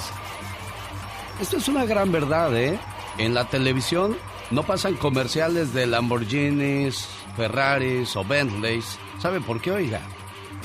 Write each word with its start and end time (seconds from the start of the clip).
Esto 1.41 1.57
es 1.57 1.67
una 1.69 1.85
gran 1.87 2.13
verdad, 2.13 2.57
¿eh? 2.57 2.79
En 3.19 3.35
la 3.35 3.47
televisión 3.47 4.17
no 4.53 4.63
pasan 4.63 4.95
comerciales 4.95 5.75
de 5.75 5.87
Lamborghinis, 5.87 7.09
Ferraris 7.37 8.15
o 8.17 8.25
Bentleys. 8.25 8.97
¿Sabe 9.19 9.41
por 9.41 9.61
qué, 9.61 9.73
oiga? 9.73 10.01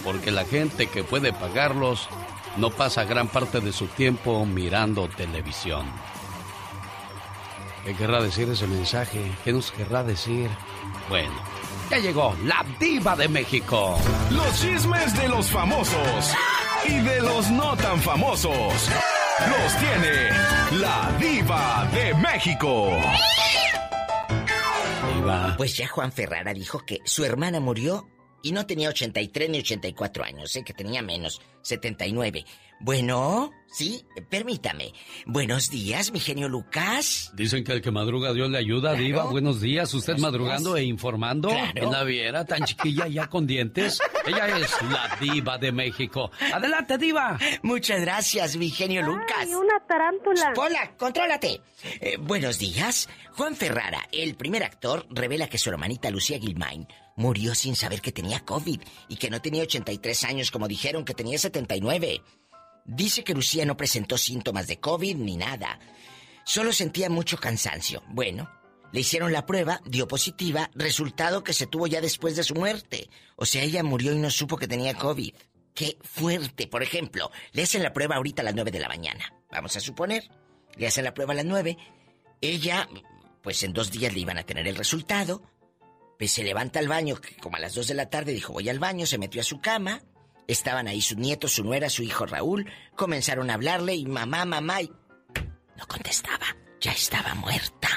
Porque 0.07 0.31
la 0.31 0.45
gente 0.45 0.87
que 0.87 1.03
puede 1.03 1.33
pagarlos 1.33 2.07
no 2.55 2.69
pasa 2.69 3.03
gran 3.03 3.27
parte 3.27 3.59
de 3.59 3.73
su 3.73 3.87
tiempo 3.87 4.45
mirando 4.45 5.09
televisión. 5.09 5.85
¿Qué 7.83 7.93
querrá 7.93 8.21
decir 8.21 8.47
ese 8.47 8.67
mensaje? 8.67 9.29
¿Qué 9.43 9.51
nos 9.51 9.69
querrá 9.69 10.05
decir? 10.05 10.49
Bueno, 11.09 11.33
ya 11.89 11.97
llegó 11.97 12.33
la 12.45 12.65
diva 12.79 13.17
de 13.17 13.27
México. 13.27 13.99
Los 14.31 14.61
chismes 14.61 15.13
de 15.17 15.27
los 15.27 15.47
famosos 15.47 16.33
y 16.85 16.99
de 17.01 17.19
los 17.19 17.51
no 17.51 17.75
tan 17.75 17.99
famosos. 17.99 18.53
Los 18.53 19.77
tiene 19.77 20.29
la 20.79 21.17
diva 21.19 21.85
de 21.93 22.13
México. 22.13 22.91
Diva. 25.13 25.53
Pues 25.57 25.75
ya 25.75 25.89
Juan 25.89 26.13
Ferrara 26.13 26.53
dijo 26.53 26.79
que 26.85 27.01
su 27.03 27.25
hermana 27.25 27.59
murió 27.59 28.07
y 28.41 28.51
no 28.51 28.65
tenía 28.65 28.89
83 28.89 29.49
ni 29.49 29.59
84 29.59 30.23
años, 30.23 30.51
sé 30.51 30.63
que 30.63 30.73
tenía 30.73 31.01
menos, 31.01 31.41
79. 31.61 32.45
Bueno, 32.79 33.51
sí, 33.71 34.05
permítame. 34.29 34.93
Buenos 35.25 35.71
días, 35.71 36.11
mi 36.11 36.19
genio 36.19 36.47
Lucas. 36.47 37.31
Dicen 37.33 37.63
que 37.63 37.71
el 37.73 37.81
que 37.81 37.89
madruga 37.89 38.33
Dios 38.33 38.51
le 38.51 38.59
ayuda, 38.59 38.91
Claro. 38.91 39.03
Diva. 39.03 39.23
Buenos 39.25 39.59
días. 39.61 39.91
Usted 39.95 40.13
Buenos 40.13 40.31
madrugando 40.31 40.73
días. 40.75 40.83
e 40.83 40.87
informando 40.87 41.49
Claro. 41.49 41.71
en 41.75 41.91
la 41.91 42.03
viera 42.03 42.45
tan 42.45 42.65
chiquilla 42.65 43.07
ya 43.07 43.27
con 43.27 43.47
dientes. 43.47 43.99
Ella 44.27 44.59
es 44.59 44.71
la 44.91 45.17
diva 45.19 45.57
de 45.57 45.71
México. 45.71 46.29
Adelante, 46.53 46.99
Diva. 46.99 47.39
Muchas 47.63 47.99
gracias, 48.01 48.55
mi 48.57 48.69
genio 48.69 49.01
Lucas. 49.01 49.37
Ay, 49.39 49.53
una 49.55 49.79
tarántula. 49.87 50.53
Pola, 50.53 50.95
contrólate. 50.97 51.61
Eh, 51.99 52.17
buenos 52.19 52.59
días. 52.59 53.09
Juan 53.31 53.55
Ferrara, 53.55 54.07
el 54.11 54.35
primer 54.35 54.63
actor, 54.63 55.07
revela 55.09 55.47
que 55.47 55.57
su 55.57 55.71
hermanita 55.71 56.11
Lucía 56.11 56.37
Gilmain 56.39 56.87
murió 57.17 57.53
sin 57.53 57.75
saber 57.75 57.99
que 57.99 58.13
tenía 58.13 58.45
COVID 58.45 58.79
y 59.09 59.15
que 59.17 59.29
no 59.29 59.41
tenía 59.41 59.63
83 59.63 60.23
años 60.23 60.51
como 60.51 60.69
dijeron 60.69 61.03
que 61.03 61.13
tenía 61.13 61.37
79. 61.37 62.21
Dice 62.85 63.25
que 63.25 63.33
Lucía 63.33 63.65
no 63.65 63.75
presentó 63.75 64.17
síntomas 64.17 64.67
de 64.67 64.79
COVID 64.79 65.17
ni 65.17 65.35
nada. 65.35 65.79
Solo 66.45 66.71
sentía 66.71 67.09
mucho 67.09 67.37
cansancio. 67.37 68.01
Bueno, 68.07 68.49
le 68.93 69.01
hicieron 69.01 69.33
la 69.33 69.45
prueba, 69.45 69.81
dio 69.85 70.07
positiva, 70.07 70.69
resultado 70.73 71.43
que 71.43 71.51
se 71.51 71.67
tuvo 71.67 71.87
ya 71.87 71.99
después 71.99 72.37
de 72.37 72.43
su 72.43 72.55
muerte. 72.55 73.09
O 73.35 73.45
sea, 73.45 73.63
ella 73.63 73.83
murió 73.83 74.13
y 74.13 74.17
no 74.17 74.29
supo 74.29 74.55
que 74.55 74.67
tenía 74.67 74.93
COVID. 74.93 75.33
Qué 75.73 75.97
fuerte. 76.01 76.67
Por 76.67 76.83
ejemplo, 76.83 77.29
le 77.51 77.63
hacen 77.63 77.83
la 77.83 77.93
prueba 77.93 78.15
ahorita 78.15 78.41
a 78.41 78.45
las 78.45 78.55
9 78.55 78.71
de 78.71 78.79
la 78.79 78.87
mañana. 78.87 79.33
Vamos 79.51 79.75
a 79.75 79.81
suponer. 79.81 80.29
Le 80.75 80.87
hacen 80.87 81.03
la 81.03 81.13
prueba 81.13 81.33
a 81.33 81.35
las 81.35 81.45
9. 81.45 81.77
Ella, 82.41 82.87
pues 83.41 83.61
en 83.63 83.73
dos 83.73 83.91
días 83.91 84.13
le 84.13 84.21
iban 84.21 84.37
a 84.37 84.43
tener 84.43 84.67
el 84.67 84.75
resultado. 84.75 85.43
Pues 86.17 86.31
se 86.31 86.43
levanta 86.43 86.79
al 86.79 86.87
baño, 86.87 87.15
que 87.17 87.35
como 87.37 87.57
a 87.57 87.59
las 87.59 87.75
2 87.75 87.87
de 87.87 87.93
la 87.93 88.09
tarde 88.09 88.33
dijo 88.33 88.53
voy 88.53 88.69
al 88.69 88.79
baño, 88.79 89.05
se 89.05 89.17
metió 89.17 89.41
a 89.41 89.43
su 89.43 89.59
cama. 89.59 90.01
Estaban 90.47 90.87
ahí 90.87 91.01
sus 91.01 91.17
nietos, 91.17 91.53
su 91.53 91.63
nuera, 91.63 91.89
su 91.89 92.03
hijo 92.03 92.25
Raúl. 92.25 92.71
Comenzaron 92.95 93.49
a 93.49 93.55
hablarle 93.55 93.95
y 93.95 94.05
mamá, 94.05 94.45
mamá, 94.45 94.81
y 94.81 94.91
no 95.77 95.87
contestaba. 95.87 96.45
Ya 96.79 96.91
estaba 96.91 97.35
muerta. 97.35 97.89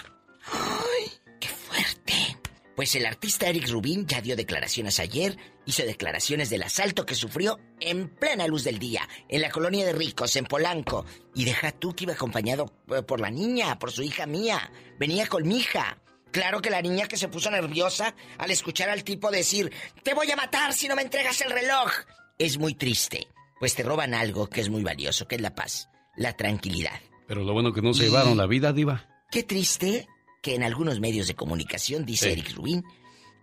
¡Ay! 0.53 1.10
¡Qué 1.38 1.48
fuerte! 1.48 2.38
Pues 2.75 2.94
el 2.94 3.06
artista 3.06 3.47
Eric 3.48 3.69
Rubin 3.69 4.06
ya 4.06 4.20
dio 4.20 4.37
declaraciones 4.37 5.00
ayer, 5.00 5.37
hizo 5.66 5.82
declaraciones 5.84 6.50
del 6.50 6.62
asalto 6.62 7.06
que 7.06 7.14
sufrió 7.14 7.58
en 7.78 8.08
plena 8.08 8.47
luz 8.47 8.64
del 8.64 8.78
día, 8.78 9.08
en 9.28 9.42
la 9.42 9.50
colonia 9.50 9.84
de 9.84 9.92
ricos, 9.92 10.34
en 10.37 10.47
Polanco. 10.47 11.04
Y 11.34 11.44
deja 11.44 11.72
tú 11.72 11.94
que 11.94 12.04
iba 12.04 12.14
acompañado 12.14 12.72
eh, 12.88 13.02
por 13.02 13.20
la 13.20 13.31
niña, 13.31 13.78
por 13.78 13.92
su 13.92 14.02
hija 14.02 14.26
mía. 14.26 14.72
Venía 14.98 15.26
con 15.26 15.47
mi 15.47 15.58
hija. 15.58 15.98
Claro 16.32 16.60
que 16.62 16.70
la 16.70 16.82
niña 16.82 17.06
que 17.08 17.16
se 17.16 17.28
puso 17.28 17.50
nerviosa 17.50 18.14
al 18.38 18.50
escuchar 18.50 18.88
al 18.88 19.04
tipo 19.04 19.30
decir, 19.30 19.72
te 20.02 20.14
voy 20.14 20.30
a 20.30 20.36
matar 20.36 20.72
si 20.72 20.86
no 20.88 20.94
me 20.96 21.02
entregas 21.02 21.41
el 21.41 21.50
reloj. 21.50 21.91
Es 22.38 22.58
muy 22.58 22.74
triste, 22.74 23.26
pues 23.58 23.74
te 23.74 23.82
roban 23.82 24.14
algo 24.14 24.48
que 24.48 24.60
es 24.60 24.69
muy 24.69 24.82
valioso, 24.82 25.26
que 25.26 25.34
es 25.36 25.40
la 25.42 25.54
paz, 25.54 25.88
la 26.16 26.36
tranquilidad. 26.36 26.98
Pero 27.26 27.42
lo 27.44 27.52
bueno 27.52 27.72
que 27.72 27.82
no 27.82 27.92
se 27.94 28.04
Y- 28.04 28.06
llevaron 28.06 28.36
la 28.38 28.46
vida, 28.46 28.72
Diva. 28.72 29.06
Qué 29.30 29.42
triste 29.42 30.06
que 30.42 30.54
en 30.54 30.62
algunos 30.62 31.00
medios 31.00 31.26
de 31.26 31.34
comunicación, 31.34 32.04
dice 32.06 32.26
Sí. 32.26 32.32
Eric 32.32 32.54
Rubin, 32.56 32.84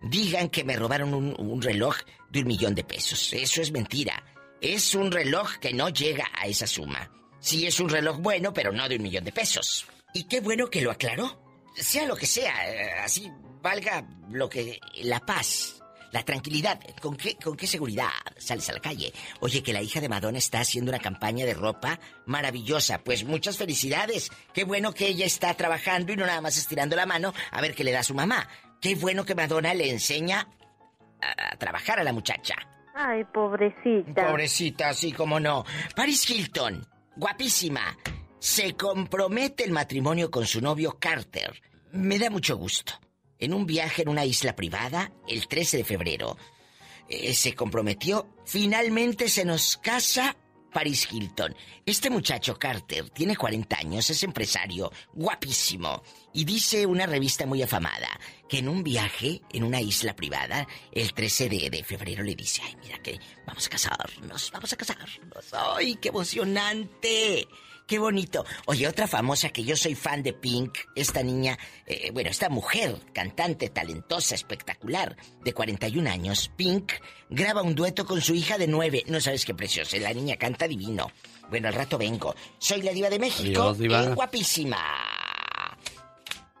digan 0.02 0.48
que 0.48 0.64
me 0.64 0.76
robaron 0.76 1.14
un, 1.14 1.34
un 1.38 1.62
reloj 1.62 1.96
de 2.30 2.40
un 2.40 2.46
millón 2.48 2.74
de 2.74 2.84
pesos. 2.84 3.32
Eso 3.32 3.62
es 3.62 3.70
mentira. 3.72 4.22
Es 4.60 4.94
un 4.94 5.10
reloj 5.12 5.56
que 5.60 5.72
no 5.72 5.88
llega 5.88 6.26
a 6.34 6.46
esa 6.46 6.66
suma. 6.66 7.10
Sí 7.40 7.66
es 7.66 7.78
un 7.80 7.88
reloj 7.88 8.18
bueno, 8.18 8.52
pero 8.52 8.72
no 8.72 8.88
de 8.88 8.96
un 8.96 9.02
millón 9.02 9.24
de 9.24 9.32
pesos. 9.32 9.86
Y 10.12 10.24
qué 10.24 10.40
bueno 10.40 10.68
que 10.68 10.80
lo 10.82 10.90
aclaró. 10.90 11.40
Sea 11.80 12.06
lo 12.06 12.16
que 12.16 12.26
sea, 12.26 12.70
eh, 12.70 12.92
así 13.02 13.30
valga 13.62 14.04
lo 14.30 14.48
que... 14.48 14.80
La 15.02 15.20
paz, 15.20 15.82
la 16.12 16.22
tranquilidad. 16.24 16.80
¿Con 17.00 17.16
qué, 17.16 17.36
¿Con 17.36 17.56
qué 17.56 17.66
seguridad 17.66 18.08
sales 18.36 18.68
a 18.68 18.72
la 18.72 18.80
calle? 18.80 19.12
Oye, 19.40 19.62
que 19.62 19.72
la 19.72 19.82
hija 19.82 20.00
de 20.00 20.08
Madonna 20.08 20.38
está 20.38 20.60
haciendo 20.60 20.90
una 20.90 20.98
campaña 20.98 21.46
de 21.46 21.54
ropa 21.54 21.98
maravillosa. 22.26 22.98
Pues 22.98 23.24
muchas 23.24 23.56
felicidades. 23.56 24.30
Qué 24.52 24.64
bueno 24.64 24.92
que 24.92 25.06
ella 25.06 25.26
está 25.26 25.54
trabajando 25.54 26.12
y 26.12 26.16
no 26.16 26.26
nada 26.26 26.40
más 26.40 26.56
estirando 26.58 26.96
la 26.96 27.06
mano 27.06 27.32
a 27.50 27.60
ver 27.60 27.74
qué 27.74 27.84
le 27.84 27.92
da 27.92 28.00
a 28.00 28.04
su 28.04 28.14
mamá. 28.14 28.48
Qué 28.80 28.94
bueno 28.94 29.24
que 29.24 29.34
Madonna 29.34 29.74
le 29.74 29.90
enseña 29.90 30.48
a, 31.20 31.52
a 31.52 31.56
trabajar 31.56 31.98
a 32.00 32.04
la 32.04 32.12
muchacha. 32.12 32.54
Ay, 32.94 33.24
pobrecita. 33.32 34.26
Pobrecita, 34.26 34.88
así 34.88 35.12
como 35.12 35.38
no. 35.38 35.64
Paris 35.94 36.28
Hilton, 36.28 36.84
guapísima. 37.16 37.96
Se 38.40 38.74
compromete 38.74 39.64
el 39.64 39.70
matrimonio 39.72 40.30
con 40.30 40.46
su 40.46 40.60
novio 40.60 40.96
Carter. 40.98 41.60
Me 41.92 42.18
da 42.18 42.30
mucho 42.30 42.56
gusto. 42.56 42.92
En 43.38 43.54
un 43.54 43.66
viaje 43.66 44.02
en 44.02 44.08
una 44.08 44.24
isla 44.24 44.56
privada, 44.56 45.12
el 45.28 45.46
13 45.46 45.78
de 45.78 45.84
febrero, 45.84 46.36
eh, 47.08 47.34
se 47.34 47.54
comprometió. 47.54 48.34
Finalmente 48.44 49.28
se 49.28 49.44
nos 49.44 49.76
casa 49.76 50.36
Paris 50.72 51.08
Hilton. 51.10 51.54
Este 51.86 52.10
muchacho 52.10 52.58
Carter 52.58 53.08
tiene 53.10 53.36
40 53.36 53.78
años, 53.78 54.10
es 54.10 54.22
empresario, 54.22 54.92
guapísimo. 55.14 56.02
Y 56.34 56.44
dice 56.44 56.84
una 56.84 57.06
revista 57.06 57.46
muy 57.46 57.62
afamada 57.62 58.08
que 58.48 58.58
en 58.58 58.68
un 58.68 58.82
viaje 58.82 59.40
en 59.52 59.64
una 59.64 59.80
isla 59.80 60.14
privada, 60.14 60.66
el 60.92 61.14
13 61.14 61.48
de, 61.48 61.70
de 61.70 61.84
febrero 61.84 62.22
le 62.22 62.34
dice, 62.34 62.62
ay, 62.64 62.76
mira 62.82 62.98
que 62.98 63.18
vamos 63.46 63.66
a 63.66 63.70
casarnos, 63.70 64.50
vamos 64.52 64.72
a 64.72 64.76
casarnos. 64.76 65.18
¡Ay, 65.52 65.96
qué 65.96 66.08
emocionante! 66.08 67.48
¡Qué 67.88 67.98
bonito! 67.98 68.44
Oye, 68.66 68.86
otra 68.86 69.06
famosa 69.08 69.48
que 69.48 69.64
yo 69.64 69.74
soy 69.74 69.94
fan 69.94 70.22
de 70.22 70.34
Pink, 70.34 70.76
esta 70.94 71.22
niña, 71.22 71.58
eh, 71.86 72.10
bueno, 72.12 72.28
esta 72.28 72.50
mujer, 72.50 72.94
cantante, 73.14 73.70
talentosa, 73.70 74.34
espectacular, 74.34 75.16
de 75.42 75.54
41 75.54 76.10
años, 76.10 76.50
Pink, 76.54 76.92
graba 77.30 77.62
un 77.62 77.74
dueto 77.74 78.04
con 78.04 78.20
su 78.20 78.34
hija 78.34 78.58
de 78.58 78.66
9. 78.66 79.04
No 79.06 79.22
sabes 79.22 79.46
qué 79.46 79.54
preciosa, 79.54 79.96
la 79.96 80.12
niña 80.12 80.36
canta 80.36 80.68
divino. 80.68 81.10
Bueno, 81.48 81.68
al 81.68 81.74
rato 81.74 81.96
vengo. 81.96 82.34
Soy 82.58 82.82
la 82.82 82.92
diva 82.92 83.08
de 83.08 83.18
México, 83.18 83.62
Adiós, 83.62 83.78
diva. 83.78 84.04
en 84.04 84.14
guapísima. 84.14 84.78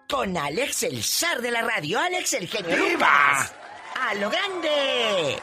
Con 0.08 0.34
Alex, 0.34 0.84
el 0.84 1.02
zar 1.04 1.42
de 1.42 1.50
la 1.50 1.60
radio, 1.60 2.00
Alex, 2.00 2.32
el 2.32 2.48
genio 2.48 2.74
Lucas. 2.74 3.52
¡A 4.00 4.14
lo 4.14 4.30
grande! 4.30 5.36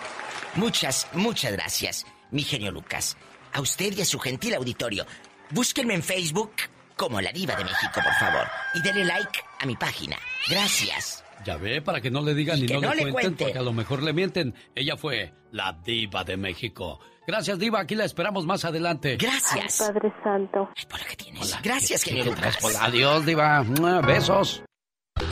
Muchas, 0.56 1.08
muchas 1.14 1.52
gracias, 1.52 2.08
mi 2.32 2.42
genio 2.42 2.72
Lucas. 2.72 3.16
A 3.54 3.62
usted 3.62 3.96
y 3.96 4.02
a 4.02 4.06
su 4.06 4.18
gentil 4.20 4.56
auditorio. 4.56 5.06
Búsquenme 5.52 5.94
en 5.96 6.04
Facebook 6.04 6.52
como 6.96 7.20
la 7.22 7.32
diva 7.32 7.56
de 7.56 7.64
México, 7.66 7.94
por 7.94 8.14
favor. 8.14 8.48
Y 8.74 8.82
denle 8.82 9.06
like 9.06 9.40
a 9.60 9.66
mi 9.66 9.76
página. 9.76 10.18
Gracias. 10.50 11.24
Ya 11.46 11.58
ve, 11.58 11.82
para 11.82 12.00
que 12.02 12.10
no 12.10 12.22
le 12.22 12.34
digan 12.34 12.58
Y 12.58 12.62
ni 12.62 12.68
que 12.68 12.74
no, 12.76 12.82
no 12.82 12.90
le 12.94 13.06
le 13.06 13.12
cuenten, 13.12 13.22
cuente. 13.34 13.44
porque 13.46 13.60
a 13.60 13.62
lo 13.62 13.74
mejor 13.74 14.02
le 14.02 14.14
mienten. 14.14 14.56
Ella 14.74 14.96
fue 14.98 15.34
la 15.52 15.74
diva 15.84 16.24
de 16.24 16.38
México. 16.38 17.00
Gracias, 17.28 17.60
diva. 17.60 17.82
Aquí 17.82 17.96
la 17.96 18.06
esperamos 18.06 18.46
más 18.46 18.64
adelante. 18.66 19.12
Ay, 19.12 19.18
Gracias. 19.18 19.78
Padre 19.80 20.14
Santo. 20.24 20.70
Ay, 20.76 20.86
por 20.90 21.00
lo 21.02 21.06
que 21.06 21.16
tienes. 21.16 21.62
Gracias, 21.62 22.04
¿Qué- 22.04 22.12
genio 22.12 22.26
qué 22.26 22.32
traes, 22.40 22.62
Lucas. 22.62 22.78
Adiós, 22.82 23.26
diva. 23.26 23.64
Besos. 24.06 24.64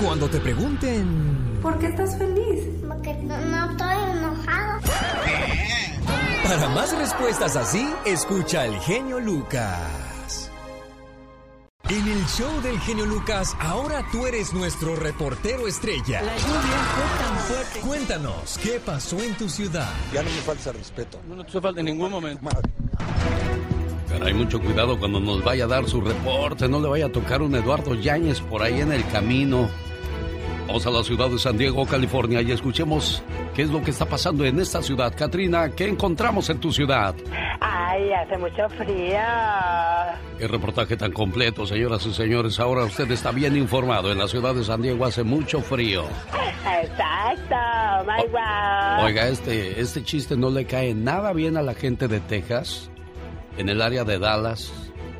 Cuando 0.01 0.29
te 0.29 0.39
pregunten 0.39 1.59
¿Por 1.61 1.77
qué 1.79 1.87
estás 1.87 2.17
feliz? 2.17 2.65
Porque 2.87 3.13
no, 3.13 3.37
no 3.37 3.71
estoy 3.71 4.17
enojado. 4.17 4.81
para 6.43 6.69
más 6.69 6.97
respuestas 6.97 7.55
así, 7.55 7.89
escucha 8.05 8.61
al 8.63 8.79
genio 8.81 9.19
Lucas. 9.19 9.79
En 11.89 12.07
el 12.07 12.25
show 12.27 12.61
del 12.61 12.79
genio 12.79 13.05
Lucas, 13.05 13.57
ahora 13.59 14.05
tú 14.09 14.25
eres 14.25 14.53
nuestro 14.53 14.95
reportero 14.95 15.67
estrella. 15.67 16.21
La 16.21 16.37
lluvia 16.37 16.79
fue 16.95 17.25
tan 17.25 17.37
fuerte. 17.39 17.79
Cuéntanos, 17.81 18.57
¿qué 18.63 18.79
pasó 18.79 19.21
en 19.21 19.35
tu 19.35 19.49
ciudad? 19.49 19.89
Ya 20.13 20.23
no 20.23 20.29
me 20.29 20.37
falta 20.37 20.71
respeto. 20.71 21.19
No, 21.27 21.35
no 21.35 21.43
te 21.43 21.59
falta 21.59 21.81
en 21.81 21.87
ningún 21.87 22.09
momento. 22.09 22.49
Pero 24.07 24.25
hay 24.25 24.33
mucho 24.33 24.61
cuidado 24.61 24.97
cuando 24.97 25.19
nos 25.19 25.43
vaya 25.43 25.65
a 25.65 25.67
dar 25.67 25.85
su 25.89 25.99
reporte. 25.99 26.69
No 26.69 26.79
le 26.79 26.87
vaya 26.87 27.07
a 27.07 27.11
tocar 27.11 27.41
un 27.41 27.53
Eduardo 27.53 27.95
Yáñez 27.95 28.39
por 28.39 28.63
ahí 28.63 28.79
en 28.79 28.93
el 28.93 29.05
camino. 29.09 29.69
Vamos 30.67 30.87
a 30.87 30.91
la 30.91 31.03
ciudad 31.03 31.29
de 31.29 31.37
San 31.37 31.57
Diego, 31.57 31.85
California, 31.85 32.41
y 32.41 32.51
escuchemos 32.51 33.21
qué 33.53 33.63
es 33.63 33.69
lo 33.69 33.83
que 33.83 33.91
está 33.91 34.05
pasando 34.05 34.45
en 34.45 34.59
esta 34.59 34.81
ciudad. 34.81 35.13
Katrina, 35.15 35.69
¿qué 35.69 35.87
encontramos 35.87 36.49
en 36.49 36.59
tu 36.59 36.71
ciudad? 36.71 37.13
Ay, 37.59 38.11
hace 38.13 38.37
mucho 38.37 38.69
frío. 38.69 39.19
Qué 40.39 40.47
reportaje 40.47 40.95
tan 40.95 41.11
completo, 41.11 41.65
señoras 41.67 42.05
y 42.05 42.13
señores. 42.13 42.59
Ahora 42.59 42.85
usted 42.85 43.11
está 43.11 43.31
bien 43.31 43.57
informado. 43.57 44.11
En 44.11 44.17
la 44.17 44.27
ciudad 44.27 44.55
de 44.55 44.63
San 44.63 44.81
Diego 44.81 45.05
hace 45.05 45.23
mucho 45.23 45.59
frío. 45.59 46.05
Exacto, 46.81 47.55
my 48.07 48.27
wow. 48.31 49.05
Oiga, 49.05 49.27
este, 49.27 49.79
este 49.79 50.01
chiste 50.03 50.37
no 50.37 50.49
le 50.49 50.65
cae 50.65 50.93
nada 50.93 51.33
bien 51.33 51.57
a 51.57 51.61
la 51.61 51.73
gente 51.73 52.07
de 52.07 52.21
Texas. 52.21 52.89
En 53.57 53.69
el 53.69 53.81
área 53.81 54.05
de 54.05 54.17
Dallas, 54.17 54.71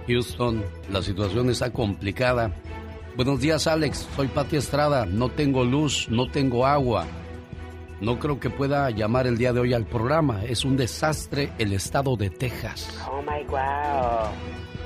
Houston, 0.07 0.63
la 0.89 1.01
situación 1.01 1.49
está 1.49 1.71
complicada. 1.71 2.51
Buenos 3.15 3.41
días, 3.41 3.67
Alex. 3.67 4.07
Soy 4.15 4.27
Pati 4.27 4.55
Estrada. 4.55 5.05
No 5.05 5.29
tengo 5.29 5.63
luz, 5.63 6.07
no 6.09 6.31
tengo 6.31 6.65
agua. 6.65 7.05
No 8.01 8.17
creo 8.17 8.39
que 8.39 8.49
pueda 8.49 8.89
llamar 8.89 9.27
el 9.27 9.37
día 9.37 9.53
de 9.53 9.59
hoy 9.59 9.73
al 9.75 9.85
programa. 9.85 10.43
Es 10.45 10.65
un 10.65 10.77
desastre 10.77 11.51
el 11.59 11.73
estado 11.73 12.17
de 12.17 12.31
Texas. 12.31 12.89
Oh 13.07 13.21
my 13.21 13.43
wow. 13.47 14.31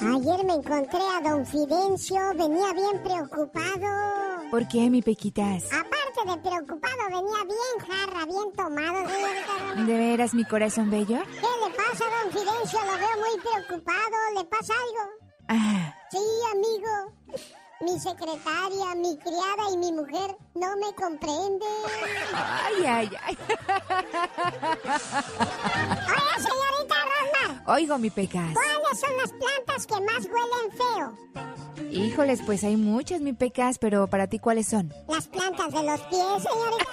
Ayer 0.05 0.45
me 0.45 0.53
encontré 0.53 0.99
a 0.99 1.21
don 1.29 1.45
Fidencio, 1.45 2.17
venía 2.35 2.73
bien 2.73 3.01
preocupado. 3.03 4.49
¿Por 4.51 4.67
qué, 4.67 4.89
mi 4.89 5.01
Pequitas? 5.01 5.63
Aparte 5.71 6.21
de 6.25 6.37
preocupado, 6.37 7.03
venía 7.07 7.43
bien 7.45 7.87
jarra, 7.87 8.25
bien 8.25 8.51
tomado, 8.55 9.09
señorita. 9.09 9.83
¿De 9.85 9.97
veras, 9.97 10.33
mi 10.33 10.43
corazón 10.45 10.89
bello? 10.91 11.19
¿Qué 11.23 11.41
le 11.41 11.75
pasa, 11.75 12.05
don 12.05 12.31
Fidencio? 12.31 12.79
Lo 12.79 12.97
veo 12.97 13.17
muy 13.17 13.39
preocupado. 13.41 14.17
¿Le 14.37 14.45
pasa 14.45 14.73
algo? 14.73 15.11
Ah, 15.47 15.95
Sí, 16.11 16.19
amigo. 16.51 17.47
Mi 17.83 17.99
secretaria, 17.99 18.95
mi 18.95 19.17
criada 19.17 19.69
y 19.73 19.77
mi 19.77 19.91
mujer 19.91 20.35
no 20.55 20.75
me 20.77 20.93
comprenden. 20.95 21.69
ay, 22.33 22.85
ay, 22.85 23.11
ay. 23.25 23.37
Oye, 26.07 26.37
señorita 26.37 26.95
Rosmar, 27.03 27.63
Oigo, 27.67 27.97
mi 27.97 28.09
Pecas. 28.09 28.53
¿cuáles 28.53 28.99
son 28.99 29.17
las 29.17 29.31
plantas 29.31 29.87
que 29.87 29.95
más 29.95 30.25
huelen 30.25 30.71
feo? 30.77 31.17
Híjoles, 31.91 32.41
pues 32.45 32.63
hay 32.63 32.77
muchas, 32.77 33.21
mi 33.21 33.33
Pecas, 33.33 33.77
pero 33.79 34.07
para 34.07 34.27
ti, 34.27 34.39
¿cuáles 34.39 34.67
son? 34.67 34.93
Las 35.07 35.27
plantas 35.27 35.71
de 35.71 35.83
los 35.83 36.01
pies, 36.01 36.43
señorita. 36.43 36.89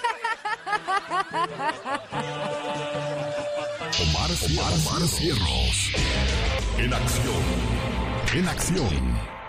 Omar, 4.03 4.31
Omar, 4.51 4.73
Omar 4.73 5.09
Cierros. 5.09 5.93
En 6.79 6.93
acción. 6.93 7.43
En 8.35 8.49
acción. 8.49 9.40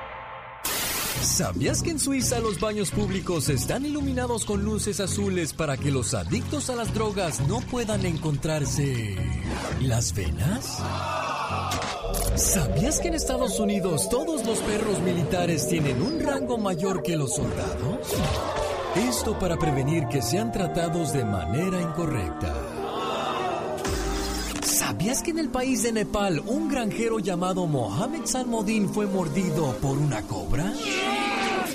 ¿Sabías 1.21 1.83
que 1.83 1.91
en 1.91 2.00
Suiza 2.00 2.39
los 2.39 2.59
baños 2.59 2.89
públicos 2.89 3.47
están 3.50 3.85
iluminados 3.85 4.44
con 4.44 4.63
luces 4.63 5.00
azules 5.00 5.53
para 5.53 5.77
que 5.77 5.91
los 5.91 6.15
adictos 6.15 6.69
a 6.71 6.75
las 6.75 6.94
drogas 6.94 7.39
no 7.47 7.62
puedan 7.62 8.06
encontrarse 8.06 9.15
las 9.81 10.13
venas? 10.13 10.79
¿Sabías 12.35 13.00
que 13.00 13.09
en 13.09 13.13
Estados 13.13 13.59
Unidos 13.59 14.09
todos 14.09 14.45
los 14.45 14.59
perros 14.59 15.00
militares 15.01 15.68
tienen 15.68 16.01
un 16.01 16.19
rango 16.19 16.57
mayor 16.57 17.03
que 17.03 17.15
los 17.15 17.35
soldados? 17.35 18.00
Esto 18.95 19.38
para 19.38 19.57
prevenir 19.57 20.07
que 20.07 20.21
sean 20.21 20.51
tratados 20.51 21.13
de 21.13 21.23
manera 21.23 21.79
incorrecta. 21.81 22.70
¿Sabías 24.92 25.24
que 25.24 25.32
en 25.32 25.40
el 25.40 25.48
país 25.48 25.84
de 25.84 25.94
Nepal 25.94 26.42
un 26.46 26.68
granjero 26.68 27.20
llamado 27.20 27.66
Mohamed 27.66 28.26
Salmodin 28.26 28.90
fue 28.90 29.08
mordido 29.08 29.74
por 29.78 29.98
una 29.98 30.22
cobra? 30.24 30.74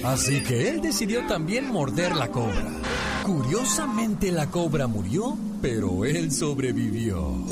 Así 0.05 0.43
que 0.43 0.69
él 0.69 0.83
decidió 0.83 1.27
también 1.27 1.73
morder 1.73 2.15
la 2.15 2.29
cobra. 2.31 2.71
Curiosamente 3.25 4.31
la 4.31 4.51
cobra 4.51 4.87
murió, 4.87 5.35
pero 5.63 6.05
él 6.05 6.31
sobrevivió. 6.31 7.43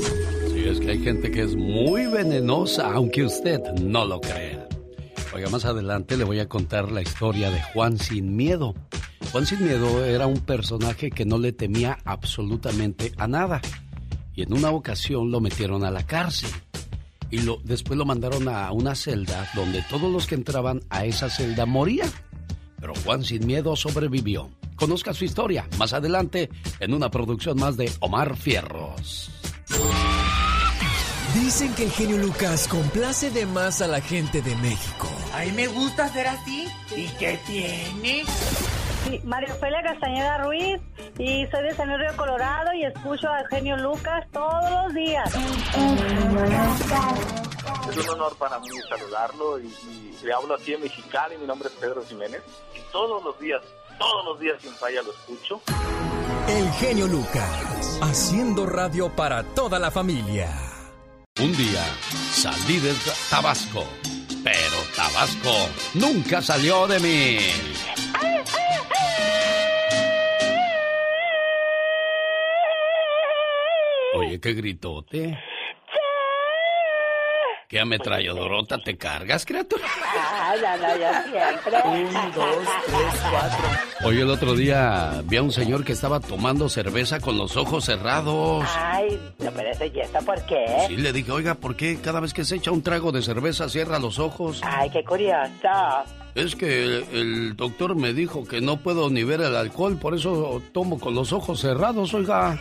Sí, 0.53 0.65
es 0.65 0.79
que 0.79 0.91
hay 0.91 0.99
gente 0.99 1.31
que 1.31 1.41
es 1.41 1.55
muy 1.55 2.05
venenosa, 2.05 2.93
aunque 2.93 3.23
usted 3.23 3.59
no 3.81 4.05
lo 4.05 4.21
crea. 4.21 4.67
Oiga, 5.33 5.49
más 5.49 5.65
adelante 5.65 6.15
le 6.15 6.25
voy 6.25 6.41
a 6.41 6.47
contar 6.47 6.91
la 6.91 7.01
historia 7.01 7.49
de 7.49 7.59
Juan 7.73 7.97
Sin 7.97 8.35
Miedo. 8.35 8.75
Juan 9.31 9.47
Sin 9.47 9.65
Miedo 9.65 10.05
era 10.05 10.27
un 10.27 10.41
personaje 10.41 11.09
que 11.09 11.25
no 11.25 11.39
le 11.39 11.53
temía 11.53 11.97
absolutamente 12.05 13.13
a 13.17 13.27
nada. 13.27 13.61
Y 14.35 14.43
en 14.43 14.53
una 14.53 14.71
ocasión 14.71 15.31
lo 15.31 15.39
metieron 15.39 15.83
a 15.83 15.91
la 15.91 16.05
cárcel. 16.05 16.49
Y 17.31 17.39
lo, 17.39 17.59
después 17.63 17.97
lo 17.97 18.05
mandaron 18.05 18.47
a 18.47 18.71
una 18.71 18.95
celda 18.95 19.49
donde 19.55 19.81
todos 19.83 20.11
los 20.11 20.27
que 20.27 20.35
entraban 20.35 20.81
a 20.89 21.05
esa 21.05 21.29
celda 21.29 21.65
morían. 21.65 22.09
Pero 22.79 22.93
Juan 23.03 23.23
Sin 23.23 23.45
Miedo 23.47 23.75
sobrevivió. 23.75 24.49
Conozca 24.75 25.13
su 25.13 25.25
historia 25.25 25.67
más 25.77 25.93
adelante 25.93 26.49
en 26.79 26.93
una 26.93 27.09
producción 27.09 27.57
más 27.59 27.77
de 27.77 27.91
Omar 27.99 28.35
Fierros. 28.35 29.31
Dicen 31.33 31.73
que 31.73 31.83
el 31.85 31.91
genio 31.91 32.17
Lucas 32.17 32.67
complace 32.67 33.29
de 33.31 33.45
más 33.45 33.81
a 33.81 33.87
la 33.87 34.01
gente 34.01 34.41
de 34.41 34.55
México. 34.57 35.09
A 35.33 35.43
mí 35.43 35.51
me 35.51 35.67
gusta 35.67 36.11
ser 36.11 36.27
así. 36.27 36.67
¿Y 36.95 37.07
qué 37.17 37.39
tiene? 37.45 38.23
Sí, 39.05 39.21
María 39.23 39.53
Ofelia 39.53 39.81
Castañeda 39.83 40.39
Ruiz 40.39 40.81
y 41.19 41.45
soy 41.47 41.63
de 41.63 41.75
San 41.75 41.87
Luis 41.87 41.99
Río 41.99 42.17
Colorado 42.17 42.73
y 42.73 42.85
escucho 42.85 43.29
al 43.29 43.47
genio 43.47 43.77
Lucas 43.77 44.25
todos 44.31 44.69
los 44.71 44.93
días. 44.93 45.29
Es 47.89 47.97
un 47.97 48.09
honor 48.09 48.35
para 48.37 48.59
mí 48.59 48.67
saludarlo 48.89 49.59
y, 49.59 49.67
y 49.67 50.25
le 50.25 50.33
hablo 50.33 50.55
aquí 50.55 50.73
en 50.73 50.81
Mexicali. 50.81 51.37
Mi 51.37 51.45
nombre 51.45 51.69
es 51.69 51.75
Pedro 51.75 52.03
Jiménez 52.07 52.41
y 52.75 52.79
todos 52.91 53.23
los 53.23 53.39
días, 53.39 53.61
todos 53.99 54.25
los 54.25 54.39
días 54.39 54.57
sin 54.61 54.73
falla 54.73 55.01
lo 55.03 55.11
escucho. 55.11 55.61
El 56.47 56.69
genio 56.73 57.07
Lucas, 57.07 57.99
haciendo 58.01 58.65
radio 58.65 59.09
para 59.15 59.43
toda 59.43 59.77
la 59.77 59.91
familia. 59.91 60.49
Un 61.39 61.55
día 61.55 61.83
salí 62.31 62.79
de 62.79 62.93
Tabasco, 63.29 63.83
pero 64.43 64.77
Tabasco 64.95 65.69
nunca 65.93 66.41
salió 66.41 66.87
de 66.87 66.99
mí. 66.99 67.37
Oye, 74.15 74.39
qué 74.39 74.53
gritote. 74.53 75.37
¿Qué 77.67 77.79
ametralladorota 77.79 78.77
te 78.77 78.95
cargas, 78.95 79.43
criatura? 79.43 79.83
Ah, 80.15 80.53
no, 80.61 80.77
no, 80.77 80.97
yo 80.97 81.31
siempre. 81.31 81.81
Un, 81.83 82.31
dos, 82.33 82.57
tres, 82.85 83.21
cuatro. 83.29 84.07
Oye, 84.07 84.21
el 84.21 84.29
otro 84.29 84.53
día 84.53 85.21
vi 85.25 85.37
a 85.37 85.41
un 85.41 85.51
señor 85.51 85.83
que 85.83 85.91
estaba 85.91 86.19
tomando 86.19 86.69
cerveza 86.69 87.19
con 87.19 87.37
los 87.37 87.57
ojos 87.57 87.85
cerrados. 87.85 88.65
Ay, 88.77 89.19
no, 89.39 89.51
pero 89.51 89.71
eso 89.71 89.83
y 89.85 89.99
esto, 89.99 90.19
¿por 90.19 90.45
qué? 90.45 90.63
Sí, 90.87 90.95
le 90.97 91.11
dije, 91.11 91.31
oiga, 91.31 91.55
¿por 91.55 91.75
qué 91.75 91.99
cada 91.99 92.19
vez 92.19 92.33
que 92.33 92.45
se 92.45 92.55
echa 92.57 92.71
un 92.71 92.83
trago 92.83 93.11
de 93.11 93.23
cerveza 93.23 93.67
cierra 93.67 93.97
los 93.97 94.19
ojos? 94.19 94.61
Ay, 94.63 94.91
qué 94.91 95.03
curioso. 95.03 95.49
Es 96.35 96.55
que 96.55 96.83
el, 96.83 97.05
el 97.13 97.55
doctor 97.55 97.95
me 97.95 98.13
dijo 98.13 98.45
que 98.45 98.61
no 98.61 98.77
puedo 98.77 99.09
ni 99.09 99.23
ver 99.23 99.41
el 99.41 99.55
alcohol, 99.55 99.97
por 99.97 100.13
eso 100.13 100.61
tomo 100.71 100.99
con 100.99 101.15
los 101.15 101.33
ojos 101.33 101.59
cerrados, 101.61 102.13
oiga. 102.13 102.59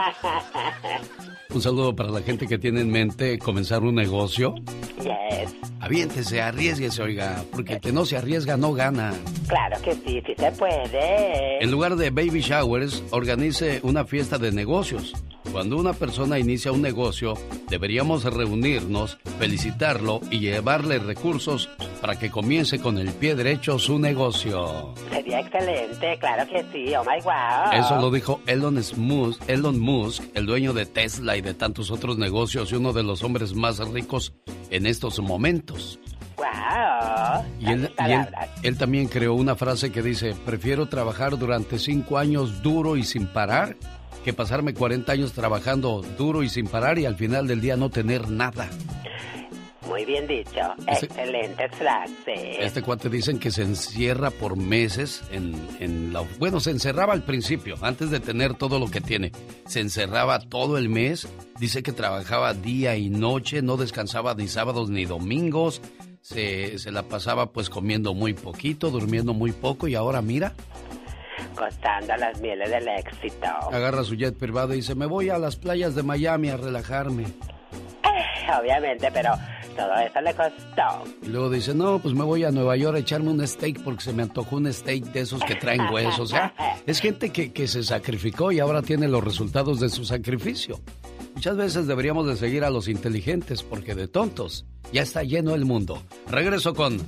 Un 1.54 1.60
saludo 1.60 1.96
para 1.96 2.10
la 2.10 2.22
gente 2.22 2.46
que 2.46 2.58
tiene 2.58 2.80
en 2.80 2.90
mente 2.90 3.38
comenzar 3.38 3.82
un 3.82 3.96
negocio. 3.96 4.54
Yes. 4.98 5.56
Aviéntese, 5.80 6.40
arriesguese, 6.40 7.02
oiga, 7.02 7.42
porque 7.50 7.74
el 7.74 7.80
que 7.80 7.92
no 7.92 8.04
se 8.04 8.16
arriesga 8.16 8.56
no 8.56 8.72
gana. 8.72 9.12
Claro 9.48 9.82
que 9.82 9.94
sí, 9.94 10.22
sí 10.24 10.34
se 10.38 10.52
puede. 10.52 11.62
En 11.62 11.70
lugar 11.70 11.96
de 11.96 12.10
baby 12.10 12.40
showers, 12.40 13.02
organice 13.10 13.80
una 13.82 14.04
fiesta 14.04 14.38
de 14.38 14.52
negocios. 14.52 15.12
Cuando 15.52 15.78
una 15.78 15.92
persona 15.92 16.38
inicia 16.38 16.70
un 16.70 16.80
negocio, 16.80 17.34
deberíamos 17.68 18.22
reunirnos, 18.22 19.18
felicitarlo 19.38 20.20
y 20.30 20.38
llevarle 20.38 21.00
recursos 21.00 21.68
para 22.00 22.16
que 22.18 22.30
comience 22.30 22.78
con 22.78 22.98
el 22.98 23.12
pie 23.12 23.34
derecho 23.34 23.78
su 23.78 23.98
negocio. 23.98 24.94
Sería 25.10 25.40
excelente, 25.40 26.18
claro 26.20 26.48
que 26.48 26.64
sí, 26.72 26.94
oh 26.94 27.02
my 27.02 27.20
wow. 27.24 27.72
Eso 27.72 27.96
lo 28.00 28.12
dijo 28.12 28.40
Elon 28.46 28.80
Musk, 28.96 29.42
Elon 29.48 29.80
Musk, 29.80 30.22
el 30.34 30.46
dueño 30.46 30.72
de 30.72 30.86
Tesla 30.86 31.36
y 31.36 31.40
de 31.40 31.52
tantos 31.52 31.90
otros 31.90 32.16
negocios 32.16 32.70
y 32.70 32.76
uno 32.76 32.92
de 32.92 33.02
los 33.02 33.24
hombres 33.24 33.52
más 33.54 33.78
ricos 33.88 34.32
en 34.70 34.86
estos 34.86 35.18
momentos. 35.18 35.98
Wow. 36.36 37.44
Y, 37.58 37.66
él, 37.66 37.92
y 37.98 38.12
él, 38.12 38.28
él 38.62 38.78
también 38.78 39.08
creó 39.08 39.34
una 39.34 39.56
frase 39.56 39.90
que 39.90 40.00
dice, 40.00 40.34
prefiero 40.46 40.86
trabajar 40.86 41.36
durante 41.36 41.78
cinco 41.80 42.18
años 42.18 42.62
duro 42.62 42.96
y 42.96 43.02
sin 43.02 43.26
parar 43.26 43.76
que 44.24 44.32
pasarme 44.32 44.74
40 44.74 45.10
años 45.12 45.32
trabajando 45.32 46.02
duro 46.18 46.42
y 46.42 46.48
sin 46.48 46.66
parar 46.66 46.98
y 46.98 47.06
al 47.06 47.16
final 47.16 47.46
del 47.46 47.60
día 47.60 47.76
no 47.76 47.90
tener 47.90 48.28
nada. 48.30 48.68
Muy 49.88 50.04
bien 50.04 50.26
dicho, 50.28 50.60
Este- 50.86 51.06
excelente 51.06 51.68
frase. 51.70 52.64
Este 52.64 52.80
cuate 52.80 53.08
dicen 53.08 53.40
que 53.40 53.50
se 53.50 53.62
encierra 53.62 54.30
por 54.30 54.56
meses 54.56 55.22
en, 55.32 55.54
en 55.80 56.12
la... 56.12 56.20
Bueno, 56.38 56.60
se 56.60 56.70
encerraba 56.70 57.12
al 57.12 57.24
principio, 57.24 57.74
antes 57.80 58.10
de 58.10 58.20
tener 58.20 58.54
todo 58.54 58.78
lo 58.78 58.88
que 58.88 59.00
tiene. 59.00 59.32
Se 59.66 59.80
encerraba 59.80 60.38
todo 60.38 60.78
el 60.78 60.88
mes, 60.90 61.26
dice 61.58 61.82
que 61.82 61.92
trabajaba 61.92 62.54
día 62.54 62.96
y 62.96 63.10
noche, 63.10 63.62
no 63.62 63.76
descansaba 63.76 64.34
ni 64.34 64.46
sábados 64.46 64.90
ni 64.90 65.06
domingos, 65.06 65.80
se, 66.20 66.78
se 66.78 66.92
la 66.92 67.02
pasaba 67.02 67.50
pues 67.50 67.68
comiendo 67.68 68.14
muy 68.14 68.34
poquito, 68.34 68.90
durmiendo 68.90 69.34
muy 69.34 69.50
poco 69.50 69.88
y 69.88 69.96
ahora 69.96 70.22
mira, 70.22 70.54
Costando 71.54 72.16
las 72.16 72.40
mieles 72.40 72.70
del 72.70 72.88
éxito. 72.88 73.46
agarra 73.72 74.04
su 74.04 74.14
jet 74.14 74.36
privado 74.36 74.72
y 74.72 74.76
dice, 74.76 74.94
me 74.94 75.06
voy 75.06 75.30
a 75.30 75.38
las 75.38 75.56
playas 75.56 75.94
de 75.94 76.02
Miami 76.02 76.48
a 76.50 76.56
relajarme. 76.56 77.24
Eh, 77.24 78.58
Obviamente, 78.60 79.08
pero 79.12 79.30
todo 79.76 79.94
eso 79.94 80.20
le 80.20 80.34
costó. 80.34 81.04
Y 81.22 81.28
luego 81.28 81.50
dice, 81.50 81.74
no, 81.74 81.98
pues 82.00 82.14
me 82.14 82.24
voy 82.24 82.44
a 82.44 82.50
Nueva 82.50 82.76
York 82.76 82.96
a 82.96 83.00
echarme 83.00 83.30
un 83.30 83.46
steak 83.46 83.82
porque 83.84 84.02
se 84.02 84.12
me 84.12 84.22
antojó 84.24 84.56
un 84.56 84.72
steak 84.72 85.04
de 85.12 85.20
esos 85.20 85.42
que 85.44 85.54
traen 85.54 85.82
huesos. 85.92 86.20
O 86.20 86.26
sea, 86.26 86.52
es 86.86 87.00
gente 87.00 87.30
que, 87.30 87.52
que 87.52 87.68
se 87.68 87.82
sacrificó 87.84 88.50
y 88.52 88.58
ahora 88.60 88.82
tiene 88.82 89.06
los 89.08 89.22
resultados 89.22 89.78
de 89.80 89.88
su 89.88 90.04
sacrificio. 90.04 90.80
Muchas 91.34 91.56
veces 91.56 91.86
deberíamos 91.86 92.26
de 92.26 92.36
seguir 92.36 92.64
a 92.64 92.70
los 92.70 92.88
inteligentes 92.88 93.62
porque 93.62 93.94
de 93.94 94.08
tontos 94.08 94.66
ya 94.92 95.02
está 95.02 95.22
lleno 95.22 95.54
el 95.54 95.64
mundo. 95.64 96.02
Regreso 96.28 96.74
con 96.74 97.00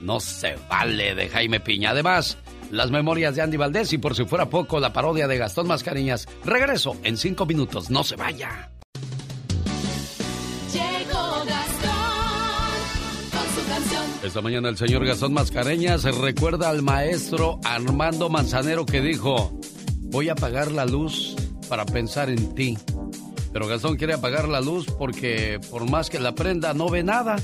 No 0.00 0.18
se 0.18 0.56
vale 0.68 1.14
de 1.14 1.28
Jaime 1.28 1.60
Piña. 1.60 1.90
Además, 1.90 2.36
las 2.70 2.90
memorias 2.90 3.34
de 3.34 3.42
Andy 3.42 3.56
Valdés 3.56 3.92
y 3.92 3.98
por 3.98 4.14
si 4.14 4.24
fuera 4.24 4.48
poco, 4.48 4.80
la 4.80 4.92
parodia 4.92 5.28
de 5.28 5.38
Gastón 5.38 5.66
Mascareñas. 5.66 6.28
Regreso 6.44 6.96
en 7.02 7.16
cinco 7.16 7.46
minutos. 7.46 7.90
No 7.90 8.04
se 8.04 8.16
vaya. 8.16 8.70
Llegó 10.72 11.44
Gastón 11.44 11.90
con 13.30 13.54
su 13.54 13.68
canción. 13.68 14.04
Esta 14.22 14.40
mañana 14.40 14.68
el 14.68 14.76
señor 14.76 15.04
Gastón 15.04 15.32
Mascareñas 15.32 16.04
recuerda 16.04 16.70
al 16.70 16.82
maestro 16.82 17.58
Armando 17.64 18.28
Manzanero 18.28 18.86
que 18.86 19.00
dijo, 19.00 19.58
voy 19.98 20.28
a 20.28 20.32
apagar 20.32 20.70
la 20.70 20.86
luz 20.86 21.36
para 21.68 21.84
pensar 21.86 22.30
en 22.30 22.54
ti. 22.54 22.78
Pero 23.52 23.66
Gastón 23.66 23.96
quiere 23.96 24.14
apagar 24.14 24.48
la 24.48 24.60
luz 24.60 24.86
porque 24.86 25.60
por 25.70 25.90
más 25.90 26.08
que 26.08 26.20
la 26.20 26.34
prenda 26.34 26.72
no 26.72 26.88
ve 26.88 27.02
nada. 27.02 27.36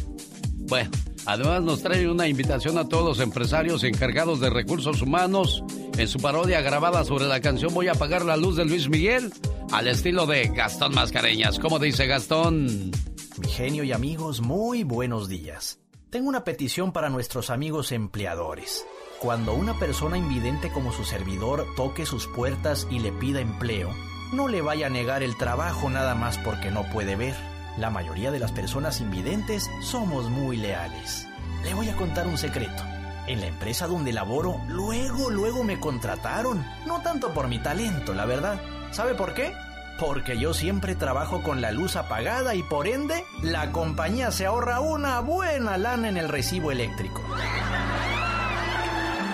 Bueno, 0.69 0.91
además 1.27 1.63
nos 1.63 1.83
trae 1.83 2.09
una 2.09 2.27
invitación 2.27 2.77
a 2.77 2.89
todos 2.89 3.05
los 3.05 3.21
empresarios 3.21 3.85
encargados 3.85 4.41
de 4.41 4.51
recursos 4.51 5.01
humanos 5.01 5.63
en 5.97 6.09
su 6.09 6.19
parodia 6.19 6.61
grabada 6.61 7.05
sobre 7.05 7.27
la 7.27 7.41
canción 7.41 7.73
Voy 7.73 7.89
a 7.89 7.93
apagar 7.93 8.25
la 8.25 8.37
luz 8.37 8.57
de 8.57 8.65
Luis 8.65 8.89
Miguel 8.89 9.33
al 9.73 9.87
estilo 9.87 10.27
de 10.27 10.49
Gastón 10.49 10.95
Mascareñas. 10.95 11.59
¿Cómo 11.59 11.79
dice 11.79 12.07
Gastón? 12.07 12.91
Mi 13.39 13.49
genio 13.49 13.85
y 13.85 13.93
amigos, 13.93 14.41
muy 14.41 14.83
buenos 14.83 15.29
días. 15.29 15.79
Tengo 16.11 16.29
una 16.29 16.43
petición 16.43 16.93
para 16.93 17.11
nuestros 17.11 17.51
amigos 17.51 17.93
empleadores. 17.93 18.85
Cuando 19.21 19.55
una 19.55 19.79
persona 19.79 20.19
invidente 20.19 20.73
como 20.73 20.93
su 20.93 21.05
servidor 21.05 21.67
toque 21.77 22.07
sus 22.07 22.27
puertas 22.27 22.89
y 22.91 22.99
le 22.99 23.13
pida 23.13 23.41
empleo, 23.41 23.91
no 24.33 24.49
le 24.49 24.63
vaya 24.63 24.87
a 24.87 24.91
negar 24.91 25.23
el 25.23 25.37
trabajo 25.37 25.91
nada 25.91 26.15
más 26.15 26.39
porque 26.39 26.71
no 26.71 26.85
puede 26.91 27.15
ver. 27.15 27.56
La 27.77 27.91
mayoría 27.91 28.31
de 28.31 28.39
las 28.39 28.53
personas 28.53 29.01
invidentes 29.03 29.71
somos 29.83 30.31
muy 30.31 30.57
leales. 30.57 31.29
Le 31.63 31.75
voy 31.75 31.91
a 31.91 31.97
contar 31.97 32.27
un 32.27 32.39
secreto. 32.39 32.83
En 33.27 33.41
la 33.41 33.47
empresa 33.47 33.87
donde 33.87 34.15
laboro, 34.15 34.61
luego, 34.69 35.31
luego 35.31 35.63
me 35.63 35.79
contrataron. 35.79 36.65
No 36.87 37.03
tanto 37.03 37.35
por 37.35 37.49
mi 37.49 37.59
talento, 37.59 38.15
la 38.15 38.25
verdad. 38.25 38.61
¿Sabe 38.93 39.15
por 39.15 39.35
qué? 39.35 39.53
Porque 39.99 40.39
yo 40.39 40.55
siempre 40.55 40.95
trabajo 40.95 41.43
con 41.43 41.61
la 41.61 41.71
luz 41.71 41.97
apagada 41.97 42.55
y 42.55 42.63
por 42.63 42.87
ende 42.87 43.25
la 43.43 43.73
compañía 43.73 44.31
se 44.31 44.47
ahorra 44.47 44.81
una 44.81 45.21
buena 45.21 45.77
lana 45.77 46.09
en 46.09 46.17
el 46.17 46.31
recibo 46.31 46.71
eléctrico. 46.71 47.23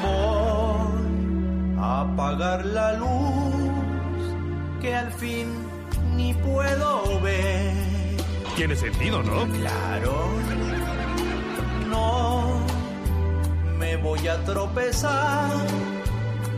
Voy 0.03 1.77
a 1.79 2.01
apagar 2.01 2.65
la 2.65 2.95
luz 2.95 4.33
que 4.81 4.95
al 4.97 5.13
fin 5.13 5.47
ni 6.17 6.35
puedo 6.35 7.21
ver. 7.21 7.92
Tiene 8.57 8.77
sentido, 8.77 9.23
¿no? 9.23 9.47
Claro. 9.47 10.27
No 11.89 12.61
me 13.79 13.97
voy 13.97 14.29
a 14.29 14.45
tropezar, 14.45 15.51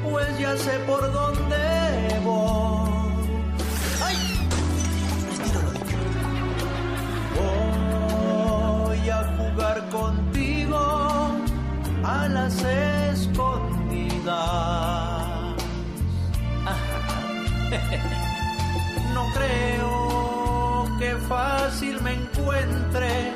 pues 0.02 0.36
ya 0.38 0.56
sé 0.56 0.78
por 0.80 1.12
dónde 1.12 1.56
voy. 2.24 2.90
¡Ay! 4.02 4.16
Voy 8.86 9.08
a 9.10 9.22
jugar 9.36 9.88
contigo 9.90 11.30
a 12.02 12.28
las 12.28 12.62
escondidas. 13.12 14.34
No 19.14 19.30
creo 19.32 20.13
que 21.04 21.16
fácil 21.28 22.00
me 22.00 22.14
encuentres. 22.14 23.34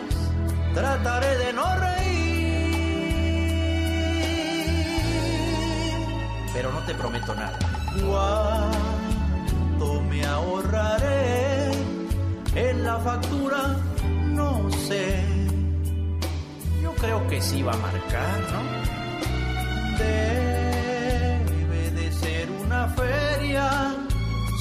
Trataré 0.74 1.36
de 1.38 1.52
no 1.52 1.66
reír. 1.76 2.68
Pero 6.54 6.72
no 6.72 6.80
te 6.86 6.94
prometo 6.94 7.34
nada. 7.34 7.58
¿Cuánto 8.06 9.86
me 10.02 10.24
ahorraré 10.24 11.72
en 12.54 12.84
la 12.84 12.98
factura? 13.00 13.76
No 14.38 14.70
sé. 14.86 15.22
Yo 16.82 16.94
creo 16.94 17.26
que 17.28 17.42
sí 17.42 17.62
va 17.62 17.72
a 17.72 17.76
marcar, 17.76 18.38
¿no? 18.52 18.60
Debe 19.98 21.90
de 21.90 22.12
ser 22.12 22.50
una 22.64 22.88
feria. 22.88 23.94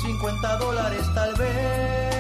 50 0.02 0.58
dólares 0.58 1.06
tal 1.16 1.34
vez. 1.36 2.17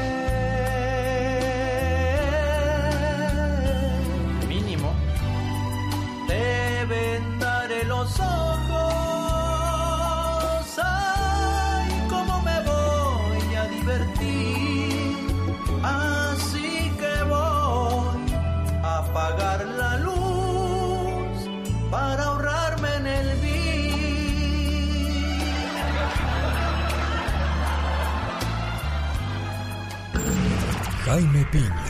Jaime 31.07 31.45
Piña, 31.51 31.85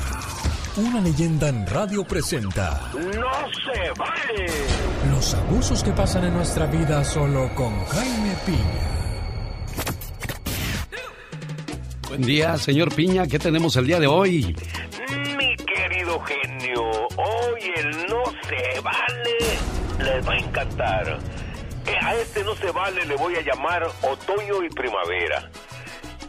una 0.77 1.01
leyenda 1.01 1.49
en 1.49 1.65
radio 1.65 2.03
presenta 2.03 2.91
¡No 2.93 3.33
se 3.73 3.91
vale! 3.97 4.45
los 5.11 5.33
abusos 5.33 5.83
que 5.83 5.91
pasan 5.91 6.25
en 6.25 6.33
nuestra 6.35 6.67
vida 6.67 7.03
solo 7.03 7.49
con 7.55 7.83
Jaime 7.87 8.35
Piña. 8.45 8.93
Buen 12.09 12.21
día, 12.21 12.57
señor 12.57 12.93
Piña. 12.93 13.25
¿Qué 13.27 13.39
tenemos 13.39 13.75
el 13.77 13.87
día 13.87 13.99
de 13.99 14.07
hoy? 14.07 14.55
Mi 15.37 15.55
querido 15.57 16.19
genio, 16.21 16.83
hoy 17.17 17.61
el 17.75 17.89
no 18.07 18.23
se 18.47 18.79
vale 18.81 20.13
les 20.13 20.27
va 20.27 20.33
a 20.33 20.37
encantar. 20.37 21.19
Eh, 21.87 21.95
A 22.03 22.15
este 22.15 22.43
no 22.43 22.55
se 22.55 22.69
vale 22.71 23.03
le 23.05 23.15
voy 23.15 23.35
a 23.35 23.41
llamar 23.41 23.83
otoño 24.03 24.63
y 24.63 24.69
primavera. 24.69 25.49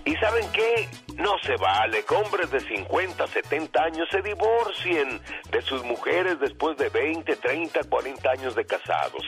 ¿Y 0.06 0.14
saben 0.16 0.46
qué? 0.54 0.88
No 1.18 1.36
se 1.42 1.56
vale 1.56 2.04
que 2.04 2.14
hombres 2.14 2.48
de 2.52 2.60
50, 2.60 3.26
70 3.26 3.82
años 3.82 4.08
se 4.08 4.22
divorcien 4.22 5.20
de 5.50 5.60
sus 5.62 5.82
mujeres 5.82 6.38
después 6.38 6.76
de 6.76 6.88
20, 6.90 7.34
30, 7.34 7.80
40 7.90 8.30
años 8.30 8.54
de 8.54 8.64
casados. 8.64 9.24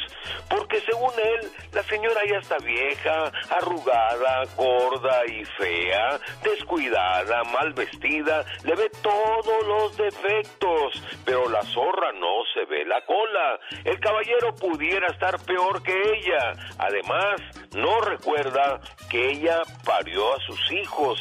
Porque 0.49 0.81
según 0.83 1.11
él, 1.19 1.51
la 1.73 1.83
señora 1.83 2.21
ya 2.31 2.39
está 2.39 2.59
vieja, 2.59 3.33
arrugada, 3.51 4.45
gorda 4.57 5.27
y 5.27 5.45
fea, 5.45 6.21
descuidada, 6.45 7.43
mal 7.45 7.73
vestida, 7.73 8.45
le 8.63 8.77
ve 8.77 8.89
todos 9.03 9.67
los 9.67 9.97
defectos, 9.97 11.03
pero 11.25 11.49
la 11.49 11.63
zorra 11.63 12.13
no 12.13 12.45
se 12.55 12.67
ve 12.67 12.85
la 12.85 13.05
cola. 13.05 13.59
El 13.85 13.99
caballero 13.99 14.55
pudiera 14.55 15.09
estar 15.09 15.45
peor 15.45 15.83
que 15.83 15.93
ella. 15.93 16.53
Además, 16.79 17.41
no 17.75 18.01
recuerda 18.01 18.81
que 19.11 19.31
ella 19.31 19.63
parió 19.85 20.35
a 20.35 20.41
sus 20.47 20.71
hijos. 20.71 21.19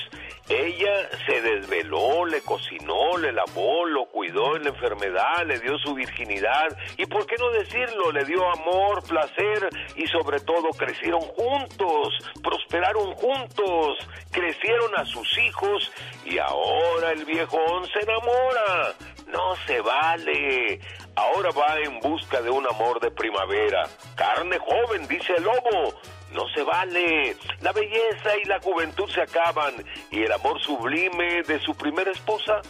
Ella 0.50 1.10
se 1.28 1.42
desveló, 1.42 2.26
le 2.26 2.42
cocinó, 2.42 3.18
le 3.20 3.32
lavó, 3.32 3.86
lo 3.86 4.08
cuidó 4.08 4.56
en 4.56 4.64
la 4.64 4.70
enfermedad, 4.70 5.46
le 5.46 5.60
dio 5.60 5.78
su 5.78 5.94
virginidad 5.94 6.76
y, 6.98 7.06
¿por 7.06 7.28
qué 7.28 7.36
no 7.38 7.52
decirlo? 7.52 8.12
Le 8.12 8.26
dio 8.26 8.44
amor, 8.52 9.04
placer 9.04 9.70
y 9.96 10.08
sobre 10.08 10.40
todo 10.40 10.70
crecieron 10.72 11.22
juntos, 11.22 12.18
prosperaron 12.42 13.14
juntos, 13.14 13.98
crecieron 14.32 14.98
a 14.98 15.06
sus 15.06 15.38
hijos 15.38 15.92
y 16.26 16.40
ahora 16.40 17.12
el 17.12 17.26
viejón 17.26 17.86
se 17.94 18.00
enamora. 18.00 18.96
No 19.28 19.56
se 19.68 19.80
vale. 19.82 20.80
Ahora 21.16 21.50
va 21.52 21.78
en 21.80 22.00
busca 22.00 22.42
de 22.42 22.50
un 22.50 22.66
amor 22.68 23.00
de 23.00 23.12
primavera. 23.12 23.88
Carne 24.16 24.58
joven, 24.58 25.08
dice 25.08 25.34
el 25.38 25.44
lobo. 25.44 25.94
No 26.34 26.48
se 26.54 26.64
vale. 26.64 27.36
La 27.62 27.72
belleza 27.72 28.38
y 28.42 28.46
la 28.46 28.60
juventud 28.60 29.10
se 29.10 29.22
acaban. 29.22 29.74
Y 30.12 30.24
el 30.24 30.32
amor 30.32 30.62
sublime 30.62 31.44
de 31.44 31.60
su 31.60 31.76
primera 31.76 32.12
esposa, 32.12 32.62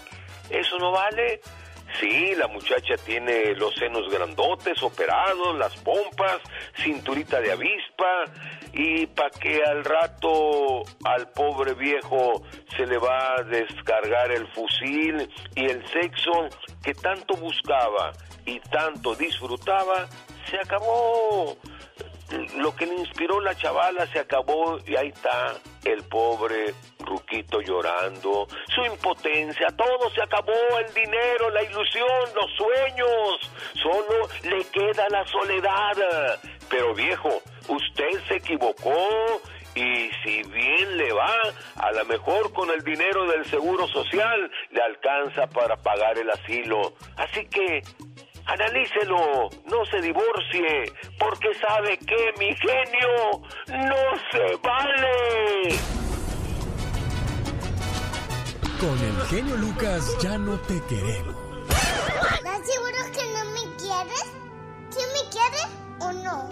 ¿eso 0.49 0.77
no 0.77 0.91
vale? 0.91 1.41
Sí, 1.99 2.35
la 2.35 2.47
muchacha 2.47 2.95
tiene 3.03 3.55
los 3.55 3.73
senos 3.75 4.09
grandotes, 4.09 4.81
operados, 4.83 5.57
las 5.57 5.75
pompas, 5.77 6.39
cinturita 6.77 7.41
de 7.41 7.51
avispa, 7.51 8.25
y 8.73 9.07
pa' 9.07 9.29
que 9.31 9.63
al 9.63 9.83
rato 9.83 10.83
al 11.03 11.29
pobre 11.31 11.73
viejo 11.73 12.43
se 12.77 12.85
le 12.85 12.97
va 12.97 13.35
a 13.35 13.43
descargar 13.43 14.31
el 14.31 14.47
fusil 14.49 15.29
y 15.55 15.65
el 15.65 15.85
sexo 15.87 16.47
que 16.83 16.93
tanto 16.93 17.35
buscaba 17.35 18.13
y 18.45 18.59
tanto 18.59 19.15
disfrutaba, 19.15 20.07
se 20.49 20.57
acabó 20.57 21.57
lo 22.57 22.75
que 22.75 22.85
le 22.85 22.95
inspiró 22.95 23.39
la 23.41 23.55
chavala 23.55 24.05
se 24.07 24.19
acabó 24.19 24.77
y 24.85 24.95
ahí 24.95 25.09
está 25.09 25.55
el 25.83 26.03
pobre 26.03 26.73
Ruquito 26.99 27.61
llorando, 27.61 28.47
su 28.67 28.81
impotencia, 28.85 29.67
todo 29.75 30.09
se 30.11 30.21
acabó, 30.21 30.53
el 30.85 30.93
dinero, 30.93 31.49
la 31.49 31.63
ilusión, 31.63 32.07
los 32.35 32.51
sueños, 32.55 33.51
solo 33.81 34.29
le 34.43 34.63
queda 34.65 35.07
la 35.09 35.25
soledad. 35.25 36.39
Pero 36.69 36.93
viejo, 36.93 37.41
usted 37.67 38.09
se 38.27 38.35
equivocó 38.35 39.41
y 39.75 40.09
si 40.23 40.43
bien 40.43 40.97
le 40.97 41.11
va, 41.13 41.33
a 41.77 41.91
lo 41.91 42.05
mejor 42.05 42.51
con 42.53 42.69
el 42.69 42.83
dinero 42.83 43.25
del 43.25 43.45
seguro 43.45 43.87
social 43.87 44.51
le 44.71 44.81
alcanza 44.81 45.47
para 45.47 45.77
pagar 45.77 46.17
el 46.17 46.29
asilo. 46.29 46.93
Así 47.17 47.45
que 47.47 47.81
Analícelo, 48.51 49.49
no 49.65 49.85
se 49.85 50.01
divorcie, 50.01 50.91
porque 51.19 51.53
sabe 51.55 51.97
que 51.99 52.33
mi 52.39 52.55
genio 52.55 53.41
no 53.67 54.03
se 54.31 54.55
vale. 54.63 55.79
Con 58.79 58.97
el 58.97 59.27
genio 59.27 59.55
Lucas 59.57 60.17
ya 60.19 60.37
no 60.39 60.57
te 60.61 60.81
queremos. 60.85 61.35
¿Estás 61.69 62.65
seguro 62.65 62.97
que 63.13 63.23
no 63.33 63.45
me 63.51 63.75
quieres? 63.77 64.33
¿Quién 64.95 65.09
me 65.13 65.29
quiere 65.29 65.61
o 65.99 66.11
no? 66.11 66.49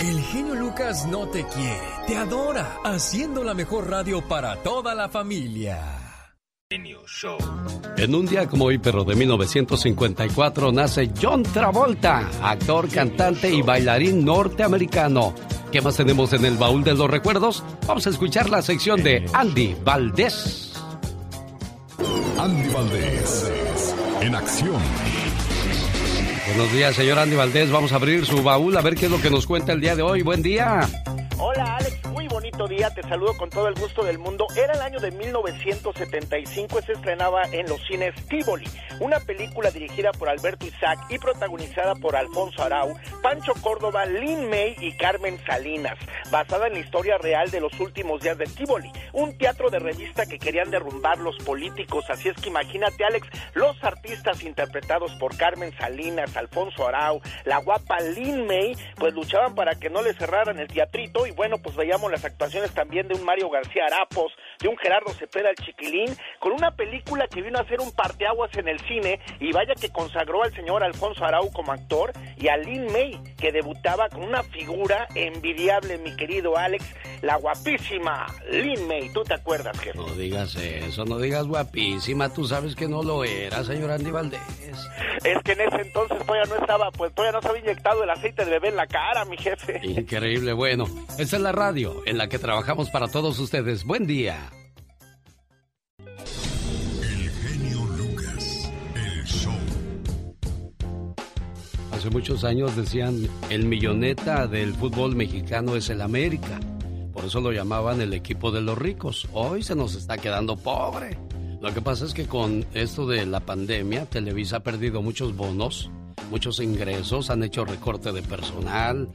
El 0.00 0.20
genio 0.24 0.54
Lucas 0.56 1.06
no 1.06 1.28
te 1.28 1.46
quiere, 1.46 1.88
te 2.08 2.16
adora, 2.16 2.78
haciendo 2.82 3.44
la 3.44 3.54
mejor 3.54 3.88
radio 3.88 4.20
para 4.26 4.56
toda 4.62 4.96
la 4.96 5.08
familia. 5.08 5.95
En 6.68 8.12
un 8.12 8.26
día 8.26 8.48
como 8.48 8.64
hoy, 8.64 8.78
pero 8.78 9.04
de 9.04 9.14
1954, 9.14 10.72
nace 10.72 11.12
John 11.22 11.44
Travolta, 11.44 12.28
actor, 12.42 12.88
cantante 12.88 13.48
y 13.54 13.62
bailarín 13.62 14.24
norteamericano. 14.24 15.32
¿Qué 15.70 15.80
más 15.80 15.96
tenemos 15.96 16.32
en 16.32 16.44
el 16.44 16.56
baúl 16.56 16.82
de 16.82 16.94
los 16.94 17.08
recuerdos? 17.08 17.62
Vamos 17.86 18.08
a 18.08 18.10
escuchar 18.10 18.50
la 18.50 18.62
sección 18.62 19.00
de 19.04 19.24
Andy 19.32 19.76
Valdés. 19.84 20.72
Andy 22.36 22.68
Valdés, 22.70 23.94
en 24.22 24.34
acción. 24.34 24.82
Buenos 26.48 26.72
días, 26.72 26.96
señor 26.96 27.20
Andy 27.20 27.36
Valdés. 27.36 27.70
Vamos 27.70 27.92
a 27.92 27.94
abrir 27.94 28.26
su 28.26 28.42
baúl 28.42 28.76
a 28.76 28.80
ver 28.80 28.96
qué 28.96 29.04
es 29.04 29.12
lo 29.12 29.22
que 29.22 29.30
nos 29.30 29.46
cuenta 29.46 29.72
el 29.72 29.80
día 29.80 29.94
de 29.94 30.02
hoy. 30.02 30.22
Buen 30.22 30.42
día. 30.42 30.80
Hola, 31.38 31.76
Alex 31.76 32.05
bonito 32.46 32.68
día, 32.68 32.90
te 32.90 33.02
saludo 33.02 33.36
con 33.36 33.50
todo 33.50 33.66
el 33.66 33.74
gusto 33.74 34.04
del 34.04 34.18
mundo. 34.18 34.46
Era 34.54 34.74
el 34.74 34.80
año 34.80 35.00
de 35.00 35.10
1975 35.10 36.78
y 36.78 36.82
se 36.82 36.92
estrenaba 36.92 37.42
en 37.50 37.68
los 37.68 37.80
cines 37.88 38.14
Tivoli, 38.28 38.68
una 39.00 39.18
película 39.18 39.72
dirigida 39.72 40.12
por 40.12 40.28
Alberto 40.28 40.64
Isaac 40.64 41.06
y 41.08 41.18
protagonizada 41.18 41.96
por 41.96 42.14
Alfonso 42.14 42.62
Arau, 42.62 42.94
Pancho 43.20 43.52
Córdoba, 43.60 44.06
Lin 44.06 44.48
May 44.48 44.76
y 44.78 44.96
Carmen 44.96 45.40
Salinas, 45.44 45.98
basada 46.30 46.68
en 46.68 46.74
la 46.74 46.78
historia 46.78 47.18
real 47.18 47.50
de 47.50 47.60
los 47.60 47.72
últimos 47.80 48.20
días 48.20 48.38
de 48.38 48.46
Tivoli, 48.46 48.92
un 49.12 49.36
teatro 49.38 49.68
de 49.68 49.80
revista 49.80 50.24
que 50.26 50.38
querían 50.38 50.70
derrumbar 50.70 51.18
los 51.18 51.36
políticos. 51.38 52.04
Así 52.10 52.28
es 52.28 52.36
que 52.36 52.48
imagínate, 52.48 53.04
Alex, 53.04 53.26
los 53.54 53.82
artistas 53.82 54.44
interpretados 54.44 55.12
por 55.18 55.36
Carmen 55.36 55.76
Salinas, 55.78 56.36
Alfonso 56.36 56.86
Arau, 56.86 57.20
la 57.44 57.58
guapa 57.58 57.98
Lin 57.98 58.46
May, 58.46 58.76
pues 58.94 59.14
luchaban 59.14 59.56
para 59.56 59.74
que 59.74 59.90
no 59.90 60.02
le 60.02 60.14
cerraran 60.14 60.60
el 60.60 60.68
teatrito 60.68 61.26
y 61.26 61.32
bueno, 61.32 61.58
pues 61.58 61.74
veíamos 61.74 62.08
las 62.12 62.24
también 62.74 63.08
de 63.08 63.14
un 63.14 63.24
Mario 63.24 63.50
García 63.50 63.84
Arapos, 63.86 64.32
de 64.60 64.68
un 64.68 64.76
Gerardo 64.78 65.12
Cepeda 65.12 65.50
el 65.50 65.56
Chiquilín, 65.56 66.16
con 66.38 66.52
una 66.52 66.70
película 66.70 67.26
que 67.28 67.42
vino 67.42 67.58
a 67.58 67.62
hacer 67.62 67.80
un 67.80 67.92
parteaguas 67.92 68.56
en 68.56 68.68
el 68.68 68.78
cine 68.80 69.20
y 69.40 69.52
vaya 69.52 69.74
que 69.74 69.90
consagró 69.90 70.42
al 70.42 70.54
señor 70.54 70.84
Alfonso 70.84 71.24
Arau 71.24 71.50
como 71.52 71.72
actor 71.72 72.12
y 72.36 72.48
a 72.48 72.56
Lin 72.56 72.86
May, 72.92 73.18
que 73.38 73.52
debutaba 73.52 74.08
con 74.08 74.22
una 74.22 74.42
figura 74.42 75.08
envidiable, 75.14 75.98
mi 75.98 76.14
querido 76.16 76.56
Alex, 76.56 76.84
la 77.22 77.36
guapísima 77.36 78.26
Lin 78.50 78.86
May. 78.86 79.12
¿Tú 79.12 79.22
te 79.22 79.34
acuerdas, 79.34 79.78
jefe? 79.80 79.98
No 79.98 80.14
digas 80.14 80.54
eso, 80.56 81.04
no 81.04 81.18
digas 81.18 81.46
guapísima, 81.46 82.32
tú 82.32 82.46
sabes 82.46 82.74
que 82.76 82.88
no 82.88 83.02
lo 83.02 83.24
era, 83.24 83.64
señor 83.64 83.90
Andy 83.90 84.10
Valdés. 84.10 84.40
Es 85.24 85.42
que 85.42 85.52
en 85.52 85.60
ese 85.62 85.80
entonces 85.80 86.18
todavía 86.24 86.44
no 86.54 86.60
estaba, 86.60 86.90
pues 86.90 87.12
todavía 87.14 87.32
no 87.32 87.42
se 87.42 87.48
había 87.48 87.62
inyectado 87.62 88.04
el 88.04 88.10
aceite 88.10 88.44
de 88.44 88.50
bebé 88.50 88.68
en 88.68 88.76
la 88.76 88.86
cara, 88.86 89.24
mi 89.24 89.36
jefe. 89.36 89.80
Increíble, 89.82 90.52
bueno, 90.52 90.84
esta 91.18 91.36
es 91.36 91.42
la 91.42 91.52
radio 91.52 92.02
en 92.06 92.18
la 92.18 92.25
que 92.28 92.38
trabajamos 92.38 92.90
para 92.90 93.08
todos 93.08 93.38
ustedes. 93.38 93.84
Buen 93.84 94.06
día. 94.06 94.50
El 95.98 97.30
genio 97.30 97.84
Lucas, 97.96 98.70
el 98.94 99.24
show. 99.24 99.52
Hace 101.92 102.10
muchos 102.10 102.44
años 102.44 102.76
decían, 102.76 103.28
el 103.50 103.66
milloneta 103.66 104.46
del 104.46 104.74
fútbol 104.74 105.14
mexicano 105.14 105.76
es 105.76 105.88
el 105.90 106.02
América. 106.02 106.58
Por 107.12 107.24
eso 107.24 107.40
lo 107.40 107.52
llamaban 107.52 108.00
el 108.00 108.12
equipo 108.12 108.50
de 108.50 108.60
los 108.60 108.76
ricos. 108.76 109.28
Hoy 109.32 109.62
se 109.62 109.74
nos 109.74 109.94
está 109.94 110.18
quedando 110.18 110.56
pobre. 110.56 111.18
Lo 111.60 111.72
que 111.72 111.80
pasa 111.80 112.04
es 112.04 112.12
que 112.12 112.26
con 112.26 112.66
esto 112.74 113.06
de 113.06 113.24
la 113.24 113.40
pandemia, 113.40 114.06
Televisa 114.06 114.58
ha 114.58 114.60
perdido 114.60 115.00
muchos 115.00 115.34
bonos, 115.34 115.90
muchos 116.30 116.60
ingresos, 116.60 117.30
han 117.30 117.42
hecho 117.42 117.64
recorte 117.64 118.12
de 118.12 118.22
personal, 118.22 119.08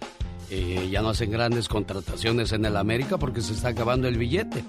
eh, 0.53 0.89
ya 0.91 1.01
no 1.01 1.09
hacen 1.09 1.31
grandes 1.31 1.69
contrataciones 1.69 2.51
en 2.51 2.65
el 2.65 2.75
América 2.75 3.17
porque 3.17 3.39
se 3.39 3.53
está 3.53 3.69
acabando 3.69 4.09
el 4.09 4.17
billete. 4.17 4.65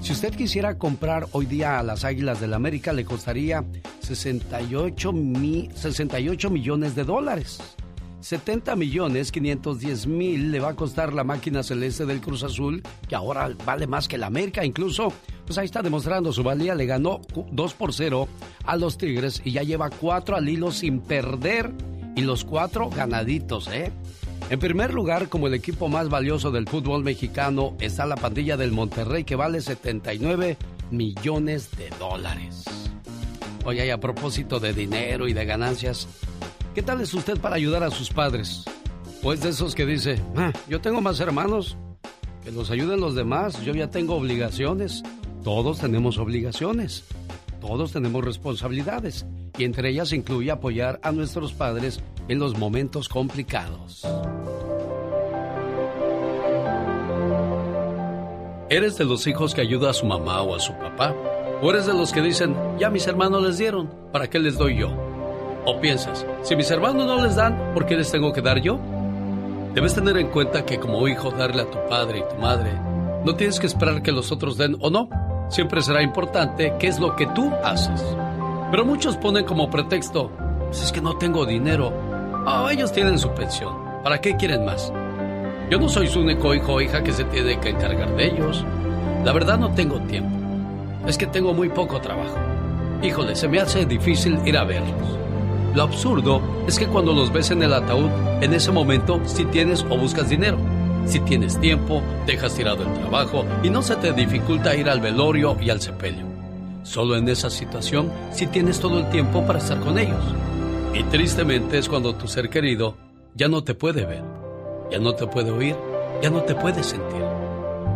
Si 0.00 0.12
usted 0.12 0.32
quisiera 0.32 0.78
comprar 0.78 1.26
hoy 1.32 1.46
día 1.46 1.80
a 1.80 1.82
las 1.82 2.04
Águilas 2.04 2.40
del 2.40 2.54
América, 2.54 2.92
le 2.92 3.04
costaría 3.04 3.64
68, 3.98 5.12
68 5.74 6.50
millones 6.50 6.94
de 6.94 7.02
dólares. 7.02 7.58
70 8.20 8.76
millones 8.76 9.32
510 9.32 10.06
mil 10.06 10.52
le 10.52 10.60
va 10.60 10.68
a 10.68 10.76
costar 10.76 11.12
la 11.12 11.24
máquina 11.24 11.64
celeste 11.64 12.06
del 12.06 12.20
Cruz 12.20 12.44
Azul, 12.44 12.80
que 13.08 13.16
ahora 13.16 13.50
vale 13.66 13.88
más 13.88 14.06
que 14.06 14.14
el 14.14 14.22
América. 14.22 14.64
Incluso, 14.64 15.12
pues 15.44 15.58
ahí 15.58 15.64
está 15.64 15.82
demostrando 15.82 16.32
su 16.32 16.44
valía. 16.44 16.76
Le 16.76 16.86
ganó 16.86 17.20
2 17.50 17.74
por 17.74 17.92
0 17.92 18.28
a 18.64 18.76
los 18.76 18.98
Tigres 18.98 19.42
y 19.44 19.50
ya 19.50 19.64
lleva 19.64 19.90
4 19.90 20.36
al 20.36 20.48
hilo 20.48 20.70
sin 20.70 21.00
perder. 21.00 21.72
Y 22.16 22.22
los 22.22 22.44
4 22.44 22.90
ganaditos, 22.90 23.66
¿eh? 23.72 23.90
En 24.50 24.58
primer 24.58 24.92
lugar, 24.92 25.28
como 25.30 25.46
el 25.46 25.54
equipo 25.54 25.88
más 25.88 26.10
valioso 26.10 26.50
del 26.50 26.68
fútbol 26.68 27.02
mexicano, 27.02 27.74
está 27.80 28.04
la 28.04 28.16
pandilla 28.16 28.56
del 28.56 28.72
Monterrey 28.72 29.24
que 29.24 29.36
vale 29.36 29.60
79 29.62 30.58
millones 30.90 31.70
de 31.76 31.88
dólares. 31.98 32.64
Oye, 33.64 33.86
y 33.86 33.90
a 33.90 33.98
propósito 33.98 34.60
de 34.60 34.74
dinero 34.74 35.26
y 35.28 35.32
de 35.32 35.46
ganancias, 35.46 36.06
¿qué 36.74 36.82
tal 36.82 37.00
es 37.00 37.14
usted 37.14 37.38
para 37.38 37.56
ayudar 37.56 37.82
a 37.82 37.90
sus 37.90 38.10
padres? 38.10 38.64
Pues 39.22 39.40
de 39.40 39.48
esos 39.48 39.74
que 39.74 39.86
dice, 39.86 40.20
ah, 40.36 40.52
yo 40.68 40.82
tengo 40.82 41.00
más 41.00 41.18
hermanos, 41.20 41.78
que 42.44 42.52
los 42.52 42.70
ayuden 42.70 43.00
los 43.00 43.14
demás, 43.14 43.64
yo 43.64 43.72
ya 43.72 43.88
tengo 43.88 44.14
obligaciones. 44.14 45.02
Todos 45.42 45.80
tenemos 45.80 46.18
obligaciones, 46.18 47.04
todos 47.62 47.92
tenemos 47.92 48.22
responsabilidades 48.22 49.24
y 49.56 49.64
entre 49.64 49.88
ellas 49.88 50.12
incluye 50.12 50.50
apoyar 50.50 51.00
a 51.02 51.12
nuestros 51.12 51.54
padres 51.54 52.00
en 52.28 52.38
los 52.38 52.58
momentos 52.58 53.08
complicados. 53.08 54.06
¿Eres 58.70 58.96
de 58.96 59.04
los 59.04 59.26
hijos 59.26 59.54
que 59.54 59.60
ayuda 59.60 59.90
a 59.90 59.92
su 59.92 60.06
mamá 60.06 60.42
o 60.42 60.54
a 60.54 60.60
su 60.60 60.72
papá? 60.72 61.14
¿O 61.62 61.70
eres 61.70 61.86
de 61.86 61.94
los 61.94 62.12
que 62.12 62.20
dicen, 62.20 62.56
ya 62.78 62.90
mis 62.90 63.06
hermanos 63.06 63.42
les 63.42 63.58
dieron, 63.58 63.90
¿para 64.12 64.28
qué 64.28 64.38
les 64.38 64.58
doy 64.58 64.78
yo? 64.78 64.88
¿O 65.66 65.80
piensas, 65.80 66.26
si 66.42 66.56
mis 66.56 66.70
hermanos 66.70 67.06
no 67.06 67.22
les 67.22 67.36
dan, 67.36 67.72
¿por 67.72 67.86
qué 67.86 67.96
les 67.96 68.10
tengo 68.10 68.32
que 68.32 68.42
dar 68.42 68.60
yo? 68.60 68.78
Debes 69.74 69.94
tener 69.94 70.16
en 70.18 70.28
cuenta 70.28 70.64
que 70.64 70.78
como 70.78 71.06
hijo 71.08 71.30
darle 71.30 71.62
a 71.62 71.70
tu 71.70 71.78
padre 71.88 72.18
y 72.18 72.34
tu 72.34 72.40
madre, 72.40 72.72
no 73.24 73.34
tienes 73.34 73.58
que 73.58 73.66
esperar 73.66 74.02
que 74.02 74.12
los 74.12 74.30
otros 74.30 74.58
den 74.58 74.76
o 74.80 74.90
no. 74.90 75.08
Siempre 75.48 75.80
será 75.80 76.02
importante 76.02 76.74
qué 76.78 76.88
es 76.88 76.98
lo 76.98 77.16
que 77.16 77.26
tú 77.28 77.50
haces. 77.62 78.04
Pero 78.70 78.84
muchos 78.84 79.16
ponen 79.16 79.44
como 79.44 79.70
pretexto, 79.70 80.30
pues 80.66 80.82
es 80.82 80.92
que 80.92 81.00
no 81.00 81.16
tengo 81.16 81.46
dinero. 81.46 81.92
Ah, 82.46 82.68
ellos 82.70 82.92
tienen 82.92 83.18
su 83.18 83.30
pensión. 83.30 83.74
¿Para 84.02 84.20
qué 84.20 84.36
quieren 84.36 84.66
más? 84.66 84.92
Yo 85.70 85.78
no 85.78 85.88
soy 85.88 86.08
su 86.08 86.20
único 86.20 86.54
hijo 86.54 86.74
o 86.74 86.80
hija 86.82 87.02
que 87.02 87.12
se 87.12 87.24
tiene 87.24 87.58
que 87.58 87.70
encargar 87.70 88.14
de 88.16 88.26
ellos. 88.26 88.62
La 89.24 89.32
verdad 89.32 89.58
no 89.58 89.72
tengo 89.72 89.98
tiempo. 90.00 90.36
Es 91.06 91.16
que 91.16 91.26
tengo 91.26 91.54
muy 91.54 91.70
poco 91.70 92.02
trabajo. 92.02 92.36
Híjole, 93.02 93.34
se 93.34 93.48
me 93.48 93.60
hace 93.60 93.86
difícil 93.86 94.38
ir 94.44 94.58
a 94.58 94.64
verlos. 94.64 95.18
Lo 95.74 95.84
absurdo 95.84 96.42
es 96.66 96.78
que 96.78 96.86
cuando 96.86 97.14
los 97.14 97.32
ves 97.32 97.50
en 97.50 97.62
el 97.62 97.72
ataúd, 97.72 98.10
en 98.42 98.52
ese 98.52 98.70
momento 98.70 99.22
sí 99.24 99.46
tienes 99.46 99.82
o 99.88 99.96
buscas 99.96 100.28
dinero. 100.28 100.58
Si 101.06 101.20
tienes 101.20 101.58
tiempo, 101.58 102.02
dejas 102.26 102.54
tirado 102.54 102.82
el 102.82 102.92
trabajo 102.92 103.46
y 103.62 103.70
no 103.70 103.80
se 103.80 103.96
te 103.96 104.12
dificulta 104.12 104.76
ir 104.76 104.90
al 104.90 105.00
velorio 105.00 105.56
y 105.62 105.70
al 105.70 105.80
sepelio. 105.80 106.26
Solo 106.82 107.16
en 107.16 107.26
esa 107.26 107.48
situación 107.48 108.12
sí 108.32 108.46
tienes 108.46 108.80
todo 108.80 108.98
el 108.98 109.08
tiempo 109.08 109.46
para 109.46 109.60
estar 109.60 109.80
con 109.80 109.98
ellos. 109.98 110.22
Y 110.94 111.02
tristemente 111.04 111.78
es 111.78 111.88
cuando 111.88 112.14
tu 112.14 112.28
ser 112.28 112.48
querido 112.48 112.96
ya 113.34 113.48
no 113.48 113.64
te 113.64 113.74
puede 113.74 114.06
ver, 114.06 114.22
ya 114.92 115.00
no 115.00 115.14
te 115.14 115.26
puede 115.26 115.50
oír, 115.50 115.76
ya 116.22 116.30
no 116.30 116.42
te 116.42 116.54
puede 116.54 116.84
sentir. 116.84 117.24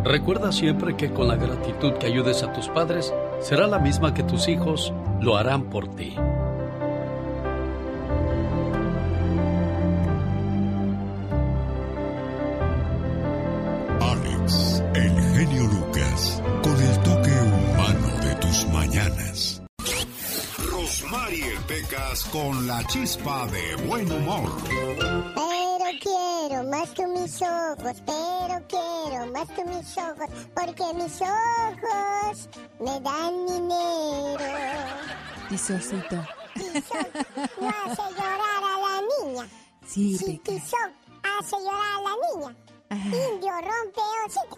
Recuerda 0.03 0.51
siempre 0.51 0.97
que 0.97 1.11
con 1.11 1.29
la 1.29 1.35
gratitud 1.35 1.93
que 1.93 2.07
ayudes 2.07 2.43
a 2.43 2.51
tus 2.51 2.67
padres 2.67 3.13
será 3.39 3.67
la 3.67 3.79
misma 3.79 4.13
que 4.13 4.23
tus 4.23 4.49
hijos 4.49 4.93
lo 5.21 5.37
harán 5.37 5.69
por 5.69 5.95
ti. 5.95 6.13
Alex, 14.01 14.83
el 14.95 15.21
genio 15.35 15.63
Lucas, 15.63 16.43
con 16.63 16.81
el 16.81 16.99
toque 16.99 17.31
humano 17.31 18.25
de 18.25 18.35
tus 18.35 18.67
mañanas. 18.73 19.58
Rosmarie 21.09 21.57
Pecas 21.67 22.23
con 22.25 22.67
la 22.67 22.85
chispa 22.85 23.47
de 23.47 23.75
buen 23.87 24.11
humor. 24.11 24.51
Pero 24.67 25.85
quiero 26.01 26.63
más 26.69 26.89
que 26.91 27.07
mis 27.07 27.41
ojos, 27.41 27.95
pero 28.05 28.67
quiero 28.67 29.25
más 29.33 29.49
que 29.49 29.65
mis 29.65 29.97
ojos, 29.97 30.29
porque 30.53 30.83
mis 30.93 31.19
ojos 31.21 32.49
me 32.79 32.99
dan 32.99 33.45
dinero. 33.47 34.45
Tisocito. 35.49 36.27
Tizoc 36.53 37.07
no 37.59 37.69
hace 37.69 38.03
llorar 38.15 38.63
a 38.63 38.77
la 38.77 39.01
niña. 39.25 39.47
Sí, 39.87 40.15
Si 40.15 40.25
Peca. 40.37 40.43
Tizoc 40.43 40.91
hace 41.23 41.55
llorar 41.57 41.97
a 41.97 42.01
la 42.01 42.13
niña. 42.35 42.55
Indio 42.91 43.53
rompe 43.53 44.01
hocico. 44.25 44.57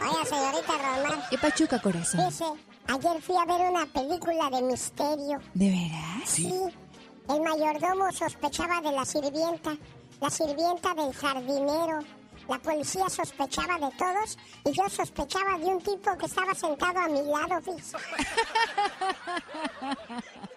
Oiga, 0.00 0.24
señorita 0.24 0.72
Román. 0.78 1.22
¿Qué 1.30 1.38
pachuca, 1.38 1.80
corazón? 1.80 2.28
Dice, 2.28 2.44
ayer 2.86 3.20
fui 3.22 3.36
a 3.36 3.44
ver 3.44 3.60
una 3.70 3.86
película 3.86 4.50
de 4.50 4.62
misterio. 4.62 5.40
¿De 5.54 5.70
veras? 5.70 6.28
Sí. 6.28 6.52
El 7.28 7.40
mayordomo 7.42 8.10
sospechaba 8.12 8.80
de 8.80 8.92
la 8.92 9.04
sirvienta, 9.04 9.76
la 10.20 10.30
sirvienta 10.30 10.94
del 10.94 11.12
jardinero. 11.14 12.00
La 12.48 12.58
policía 12.58 13.08
sospechaba 13.08 13.78
de 13.78 13.94
todos 13.96 14.36
y 14.64 14.72
yo 14.72 14.88
sospechaba 14.88 15.56
de 15.58 15.66
un 15.66 15.80
tipo 15.80 16.16
que 16.18 16.26
estaba 16.26 16.52
sentado 16.54 16.98
a 16.98 17.08
mi 17.08 17.22
lado, 17.22 17.60
fíjese. 17.62 17.96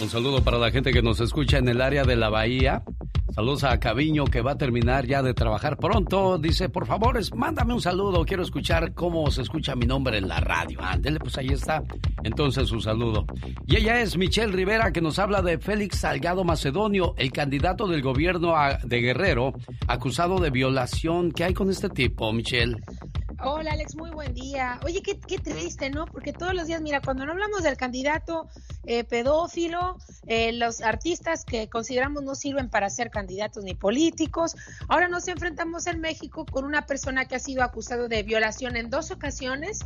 Un 0.00 0.10
saludo 0.10 0.44
para 0.44 0.58
la 0.58 0.70
gente 0.70 0.92
que 0.92 1.00
nos 1.02 1.20
escucha 1.20 1.58
en 1.58 1.68
el 1.68 1.80
área 1.80 2.04
de 2.04 2.16
la 2.16 2.28
bahía. 2.28 2.82
Saludos 3.34 3.64
a 3.64 3.78
Caviño 3.80 4.24
que 4.24 4.40
va 4.42 4.52
a 4.52 4.58
terminar 4.58 5.06
ya 5.06 5.22
de 5.22 5.34
trabajar 5.34 5.78
pronto. 5.78 6.38
Dice, 6.38 6.68
por 6.68 6.86
favor, 6.86 7.18
mándame 7.34 7.72
un 7.74 7.80
saludo. 7.80 8.24
Quiero 8.24 8.42
escuchar 8.42 8.92
cómo 8.94 9.30
se 9.30 9.42
escucha 9.42 9.74
mi 9.74 9.86
nombre 9.86 10.18
en 10.18 10.28
la 10.28 10.40
radio. 10.40 10.80
Ándele, 10.82 11.18
pues 11.18 11.36
ahí 11.38 11.48
está. 11.48 11.82
Entonces, 12.22 12.70
un 12.72 12.82
saludo. 12.82 13.26
Y 13.66 13.76
ella 13.76 14.00
es 14.00 14.16
Michelle 14.16 14.52
Rivera 14.52 14.92
que 14.92 15.00
nos 15.00 15.18
habla 15.18 15.42
de 15.42 15.58
Félix 15.58 16.00
Salgado 16.00 16.44
Macedonio, 16.44 17.14
el 17.16 17.32
candidato 17.32 17.88
del 17.88 18.02
gobierno 18.02 18.54
de 18.84 19.00
Guerrero, 19.00 19.54
acusado 19.88 20.38
de 20.40 20.50
violación. 20.50 21.32
¿Qué 21.32 21.44
hay 21.44 21.54
con 21.54 21.70
este 21.70 21.88
tipo, 21.88 22.32
Michelle? 22.32 22.76
Hola 23.38 23.72
Alex, 23.72 23.96
muy 23.96 24.10
buen 24.10 24.32
día. 24.32 24.80
Oye, 24.84 25.02
qué, 25.02 25.20
qué 25.20 25.38
triste, 25.38 25.90
¿no? 25.90 26.06
Porque 26.06 26.32
todos 26.32 26.54
los 26.54 26.66
días, 26.66 26.80
mira, 26.80 27.02
cuando 27.02 27.26
no 27.26 27.32
hablamos 27.32 27.62
del 27.62 27.76
candidato 27.76 28.48
eh, 28.86 29.04
pedófilo, 29.04 29.98
eh, 30.26 30.52
los 30.52 30.80
artistas 30.80 31.44
que 31.44 31.68
consideramos 31.68 32.22
no 32.22 32.34
sirven 32.34 32.70
para 32.70 32.88
ser 32.88 33.10
candidatos 33.10 33.62
ni 33.62 33.74
políticos, 33.74 34.56
ahora 34.88 35.08
nos 35.08 35.28
enfrentamos 35.28 35.86
en 35.86 36.00
México 36.00 36.46
con 36.46 36.64
una 36.64 36.86
persona 36.86 37.26
que 37.26 37.36
ha 37.36 37.38
sido 37.40 37.62
acusado 37.62 38.08
de 38.08 38.22
violación 38.22 38.74
en 38.74 38.88
dos 38.88 39.10
ocasiones 39.10 39.80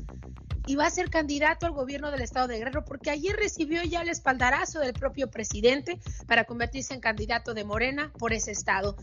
y 0.66 0.76
va 0.76 0.86
a 0.86 0.90
ser 0.90 1.10
candidato 1.10 1.66
al 1.66 1.72
gobierno 1.72 2.12
del 2.12 2.20
estado 2.20 2.46
de 2.46 2.58
Guerrero 2.58 2.84
porque 2.84 3.10
ayer 3.10 3.34
recibió 3.34 3.82
ya 3.82 4.02
el 4.02 4.08
espaldarazo 4.08 4.78
del 4.78 4.92
propio 4.92 5.28
presidente 5.28 5.98
para 6.28 6.44
convertirse 6.44 6.94
en 6.94 7.00
candidato 7.00 7.54
de 7.54 7.64
Morena 7.64 8.12
por 8.16 8.32
ese 8.32 8.52
estado. 8.52 8.96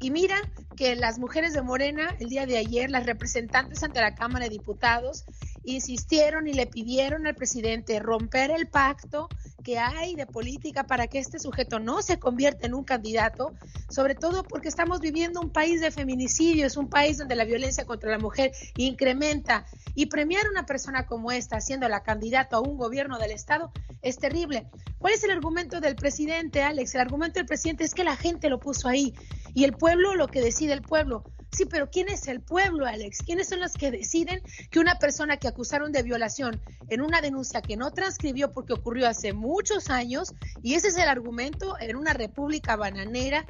Y 0.00 0.10
mira 0.10 0.36
que 0.76 0.94
las 0.94 1.18
mujeres 1.18 1.54
de 1.54 1.62
Morena 1.62 2.14
el 2.20 2.28
día 2.28 2.46
de 2.46 2.56
ayer, 2.56 2.90
las 2.90 3.06
representantes 3.06 3.82
ante 3.82 4.00
la 4.00 4.14
Cámara 4.14 4.44
de 4.44 4.50
Diputados, 4.50 5.24
insistieron 5.64 6.46
y 6.46 6.52
le 6.52 6.66
pidieron 6.66 7.26
al 7.26 7.34
presidente 7.34 7.98
romper 7.98 8.50
el 8.50 8.68
pacto 8.68 9.28
que 9.68 9.78
hay 9.78 10.14
de 10.14 10.24
política 10.24 10.84
para 10.84 11.08
que 11.08 11.18
este 11.18 11.38
sujeto 11.38 11.78
no 11.78 12.00
se 12.00 12.18
convierta 12.18 12.66
en 12.66 12.72
un 12.72 12.84
candidato, 12.84 13.52
sobre 13.90 14.14
todo 14.14 14.42
porque 14.42 14.66
estamos 14.66 15.00
viviendo 15.00 15.42
un 15.42 15.50
país 15.50 15.82
de 15.82 15.90
feminicidio, 15.90 16.66
es 16.66 16.78
un 16.78 16.88
país 16.88 17.18
donde 17.18 17.34
la 17.34 17.44
violencia 17.44 17.84
contra 17.84 18.10
la 18.10 18.18
mujer 18.18 18.52
incrementa 18.78 19.66
y 19.94 20.06
premiar 20.06 20.46
a 20.46 20.50
una 20.50 20.64
persona 20.64 21.04
como 21.04 21.32
esta 21.32 21.60
siendo 21.60 21.86
la 21.86 22.02
candidata 22.02 22.56
a 22.56 22.60
un 22.60 22.78
gobierno 22.78 23.18
del 23.18 23.30
estado 23.30 23.70
es 24.00 24.16
terrible. 24.16 24.70
¿Cuál 24.96 25.12
es 25.12 25.22
el 25.24 25.32
argumento 25.32 25.82
del 25.82 25.96
presidente, 25.96 26.62
Alex? 26.62 26.94
El 26.94 27.02
argumento 27.02 27.38
del 27.38 27.46
presidente 27.46 27.84
es 27.84 27.92
que 27.92 28.04
la 28.04 28.16
gente 28.16 28.48
lo 28.48 28.60
puso 28.60 28.88
ahí 28.88 29.12
y 29.52 29.64
el 29.64 29.74
pueblo 29.74 30.14
lo 30.14 30.28
que 30.28 30.40
decide 30.40 30.72
el 30.72 30.80
pueblo. 30.80 31.24
Sí, 31.50 31.64
pero 31.64 31.90
¿quién 31.90 32.08
es 32.08 32.28
el 32.28 32.40
pueblo, 32.40 32.86
Alex? 32.86 33.22
¿Quiénes 33.22 33.48
son 33.48 33.60
los 33.60 33.72
que 33.72 33.90
deciden 33.90 34.42
que 34.70 34.80
una 34.80 34.98
persona 34.98 35.38
que 35.38 35.48
acusaron 35.48 35.92
de 35.92 36.02
violación 36.02 36.60
en 36.88 37.00
una 37.00 37.20
denuncia 37.20 37.62
que 37.62 37.76
no 37.76 37.90
transcribió 37.90 38.52
porque 38.52 38.74
ocurrió 38.74 39.08
hace 39.08 39.32
muchos 39.58 39.90
años, 39.90 40.34
y 40.62 40.74
ese 40.74 40.86
es 40.86 40.96
el 40.96 41.08
argumento 41.08 41.74
en 41.80 41.96
una 41.96 42.12
república 42.12 42.76
bananera, 42.76 43.44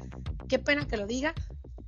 qué 0.47 0.57
pena 0.57 0.87
que 0.87 0.97
lo 0.97 1.05
diga, 1.05 1.35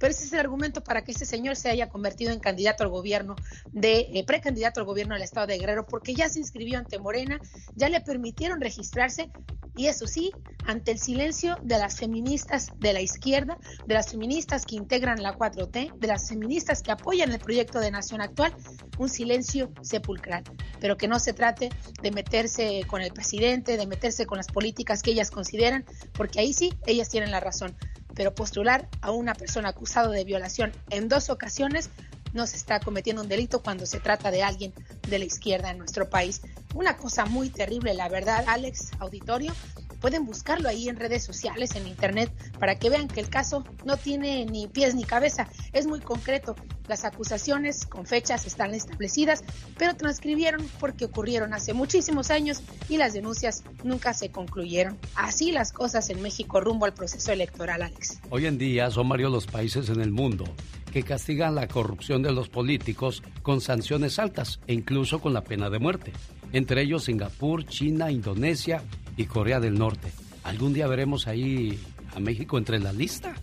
pero 0.01 0.11
ese 0.11 0.25
es 0.25 0.33
el 0.33 0.39
argumento 0.39 0.83
para 0.83 1.03
que 1.03 1.11
este 1.11 1.27
señor 1.27 1.55
se 1.55 1.69
haya 1.69 1.87
convertido 1.87 2.33
en 2.33 2.39
candidato 2.39 2.83
al 2.83 2.89
gobierno, 2.89 3.35
de 3.71 4.09
eh, 4.13 4.23
precandidato 4.25 4.79
al 4.79 4.87
gobierno 4.87 5.13
del 5.13 5.21
estado 5.21 5.45
de 5.45 5.59
Guerrero, 5.59 5.85
porque 5.85 6.15
ya 6.15 6.27
se 6.27 6.39
inscribió 6.39 6.79
ante 6.79 6.97
Morena, 6.97 7.39
ya 7.75 7.87
le 7.87 8.01
permitieron 8.01 8.59
registrarse, 8.59 9.29
y 9.77 9.85
eso 9.85 10.07
sí, 10.07 10.31
ante 10.65 10.91
el 10.91 10.99
silencio 10.99 11.55
de 11.61 11.77
las 11.77 11.97
feministas 11.97 12.71
de 12.79 12.93
la 12.93 13.01
izquierda, 13.01 13.59
de 13.85 13.93
las 13.93 14.09
feministas 14.09 14.65
que 14.65 14.75
integran 14.75 15.21
la 15.21 15.37
4T, 15.37 15.93
de 15.95 16.07
las 16.07 16.29
feministas 16.29 16.81
que 16.81 16.91
apoyan 16.91 17.31
el 17.31 17.39
proyecto 17.39 17.79
de 17.79 17.91
nación 17.91 18.21
actual, 18.21 18.55
un 18.97 19.07
silencio 19.07 19.71
sepulcral, 19.81 20.43
pero 20.79 20.97
que 20.97 21.07
no 21.07 21.19
se 21.19 21.33
trate 21.33 21.69
de 22.01 22.11
meterse 22.11 22.81
con 22.87 23.03
el 23.03 23.13
presidente, 23.13 23.77
de 23.77 23.85
meterse 23.85 24.25
con 24.25 24.37
las 24.37 24.47
políticas 24.47 25.03
que 25.03 25.11
ellas 25.11 25.29
consideran, 25.29 25.85
porque 26.13 26.39
ahí 26.39 26.53
sí, 26.53 26.73
ellas 26.87 27.07
tienen 27.07 27.29
la 27.29 27.39
razón 27.39 27.77
pero 28.15 28.33
postular 28.33 28.87
a 29.01 29.11
una 29.11 29.33
persona 29.35 29.69
acusada 29.69 30.09
de 30.09 30.23
violación 30.23 30.71
en 30.89 31.09
dos 31.09 31.29
ocasiones 31.29 31.89
no 32.33 32.47
se 32.47 32.57
está 32.57 32.79
cometiendo 32.79 33.21
un 33.21 33.27
delito 33.27 33.61
cuando 33.61 33.85
se 33.85 33.99
trata 33.99 34.31
de 34.31 34.43
alguien 34.43 34.73
de 35.07 35.19
la 35.19 35.25
izquierda 35.25 35.71
en 35.71 35.77
nuestro 35.77 36.09
país. 36.09 36.41
Una 36.73 36.97
cosa 36.97 37.25
muy 37.25 37.49
terrible, 37.49 37.93
la 37.93 38.07
verdad, 38.07 38.45
Alex, 38.47 38.91
auditorio, 38.99 39.53
pueden 40.01 40.25
buscarlo 40.25 40.67
ahí 40.67 40.89
en 40.89 40.97
redes 40.97 41.23
sociales, 41.23 41.75
en 41.75 41.87
internet, 41.87 42.29
para 42.59 42.77
que 42.77 42.89
vean 42.89 43.07
que 43.07 43.21
el 43.21 43.29
caso 43.29 43.63
no 43.85 43.95
tiene 43.95 44.45
ni 44.45 44.67
pies 44.67 44.95
ni 44.95 45.03
cabeza, 45.03 45.47
es 45.71 45.87
muy 45.87 46.01
concreto. 46.01 46.55
Las 46.87 47.05
acusaciones 47.05 47.85
con 47.85 48.05
fechas 48.05 48.45
están 48.45 48.73
establecidas, 48.73 49.43
pero 49.77 49.95
transcribieron 49.95 50.67
porque 50.79 51.05
ocurrieron 51.05 51.53
hace 51.53 51.73
muchísimos 51.73 52.31
años 52.31 52.61
y 52.89 52.97
las 52.97 53.13
denuncias 53.13 53.63
nunca 53.83 54.13
se 54.13 54.29
concluyeron. 54.29 54.97
Así 55.15 55.51
las 55.51 55.71
cosas 55.71 56.09
en 56.09 56.21
México 56.21 56.59
rumbo 56.59 56.85
al 56.85 56.93
proceso 56.93 57.31
electoral, 57.31 57.83
Alex. 57.83 58.19
Hoy 58.29 58.47
en 58.47 58.57
día 58.57 58.89
son 58.89 59.07
varios 59.07 59.31
los 59.31 59.45
países 59.45 59.87
en 59.89 60.01
el 60.01 60.11
mundo 60.11 60.43
que 60.91 61.03
castigan 61.03 61.55
la 61.55 61.67
corrupción 61.67 62.21
de 62.21 62.33
los 62.33 62.49
políticos 62.49 63.23
con 63.43 63.61
sanciones 63.61 64.19
altas 64.19 64.59
e 64.67 64.73
incluso 64.73 65.19
con 65.19 65.33
la 65.33 65.41
pena 65.41 65.69
de 65.69 65.79
muerte, 65.79 66.11
entre 66.51 66.81
ellos 66.81 67.05
Singapur, 67.05 67.65
China, 67.65 68.11
Indonesia 68.11 68.83
y 69.21 69.25
Corea 69.25 69.59
del 69.59 69.77
Norte. 69.77 70.11
¿Algún 70.43 70.73
día 70.73 70.87
veremos 70.87 71.27
ahí 71.27 71.79
a 72.15 72.19
México 72.19 72.57
entre 72.57 72.79
la 72.79 72.91
lista? 72.91 73.35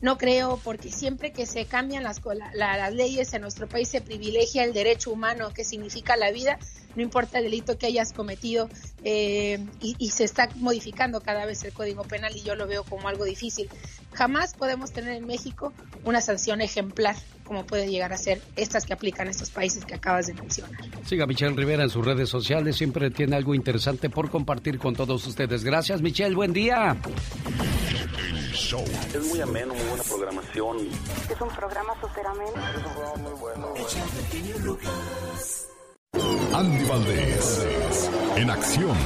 No 0.00 0.16
creo, 0.18 0.60
porque 0.62 0.90
siempre 0.90 1.32
que 1.32 1.46
se 1.46 1.64
cambian 1.64 2.02
las, 2.02 2.20
las 2.54 2.92
leyes 2.94 3.32
en 3.34 3.42
nuestro 3.42 3.68
país 3.68 3.88
se 3.88 4.00
privilegia 4.00 4.64
el 4.64 4.72
derecho 4.72 5.10
humano, 5.10 5.50
que 5.52 5.64
significa 5.64 6.16
la 6.16 6.30
vida, 6.30 6.58
no 6.94 7.02
importa 7.02 7.38
el 7.38 7.44
delito 7.44 7.78
que 7.78 7.86
hayas 7.86 8.12
cometido, 8.12 8.68
eh, 9.04 9.58
y, 9.80 10.10
se 10.10 10.24
está 10.24 10.48
modificando 10.56 11.20
cada 11.20 11.46
vez 11.46 11.62
el 11.64 11.72
Código 11.72 12.02
Penal 12.04 12.36
y 12.36 12.42
yo 12.42 12.54
lo 12.54 12.66
veo 12.66 12.84
como 12.84 13.08
algo 13.08 13.24
difícil. 13.24 13.68
Jamás 14.12 14.54
podemos 14.54 14.92
tener 14.92 15.14
en 15.14 15.26
México 15.26 15.72
una 16.04 16.20
sanción 16.20 16.60
ejemplar 16.60 17.14
como 17.44 17.64
puede 17.64 17.88
llegar 17.88 18.12
a 18.12 18.18
ser 18.18 18.42
estas 18.56 18.84
que 18.84 18.92
aplican 18.92 19.26
estos 19.26 19.48
países 19.48 19.84
que 19.84 19.94
acabas 19.94 20.26
de 20.26 20.34
mencionar. 20.34 20.78
Siga 21.06 21.26
Michelle 21.26 21.56
Rivera 21.56 21.84
en 21.84 21.88
sus 21.88 22.04
redes 22.04 22.28
sociales, 22.28 22.76
siempre 22.76 23.10
tiene 23.10 23.36
algo 23.36 23.54
interesante 23.54 24.10
por 24.10 24.30
compartir 24.30 24.78
con 24.78 24.94
todos 24.94 25.26
ustedes. 25.26 25.64
Gracias 25.64 26.02
Michelle, 26.02 26.34
buen 26.34 26.52
día. 26.52 26.96
Es 28.58 29.24
muy 29.28 29.40
ameno, 29.40 29.72
muy 29.72 29.84
buena 29.84 30.02
programación. 30.02 30.78
Es 31.30 31.40
un 31.40 31.48
programa 31.50 31.94
súper 32.00 32.26
ameno. 32.26 32.50
Es 32.50 32.76
un 32.76 32.92
programa 32.92 33.16
muy 33.16 33.32
bueno. 33.38 33.74
Andy 36.52 36.84
Valdés, 36.86 37.68
en 38.34 38.50
acción. 38.50 38.96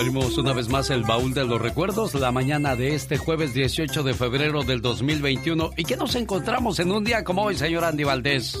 Abrimos 0.00 0.38
una 0.38 0.54
vez 0.54 0.70
más 0.70 0.88
el 0.88 1.02
baúl 1.02 1.34
de 1.34 1.44
los 1.44 1.60
recuerdos 1.60 2.14
la 2.14 2.32
mañana 2.32 2.74
de 2.74 2.94
este 2.94 3.18
jueves 3.18 3.52
18 3.52 4.02
de 4.02 4.14
febrero 4.14 4.62
del 4.62 4.80
2021. 4.80 5.72
¿Y 5.76 5.84
qué 5.84 5.94
nos 5.94 6.14
encontramos 6.14 6.78
en 6.78 6.90
un 6.90 7.04
día 7.04 7.22
como 7.22 7.42
hoy, 7.42 7.54
señor 7.54 7.84
Andy 7.84 8.04
Valdés? 8.04 8.58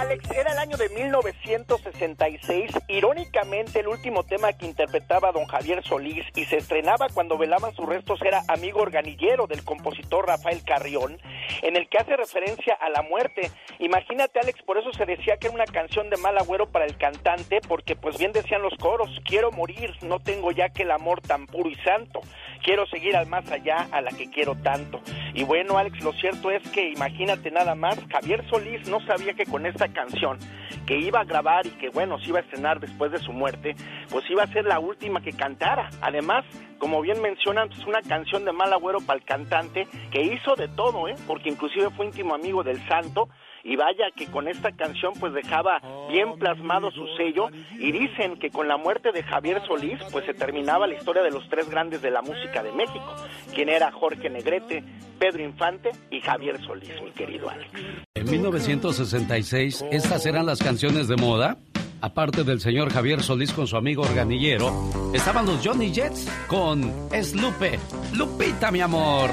Alex, 0.00 0.30
era 0.30 0.52
el 0.52 0.58
año 0.58 0.78
de 0.78 0.88
1966. 0.88 2.70
Irónicamente, 2.88 3.80
el 3.80 3.88
último 3.88 4.22
tema 4.22 4.54
que 4.54 4.64
interpretaba 4.64 5.32
don 5.32 5.44
Javier 5.44 5.84
Solís 5.84 6.24
y 6.34 6.46
se 6.46 6.56
estrenaba 6.56 7.08
cuando 7.12 7.36
velaban 7.36 7.74
sus 7.74 7.86
restos 7.86 8.22
era 8.22 8.40
Amigo 8.48 8.80
Organillero 8.80 9.46
del 9.46 9.64
compositor 9.64 10.26
Rafael 10.26 10.64
Carrión, 10.64 11.18
en 11.60 11.76
el 11.76 11.90
que 11.90 11.98
hace 11.98 12.16
referencia 12.16 12.74
a 12.80 12.88
la 12.88 13.02
muerte. 13.02 13.50
Imagínate, 13.80 14.40
Alex, 14.40 14.62
por 14.62 14.78
eso 14.78 14.90
se 14.94 15.04
decía 15.04 15.36
que 15.36 15.48
era 15.48 15.56
una 15.56 15.66
canción 15.66 16.08
de 16.08 16.16
mal 16.16 16.38
agüero 16.38 16.70
para 16.70 16.86
el 16.86 16.96
cantante, 16.96 17.60
porque 17.60 17.94
pues 17.94 18.16
bien 18.16 18.32
decían 18.32 18.62
los 18.62 18.74
coros, 18.78 19.10
quiero 19.26 19.52
morir, 19.52 19.94
no 20.00 20.20
tengo 20.20 20.52
ya 20.52 20.70
que 20.70 20.84
el 20.84 20.90
amor 20.90 21.20
tan 21.20 21.46
puro 21.46 21.68
y 21.68 21.76
santo 21.76 22.22
quiero 22.62 22.86
seguir 22.86 23.16
al 23.16 23.26
más 23.26 23.50
allá 23.50 23.88
a 23.90 24.00
la 24.00 24.10
que 24.10 24.30
quiero 24.30 24.54
tanto. 24.54 25.00
Y 25.34 25.44
bueno, 25.44 25.78
Alex, 25.78 26.02
lo 26.02 26.12
cierto 26.12 26.50
es 26.50 26.62
que 26.70 26.90
imagínate 26.90 27.50
nada 27.50 27.74
más, 27.74 27.98
Javier 28.10 28.48
Solís 28.48 28.86
no 28.88 29.04
sabía 29.06 29.34
que 29.34 29.46
con 29.46 29.66
esta 29.66 29.81
canción 29.88 30.38
que 30.86 30.98
iba 30.98 31.20
a 31.20 31.24
grabar 31.24 31.66
y 31.66 31.70
que 31.70 31.90
bueno, 31.90 32.18
se 32.18 32.28
iba 32.28 32.38
a 32.38 32.42
estrenar 32.42 32.80
después 32.80 33.12
de 33.12 33.18
su 33.18 33.32
muerte, 33.32 33.76
pues 34.10 34.28
iba 34.30 34.42
a 34.42 34.46
ser 34.48 34.64
la 34.64 34.78
última 34.78 35.20
que 35.20 35.32
cantara. 35.32 35.90
Además, 36.00 36.44
como 36.78 37.00
bien 37.00 37.20
mencionan, 37.22 37.70
es 37.72 37.86
una 37.86 38.02
canción 38.02 38.44
de 38.44 38.52
mal 38.52 38.72
agüero 38.72 38.98
para 39.00 39.18
el 39.18 39.24
cantante 39.24 39.86
que 40.10 40.22
hizo 40.22 40.54
de 40.56 40.68
todo, 40.68 41.08
¿eh? 41.08 41.14
porque 41.26 41.50
inclusive 41.50 41.90
fue 41.90 42.06
íntimo 42.06 42.34
amigo 42.34 42.62
del 42.62 42.84
santo 42.88 43.28
y 43.64 43.76
vaya 43.76 44.10
que 44.16 44.26
con 44.26 44.48
esta 44.48 44.72
canción 44.72 45.12
pues 45.18 45.32
dejaba 45.32 45.80
bien 46.08 46.38
plasmado 46.38 46.90
su 46.90 47.06
sello 47.16 47.48
y 47.78 47.92
dicen 47.92 48.36
que 48.38 48.50
con 48.50 48.68
la 48.68 48.76
muerte 48.76 49.12
de 49.12 49.22
Javier 49.22 49.62
Solís 49.66 49.98
pues 50.10 50.26
se 50.26 50.34
terminaba 50.34 50.86
la 50.86 50.94
historia 50.94 51.22
de 51.22 51.30
los 51.30 51.48
tres 51.48 51.68
grandes 51.70 52.02
de 52.02 52.10
la 52.10 52.22
música 52.22 52.62
de 52.62 52.72
México, 52.72 53.14
quien 53.54 53.68
era 53.68 53.92
Jorge 53.92 54.28
Negrete, 54.30 54.82
Pedro 55.18 55.42
Infante 55.44 55.90
y 56.10 56.20
Javier 56.20 56.60
Solís, 56.64 57.00
mi 57.02 57.10
querido 57.12 57.48
Alex. 57.48 57.70
En 58.14 58.30
1966 58.30 59.84
estas 59.90 60.26
eran 60.26 60.46
las 60.46 60.62
canciones 60.62 61.08
de 61.08 61.16
moda. 61.16 61.58
Aparte 62.00 62.42
del 62.42 62.60
señor 62.60 62.90
Javier 62.90 63.22
Solís 63.22 63.52
con 63.52 63.68
su 63.68 63.76
amigo 63.76 64.02
organillero, 64.02 64.72
estaban 65.14 65.46
los 65.46 65.64
Johnny 65.64 65.92
Jets 65.92 66.28
con 66.48 66.92
Es 67.12 67.32
Lupe. 67.36 67.78
Lupita, 68.12 68.72
mi 68.72 68.80
amor. 68.80 69.30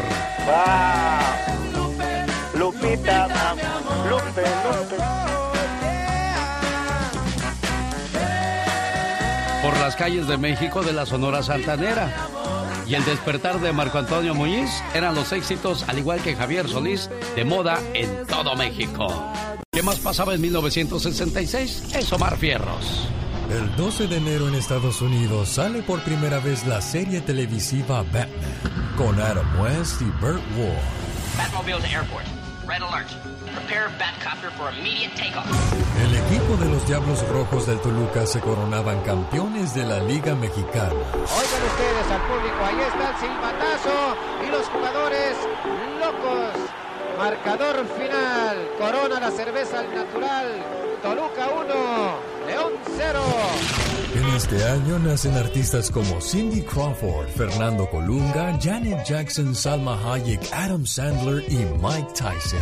Lupita, 2.59 3.25
Lupe, 4.09 4.41
Lupe. 4.41 4.97
Por 9.63 9.77
las 9.77 9.95
calles 9.95 10.27
de 10.27 10.37
México 10.37 10.83
de 10.83 10.91
la 10.91 11.05
Sonora 11.05 11.41
Santanera. 11.41 12.13
Y 12.85 12.95
el 12.95 13.05
despertar 13.05 13.61
de 13.61 13.71
Marco 13.71 13.99
Antonio 13.99 14.35
Muñiz 14.35 14.69
eran 14.93 15.15
los 15.15 15.31
éxitos, 15.31 15.85
al 15.87 15.99
igual 15.99 16.21
que 16.21 16.35
Javier 16.35 16.67
Solís, 16.67 17.09
de 17.33 17.45
moda 17.45 17.79
en 17.93 18.27
todo 18.27 18.57
México. 18.57 19.07
¿Qué 19.71 19.81
más 19.81 19.99
pasaba 19.99 20.33
en 20.33 20.41
1966? 20.41 21.95
Es 21.95 22.11
Omar 22.11 22.35
Fierros. 22.35 23.07
El 23.49 23.73
12 23.77 24.07
de 24.07 24.17
enero 24.17 24.49
en 24.49 24.55
Estados 24.55 25.01
Unidos 25.01 25.47
sale 25.47 25.81
por 25.81 26.01
primera 26.01 26.39
vez 26.39 26.67
la 26.67 26.81
serie 26.81 27.21
televisiva 27.21 28.03
Batman 28.03 28.27
con 28.97 29.17
Adam 29.21 29.47
West 29.61 30.01
y 30.01 30.11
Burt 30.19 30.41
Ward. 30.57 31.37
Batmobile 31.37 31.79
to 31.79 31.87
airport. 31.87 32.38
Red 32.69 32.83
alert. 32.83 33.09
Prepare 33.55 33.89
Batcopter 33.97 34.51
for 34.51 34.69
immediate 34.69 35.15
takeoff. 35.15 35.49
El 36.05 36.13
equipo 36.13 36.55
de 36.57 36.69
los 36.69 36.85
Diablos 36.85 37.27
Rojos 37.27 37.65
del 37.65 37.79
Toluca 37.79 38.27
se 38.27 38.39
coronaban 38.39 39.01
campeones 39.01 39.73
de 39.73 39.85
la 39.85 39.99
Liga 39.99 40.35
Mexicana. 40.35 40.93
Oigan 40.93 41.63
ustedes 41.65 42.11
al 42.11 42.21
público, 42.29 42.59
ahí 42.63 42.79
está 42.79 43.09
el 43.09 43.17
silbatazo 43.17 44.17
y 44.45 44.51
los 44.51 44.67
jugadores 44.67 45.35
locos. 45.99 46.69
Marcador 47.19 47.85
final, 47.97 48.57
corona 48.77 49.19
la 49.19 49.29
cerveza 49.29 49.79
al 49.79 49.93
natural. 49.93 50.47
Toluca 51.03 51.49
1, 51.49 51.73
León 52.47 52.73
0. 52.95 53.19
En 54.15 54.35
este 54.37 54.63
año 54.63 54.99
nacen 54.99 55.35
artistas 55.35 55.91
como 55.91 56.21
Cindy 56.21 56.61
Crawford, 56.61 57.27
Fernando 57.27 57.89
Colunga, 57.89 58.57
Janet 58.61 59.03
Jackson, 59.05 59.53
Salma 59.53 59.99
Hayek, 60.01 60.39
Adam 60.53 60.85
Sandler 60.85 61.43
y 61.51 61.57
Mike 61.81 62.13
Tyson. 62.13 62.61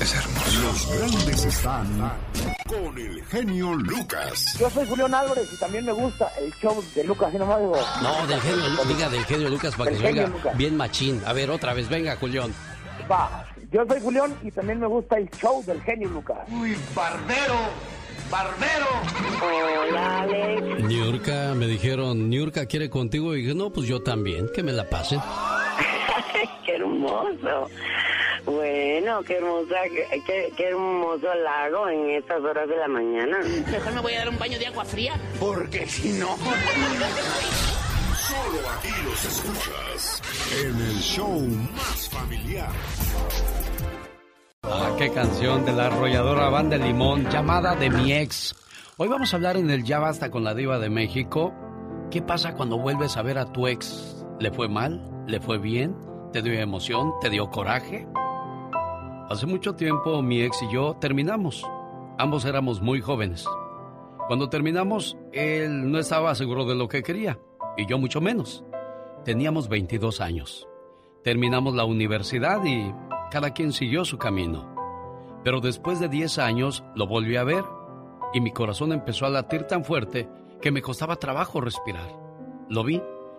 Es 0.00 0.14
hermoso. 0.14 0.60
Los 0.62 0.98
grandes 0.98 1.44
están 1.44 2.12
con 2.68 2.98
el 2.98 3.24
genio 3.26 3.74
Lucas. 3.74 4.56
Yo 4.58 4.68
soy 4.70 4.86
Julián 4.86 5.14
Álvarez 5.14 5.50
y 5.52 5.56
también 5.56 5.86
me 5.86 5.92
gusta 5.92 6.30
el 6.40 6.52
show 6.54 6.82
de 6.94 7.04
Lucas. 7.04 7.30
¿sí 7.32 7.38
nomás 7.38 7.60
digo? 7.60 7.76
No, 8.02 8.26
del 8.26 8.40
genio, 8.40 8.64
diga 8.86 9.08
del 9.08 9.24
genio 9.24 9.48
Lucas 9.48 9.74
para 9.76 9.90
que 9.90 9.96
se 9.98 10.06
oiga 10.06 10.26
Lucas. 10.26 10.56
bien 10.56 10.76
machín. 10.76 11.22
A 11.24 11.32
ver, 11.32 11.50
otra 11.50 11.72
vez, 11.74 11.88
venga, 11.88 12.16
Julián. 12.16 12.52
Va. 13.10 13.44
Yo 13.72 13.84
soy 13.88 14.00
Julián 14.00 14.34
y 14.42 14.50
también 14.50 14.80
me 14.80 14.86
gusta 14.86 15.16
el 15.16 15.28
show 15.30 15.62
del 15.64 15.80
genio 15.82 16.08
Lucas. 16.08 16.38
Uy, 16.50 16.76
barbero, 16.94 17.54
barbero. 18.30 18.86
Hola, 19.42 20.20
Alex. 20.22 20.84
Niurka, 20.84 21.54
me 21.54 21.66
dijeron, 21.66 22.28
Niurka 22.28 22.66
quiere 22.66 22.90
contigo. 22.90 23.34
Y 23.34 23.42
dije, 23.42 23.54
no, 23.54 23.70
pues 23.72 23.86
yo 23.88 24.02
también, 24.02 24.48
que 24.54 24.62
me 24.62 24.72
la 24.72 24.88
pasen. 24.88 25.20
Qué 26.66 26.76
hermoso. 26.76 27.68
Bueno, 28.46 29.22
qué 29.22 29.36
hermosa, 29.36 29.76
qué, 30.26 30.52
qué 30.56 30.68
hermoso 30.68 31.34
lago 31.34 31.88
en 31.88 32.10
estas 32.10 32.40
horas 32.42 32.68
de 32.68 32.76
la 32.76 32.88
mañana. 32.88 33.38
Mejor 33.70 33.92
me 33.94 34.00
voy 34.00 34.14
a 34.14 34.18
dar 34.18 34.28
un 34.28 34.38
baño 34.38 34.58
de 34.58 34.66
agua 34.66 34.84
fría. 34.84 35.14
Porque 35.40 35.86
si 35.86 36.12
no... 36.18 36.36
Solo 38.24 38.68
aquí 38.78 38.88
los 39.04 39.24
escuchas 39.24 40.22
en 40.62 40.76
el 40.76 40.96
show 41.00 41.40
más 41.74 42.08
familiar. 42.08 42.70
Ah, 44.62 44.94
qué 44.98 45.10
canción 45.10 45.64
de 45.64 45.72
la 45.72 45.86
arrolladora 45.86 46.48
Banda 46.48 46.76
Limón, 46.76 47.28
llamada 47.30 47.74
de 47.76 47.90
mi 47.90 48.12
ex. 48.12 48.54
Hoy 48.96 49.08
vamos 49.08 49.32
a 49.32 49.36
hablar 49.36 49.56
en 49.56 49.70
el 49.70 49.84
Ya 49.84 49.98
Basta 49.98 50.30
con 50.30 50.42
la 50.42 50.54
Diva 50.54 50.78
de 50.78 50.88
México. 50.88 51.52
¿Qué 52.10 52.22
pasa 52.22 52.54
cuando 52.54 52.78
vuelves 52.78 53.16
a 53.16 53.22
ver 53.22 53.38
a 53.38 53.52
tu 53.52 53.66
ex? 53.66 54.24
¿Le 54.40 54.50
fue 54.50 54.68
mal? 54.68 55.02
¿Le 55.26 55.40
fue 55.40 55.58
bien? 55.58 55.96
¿Te 56.32 56.42
dio 56.42 56.52
emoción? 56.54 57.12
¿Te 57.20 57.28
dio 57.30 57.50
coraje? 57.50 58.06
Hace 59.30 59.46
mucho 59.46 59.74
tiempo 59.74 60.20
mi 60.20 60.42
ex 60.42 60.62
y 60.62 60.70
yo 60.70 60.96
terminamos. 61.00 61.64
Ambos 62.18 62.44
éramos 62.44 62.82
muy 62.82 63.00
jóvenes. 63.00 63.46
Cuando 64.26 64.50
terminamos, 64.50 65.16
él 65.32 65.90
no 65.90 65.98
estaba 65.98 66.34
seguro 66.34 66.66
de 66.66 66.74
lo 66.74 66.88
que 66.88 67.02
quería, 67.02 67.38
y 67.78 67.86
yo 67.86 67.98
mucho 67.98 68.20
menos. 68.20 68.64
Teníamos 69.24 69.70
22 69.70 70.20
años. 70.20 70.68
Terminamos 71.22 71.74
la 71.74 71.86
universidad 71.86 72.62
y 72.66 72.92
cada 73.30 73.54
quien 73.54 73.72
siguió 73.72 74.04
su 74.04 74.18
camino. 74.18 74.74
Pero 75.42 75.60
después 75.60 76.00
de 76.00 76.10
10 76.10 76.38
años 76.38 76.84
lo 76.94 77.06
volví 77.06 77.36
a 77.36 77.44
ver 77.44 77.64
y 78.34 78.42
mi 78.42 78.52
corazón 78.52 78.92
empezó 78.92 79.24
a 79.24 79.30
latir 79.30 79.64
tan 79.64 79.84
fuerte 79.84 80.28
que 80.60 80.70
me 80.70 80.82
costaba 80.82 81.16
trabajo 81.16 81.62
respirar. 81.62 82.14
Lo 82.68 82.84
vi, 82.84 82.98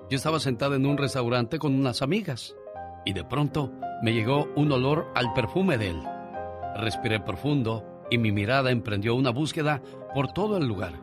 yo 0.09 0.17
estaba 0.17 0.39
sentado 0.39 0.73
en 0.73 0.87
un 0.87 0.97
restaurante 0.97 1.59
con 1.59 1.75
unas 1.75 2.01
amigas 2.01 2.55
y 3.05 3.13
de 3.13 3.23
pronto 3.23 3.71
me 4.01 4.13
llegó 4.13 4.49
un 4.55 4.71
olor 4.71 5.11
al 5.15 5.31
perfume 5.33 5.77
de 5.77 5.91
él. 5.91 6.03
Respiré 6.75 7.19
profundo 7.19 8.03
y 8.11 8.17
mi 8.17 8.31
mirada 8.31 8.71
emprendió 8.71 9.15
una 9.15 9.29
búsqueda 9.29 9.81
por 10.13 10.33
todo 10.33 10.57
el 10.57 10.67
lugar, 10.67 10.93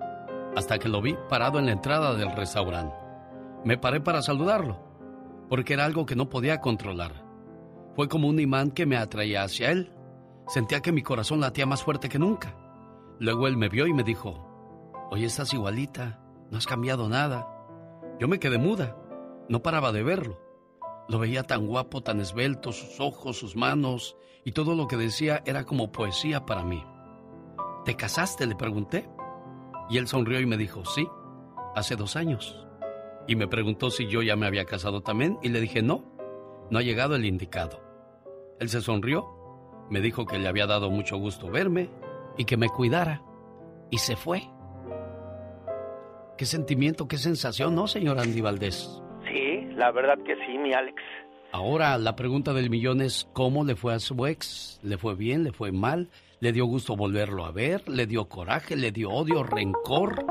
hasta 0.56 0.78
que 0.78 0.88
lo 0.88 1.00
vi 1.00 1.16
parado 1.28 1.58
en 1.58 1.66
la 1.66 1.72
entrada 1.72 2.14
del 2.14 2.32
restaurante. 2.32 2.94
Me 3.64 3.78
paré 3.78 4.00
para 4.00 4.22
saludarlo, 4.22 4.78
porque 5.48 5.74
era 5.74 5.84
algo 5.84 6.04
que 6.04 6.16
no 6.16 6.28
podía 6.28 6.60
controlar. 6.60 7.24
Fue 7.94 8.08
como 8.08 8.28
un 8.28 8.40
imán 8.40 8.70
que 8.70 8.86
me 8.86 8.96
atraía 8.96 9.42
hacia 9.42 9.70
él. 9.70 9.92
Sentía 10.48 10.80
que 10.80 10.92
mi 10.92 11.02
corazón 11.02 11.40
latía 11.40 11.66
más 11.66 11.82
fuerte 11.82 12.08
que 12.08 12.18
nunca. 12.18 12.56
Luego 13.18 13.46
él 13.46 13.56
me 13.56 13.68
vio 13.68 13.86
y 13.86 13.92
me 13.92 14.02
dijo, 14.02 14.48
Oye, 15.10 15.26
estás 15.26 15.52
igualita, 15.52 16.20
no 16.50 16.58
has 16.58 16.66
cambiado 16.66 17.08
nada. 17.08 17.46
Yo 18.18 18.28
me 18.28 18.38
quedé 18.38 18.58
muda, 18.58 18.96
no 19.48 19.62
paraba 19.62 19.92
de 19.92 20.02
verlo. 20.02 20.41
Lo 21.12 21.18
veía 21.18 21.42
tan 21.42 21.66
guapo, 21.66 22.03
tan 22.03 22.20
esbelto, 22.20 22.72
sus 22.72 22.98
ojos, 22.98 23.37
sus 23.37 23.55
manos, 23.55 24.16
y 24.46 24.53
todo 24.53 24.75
lo 24.75 24.88
que 24.88 24.96
decía 24.96 25.42
era 25.44 25.64
como 25.64 25.92
poesía 25.92 26.46
para 26.46 26.64
mí. 26.64 26.83
¿Te 27.85 27.96
casaste? 27.96 28.46
le 28.46 28.57
pregunté. 28.57 29.11
Y 29.90 29.98
él 29.98 30.09
sonrió 30.09 30.40
y 30.40 30.46
me 30.46 30.57
dijo, 30.57 30.87
sí, 30.87 31.07
hace 31.75 31.96
dos 31.96 32.16
años. 32.16 32.66
Y 33.29 33.37
me 33.37 33.46
preguntó 33.46 33.90
si 33.90 34.09
yo 34.09 34.22
ya 34.22 34.37
me 34.37 34.46
había 34.46 34.64
casado 34.64 35.03
también, 35.03 35.38
y 35.42 35.51
le 35.51 35.61
dije, 35.61 35.83
no, 35.83 36.03
no 36.70 36.79
ha 36.79 36.83
llegado 36.83 37.14
el 37.14 37.27
indicado. 37.27 37.83
Él 38.59 38.70
se 38.70 38.81
sonrió, 38.81 39.27
me 39.90 40.01
dijo 40.01 40.25
que 40.25 40.38
le 40.38 40.48
había 40.48 40.66
dado 40.66 40.90
mucho 40.90 41.18
gusto 41.18 41.51
verme 41.51 41.90
y 42.38 42.46
que 42.46 42.57
me 42.57 42.70
cuidara, 42.70 43.22
y 43.90 43.98
se 43.98 44.16
fue. 44.16 44.48
Qué 46.38 46.46
sentimiento, 46.46 47.07
qué 47.07 47.18
sensación, 47.18 47.75
¿no, 47.75 47.87
señor 47.87 48.18
Andy 48.18 48.40
Valdés? 48.40 49.03
La 49.83 49.90
verdad 49.90 50.16
que 50.25 50.37
sí, 50.47 50.59
mi 50.59 50.73
Alex. 50.73 51.03
Ahora 51.51 51.99
la 51.99 52.14
pregunta 52.14 52.53
del 52.53 52.71
millón 52.71 53.01
es, 53.01 53.29
¿cómo 53.33 53.64
le 53.64 53.75
fue 53.75 53.92
a 53.92 53.99
su 53.99 54.27
ex? 54.29 54.79
¿Le 54.85 54.97
fue 54.97 55.16
bien? 55.16 55.42
¿Le 55.42 55.51
fue 55.51 55.73
mal? 55.73 56.09
¿Le 56.38 56.53
dio 56.53 56.66
gusto 56.66 56.95
volverlo 56.95 57.45
a 57.45 57.51
ver? 57.51 57.88
¿Le 57.88 58.07
dio 58.07 58.29
coraje? 58.29 58.77
¿Le 58.77 58.92
dio 58.92 59.11
odio? 59.11 59.42
¿Rencor? 59.42 60.25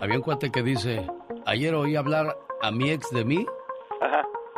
Había 0.00 0.16
un 0.16 0.22
cuate 0.22 0.50
que 0.50 0.62
dice, 0.62 1.06
ayer 1.44 1.74
oí 1.74 1.96
hablar 1.96 2.34
a 2.62 2.70
mi 2.70 2.90
ex 2.90 3.10
de 3.10 3.26
mí, 3.26 3.44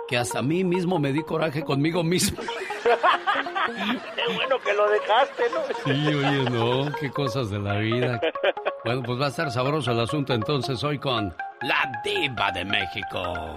que 0.07 0.17
hasta 0.17 0.39
a 0.39 0.43
mí 0.43 0.63
mismo 0.63 1.01
me 1.01 1.13
di 1.13 1.25
coraje 1.25 1.65
conmigo 1.65 2.05
mismo. 2.05 2.41
Qué 4.15 4.33
bueno 4.33 4.61
que 4.61 4.73
lo 4.75 4.89
dejaste, 4.91 5.43
¿no? 5.53 5.93
Sí, 5.93 6.15
oye, 6.15 6.51
no, 6.51 6.93
qué 7.01 7.11
cosas 7.11 7.51
de 7.51 7.59
la 7.59 7.79
vida. 7.79 8.21
Bueno, 8.85 9.03
pues 9.03 9.21
va 9.21 9.27
a 9.27 9.29
estar 9.29 9.51
sabroso 9.51 9.91
el 9.91 10.01
asunto 10.01 10.35
entonces 10.35 10.83
hoy 10.85 10.99
con 10.99 11.35
la 11.63 12.01
diva 12.05 12.51
de 12.53 12.65
México. 12.65 13.55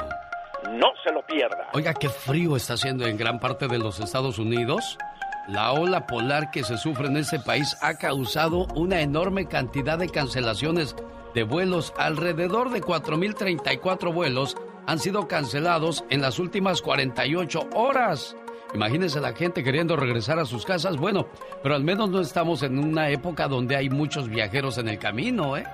No 0.72 0.88
se 1.04 1.12
lo 1.12 1.26
pierda. 1.26 1.70
Oiga, 1.74 1.94
qué 1.94 2.10
frío 2.10 2.56
está 2.56 2.74
haciendo 2.74 3.06
en 3.06 3.18
gran 3.18 3.40
parte 3.40 3.68
de 3.68 3.80
los 3.80 4.00
Estados 4.00 4.40
Unidos. 4.40 4.98
La 5.48 5.74
ola 5.74 6.08
polar 6.08 6.52
que 6.52 6.64
se 6.64 6.78
sufre 6.78 7.08
en 7.08 7.18
ese 7.18 7.40
país 7.40 7.76
ha 7.82 7.96
causado 7.96 8.66
una 8.76 9.02
enorme 9.02 9.46
cantidad 9.48 9.98
de 9.98 10.10
cancelaciones 10.10 10.96
de 11.34 11.44
vuelos. 11.44 11.94
Alrededor 11.98 12.72
de 12.72 12.82
4.034 12.82 14.14
vuelos 14.14 14.56
han 14.88 15.00
sido 15.00 15.28
cancelados 15.28 16.06
en 16.10 16.22
las 16.22 16.40
últimas 16.40 16.82
48 16.82 17.70
horas. 17.76 18.36
Imagínense 18.74 19.20
la 19.20 19.34
gente 19.34 19.64
queriendo 19.64 19.96
regresar 19.96 20.40
a 20.40 20.46
sus 20.46 20.66
casas. 20.66 20.98
Bueno, 20.98 21.28
pero 21.62 21.76
al 21.76 21.84
menos 21.84 22.10
no 22.10 22.22
estamos 22.22 22.64
en 22.64 22.80
una 22.80 23.10
época 23.10 23.48
donde 23.48 23.76
hay 23.76 23.90
muchos 23.90 24.30
viajeros 24.30 24.78
en 24.78 24.88
el 24.88 24.98
camino, 24.98 25.58
¿eh? 25.58 25.66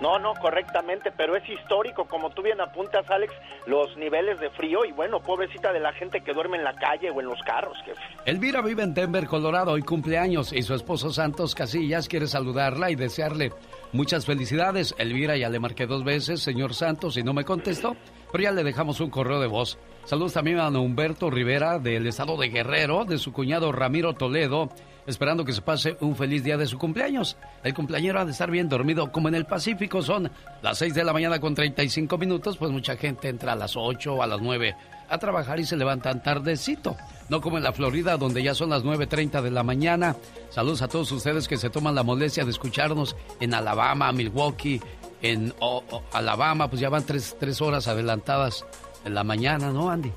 No, 0.00 0.18
no, 0.18 0.34
correctamente, 0.34 1.10
pero 1.16 1.36
es 1.36 1.48
histórico, 1.48 2.04
como 2.04 2.30
tú 2.30 2.42
bien 2.42 2.60
apuntas, 2.60 3.08
Alex, 3.10 3.32
los 3.66 3.96
niveles 3.96 4.38
de 4.40 4.50
frío 4.50 4.84
y 4.84 4.92
bueno, 4.92 5.20
pobrecita 5.20 5.72
de 5.72 5.80
la 5.80 5.92
gente 5.92 6.20
que 6.20 6.34
duerme 6.34 6.58
en 6.58 6.64
la 6.64 6.74
calle 6.74 7.10
o 7.10 7.20
en 7.20 7.26
los 7.26 7.40
carros, 7.42 7.76
jefe. 7.84 8.00
Elvira 8.26 8.60
vive 8.60 8.82
en 8.82 8.92
Denver, 8.92 9.26
Colorado, 9.26 9.78
y 9.78 9.82
cumpleaños, 9.82 10.52
y 10.52 10.62
su 10.62 10.74
esposo 10.74 11.10
Santos 11.10 11.54
Casillas 11.54 12.08
quiere 12.08 12.26
saludarla 12.26 12.90
y 12.90 12.94
desearle 12.94 13.52
muchas 13.92 14.26
felicidades. 14.26 14.94
Elvira 14.98 15.36
ya 15.36 15.48
le 15.48 15.60
marqué 15.60 15.86
dos 15.86 16.04
veces, 16.04 16.42
señor 16.42 16.74
Santos, 16.74 17.16
y 17.16 17.22
no 17.22 17.32
me 17.32 17.44
contestó, 17.44 17.96
pero 18.30 18.44
ya 18.44 18.52
le 18.52 18.64
dejamos 18.64 19.00
un 19.00 19.10
correo 19.10 19.40
de 19.40 19.46
voz. 19.46 19.78
Saludos 20.04 20.34
también 20.34 20.60
a 20.60 20.68
Humberto 20.68 21.30
Rivera 21.30 21.78
del 21.78 22.06
estado 22.06 22.36
de 22.36 22.48
Guerrero, 22.48 23.04
de 23.04 23.18
su 23.18 23.32
cuñado 23.32 23.72
Ramiro 23.72 24.12
Toledo, 24.12 24.68
esperando 25.06 25.44
que 25.44 25.52
se 25.52 25.62
pase 25.62 25.96
un 26.00 26.16
feliz 26.16 26.42
día 26.42 26.56
de 26.56 26.66
su 26.66 26.78
cumpleaños. 26.78 27.36
El 27.62 27.74
cumpleañero 27.74 28.20
ha 28.20 28.24
de 28.24 28.32
estar 28.32 28.50
bien 28.50 28.68
dormido, 28.68 29.10
como 29.12 29.28
en 29.28 29.34
el 29.34 29.46
Pacífico 29.46 30.02
son 30.02 30.30
las 30.62 30.78
6 30.78 30.94
de 30.94 31.04
la 31.04 31.12
mañana 31.12 31.40
con 31.40 31.54
35 31.54 32.18
minutos, 32.18 32.56
pues 32.56 32.70
mucha 32.70 32.96
gente 32.96 33.28
entra 33.28 33.52
a 33.52 33.56
las 33.56 33.76
8 33.76 34.14
o 34.14 34.22
a 34.22 34.26
las 34.26 34.40
9 34.40 34.74
a 35.08 35.18
trabajar 35.18 35.60
y 35.60 35.64
se 35.64 35.76
levantan 35.76 36.22
tardecito. 36.22 36.96
No 37.28 37.40
como 37.40 37.58
en 37.58 37.64
la 37.64 37.72
Florida, 37.72 38.16
donde 38.16 38.42
ya 38.42 38.54
son 38.54 38.70
las 38.70 38.84
9.30 38.84 39.42
de 39.42 39.50
la 39.50 39.62
mañana. 39.62 40.16
Saludos 40.50 40.82
a 40.82 40.88
todos 40.88 41.10
ustedes 41.12 41.48
que 41.48 41.56
se 41.56 41.70
toman 41.70 41.94
la 41.94 42.02
molestia 42.02 42.44
de 42.44 42.50
escucharnos 42.50 43.16
en 43.40 43.54
Alabama, 43.54 44.12
Milwaukee, 44.12 44.80
en 45.22 45.54
oh, 45.60 45.82
oh, 45.90 46.02
Alabama, 46.12 46.68
pues 46.68 46.80
ya 46.80 46.88
van 46.88 47.04
tres, 47.04 47.36
tres 47.38 47.60
horas 47.60 47.88
adelantadas 47.88 48.64
en 49.04 49.14
la 49.14 49.24
mañana, 49.24 49.72
¿no, 49.72 49.90
Andy? 49.90 50.12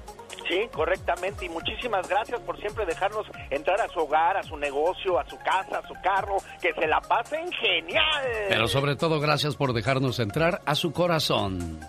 Sí, 0.50 0.68
correctamente. 0.74 1.46
Y 1.46 1.50
muchísimas 1.50 2.10
gracias 2.10 2.42
por 2.42 2.60
siempre 2.60 2.86
dejarnos 2.86 3.28
entrar 3.52 3.80
a 3.80 3.88
su 3.88 4.00
hogar, 4.00 4.36
a 4.36 4.44
su 4.44 4.58
negocio, 4.58 5.20
a 5.20 5.26
su 5.30 5.38
casa, 5.38 5.78
a 5.78 5.88
su 5.88 5.94
carro. 6.02 6.38
Que 6.60 6.74
se 6.74 6.88
la 6.88 7.00
pasen 7.00 7.52
genial. 7.52 8.24
Pero 8.50 8.68
sobre 8.68 8.96
todo, 8.96 9.20
gracias 9.20 9.56
por 9.56 9.74
dejarnos 9.74 10.20
entrar 10.20 10.62
a 10.66 10.74
su 10.74 10.92
corazón. 10.92 11.80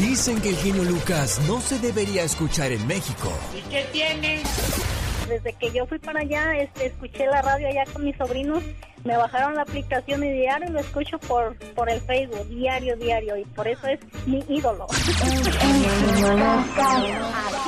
Dicen 0.00 0.42
que 0.42 0.48
el 0.48 0.56
genio 0.56 0.82
Lucas 0.82 1.40
no 1.46 1.60
se 1.60 1.78
debería 1.78 2.24
escuchar 2.24 2.72
en 2.72 2.84
México. 2.88 3.32
¿Y 3.56 3.60
qué 3.70 3.84
tiene? 3.92 4.42
Desde 5.32 5.52
que 5.54 5.72
yo 5.72 5.86
fui 5.86 5.98
para 5.98 6.20
allá, 6.20 6.58
este, 6.58 6.88
escuché 6.88 7.24
la 7.24 7.40
radio 7.40 7.66
allá 7.66 7.84
con 7.90 8.04
mis 8.04 8.14
sobrinos, 8.18 8.62
me 9.02 9.16
bajaron 9.16 9.54
la 9.54 9.62
aplicación 9.62 10.22
y 10.22 10.30
diario 10.30 10.70
lo 10.70 10.78
escucho 10.78 11.18
por, 11.20 11.56
por 11.74 11.88
el 11.88 12.02
Facebook, 12.02 12.46
diario, 12.48 12.94
diario, 12.98 13.38
y 13.38 13.46
por 13.46 13.66
eso 13.66 13.86
es 13.86 13.98
mi 14.26 14.44
ídolo. 14.46 14.86
Aquí 14.90 15.10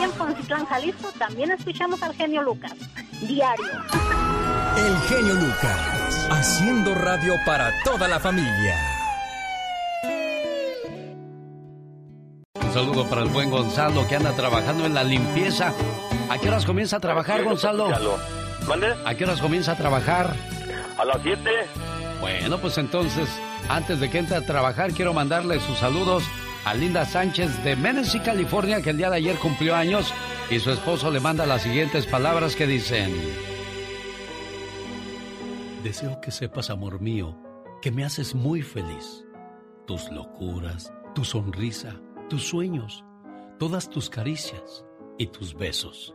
en 0.02 0.10
Poncitlán, 0.10 0.66
Jalisco, 0.66 1.08
también 1.18 1.52
escuchamos 1.52 2.02
al 2.02 2.14
genio 2.14 2.42
Lucas, 2.42 2.74
diario. 3.22 3.64
El 4.76 4.98
genio 5.08 5.32
Lucas, 5.32 6.28
haciendo 6.32 6.94
radio 6.94 7.32
para 7.46 7.72
toda 7.82 8.08
la 8.08 8.20
familia. 8.20 8.76
Un 12.62 12.72
saludo 12.74 13.08
para 13.08 13.22
el 13.22 13.30
buen 13.30 13.48
Gonzalo 13.48 14.06
que 14.06 14.16
anda 14.16 14.32
trabajando 14.32 14.84
en 14.84 14.92
la 14.92 15.02
limpieza. 15.02 15.72
¿A 16.30 16.38
qué 16.38 16.48
horas 16.48 16.64
comienza 16.64 16.96
a 16.96 17.00
trabajar, 17.00 17.44
Gonzalo? 17.44 17.90
¿Mande? 18.66 18.94
¿A 19.04 19.14
qué 19.14 19.24
horas 19.24 19.40
comienza 19.40 19.72
a 19.72 19.76
trabajar? 19.76 20.34
A 20.98 21.04
las 21.04 21.22
7. 21.22 21.38
Bueno, 22.20 22.58
pues 22.58 22.78
entonces, 22.78 23.28
antes 23.68 24.00
de 24.00 24.08
que 24.10 24.18
entre 24.18 24.36
a 24.36 24.46
trabajar, 24.46 24.92
quiero 24.92 25.12
mandarle 25.12 25.60
sus 25.60 25.78
saludos 25.78 26.24
a 26.64 26.74
Linda 26.74 27.04
Sánchez 27.04 27.62
de 27.62 27.76
Menessee, 27.76 28.22
California, 28.22 28.80
que 28.80 28.90
el 28.90 28.96
día 28.96 29.10
de 29.10 29.16
ayer 29.16 29.36
cumplió 29.36 29.76
años 29.76 30.12
y 30.50 30.58
su 30.60 30.70
esposo 30.70 31.10
le 31.10 31.20
manda 31.20 31.44
las 31.44 31.62
siguientes 31.62 32.06
palabras 32.06 32.56
que 32.56 32.66
dicen: 32.66 33.12
Deseo 35.82 36.20
que 36.22 36.30
sepas, 36.30 36.70
amor 36.70 37.00
mío, 37.00 37.36
que 37.82 37.90
me 37.90 38.04
haces 38.04 38.34
muy 38.34 38.62
feliz. 38.62 39.24
Tus 39.86 40.10
locuras, 40.10 40.90
tu 41.14 41.24
sonrisa, 41.24 42.00
tus 42.30 42.44
sueños, 42.48 43.04
todas 43.58 43.90
tus 43.90 44.08
caricias 44.08 44.86
y 45.18 45.26
tus 45.26 45.54
besos. 45.54 46.14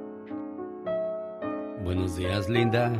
Buenos 1.83 2.15
días, 2.15 2.49
linda. 2.49 2.91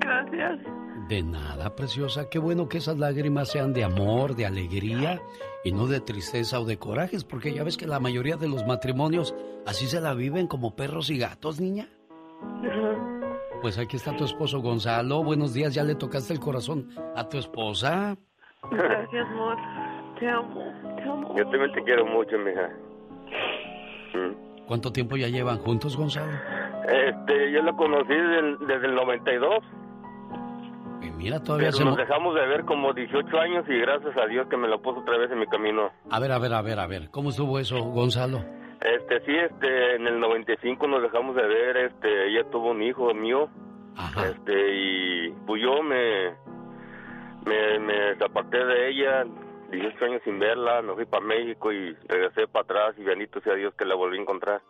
Gracias. 0.00 0.60
De 1.08 1.22
nada, 1.22 1.74
preciosa. 1.74 2.30
Qué 2.30 2.38
bueno 2.38 2.68
que 2.68 2.78
esas 2.78 2.98
lágrimas 2.98 3.50
sean 3.50 3.72
de 3.72 3.84
amor, 3.84 4.36
de 4.36 4.46
alegría 4.46 5.20
y 5.64 5.72
no 5.72 5.86
de 5.86 6.00
tristeza 6.00 6.60
o 6.60 6.64
de 6.64 6.78
corajes, 6.78 7.24
porque 7.24 7.52
ya 7.52 7.64
ves 7.64 7.76
que 7.76 7.86
la 7.86 8.00
mayoría 8.00 8.36
de 8.36 8.48
los 8.48 8.66
matrimonios 8.66 9.34
así 9.66 9.86
se 9.86 10.00
la 10.00 10.14
viven 10.14 10.46
como 10.46 10.76
perros 10.76 11.10
y 11.10 11.18
gatos, 11.18 11.60
niña. 11.60 11.88
Pues 13.60 13.78
aquí 13.78 13.96
está 13.96 14.16
tu 14.16 14.24
esposo 14.24 14.60
Gonzalo. 14.60 15.22
Buenos 15.22 15.54
días, 15.54 15.74
ya 15.74 15.84
le 15.84 15.94
tocaste 15.94 16.32
el 16.32 16.40
corazón 16.40 16.88
a 17.16 17.28
tu 17.28 17.38
esposa. 17.38 18.16
Gracias, 18.70 19.26
amor. 19.28 19.56
Te 20.18 20.28
amo, 20.28 20.72
te 20.96 21.02
amo. 21.02 21.34
Yo 21.36 21.44
también 21.50 21.72
te 21.72 21.82
quiero 21.82 22.06
mucho, 22.06 22.38
mija. 22.38 22.70
¿Cuánto 24.66 24.92
tiempo 24.92 25.16
ya 25.16 25.28
llevan 25.28 25.58
juntos, 25.58 25.96
Gonzalo? 25.96 26.32
Este, 26.88 27.52
yo 27.52 27.62
lo 27.62 27.76
conocí 27.76 28.14
del- 28.14 28.58
desde 28.66 28.86
el 28.86 28.94
92. 28.94 29.58
Y 31.02 31.10
mira, 31.10 31.42
todavía 31.42 31.68
Pero 31.68 31.76
se... 31.78 31.84
nos 31.84 31.92
mo- 31.94 31.98
dejamos 31.98 32.34
de 32.34 32.46
ver 32.46 32.64
como 32.64 32.92
18 32.92 33.38
años 33.38 33.64
y 33.68 33.78
gracias 33.78 34.16
a 34.16 34.26
Dios 34.26 34.46
que 34.48 34.56
me 34.56 34.68
lo 34.68 34.80
puso 34.80 35.00
otra 35.00 35.18
vez 35.18 35.30
en 35.30 35.38
mi 35.38 35.46
camino. 35.46 35.90
A 36.10 36.18
ver, 36.18 36.32
a 36.32 36.38
ver, 36.38 36.54
a 36.54 36.62
ver, 36.62 36.78
a 36.80 36.86
ver. 36.86 37.10
¿Cómo 37.10 37.30
estuvo 37.30 37.58
eso, 37.58 37.78
Gonzalo? 37.82 38.38
Este, 38.80 39.20
sí, 39.24 39.32
este, 39.34 39.96
en 39.96 40.06
el 40.06 40.20
95 40.20 40.86
nos 40.86 41.02
dejamos 41.02 41.36
de 41.36 41.46
ver, 41.46 41.76
este, 41.78 42.28
ella 42.28 42.44
tuvo 42.50 42.70
un 42.70 42.82
hijo 42.82 43.12
mío. 43.14 43.48
Este, 44.16 44.74
y 44.74 45.30
pues 45.46 45.62
yo 45.62 45.82
me, 45.82 46.30
me, 47.46 47.78
me 47.78 48.10
aparté 48.24 48.58
de 48.64 48.88
ella, 48.90 49.24
18 49.70 50.04
años 50.04 50.22
sin 50.24 50.38
verla, 50.38 50.82
me 50.82 50.94
fui 50.94 51.04
para 51.04 51.24
México 51.24 51.72
y 51.72 51.94
regresé 52.08 52.46
para 52.46 52.64
atrás 52.64 52.94
y 52.98 53.02
bendito 53.02 53.40
sea 53.40 53.54
Dios 53.54 53.74
que 53.74 53.84
la 53.84 53.94
volví 53.94 54.18
a 54.18 54.22
encontrar. 54.22 54.62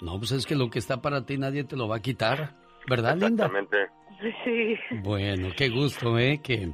No, 0.00 0.18
pues 0.18 0.32
es 0.32 0.46
que 0.46 0.56
lo 0.56 0.70
que 0.70 0.78
está 0.78 1.00
para 1.00 1.24
ti 1.24 1.38
nadie 1.38 1.64
te 1.64 1.76
lo 1.76 1.88
va 1.88 1.96
a 1.96 2.02
quitar. 2.02 2.56
¿Verdad, 2.88 3.16
linda? 3.16 3.46
Exactamente. 3.46 3.76
Sí. 4.44 4.76
Bueno, 5.02 5.48
qué 5.56 5.68
gusto, 5.68 6.18
¿eh? 6.18 6.40
Que, 6.42 6.72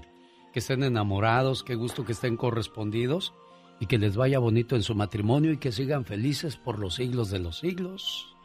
que 0.53 0.59
estén 0.59 0.83
enamorados, 0.83 1.63
qué 1.63 1.75
gusto 1.75 2.05
que 2.05 2.13
estén 2.13 2.37
correspondidos 2.37 3.35
y 3.79 3.87
que 3.87 3.99
les 3.99 4.17
vaya 4.17 4.39
bonito 4.39 4.77
en 4.77 4.83
su 4.83 4.95
matrimonio 4.95 5.53
y 5.53 5.59
que 5.59 5.73
sigan 5.73 6.05
felices 6.05 6.57
por 6.57 6.79
los 6.79 6.97
siglos 6.97 7.31
de 7.31 7.39
los 7.39 7.59
siglos. 7.59 8.37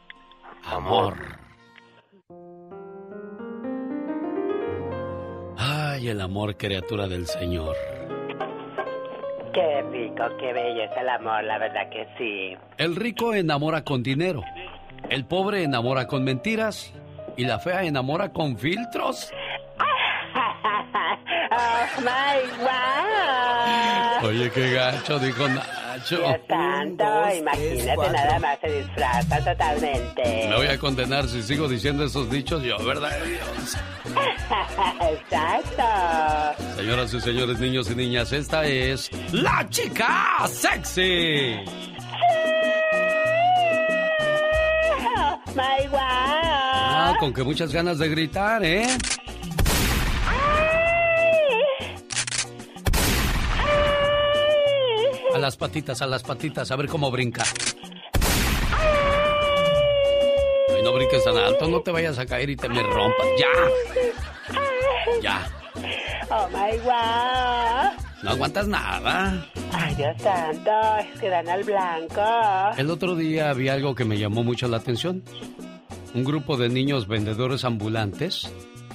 Amor. 0.64 1.16
Ay, 5.58 6.08
el 6.08 6.20
amor, 6.20 6.56
criatura 6.56 7.06
del 7.06 7.26
Señor. 7.26 7.76
Qué 9.56 9.82
rico, 9.90 10.24
qué 10.38 10.52
bello 10.52 10.82
es 10.82 10.90
el 10.98 11.08
amor, 11.08 11.42
la 11.44 11.56
verdad 11.56 11.88
que 11.88 12.06
sí. 12.18 12.54
El 12.76 12.94
rico 12.94 13.32
enamora 13.32 13.84
con 13.84 14.02
dinero, 14.02 14.42
el 15.08 15.24
pobre 15.24 15.62
enamora 15.62 16.06
con 16.06 16.24
mentiras 16.24 16.92
y 17.38 17.46
la 17.46 17.58
fea 17.58 17.84
enamora 17.84 18.34
con 18.34 18.58
filtros. 18.58 19.32
oh 21.52 22.00
my 22.00 22.36
wow. 24.20 24.28
Oye, 24.28 24.50
qué 24.50 24.72
gacho, 24.72 25.18
dijo 25.18 25.48
Nacho. 26.06 26.18
Dios 26.18 26.40
santo, 26.48 27.04
imagínate 27.36 28.10
nada 28.12 28.38
más 28.38 28.58
se 28.60 28.70
disfraza 28.80 29.44
totalmente. 29.44 30.46
Me 30.48 30.56
voy 30.56 30.66
a 30.68 30.78
condenar 30.78 31.26
si 31.28 31.42
sigo 31.42 31.68
diciendo 31.68 32.04
esos 32.04 32.30
dichos 32.30 32.62
yo, 32.62 32.78
¿verdad? 32.84 33.10
Dios? 33.24 33.76
Exacto. 35.10 35.82
Señoras 36.76 37.12
y 37.12 37.20
señores, 37.20 37.58
niños 37.58 37.90
y 37.90 37.96
niñas, 37.96 38.32
esta 38.32 38.64
es 38.66 39.10
la 39.32 39.66
chica 39.68 40.46
sexy. 40.48 41.56
My 45.56 45.88
wow. 45.88 45.98
Ah, 45.98 47.16
con 47.18 47.32
que 47.32 47.42
muchas 47.42 47.72
ganas 47.72 47.98
de 47.98 48.08
gritar, 48.08 48.64
¿eh? 48.64 48.86
Las 55.46 55.56
patitas, 55.56 56.02
a 56.02 56.08
las 56.08 56.24
patitas, 56.24 56.72
a 56.72 56.76
ver 56.76 56.88
cómo 56.88 57.08
brinca. 57.08 57.44
Ay, 60.68 60.82
no 60.82 60.92
brinques 60.92 61.22
tan 61.22 61.36
alto, 61.36 61.68
no 61.68 61.82
te 61.82 61.92
vayas 61.92 62.18
a 62.18 62.26
caer 62.26 62.50
y 62.50 62.56
te 62.56 62.68
me 62.68 62.82
rompas. 62.82 63.26
¡Ya! 63.38 63.46
¡Ya! 65.22 65.48
Oh 66.28 66.48
my 66.48 66.76
wow. 66.78 67.92
No 68.24 68.30
aguantas 68.30 68.66
nada. 68.66 69.46
Ay, 69.70 69.94
Dios 69.94 70.20
santo, 70.20 70.72
es 70.98 71.20
que 71.20 71.28
dan 71.28 71.48
al 71.48 71.62
blanco. 71.62 72.24
El 72.76 72.90
otro 72.90 73.14
día 73.14 73.52
vi 73.52 73.68
algo 73.68 73.94
que 73.94 74.04
me 74.04 74.18
llamó 74.18 74.42
mucho 74.42 74.66
la 74.66 74.78
atención. 74.78 75.22
Un 76.12 76.24
grupo 76.24 76.56
de 76.56 76.68
niños 76.70 77.06
vendedores 77.06 77.64
ambulantes 77.64 78.50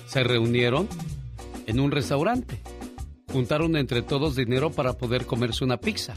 se 0.05 0.21
reunieron 0.23 0.89
en 1.65 1.79
un 1.79 1.91
restaurante. 1.91 2.61
Juntaron 3.31 3.77
entre 3.77 4.01
todos 4.01 4.35
dinero 4.35 4.69
para 4.69 4.97
poder 4.97 5.25
comerse 5.25 5.63
una 5.63 5.77
pizza. 5.77 6.13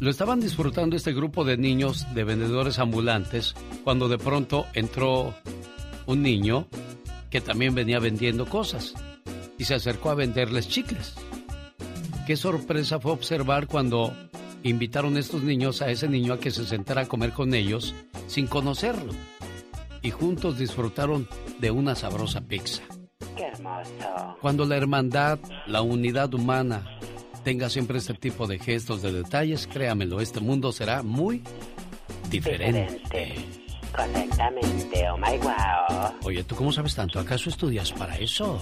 Lo 0.00 0.08
estaban 0.08 0.40
disfrutando 0.40 0.96
este 0.96 1.12
grupo 1.12 1.44
de 1.44 1.58
niños 1.58 2.06
de 2.14 2.24
vendedores 2.24 2.78
ambulantes 2.78 3.54
cuando 3.84 4.08
de 4.08 4.16
pronto 4.16 4.64
entró 4.72 5.34
un 6.06 6.22
niño 6.22 6.66
que 7.28 7.42
también 7.42 7.74
venía 7.74 7.98
vendiendo 7.98 8.46
cosas 8.46 8.94
y 9.58 9.64
se 9.64 9.74
acercó 9.74 10.08
a 10.08 10.14
venderles 10.14 10.68
chicles. 10.68 11.14
Qué 12.26 12.38
sorpresa 12.38 12.98
fue 12.98 13.12
observar 13.12 13.66
cuando 13.66 14.14
invitaron 14.62 15.18
estos 15.18 15.42
niños 15.42 15.82
a 15.82 15.90
ese 15.90 16.08
niño 16.08 16.32
a 16.32 16.40
que 16.40 16.50
se 16.50 16.64
sentara 16.64 17.02
a 17.02 17.08
comer 17.08 17.32
con 17.32 17.52
ellos 17.52 17.94
sin 18.26 18.46
conocerlo. 18.46 19.12
Y 20.00 20.12
juntos 20.12 20.56
disfrutaron 20.56 21.28
de 21.58 21.70
una 21.70 21.94
sabrosa 21.94 22.40
pizza. 22.40 22.82
Qué 23.36 23.44
hermoso. 23.44 24.38
Cuando 24.40 24.64
la 24.64 24.78
hermandad, 24.78 25.38
la 25.66 25.82
unidad 25.82 26.32
humana, 26.32 26.98
tenga 27.44 27.68
siempre 27.70 27.98
este 27.98 28.14
tipo 28.14 28.46
de 28.46 28.58
gestos, 28.58 29.02
de 29.02 29.12
detalles, 29.12 29.66
créamelo, 29.66 30.20
este 30.20 30.40
mundo 30.40 30.72
será 30.72 31.02
muy 31.02 31.42
diferente. 32.30 33.00
Correctamente, 33.94 35.10
oh 35.10 35.16
my 35.16 35.36
wow. 35.38 36.14
Oye, 36.24 36.44
¿tú 36.44 36.54
cómo 36.54 36.70
sabes 36.70 36.94
tanto? 36.94 37.18
¿Acaso 37.18 37.50
estudias 37.50 37.90
para 37.92 38.16
eso? 38.18 38.60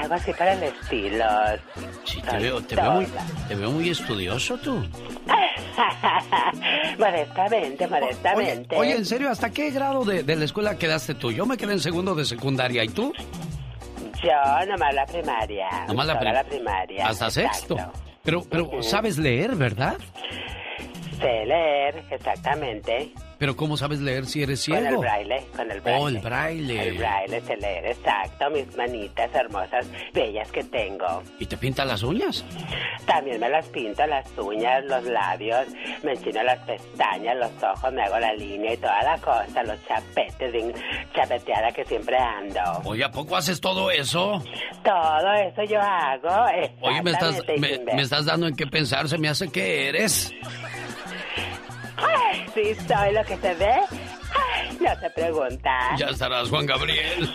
Algo 0.00 0.14
así 0.14 0.32
para 0.32 0.52
el 0.52 0.62
estilo. 0.62 1.24
Sí, 2.04 2.20
te 2.22 2.38
veo, 2.38 2.62
te 2.62 2.76
veo 2.76 2.92
muy, 2.92 3.06
te 3.48 3.54
veo 3.56 3.70
muy 3.72 3.88
estudioso 3.90 4.56
tú. 4.58 4.80
modestamente, 6.98 7.86
modestamente. 7.88 8.76
Oye, 8.76 8.96
en 8.96 9.04
serio, 9.06 9.30
¿hasta 9.30 9.50
qué 9.50 9.70
grado 9.70 10.04
de, 10.04 10.22
de 10.22 10.36
la 10.36 10.44
escuela 10.44 10.76
quedaste 10.78 11.14
tú? 11.14 11.32
Yo 11.32 11.46
me 11.46 11.56
quedé 11.56 11.72
en 11.72 11.80
segundo 11.80 12.14
de 12.14 12.24
secundaria, 12.24 12.84
¿y 12.84 12.88
tú? 12.88 13.12
Yo 14.22 14.66
nomás 14.68 14.94
la 14.94 15.06
primaria. 15.06 15.68
Nomás 15.88 16.06
la, 16.06 16.18
prim- 16.18 16.32
la 16.32 16.44
primaria. 16.44 17.06
Hasta 17.08 17.26
exacto. 17.26 17.76
sexto. 17.76 17.92
Pero, 18.22 18.42
pero 18.50 18.82
sabes 18.82 19.18
leer, 19.18 19.56
¿verdad? 19.56 19.96
Sé 21.18 21.44
leer, 21.46 22.04
exactamente. 22.10 23.12
Pero 23.40 23.56
¿cómo 23.56 23.78
sabes 23.78 24.00
leer 24.00 24.26
si 24.26 24.42
eres 24.42 24.64
Con 24.66 24.76
el 24.76 24.82
ciego? 24.84 25.00
braille, 25.00 25.46
con 25.56 25.70
el 25.70 25.80
braille. 25.80 26.00
Oh, 26.04 26.08
el 26.08 26.18
braille. 26.18 26.88
El 26.88 26.98
braille 26.98 27.40
sé 27.40 27.56
leer, 27.56 27.86
exacto. 27.86 28.50
Mis 28.50 28.76
manitas 28.76 29.34
hermosas, 29.34 29.86
bellas 30.12 30.52
que 30.52 30.62
tengo. 30.64 31.22
¿Y 31.38 31.46
te 31.46 31.56
pinta 31.56 31.86
las 31.86 32.02
uñas? 32.02 32.44
También 33.06 33.40
me 33.40 33.48
las 33.48 33.66
pinto, 33.68 34.06
las 34.06 34.26
uñas, 34.36 34.84
los 34.84 35.02
labios, 35.04 35.66
me 36.02 36.12
enchino 36.12 36.42
las 36.42 36.58
pestañas, 36.66 37.34
los 37.38 37.50
ojos, 37.62 37.92
me 37.94 38.02
hago 38.02 38.18
la 38.18 38.34
línea 38.34 38.74
y 38.74 38.76
toda 38.76 39.02
la 39.02 39.16
cosa, 39.18 39.62
los 39.62 39.84
chapetes, 39.86 40.74
chapeteada 41.14 41.72
que 41.72 41.84
siempre 41.86 42.18
ando. 42.18 42.60
Oye, 42.84 43.04
¿a 43.04 43.10
poco 43.10 43.36
haces 43.38 43.58
todo 43.58 43.90
eso? 43.90 44.44
Todo 44.84 45.32
eso 45.32 45.62
yo 45.64 45.80
hago. 45.80 46.28
Oye, 46.82 47.02
me 47.02 47.10
estás, 47.12 47.42
me, 47.58 47.78
me 47.94 48.02
estás 48.02 48.26
dando 48.26 48.48
en 48.48 48.54
qué 48.54 48.66
pensar, 48.66 49.08
se 49.08 49.16
me 49.16 49.30
hace 49.30 49.50
que 49.50 49.88
eres. 49.88 50.30
Ay, 52.02 52.46
sí, 52.54 52.74
soy 52.86 53.12
lo 53.12 53.22
que 53.24 53.36
se 53.36 53.54
ve. 53.54 53.70
Ay, 54.34 54.78
no 54.80 55.00
se 55.00 55.10
pregunta. 55.10 55.70
Ya 55.98 56.06
estarás, 56.06 56.48
Juan 56.48 56.64
Gabriel. 56.66 57.28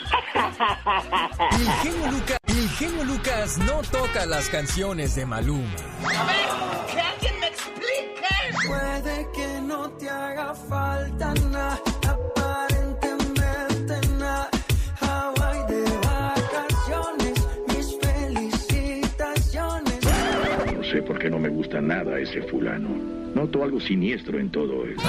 El 1.52 1.68
genio, 1.82 2.12
Luca- 2.12 2.38
el 2.48 2.70
genio 2.70 3.04
Lucas 3.04 3.58
no 3.60 3.82
toca 3.84 4.26
las 4.26 4.50
canciones 4.50 5.14
de 5.16 5.26
Maluma. 5.26 5.76
A 6.04 6.24
ver, 6.26 6.48
que 6.94 7.02
alguien 7.02 7.40
me 7.40 7.48
explique. 7.48 8.68
Puede 8.68 9.28
que 9.34 9.62
no 9.62 9.90
te 9.92 10.10
haga 10.10 10.54
falta 10.56 11.34
nada, 11.52 11.80
aparentemente 12.08 14.08
nada. 14.18 14.50
Hawaii 15.02 15.64
de 15.68 15.84
vacaciones, 16.08 17.48
mis 17.68 17.98
felicitaciones. 18.02 20.00
No 20.76 20.84
sé 20.84 21.02
por 21.04 21.20
qué 21.20 21.30
no 21.30 21.38
me 21.40 21.50
gusta 21.50 21.80
nada 21.82 22.18
ese 22.20 22.42
fulano. 22.44 22.90
Noto 23.36 23.64
algo 23.64 23.82
siniestro 23.82 24.40
en 24.40 24.50
todo 24.50 24.86
eso. 24.86 25.02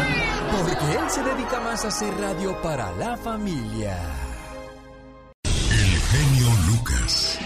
Porque 0.50 0.98
él 0.98 1.08
se 1.08 1.22
dedica 1.22 1.60
más 1.60 1.84
a 1.84 1.88
hacer 1.88 2.12
radio 2.20 2.60
para 2.60 2.90
la 2.96 3.16
familia. 3.16 3.96
El 5.44 6.00
genio 6.10 6.48
Lucas. 6.66 7.38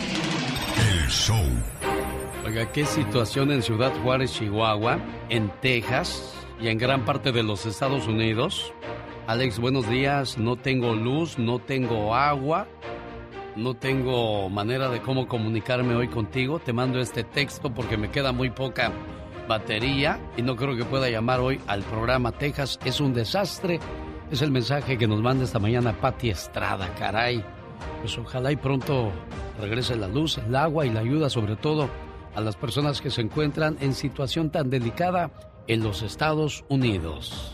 El 0.90 1.06
show. 1.10 1.44
Oiga, 2.46 2.72
qué 2.72 2.86
situación 2.86 3.52
en 3.52 3.62
Ciudad 3.62 3.92
Juárez, 4.02 4.32
Chihuahua, 4.32 4.98
en 5.28 5.52
Texas 5.60 6.34
y 6.58 6.68
en 6.68 6.78
gran 6.78 7.04
parte 7.04 7.30
de 7.30 7.42
los 7.42 7.66
Estados 7.66 8.08
Unidos. 8.08 8.72
Alex, 9.26 9.58
buenos 9.58 9.86
días. 9.86 10.38
No 10.38 10.56
tengo 10.56 10.94
luz, 10.94 11.38
no 11.38 11.58
tengo 11.58 12.14
agua, 12.14 12.66
no 13.54 13.74
tengo 13.74 14.48
manera 14.48 14.88
de 14.88 15.02
cómo 15.02 15.28
comunicarme 15.28 15.94
hoy 15.94 16.08
contigo. 16.08 16.58
Te 16.58 16.72
mando 16.72 17.00
este 17.00 17.22
texto 17.22 17.74
porque 17.74 17.98
me 17.98 18.10
queda 18.10 18.32
muy 18.32 18.48
poca 18.48 18.90
batería 19.51 20.20
y 20.36 20.42
no 20.42 20.55
creo 20.55 20.76
que 20.76 20.84
pueda 20.84 21.11
llamar 21.11 21.40
hoy 21.40 21.61
al 21.66 21.82
programa 21.82 22.30
Texas. 22.30 22.78
Es 22.84 23.01
un 23.01 23.12
desastre. 23.12 23.80
Es 24.30 24.42
el 24.42 24.53
mensaje 24.53 24.96
que 24.96 25.09
nos 25.09 25.20
manda 25.20 25.42
esta 25.42 25.59
mañana 25.59 26.01
Patti 26.01 26.30
Estrada, 26.30 26.94
caray. 26.94 27.44
Pues 28.01 28.16
ojalá 28.16 28.53
y 28.53 28.57
pronto 28.57 29.11
regrese 29.61 29.96
la 29.96 30.07
luz, 30.07 30.38
el 30.38 30.55
agua 30.55 30.86
y 30.86 30.90
la 30.90 31.01
ayuda 31.01 31.28
sobre 31.28 31.57
todo 31.57 31.90
a 32.36 32.40
las 32.40 32.55
personas 32.55 33.01
que 33.01 33.11
se 33.11 33.22
encuentran 33.22 33.76
en 33.80 33.92
situación 33.92 34.51
tan 34.51 34.70
delicada 34.70 35.32
en 35.66 35.82
los 35.82 36.03
Estados 36.03 36.64
Unidos. 36.68 37.53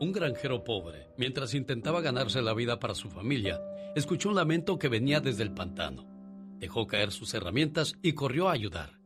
Un 0.00 0.12
granjero 0.12 0.64
pobre, 0.64 1.08
mientras 1.16 1.54
intentaba 1.54 2.02
ganarse 2.02 2.42
la 2.42 2.52
vida 2.52 2.78
para 2.78 2.94
su 2.94 3.08
familia, 3.08 3.58
escuchó 3.96 4.28
un 4.28 4.34
lamento 4.34 4.78
que 4.78 4.88
venía 4.88 5.20
desde 5.20 5.44
el 5.44 5.54
pantano. 5.54 6.04
Dejó 6.58 6.86
caer 6.86 7.10
sus 7.10 7.32
herramientas 7.32 7.94
y 8.02 8.12
corrió 8.12 8.50
a 8.50 8.52
ayudar. 8.52 9.03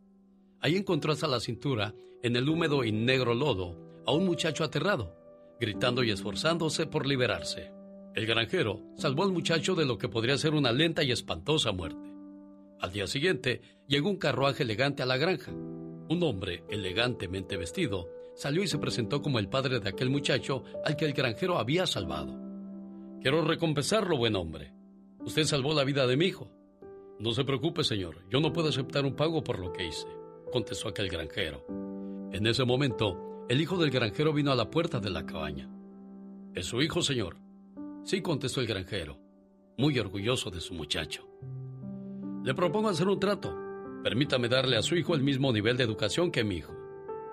Ahí 0.61 0.77
encontró 0.77 1.13
hasta 1.13 1.29
la 1.29 1.41
cintura, 1.41 1.95
en 2.23 2.37
el 2.37 2.49
húmedo 2.49 2.85
y 2.85 2.93
negro 2.93 3.35
lodo, 3.35 3.77
a 4.07 4.13
un 4.13 4.27
muchacho 4.27 4.65
aterrado, 4.65 5.15
gritando 5.61 6.03
y 6.03 6.11
esforzándose 6.11 6.87
por 6.87 7.07
liberarse. 7.07 7.73
El 8.15 8.27
granjero 8.27 8.83
salvó 8.97 9.23
al 9.23 9.33
muchacho 9.33 9.75
de 9.75 9.87
lo 9.87 9.99
que 9.99 10.09
podría 10.09 10.37
ser 10.37 10.55
una 10.55 10.73
lenta 10.73 11.05
y 11.05 11.13
espantosa 11.13 11.71
muerte. 11.71 12.09
Al 12.81 12.93
día 12.93 13.07
siguiente, 13.07 13.61
llegó 13.87 14.09
un 14.09 14.17
carruaje 14.17 14.63
elegante 14.63 15.03
a 15.03 15.07
la 15.07 15.17
granja. 15.17 15.53
Un 15.53 16.23
hombre, 16.23 16.65
elegantemente 16.69 17.57
vestido, 17.57 18.09
salió 18.35 18.63
y 18.63 18.69
se 18.69 18.79
presentó 18.79 19.21
como 19.21 19.39
el 19.39 19.49
padre 19.49 19.81
de 19.81 19.89
aquel 19.89 20.11
muchacho 20.11 20.65
al 20.85 20.97
que 20.97 21.05
el 21.05 21.13
granjero 21.13 21.59
había 21.59 21.87
salvado. 21.87 22.37
Quiero 23.21 23.43
recompensarlo, 23.43 24.17
buen 24.17 24.37
hombre. 24.37 24.73
Usted 25.21 25.45
salvó 25.45 25.75
la 25.75 25.85
vida 25.85 26.07
de 26.07 26.17
mi 26.17 26.27
hijo. 26.27 26.51
No 27.19 27.33
se 27.33 27.45
preocupe, 27.45 27.83
señor, 27.83 28.25
yo 28.31 28.41
no 28.41 28.53
puedo 28.53 28.69
aceptar 28.69 29.05
un 29.05 29.17
pago 29.17 29.43
por 29.43 29.59
lo 29.59 29.73
que 29.73 29.87
hice, 29.87 30.07
contestó 30.51 30.89
aquel 30.89 31.09
granjero. 31.09 31.65
En 32.33 32.47
ese 32.47 32.65
momento, 32.65 33.45
el 33.49 33.61
hijo 33.61 33.77
del 33.79 33.91
granjero 33.91 34.33
vino 34.33 34.53
a 34.53 34.57
la 34.57 34.71
puerta 34.71 35.01
de 35.01 35.11
la 35.11 35.25
cabaña. 35.25 35.71
¿Es 36.55 36.67
su 36.67 36.83
hijo, 36.83 37.03
señor? 37.03 37.37
Sí, 38.05 38.21
contestó 38.23 38.61
el 38.61 38.67
granjero, 38.67 39.19
muy 39.77 39.99
orgulloso 39.99 40.51
de 40.51 40.61
su 40.61 40.75
muchacho. 40.75 41.29
Le 42.45 42.55
propongo 42.55 42.89
hacer 42.89 43.09
un 43.09 43.21
trato. 43.21 43.55
Permítame 44.03 44.49
darle 44.49 44.77
a 44.77 44.83
su 44.83 44.97
hijo 44.97 45.15
el 45.15 45.23
mismo 45.23 45.53
nivel 45.53 45.77
de 45.77 45.85
educación 45.85 46.31
que 46.31 46.45
mi 46.45 46.57
hijo. 46.57 46.75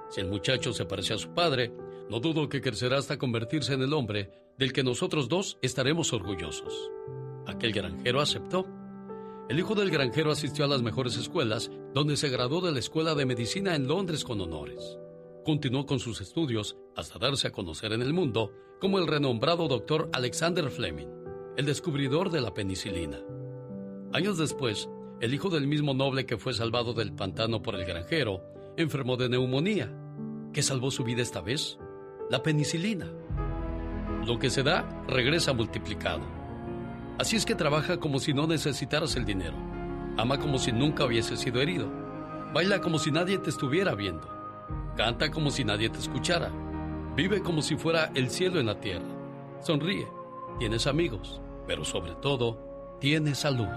Si 0.09 0.21
el 0.21 0.27
muchacho 0.27 0.73
se 0.73 0.85
parece 0.85 1.13
a 1.13 1.17
su 1.17 1.33
padre, 1.33 1.73
no 2.09 2.19
dudo 2.19 2.49
que 2.49 2.61
crecerá 2.61 2.97
hasta 2.97 3.17
convertirse 3.17 3.73
en 3.73 3.81
el 3.81 3.93
hombre 3.93 4.31
del 4.57 4.73
que 4.73 4.83
nosotros 4.83 5.27
dos 5.27 5.57
estaremos 5.61 6.13
orgullosos. 6.13 6.91
Aquel 7.47 7.71
granjero 7.71 8.21
aceptó. 8.21 8.65
El 9.47 9.59
hijo 9.59 9.75
del 9.75 9.91
granjero 9.91 10.31
asistió 10.31 10.65
a 10.65 10.67
las 10.67 10.81
mejores 10.81 11.17
escuelas, 11.17 11.69
donde 11.93 12.17
se 12.17 12.29
graduó 12.29 12.61
de 12.61 12.71
la 12.71 12.79
Escuela 12.79 13.13
de 13.13 13.27
Medicina 13.27 13.75
en 13.75 13.87
Londres 13.87 14.23
con 14.23 14.41
honores. 14.41 14.97
Continuó 15.45 15.85
con 15.85 15.99
sus 15.99 16.19
estudios 16.19 16.75
hasta 16.95 17.19
darse 17.19 17.47
a 17.47 17.51
conocer 17.51 17.93
en 17.93 18.01
el 18.01 18.11
mundo 18.11 18.51
como 18.81 18.97
el 18.97 19.05
renombrado 19.05 19.67
doctor 19.67 20.09
Alexander 20.13 20.71
Fleming, 20.71 21.07
el 21.57 21.65
descubridor 21.67 22.31
de 22.31 22.41
la 22.41 22.55
penicilina. 22.55 23.19
Años 24.13 24.39
después, 24.39 24.89
el 25.21 25.35
hijo 25.35 25.49
del 25.49 25.67
mismo 25.67 25.93
noble 25.93 26.25
que 26.25 26.37
fue 26.37 26.55
salvado 26.55 26.93
del 26.93 27.13
pantano 27.13 27.61
por 27.61 27.75
el 27.75 27.85
granjero 27.85 28.41
enfermó 28.77 29.15
de 29.15 29.29
neumonía. 29.29 29.95
¿Qué 30.53 30.63
salvó 30.63 30.89
su 30.89 31.03
vida 31.03 31.21
esta 31.21 31.41
vez? 31.41 31.77
La 32.31 32.41
penicilina. 32.41 33.11
Lo 34.25 34.39
que 34.39 34.49
se 34.49 34.63
da 34.63 35.05
regresa 35.07 35.53
multiplicado. 35.53 36.34
Así 37.17 37.37
es 37.37 37.45
que 37.45 37.55
trabaja 37.55 37.97
como 37.97 38.19
si 38.19 38.33
no 38.33 38.45
necesitaras 38.45 39.15
el 39.15 39.25
dinero. 39.25 39.55
Ama 40.17 40.37
como 40.37 40.59
si 40.59 40.71
nunca 40.71 41.05
hubiese 41.05 41.37
sido 41.37 41.61
herido. 41.61 41.89
Baila 42.53 42.81
como 42.81 42.99
si 42.99 43.11
nadie 43.11 43.37
te 43.37 43.49
estuviera 43.49 43.95
viendo. 43.95 44.27
Canta 44.97 45.31
como 45.31 45.49
si 45.49 45.63
nadie 45.63 45.89
te 45.89 45.99
escuchara. 45.99 46.51
Vive 47.15 47.41
como 47.41 47.61
si 47.61 47.77
fuera 47.77 48.11
el 48.15 48.29
cielo 48.29 48.59
en 48.59 48.65
la 48.65 48.79
tierra. 48.79 49.05
Sonríe. 49.61 50.07
Tienes 50.59 50.87
amigos. 50.87 51.41
Pero 51.67 51.85
sobre 51.85 52.15
todo, 52.15 52.97
tienes 52.99 53.39
salud. 53.39 53.67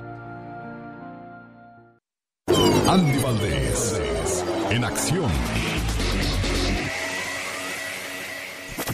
Andy 2.88 3.18
Valdés, 3.22 4.44
en 4.70 4.84
acción. 4.84 5.30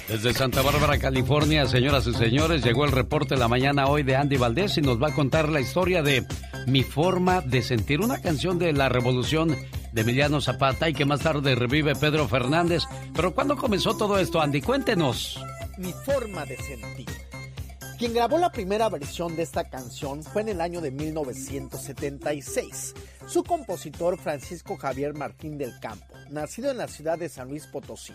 Desde 0.08 0.34
Santa 0.34 0.60
Bárbara, 0.60 0.98
California, 0.98 1.66
señoras 1.66 2.06
y 2.06 2.12
señores, 2.12 2.62
llegó 2.62 2.84
el 2.84 2.92
reporte 2.92 3.36
la 3.36 3.48
mañana 3.48 3.86
hoy 3.86 4.02
de 4.02 4.16
Andy 4.16 4.36
Valdés 4.36 4.76
y 4.76 4.82
nos 4.82 5.02
va 5.02 5.08
a 5.08 5.14
contar 5.14 5.48
la 5.48 5.60
historia 5.60 6.02
de 6.02 6.26
Mi 6.66 6.82
forma 6.82 7.40
de 7.40 7.62
sentir, 7.62 8.00
una 8.00 8.20
canción 8.20 8.58
de 8.58 8.74
la 8.74 8.90
revolución 8.90 9.56
de 9.92 10.00
Emiliano 10.00 10.40
Zapata 10.40 10.88
y 10.88 10.94
que 10.94 11.06
más 11.06 11.20
tarde 11.20 11.54
revive 11.54 11.94
Pedro 11.94 12.28
Fernández. 12.28 12.82
Pero 13.14 13.34
¿cuándo 13.34 13.56
comenzó 13.56 13.96
todo 13.96 14.18
esto, 14.18 14.42
Andy? 14.42 14.60
Cuéntenos. 14.60 15.40
Mi 15.78 15.92
forma 16.04 16.44
de 16.44 16.56
sentir. 16.58 17.08
Quien 17.98 18.12
grabó 18.12 18.38
la 18.38 18.50
primera 18.50 18.88
versión 18.88 19.36
de 19.36 19.42
esta 19.42 19.70
canción 19.70 20.22
fue 20.22 20.42
en 20.42 20.48
el 20.48 20.60
año 20.60 20.80
de 20.80 20.90
1976. 20.90 22.94
Su 23.26 23.44
compositor 23.44 24.18
Francisco 24.18 24.76
Javier 24.76 25.14
Martín 25.14 25.58
del 25.58 25.78
Campo, 25.80 26.13
nacido 26.30 26.70
en 26.70 26.78
la 26.78 26.88
ciudad 26.88 27.18
de 27.18 27.28
San 27.28 27.48
Luis 27.48 27.66
Potosí, 27.66 28.12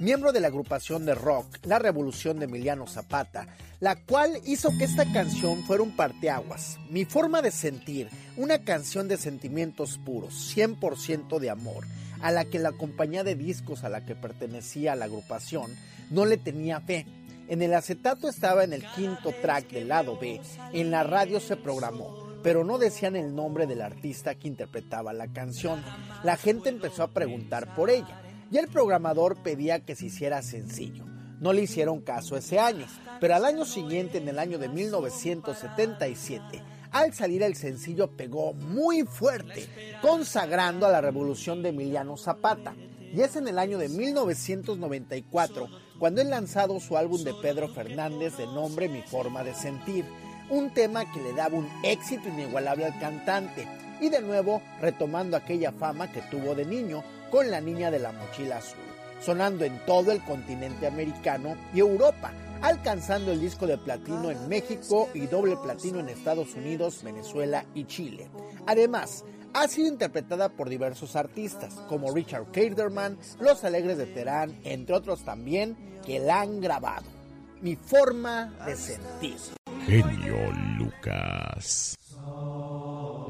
miembro 0.00 0.32
de 0.32 0.40
la 0.40 0.48
agrupación 0.48 1.04
de 1.04 1.14
rock 1.14 1.46
La 1.64 1.78
Revolución 1.78 2.38
de 2.38 2.46
Emiliano 2.46 2.86
Zapata, 2.86 3.46
la 3.80 3.96
cual 3.96 4.40
hizo 4.44 4.70
que 4.78 4.84
esta 4.84 5.10
canción 5.12 5.64
fuera 5.64 5.82
un 5.82 5.96
parteaguas. 5.96 6.78
Mi 6.90 7.04
forma 7.04 7.42
de 7.42 7.50
sentir, 7.50 8.08
una 8.36 8.64
canción 8.64 9.08
de 9.08 9.16
sentimientos 9.16 9.98
puros, 10.04 10.56
100% 10.56 11.38
de 11.38 11.50
amor, 11.50 11.86
a 12.20 12.32
la 12.32 12.44
que 12.44 12.58
la 12.58 12.72
compañía 12.72 13.24
de 13.24 13.34
discos 13.34 13.84
a 13.84 13.88
la 13.88 14.04
que 14.04 14.14
pertenecía 14.14 14.96
la 14.96 15.04
agrupación 15.04 15.76
no 16.10 16.26
le 16.26 16.36
tenía 16.36 16.80
fe 16.80 17.06
en 17.48 17.62
el 17.62 17.72
acetato 17.72 18.28
estaba 18.28 18.62
en 18.62 18.74
el 18.74 18.84
quinto 18.94 19.32
track 19.40 19.70
del 19.70 19.88
lado 19.88 20.18
B, 20.18 20.40
en 20.74 20.90
la 20.90 21.02
radio 21.02 21.40
se 21.40 21.56
programó, 21.56 22.27
pero 22.48 22.64
no 22.64 22.78
decían 22.78 23.14
el 23.14 23.34
nombre 23.34 23.66
del 23.66 23.82
artista 23.82 24.34
que 24.34 24.48
interpretaba 24.48 25.12
la 25.12 25.28
canción. 25.28 25.84
La 26.24 26.38
gente 26.38 26.70
empezó 26.70 27.02
a 27.02 27.10
preguntar 27.10 27.74
por 27.74 27.90
ella 27.90 28.22
y 28.50 28.56
el 28.56 28.68
programador 28.68 29.42
pedía 29.42 29.80
que 29.80 29.94
se 29.94 30.06
hiciera 30.06 30.40
sencillo. 30.40 31.04
No 31.40 31.52
le 31.52 31.60
hicieron 31.60 32.00
caso 32.00 32.38
ese 32.38 32.58
año, 32.58 32.86
pero 33.20 33.34
al 33.34 33.44
año 33.44 33.66
siguiente, 33.66 34.16
en 34.16 34.28
el 34.28 34.38
año 34.38 34.58
de 34.58 34.70
1977, 34.70 36.62
al 36.90 37.12
salir 37.12 37.42
el 37.42 37.54
sencillo 37.54 38.16
pegó 38.16 38.54
muy 38.54 39.02
fuerte, 39.02 39.68
consagrando 40.00 40.86
a 40.86 40.90
la 40.90 41.02
revolución 41.02 41.62
de 41.62 41.68
Emiliano 41.68 42.16
Zapata. 42.16 42.74
Y 43.12 43.20
es 43.20 43.36
en 43.36 43.46
el 43.48 43.58
año 43.58 43.76
de 43.76 43.90
1994 43.90 45.68
cuando 45.98 46.22
él 46.22 46.30
lanzado 46.30 46.80
su 46.80 46.96
álbum 46.96 47.22
de 47.24 47.34
Pedro 47.42 47.68
Fernández 47.68 48.38
de 48.38 48.46
nombre 48.46 48.88
Mi 48.88 49.02
Forma 49.02 49.44
de 49.44 49.54
Sentir, 49.54 50.06
un 50.50 50.70
tema 50.70 51.10
que 51.12 51.20
le 51.20 51.32
daba 51.32 51.56
un 51.56 51.68
éxito 51.82 52.28
inigualable 52.28 52.86
al 52.86 52.98
cantante 52.98 53.66
y 54.00 54.08
de 54.08 54.20
nuevo 54.20 54.62
retomando 54.80 55.36
aquella 55.36 55.72
fama 55.72 56.10
que 56.10 56.22
tuvo 56.22 56.54
de 56.54 56.64
niño 56.64 57.02
con 57.30 57.50
la 57.50 57.60
niña 57.60 57.90
de 57.90 57.98
la 57.98 58.12
mochila 58.12 58.58
azul, 58.58 58.78
sonando 59.20 59.64
en 59.64 59.78
todo 59.84 60.12
el 60.12 60.22
continente 60.22 60.86
americano 60.86 61.56
y 61.74 61.80
Europa, 61.80 62.32
alcanzando 62.62 63.32
el 63.32 63.40
disco 63.40 63.66
de 63.66 63.78
platino 63.78 64.30
en 64.30 64.48
México 64.48 65.08
y 65.14 65.26
doble 65.26 65.56
platino 65.56 66.00
en 66.00 66.08
Estados 66.08 66.54
Unidos, 66.54 67.02
Venezuela 67.02 67.64
y 67.74 67.84
Chile. 67.84 68.30
Además, 68.66 69.24
ha 69.54 69.66
sido 69.68 69.88
interpretada 69.88 70.50
por 70.50 70.68
diversos 70.68 71.16
artistas 71.16 71.74
como 71.88 72.12
Richard 72.12 72.50
Kaderman, 72.52 73.18
Los 73.40 73.64
Alegres 73.64 73.98
de 73.98 74.06
Terán, 74.06 74.58
entre 74.64 74.94
otros 74.94 75.24
también, 75.24 75.76
que 76.04 76.18
la 76.18 76.40
han 76.40 76.60
grabado. 76.60 77.17
Mi 77.60 77.74
forma 77.74 78.52
de 78.66 78.76
sentir. 78.76 79.36
Genio 79.84 80.36
Lucas. 80.78 81.96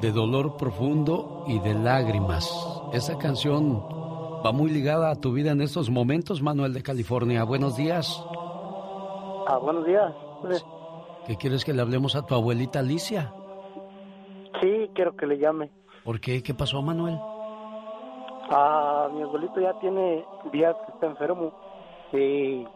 De 0.02 0.12
dolor 0.12 0.56
profundo 0.58 1.44
y 1.46 1.58
de 1.60 1.72
lágrimas. 1.72 2.50
Esa 2.92 3.16
canción 3.16 3.82
va 4.44 4.52
muy 4.52 4.70
ligada 4.70 5.10
a 5.10 5.16
tu 5.16 5.32
vida 5.32 5.52
en 5.52 5.62
estos 5.62 5.88
momentos, 5.88 6.42
Manuel 6.42 6.74
de 6.74 6.82
California. 6.82 7.42
Buenos 7.44 7.76
días. 7.76 8.22
Ah, 9.46 9.58
buenos 9.62 9.86
días. 9.86 10.12
¿Qué 11.26 11.36
quieres 11.36 11.64
que 11.64 11.72
le 11.72 11.80
hablemos 11.80 12.14
a 12.14 12.26
tu 12.26 12.34
abuelita 12.34 12.80
Alicia? 12.80 13.32
Sí, 14.60 14.90
quiero 14.94 15.16
que 15.16 15.26
le 15.26 15.38
llame. 15.38 15.70
¿Por 16.04 16.20
qué? 16.20 16.42
¿Qué 16.42 16.52
pasó, 16.52 16.82
Manuel? 16.82 17.18
Ah, 18.50 19.08
mi 19.14 19.22
abuelito 19.22 19.58
ya 19.60 19.78
tiene 19.80 20.24
días 20.52 20.76
que 20.84 20.92
está 20.92 21.06
enfermo 21.06 21.52
y 22.12 22.66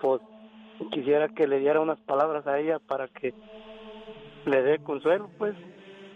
pues 0.00 0.20
quisiera 0.90 1.28
que 1.28 1.46
le 1.46 1.58
diera 1.58 1.80
unas 1.80 1.98
palabras 2.00 2.46
a 2.46 2.58
ella 2.58 2.78
para 2.78 3.08
que 3.08 3.34
le 4.44 4.62
dé 4.62 4.78
consuelo, 4.78 5.30
pues. 5.38 5.54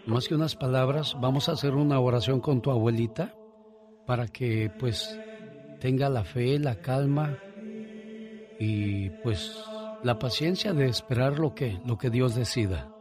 Más 0.05 0.27
que 0.27 0.35
unas 0.35 0.55
palabras, 0.55 1.15
vamos 1.19 1.49
a 1.49 1.53
hacer 1.53 1.73
una 1.75 1.99
oración 1.99 2.39
con 2.41 2.61
tu 2.61 2.71
abuelita 2.71 3.35
para 4.05 4.27
que 4.27 4.71
pues 4.79 5.19
tenga 5.79 6.09
la 6.09 6.23
fe, 6.23 6.59
la 6.59 6.81
calma 6.81 7.37
y 8.59 9.09
pues 9.23 9.63
la 10.03 10.17
paciencia 10.17 10.73
de 10.73 10.87
esperar 10.87 11.39
lo 11.39 11.53
que 11.53 11.79
lo 11.85 11.97
que 11.97 12.09
Dios 12.09 12.35
decida. 12.35 12.91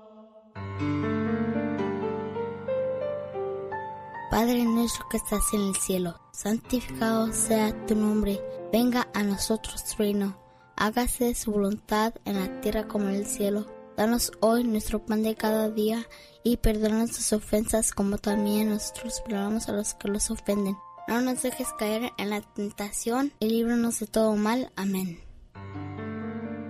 Padre 4.31 4.65
nuestro 4.65 5.07
que 5.11 5.17
estás 5.17 5.53
en 5.53 5.61
el 5.63 5.75
cielo, 5.75 6.15
santificado 6.33 7.33
sea 7.33 7.75
tu 7.87 7.97
nombre, 7.97 8.39
venga 8.73 9.09
a 9.13 9.25
nosotros 9.25 9.85
tu 9.85 10.03
reino, 10.03 10.39
hágase 10.77 11.35
su 11.35 11.53
voluntad 11.53 12.15
en 12.25 12.37
la 12.37 12.61
tierra 12.61 12.89
como 12.89 13.09
en 13.09 13.17
el 13.17 13.27
cielo. 13.27 13.67
Danos 13.97 14.33
hoy 14.41 14.65
nuestro 14.65 15.05
pan 15.05 15.23
de 15.23 15.35
cada 15.35 15.69
día 15.69 16.07
y 16.43 16.57
perdona 16.57 16.99
nuestras 16.99 17.33
ofensas 17.33 17.93
como 17.93 18.19
también 18.19 18.71
nosotros 18.71 19.21
perdonamos 19.21 19.69
a 19.69 19.73
los 19.73 19.95
que 19.95 20.09
los 20.09 20.31
ofenden. 20.31 20.77
No 21.07 21.21
nos 21.21 21.43
dejes 21.43 21.69
caer 21.79 22.13
en 22.19 22.31
la 22.31 22.41
tentación 22.41 23.33
y 23.41 23.49
líbranos 23.49 24.01
de 24.01 24.07
todo 24.07 24.37
mal. 24.37 24.73
Amén. 24.77 25.21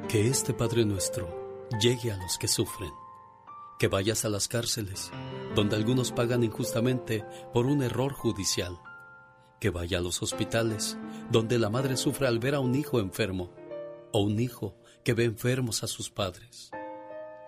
Que 0.08 0.28
este 0.28 0.54
Padre 0.54 0.84
nuestro 0.84 1.68
llegue 1.80 2.10
a 2.10 2.16
los 2.16 2.36
que 2.36 2.48
sufren. 2.48 2.90
Que 3.78 3.86
vayas 3.86 4.24
a 4.24 4.28
las 4.28 4.48
cárceles, 4.48 5.10
donde 5.54 5.76
algunos 5.76 6.10
pagan 6.10 6.42
injustamente 6.42 7.24
por 7.52 7.66
un 7.66 7.82
error 7.82 8.12
judicial. 8.12 8.78
Que 9.60 9.70
vaya 9.70 9.98
a 9.98 10.00
los 10.00 10.22
hospitales, 10.22 10.98
donde 11.30 11.58
la 11.58 11.70
madre 11.70 11.96
sufre 11.96 12.26
al 12.26 12.38
ver 12.38 12.56
a 12.56 12.60
un 12.60 12.74
hijo 12.74 12.98
enfermo 12.98 13.50
o 14.12 14.20
un 14.20 14.40
hijo 14.40 14.76
que 15.04 15.14
ve 15.14 15.24
enfermos 15.24 15.82
a 15.82 15.86
sus 15.86 16.10
padres. 16.10 16.70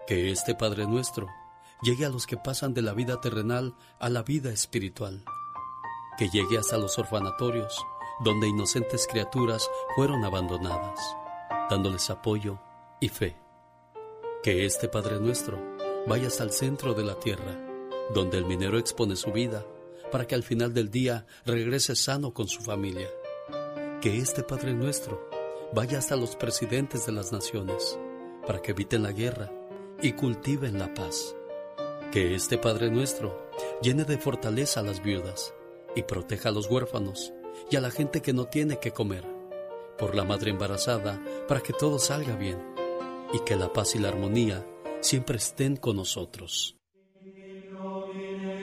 Que 0.06 0.30
este 0.30 0.54
Padre 0.54 0.86
nuestro 0.86 1.28
llegue 1.82 2.04
a 2.04 2.08
los 2.08 2.26
que 2.26 2.36
pasan 2.36 2.74
de 2.74 2.82
la 2.82 2.92
vida 2.92 3.20
terrenal 3.20 3.74
a 3.98 4.08
la 4.08 4.22
vida 4.22 4.50
espiritual. 4.50 5.24
Que 6.18 6.28
llegue 6.28 6.58
hasta 6.58 6.78
los 6.78 6.98
orfanatorios, 6.98 7.84
donde 8.24 8.48
inocentes 8.48 9.06
criaturas 9.06 9.68
fueron 9.96 10.24
abandonadas, 10.24 11.00
dándoles 11.70 12.10
apoyo 12.10 12.58
y 13.00 13.08
fe. 13.08 13.36
Que 14.42 14.64
este 14.64 14.88
Padre 14.88 15.18
nuestro 15.20 15.58
vaya 16.06 16.28
hasta 16.28 16.44
el 16.44 16.52
centro 16.52 16.94
de 16.94 17.04
la 17.04 17.18
tierra, 17.18 17.58
donde 18.14 18.38
el 18.38 18.44
minero 18.44 18.78
expone 18.78 19.16
su 19.16 19.32
vida, 19.32 19.64
para 20.10 20.26
que 20.26 20.34
al 20.34 20.42
final 20.42 20.74
del 20.74 20.90
día 20.90 21.26
regrese 21.46 21.96
sano 21.96 22.34
con 22.34 22.48
su 22.48 22.60
familia. 22.60 23.08
Que 24.00 24.18
este 24.18 24.42
Padre 24.42 24.74
nuestro 24.74 25.31
vaya 25.72 25.98
hasta 25.98 26.16
los 26.16 26.36
presidentes 26.36 27.06
de 27.06 27.12
las 27.12 27.32
naciones, 27.32 27.98
para 28.46 28.60
que 28.60 28.72
eviten 28.72 29.02
la 29.02 29.12
guerra 29.12 29.50
y 30.02 30.12
cultiven 30.12 30.78
la 30.78 30.92
paz. 30.92 31.34
Que 32.10 32.34
este 32.34 32.58
Padre 32.58 32.90
nuestro 32.90 33.48
llene 33.80 34.04
de 34.04 34.18
fortaleza 34.18 34.80
a 34.80 34.82
las 34.82 35.02
viudas 35.02 35.54
y 35.96 36.02
proteja 36.02 36.50
a 36.50 36.52
los 36.52 36.70
huérfanos 36.70 37.32
y 37.70 37.76
a 37.76 37.80
la 37.80 37.90
gente 37.90 38.20
que 38.20 38.32
no 38.32 38.46
tiene 38.46 38.78
que 38.78 38.92
comer. 38.92 39.24
Por 39.98 40.14
la 40.14 40.24
madre 40.24 40.50
embarazada, 40.50 41.22
para 41.48 41.60
que 41.60 41.72
todo 41.72 41.98
salga 41.98 42.36
bien 42.36 42.58
y 43.32 43.38
que 43.40 43.56
la 43.56 43.72
paz 43.72 43.94
y 43.94 43.98
la 43.98 44.08
armonía 44.08 44.66
siempre 45.00 45.36
estén 45.36 45.76
con 45.76 45.96
nosotros. 45.96 46.76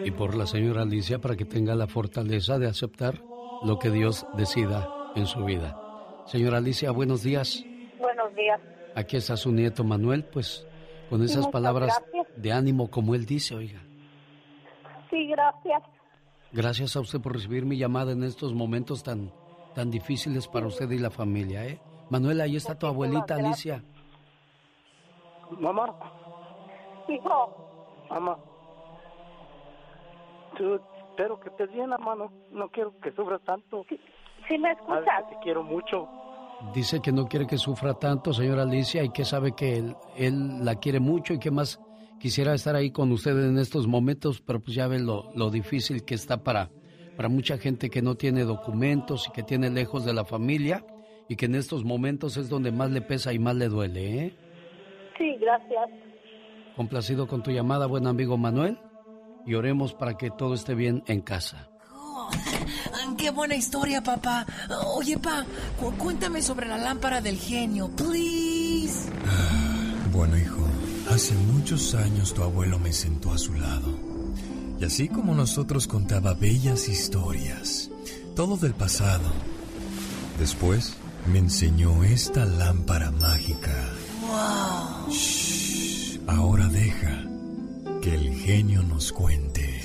Y 0.06 0.12
por 0.12 0.36
la 0.36 0.48
señora 0.48 0.84
Alicia, 0.84 1.20
para 1.20 1.36
que 1.36 1.46
tenga 1.46 1.76
la 1.76 1.88
fortaleza 1.88 2.60
de 2.60 2.68
aceptar 2.68 3.24
lo 3.64 3.80
que 3.80 3.90
Dios 3.90 4.26
decida 4.38 4.88
en 5.16 5.26
su 5.28 5.44
vida. 5.44 5.89
Señora 6.30 6.58
Alicia, 6.58 6.92
buenos 6.92 7.24
días. 7.24 7.64
Buenos 8.00 8.36
días. 8.36 8.62
Aquí 8.96 9.18
está 9.18 9.36
su 9.36 9.52
nieto 9.52 9.84
Manuel, 9.84 10.24
pues 10.26 10.66
con 11.10 11.24
esas 11.24 11.38
Muchas 11.38 11.52
palabras 11.52 12.00
gracias. 12.14 12.28
de 12.42 12.52
ánimo 12.52 12.90
como 12.92 13.16
él 13.16 13.26
dice, 13.26 13.56
oiga. 13.56 13.80
Sí, 15.10 15.28
gracias. 15.28 15.82
Gracias 16.52 16.96
a 16.96 17.00
usted 17.00 17.20
por 17.20 17.34
recibir 17.34 17.66
mi 17.66 17.78
llamada 17.78 18.12
en 18.12 18.24
estos 18.24 18.54
momentos 18.54 19.02
tan, 19.04 19.32
tan 19.74 19.90
difíciles 19.90 20.48
para 20.48 20.68
usted 20.68 20.90
y 20.92 21.00
la 21.00 21.10
familia, 21.10 21.66
¿eh? 21.66 21.80
Manuel, 22.12 22.42
ahí 22.42 22.56
está 22.56 22.78
tu 22.78 22.86
abuelita 22.86 23.36
Alicia. 23.36 23.84
Mamá, 25.60 25.96
Hijo, 27.08 28.06
mamá. 28.10 28.38
Tú, 30.56 30.76
espero 31.10 31.40
que 31.40 31.50
estés 31.50 31.72
bien, 31.72 31.90
mamá. 31.90 32.16
No, 32.52 32.70
quiero 32.70 32.94
que 33.00 33.12
sufras 33.14 33.42
tanto. 33.42 33.84
¿sí 33.90 34.58
me 34.60 34.76
Sabes 34.76 34.80
escuchas? 34.80 35.30
te 35.30 35.36
quiero 35.44 35.64
mucho. 35.64 36.08
Dice 36.74 37.02
que 37.02 37.12
no 37.12 37.28
quiere 37.28 37.48
que 37.48 37.58
sufra 37.58 37.94
tanto, 37.94 38.34
señora 38.34 38.64
Alicia, 38.64 39.04
y 39.04 39.10
que 39.10 39.26
sabe 39.26 39.54
que 39.54 39.78
él, 39.78 39.96
él 40.18 40.66
la 40.66 40.76
quiere 40.76 41.00
mucho 41.00 41.34
y 41.34 41.40
que 41.40 41.52
más 41.52 41.80
quisiera 42.20 42.54
estar 42.54 42.76
ahí 42.76 42.92
con 42.92 43.12
usted 43.12 43.32
en 43.38 43.58
estos 43.58 43.88
momentos, 43.88 44.42
pero 44.42 44.60
pues 44.60 44.76
ya 44.76 44.88
ve 44.88 45.00
lo, 45.00 45.32
lo 45.36 45.50
difícil 45.50 46.04
que 46.04 46.16
está 46.16 46.44
para, 46.44 46.70
para 47.16 47.30
mucha 47.30 47.58
gente 47.58 47.90
que 47.90 48.02
no 48.02 48.16
tiene 48.16 48.44
documentos 48.44 49.28
y 49.28 49.32
que 49.32 49.44
tiene 49.44 49.70
lejos 49.70 50.06
de 50.06 50.14
la 50.14 50.26
familia 50.26 50.86
y 51.30 51.36
que 51.36 51.46
en 51.46 51.56
estos 51.56 51.86
momentos 51.86 52.38
es 52.38 52.50
donde 52.50 52.72
más 52.72 52.92
le 52.92 53.02
pesa 53.02 53.32
y 53.32 53.40
más 53.40 53.56
le 53.56 53.70
duele, 53.70 54.26
¿eh? 54.26 54.34
Sí, 55.18 55.36
gracias. 55.40 55.90
Complacido 56.76 57.28
con 57.28 57.44
tu 57.44 57.52
llamada, 57.52 57.88
buen 57.88 58.08
amigo 58.08 58.38
Manuel, 58.38 58.78
y 59.46 59.54
oremos 59.54 59.94
para 59.94 60.16
que 60.16 60.30
todo 60.30 60.54
esté 60.54 60.76
bien 60.76 61.04
en 61.08 61.22
casa. 61.22 61.70
Ah, 62.32 63.14
¡Qué 63.18 63.30
buena 63.32 63.56
historia, 63.56 64.02
papá! 64.02 64.46
Oye, 64.96 65.18
pa, 65.18 65.46
cu- 65.80 65.94
cuéntame 65.98 66.42
sobre 66.42 66.68
la 66.68 66.78
lámpara 66.78 67.22
del 67.22 67.38
genio, 67.38 67.90
please. 67.90 69.10
Bueno, 70.12 70.38
hijo, 70.38 70.66
hace 71.12 71.34
muchos 71.36 71.94
años 71.96 72.34
tu 72.34 72.44
abuelo 72.44 72.80
me 72.80 72.92
sentó 72.94 73.32
a 73.32 73.38
su 73.38 73.54
lado. 73.54 73.98
Y 74.80 74.86
así 74.86 75.08
como 75.10 75.34
nosotros 75.36 75.88
contaba 75.88 76.34
bellas 76.34 76.88
historias, 76.88 77.90
todo 78.36 78.56
del 78.58 78.74
pasado. 78.74 79.30
Después 80.40 80.94
me 81.32 81.40
enseñó 81.40 82.04
esta 82.04 82.46
lámpara 82.46 83.12
mágica. 83.12 83.76
¡Wow! 84.22 85.12
Shh, 85.14 86.20
ahora 86.28 86.68
deja 86.68 87.24
que 88.02 88.16
el 88.16 88.34
genio 88.40 88.82
nos 88.84 89.12
cuente. 89.12 89.82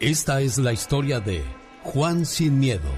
Esta 0.00 0.42
es 0.42 0.58
la 0.58 0.74
historia 0.74 1.20
de 1.20 1.42
Juan 1.82 2.26
sin 2.26 2.58
miedo. 2.58 2.90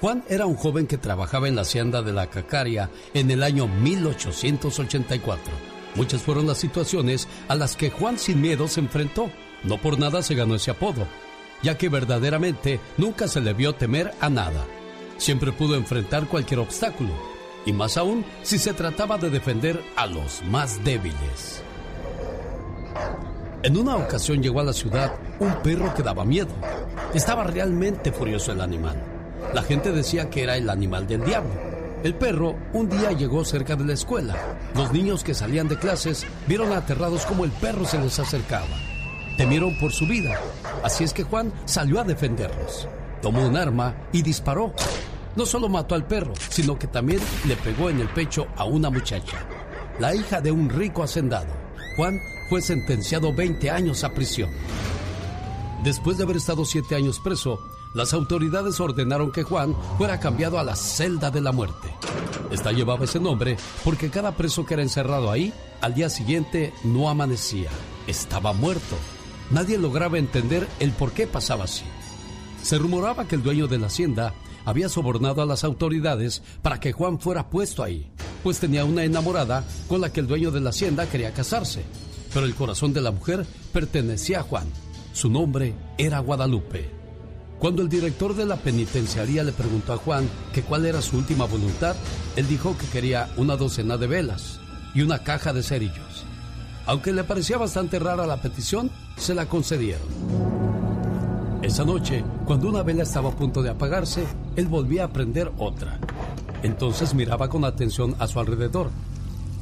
Juan 0.00 0.22
era 0.28 0.46
un 0.46 0.54
joven 0.54 0.86
que 0.86 0.96
trabajaba 0.96 1.48
en 1.48 1.56
la 1.56 1.62
hacienda 1.62 2.02
de 2.02 2.12
la 2.12 2.28
Cacaria 2.28 2.88
en 3.14 3.32
el 3.32 3.42
año 3.42 3.66
1884. 3.66 5.42
Muchas 5.96 6.22
fueron 6.22 6.46
las 6.46 6.58
situaciones 6.58 7.26
a 7.48 7.56
las 7.56 7.74
que 7.74 7.90
Juan 7.90 8.16
sin 8.16 8.40
miedo 8.40 8.68
se 8.68 8.78
enfrentó. 8.78 9.28
No 9.64 9.78
por 9.78 9.98
nada 9.98 10.22
se 10.22 10.36
ganó 10.36 10.54
ese 10.54 10.70
apodo, 10.70 11.08
ya 11.64 11.76
que 11.76 11.88
verdaderamente 11.88 12.78
nunca 12.96 13.26
se 13.26 13.40
le 13.40 13.52
vio 13.52 13.74
temer 13.74 14.12
a 14.20 14.30
nada. 14.30 14.64
Siempre 15.16 15.50
pudo 15.50 15.74
enfrentar 15.74 16.28
cualquier 16.28 16.60
obstáculo, 16.60 17.10
y 17.66 17.72
más 17.72 17.96
aún 17.96 18.24
si 18.42 18.58
se 18.58 18.72
trataba 18.72 19.18
de 19.18 19.30
defender 19.30 19.82
a 19.96 20.06
los 20.06 20.44
más 20.44 20.84
débiles. 20.84 21.64
En 23.64 23.78
una 23.78 23.96
ocasión 23.96 24.42
llegó 24.42 24.60
a 24.60 24.64
la 24.64 24.74
ciudad 24.74 25.14
un 25.40 25.50
perro 25.62 25.94
que 25.94 26.02
daba 26.02 26.22
miedo. 26.22 26.50
Estaba 27.14 27.44
realmente 27.44 28.12
furioso 28.12 28.52
el 28.52 28.60
animal. 28.60 29.02
La 29.54 29.62
gente 29.62 29.90
decía 29.90 30.28
que 30.28 30.42
era 30.42 30.58
el 30.58 30.68
animal 30.68 31.06
del 31.06 31.24
diablo. 31.24 31.48
El 32.02 32.14
perro 32.14 32.56
un 32.74 32.90
día 32.90 33.12
llegó 33.12 33.42
cerca 33.42 33.74
de 33.74 33.86
la 33.86 33.94
escuela. 33.94 34.36
Los 34.74 34.92
niños 34.92 35.24
que 35.24 35.32
salían 35.32 35.66
de 35.66 35.78
clases 35.78 36.26
vieron 36.46 36.74
aterrados 36.74 37.24
como 37.24 37.46
el 37.46 37.52
perro 37.52 37.86
se 37.86 37.98
les 37.98 38.18
acercaba. 38.18 38.66
Temieron 39.38 39.78
por 39.78 39.92
su 39.92 40.06
vida. 40.06 40.38
Así 40.82 41.02
es 41.02 41.14
que 41.14 41.22
Juan 41.22 41.50
salió 41.64 42.00
a 42.00 42.04
defenderlos. 42.04 42.86
Tomó 43.22 43.48
un 43.48 43.56
arma 43.56 43.94
y 44.12 44.20
disparó. 44.20 44.74
No 45.36 45.46
solo 45.46 45.70
mató 45.70 45.94
al 45.94 46.06
perro, 46.06 46.34
sino 46.50 46.78
que 46.78 46.86
también 46.86 47.22
le 47.48 47.56
pegó 47.56 47.88
en 47.88 48.00
el 48.00 48.08
pecho 48.08 48.46
a 48.56 48.64
una 48.64 48.90
muchacha, 48.90 49.38
la 49.98 50.14
hija 50.14 50.42
de 50.42 50.52
un 50.52 50.68
rico 50.68 51.02
hacendado. 51.02 51.63
Juan 51.96 52.20
fue 52.48 52.60
sentenciado 52.60 53.32
20 53.32 53.70
años 53.70 54.04
a 54.04 54.12
prisión. 54.12 54.50
Después 55.82 56.16
de 56.16 56.24
haber 56.24 56.36
estado 56.36 56.64
siete 56.64 56.94
años 56.94 57.20
preso, 57.20 57.60
las 57.94 58.12
autoridades 58.12 58.80
ordenaron 58.80 59.30
que 59.30 59.44
Juan 59.44 59.76
fuera 59.96 60.18
cambiado 60.18 60.58
a 60.58 60.64
la 60.64 60.74
celda 60.74 61.30
de 61.30 61.40
la 61.40 61.52
muerte. 61.52 61.94
Esta 62.50 62.72
llevaba 62.72 63.04
ese 63.04 63.20
nombre 63.20 63.56
porque 63.84 64.10
cada 64.10 64.32
preso 64.32 64.66
que 64.66 64.74
era 64.74 64.82
encerrado 64.82 65.30
ahí, 65.30 65.52
al 65.80 65.94
día 65.94 66.10
siguiente 66.10 66.72
no 66.82 67.08
amanecía, 67.08 67.70
estaba 68.06 68.52
muerto. 68.52 68.96
Nadie 69.50 69.78
lograba 69.78 70.18
entender 70.18 70.66
el 70.80 70.90
por 70.92 71.12
qué 71.12 71.26
pasaba 71.26 71.64
así. 71.64 71.84
Se 72.62 72.78
rumoraba 72.78 73.26
que 73.26 73.36
el 73.36 73.42
dueño 73.42 73.68
de 73.68 73.78
la 73.78 73.86
hacienda 73.86 74.34
había 74.64 74.88
sobornado 74.88 75.42
a 75.42 75.46
las 75.46 75.64
autoridades 75.64 76.42
para 76.62 76.80
que 76.80 76.92
Juan 76.92 77.18
fuera 77.18 77.50
puesto 77.50 77.82
ahí, 77.82 78.10
pues 78.42 78.58
tenía 78.58 78.84
una 78.84 79.04
enamorada 79.04 79.64
con 79.88 80.00
la 80.00 80.12
que 80.12 80.20
el 80.20 80.26
dueño 80.26 80.50
de 80.50 80.60
la 80.60 80.70
hacienda 80.70 81.06
quería 81.06 81.32
casarse. 81.32 81.84
Pero 82.32 82.46
el 82.46 82.54
corazón 82.54 82.92
de 82.92 83.00
la 83.00 83.12
mujer 83.12 83.46
pertenecía 83.72 84.40
a 84.40 84.42
Juan. 84.42 84.66
Su 85.12 85.30
nombre 85.30 85.74
era 85.98 86.18
Guadalupe. 86.18 86.90
Cuando 87.58 87.82
el 87.82 87.88
director 87.88 88.34
de 88.34 88.44
la 88.44 88.56
penitenciaría 88.56 89.44
le 89.44 89.52
preguntó 89.52 89.92
a 89.92 89.96
Juan 89.96 90.28
que 90.52 90.62
cuál 90.62 90.84
era 90.84 91.00
su 91.00 91.16
última 91.16 91.44
voluntad, 91.46 91.94
él 92.36 92.48
dijo 92.48 92.76
que 92.76 92.86
quería 92.86 93.30
una 93.36 93.56
docena 93.56 93.96
de 93.96 94.06
velas 94.06 94.58
y 94.94 95.02
una 95.02 95.22
caja 95.22 95.52
de 95.52 95.62
cerillos. 95.62 96.24
Aunque 96.86 97.12
le 97.12 97.24
parecía 97.24 97.56
bastante 97.56 97.98
rara 97.98 98.26
la 98.26 98.42
petición, 98.42 98.90
se 99.16 99.34
la 99.34 99.46
concedieron. 99.46 100.73
Esa 101.64 101.82
noche, 101.82 102.22
cuando 102.44 102.68
una 102.68 102.82
vela 102.82 103.04
estaba 103.04 103.30
a 103.30 103.34
punto 103.34 103.62
de 103.62 103.70
apagarse, 103.70 104.26
él 104.54 104.66
volvía 104.66 105.04
a 105.04 105.08
prender 105.08 105.50
otra. 105.56 105.98
Entonces 106.62 107.14
miraba 107.14 107.48
con 107.48 107.64
atención 107.64 108.14
a 108.18 108.26
su 108.26 108.38
alrededor. 108.38 108.90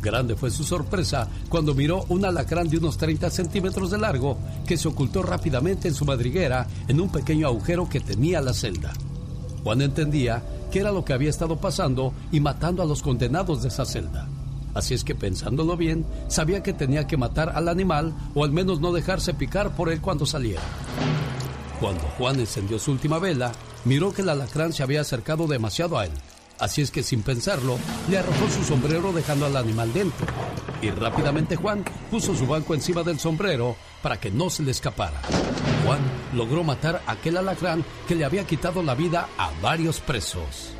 Grande 0.02 0.34
fue 0.34 0.50
su 0.50 0.64
sorpresa 0.64 1.28
cuando 1.48 1.76
miró 1.76 2.04
un 2.08 2.24
alacrán 2.24 2.68
de 2.68 2.78
unos 2.78 2.96
30 2.96 3.30
centímetros 3.30 3.92
de 3.92 3.98
largo 3.98 4.36
que 4.66 4.76
se 4.76 4.88
ocultó 4.88 5.22
rápidamente 5.22 5.86
en 5.86 5.94
su 5.94 6.04
madriguera 6.04 6.66
en 6.88 7.00
un 7.00 7.08
pequeño 7.08 7.46
agujero 7.46 7.88
que 7.88 8.00
tenía 8.00 8.40
la 8.40 8.52
celda. 8.52 8.92
Juan 9.62 9.80
entendía 9.80 10.42
que 10.72 10.80
era 10.80 10.90
lo 10.90 11.04
que 11.04 11.12
había 11.12 11.30
estado 11.30 11.58
pasando 11.58 12.14
y 12.32 12.40
matando 12.40 12.82
a 12.82 12.86
los 12.86 13.00
condenados 13.00 13.62
de 13.62 13.68
esa 13.68 13.84
celda. 13.84 14.26
Así 14.74 14.92
es 14.92 15.04
que 15.04 15.14
pensándolo 15.14 15.76
bien, 15.76 16.04
sabía 16.26 16.64
que 16.64 16.72
tenía 16.72 17.06
que 17.06 17.16
matar 17.16 17.50
al 17.50 17.68
animal 17.68 18.12
o 18.34 18.42
al 18.42 18.50
menos 18.50 18.80
no 18.80 18.90
dejarse 18.90 19.34
picar 19.34 19.76
por 19.76 19.88
él 19.92 20.00
cuando 20.00 20.26
saliera. 20.26 20.62
Cuando 21.82 22.02
Juan 22.16 22.38
encendió 22.38 22.78
su 22.78 22.92
última 22.92 23.18
vela, 23.18 23.50
miró 23.84 24.12
que 24.12 24.22
el 24.22 24.28
alacrán 24.28 24.72
se 24.72 24.84
había 24.84 25.00
acercado 25.00 25.48
demasiado 25.48 25.98
a 25.98 26.04
él. 26.04 26.12
Así 26.60 26.80
es 26.80 26.92
que 26.92 27.02
sin 27.02 27.24
pensarlo, 27.24 27.76
le 28.08 28.18
arrojó 28.18 28.48
su 28.48 28.62
sombrero 28.62 29.12
dejando 29.12 29.46
al 29.46 29.56
animal 29.56 29.92
dentro. 29.92 30.28
Y 30.80 30.90
rápidamente 30.90 31.56
Juan 31.56 31.84
puso 32.08 32.36
su 32.36 32.46
banco 32.46 32.74
encima 32.74 33.02
del 33.02 33.18
sombrero 33.18 33.74
para 34.00 34.20
que 34.20 34.30
no 34.30 34.48
se 34.48 34.62
le 34.62 34.70
escapara. 34.70 35.20
Juan 35.84 35.98
logró 36.34 36.62
matar 36.62 37.02
a 37.04 37.12
aquel 37.12 37.36
alacrán 37.36 37.84
que 38.06 38.14
le 38.14 38.24
había 38.24 38.46
quitado 38.46 38.80
la 38.84 38.94
vida 38.94 39.28
a 39.36 39.50
varios 39.60 39.98
presos. 39.98 40.74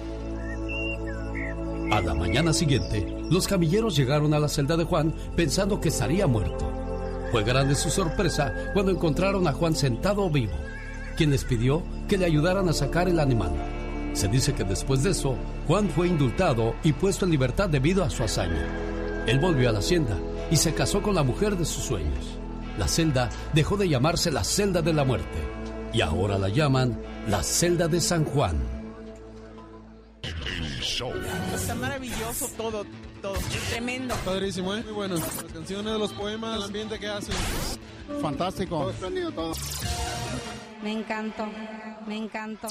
A 1.91 2.01
la 2.01 2.15
mañana 2.15 2.53
siguiente, 2.53 3.05
los 3.29 3.49
camilleros 3.49 3.97
llegaron 3.97 4.35
a 4.35 4.39
la 4.39 4.49
celda 4.49 4.77
de 4.77 4.85
Juan 4.85 5.13
pensando 5.35 5.81
que 5.81 5.89
estaría 5.89 6.29
muerto. 6.29 6.71
Fue 7.33 7.43
grande 7.43 7.75
su 7.75 7.91
sorpresa 7.91 8.71
cuando 8.73 8.93
encontraron 8.93 9.49
a 9.49 9.53
Juan 9.53 9.75
sentado 9.75 10.31
vivo, 10.31 10.53
quien 11.17 11.31
les 11.31 11.45
pidió 11.45 11.83
que 12.09 12.19
le 12.19 12.27
ayudaran 12.27 12.69
a 12.69 12.73
sacar 12.73 13.09
el 13.09 13.21
animal. 13.21 13.53
Se 14.13 14.29
dice 14.29 14.55
que 14.55 14.65
después 14.65 15.03
de 15.03 15.11
eso, 15.11 15.37
Juan 15.67 15.89
fue 15.89 16.09
indultado 16.09 16.75
y 16.83 16.93
puesto 16.93 17.25
en 17.25 17.31
libertad 17.31 17.69
debido 17.69 18.05
a 18.05 18.11
su 18.11 18.23
hazaña. 18.23 18.67
Él 19.27 19.39
volvió 19.39 19.69
a 19.69 19.73
la 19.73 19.79
hacienda 19.79 20.19
y 20.51 20.57
se 20.57 20.75
casó 20.75 21.03
con 21.03 21.15
la 21.15 21.23
mujer 21.23 21.57
de 21.57 21.65
sus 21.65 21.85
sueños. 21.85 22.39
La 22.79 22.89
celda 22.89 23.31
dejó 23.55 23.77
de 23.77 23.89
llamarse 23.89 24.31
la 24.31 24.45
celda 24.45 24.83
de 24.83 24.93
la 24.93 25.05
muerte 25.05 25.39
y 25.93 26.01
ahora 26.01 26.39
la 26.39 26.49
llaman 26.49 27.01
la 27.29 27.43
celda 27.43 27.89
de 27.89 28.01
San 28.01 28.25
Juan. 28.25 28.83
Está 31.55 31.75
maravilloso 31.75 32.49
todo, 32.57 32.85
todo. 33.21 33.35
Tremendo. 33.71 34.15
Padrísimo, 34.25 34.75
¿eh? 34.75 34.83
Muy 34.83 34.93
bueno. 34.93 35.17
Las 35.17 35.53
canciones, 35.53 35.99
los 35.99 36.13
poemas, 36.13 36.57
el 36.57 36.63
ambiente 36.65 36.99
que 36.99 37.09
hacen. 37.09 37.35
Fantástico. 38.21 38.93
Todo 39.01 39.33
todo. 39.33 39.55
Me 40.83 40.93
encantó, 40.93 41.47
me 42.07 42.17
encantó. 42.17 42.67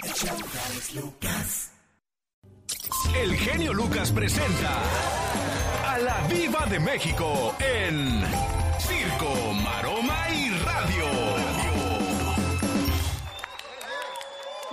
El 3.16 3.36
genio 3.36 3.74
Lucas 3.74 4.12
presenta 4.12 4.78
a 5.88 5.98
la 5.98 6.28
Viva 6.28 6.66
de 6.66 6.80
México 6.80 7.56
en 7.60 8.24
Circo, 8.80 9.54
Maroma 9.64 10.30
y 10.30 10.50
Radio. 10.60 11.06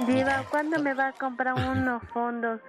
Diva, 0.06 0.44
¿cuándo 0.50 0.82
me 0.82 0.94
va 0.94 1.08
a 1.08 1.12
comprar 1.12 1.54
unos 1.54 2.02
fondos? 2.12 2.60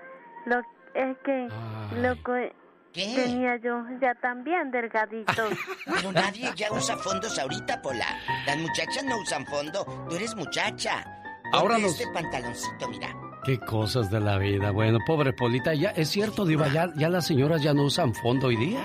Lo, 0.46 0.60
es 0.94 1.18
que 1.24 1.48
lo 1.96 2.16
que 2.24 2.54
¿Qué? 2.94 3.14
tenía 3.16 3.58
yo 3.58 3.84
ya 4.02 4.16
también 4.16 4.72
delgadito. 4.72 5.44
Pero 5.86 6.12
nadie 6.12 6.52
ya 6.56 6.72
usa 6.72 6.98
fondos 6.98 7.38
ahorita, 7.38 7.82
Pola. 7.82 8.06
Las 8.48 8.58
muchachas 8.58 9.04
no 9.06 9.18
usan 9.20 9.46
fondo. 9.46 9.86
Tú 10.10 10.16
eres 10.16 10.36
muchacha. 10.36 11.06
Ahora 11.54 11.76
Ponte 11.76 11.82
los- 11.90 12.00
este 12.00 12.14
pantaloncito, 12.14 12.88
mira. 12.90 13.16
Qué 13.46 13.58
cosas 13.60 14.12
de 14.12 14.20
la 14.20 14.38
vida. 14.38 14.72
Bueno, 14.72 15.00
pobre 15.08 15.32
Polita, 15.34 15.74
ya 15.74 15.90
es 15.92 16.10
cierto, 16.10 16.46
Diva, 16.46 16.68
ya, 16.68 16.92
ya 16.96 17.10
las 17.10 17.26
señoras 17.26 17.62
ya 17.64 17.74
no 17.74 17.84
usan 17.84 18.14
fondo 18.14 18.48
hoy 18.48 18.58
día. 18.58 18.82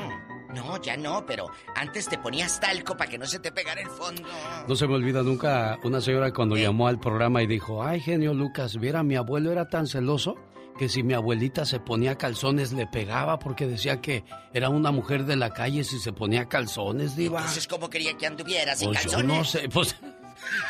No, 0.55 0.81
ya 0.81 0.97
no, 0.97 1.27
pero 1.27 1.47
antes 1.75 2.09
te 2.09 2.17
ponías 2.17 2.61
talco 2.61 2.97
para 2.97 3.11
que 3.11 3.19
no 3.19 3.27
se 3.27 3.41
te 3.41 3.51
pegara 3.51 3.81
el 3.81 3.89
fondo. 3.89 4.23
No 4.69 4.77
se 4.77 4.87
me 4.87 4.95
olvida 4.95 5.25
nunca 5.25 5.77
una 5.83 6.01
señora 6.01 6.33
cuando 6.33 6.57
llamó 6.57 6.87
al 6.87 7.01
programa 7.01 7.43
y 7.43 7.49
dijo, 7.49 7.83
ay, 7.83 7.99
genio 8.01 8.33
Lucas, 8.33 8.79
viera, 8.79 9.03
mi 9.03 9.17
abuelo 9.17 9.51
era 9.51 9.69
tan 9.69 9.89
celoso 9.89 10.37
que 10.79 10.89
si 10.89 11.03
mi 11.03 11.15
abuelita 11.15 11.65
se 11.65 11.81
ponía 11.81 12.17
calzones 12.17 12.73
le 12.73 12.87
pegaba 12.87 13.39
porque 13.39 13.67
decía 13.67 14.01
que 14.01 14.25
era 14.53 14.69
una 14.69 14.91
mujer 14.91 15.25
de 15.25 15.37
la 15.37 15.51
calle 15.53 15.85
si 15.85 15.99
se 15.99 16.13
ponía 16.13 16.47
calzones, 16.49 17.17
Diva. 17.17 17.39
Entonces, 17.41 17.67
¿cómo 17.67 17.89
quería 17.91 18.17
que 18.17 18.27
anduviera 18.27 18.75
sin 18.75 18.89
Pues 18.89 19.05
yo 19.05 19.11
calzones? 19.13 19.37
no 19.39 19.45
sé, 19.45 19.69
pues 19.69 19.97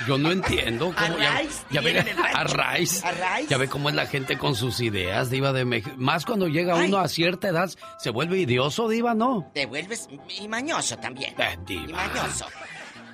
yo 0.07 0.19
no 0.19 0.31
entiendo 0.31 0.87
cómo 0.97 1.17
Arraiz, 1.17 1.65
ya 1.71 1.81
ve 1.81 1.99
el 1.99 2.05
rancho. 2.17 2.23
Arraiz. 2.39 3.05
Arraiz. 3.05 3.49
ya 3.49 3.57
ve 3.57 3.69
cómo 3.69 3.89
es 3.89 3.95
la 3.95 4.07
gente 4.07 4.37
con 4.39 4.55
sus 4.55 4.81
ideas, 4.81 5.31
Diva 5.31 5.53
de 5.53 5.65
México. 5.65 5.95
Más 5.99 6.25
cuando 6.27 6.49
llega 6.49 6.77
Ay. 6.79 6.89
uno 6.89 6.99
a 6.99 7.09
cierta 7.09 7.49
edad, 7.49 7.71
se 7.99 8.11
vuelve 8.11 8.39
idioso, 8.39 8.89
Diva, 8.89 9.15
¿no? 9.15 9.51
Te 9.55 9.67
vuelves 9.67 10.09
y 10.41 10.49
mañoso 10.49 10.97
también. 10.99 11.35
Eh, 11.39 11.57
diva. 11.67 11.83
Y 11.89 11.93
mañoso. 11.93 12.47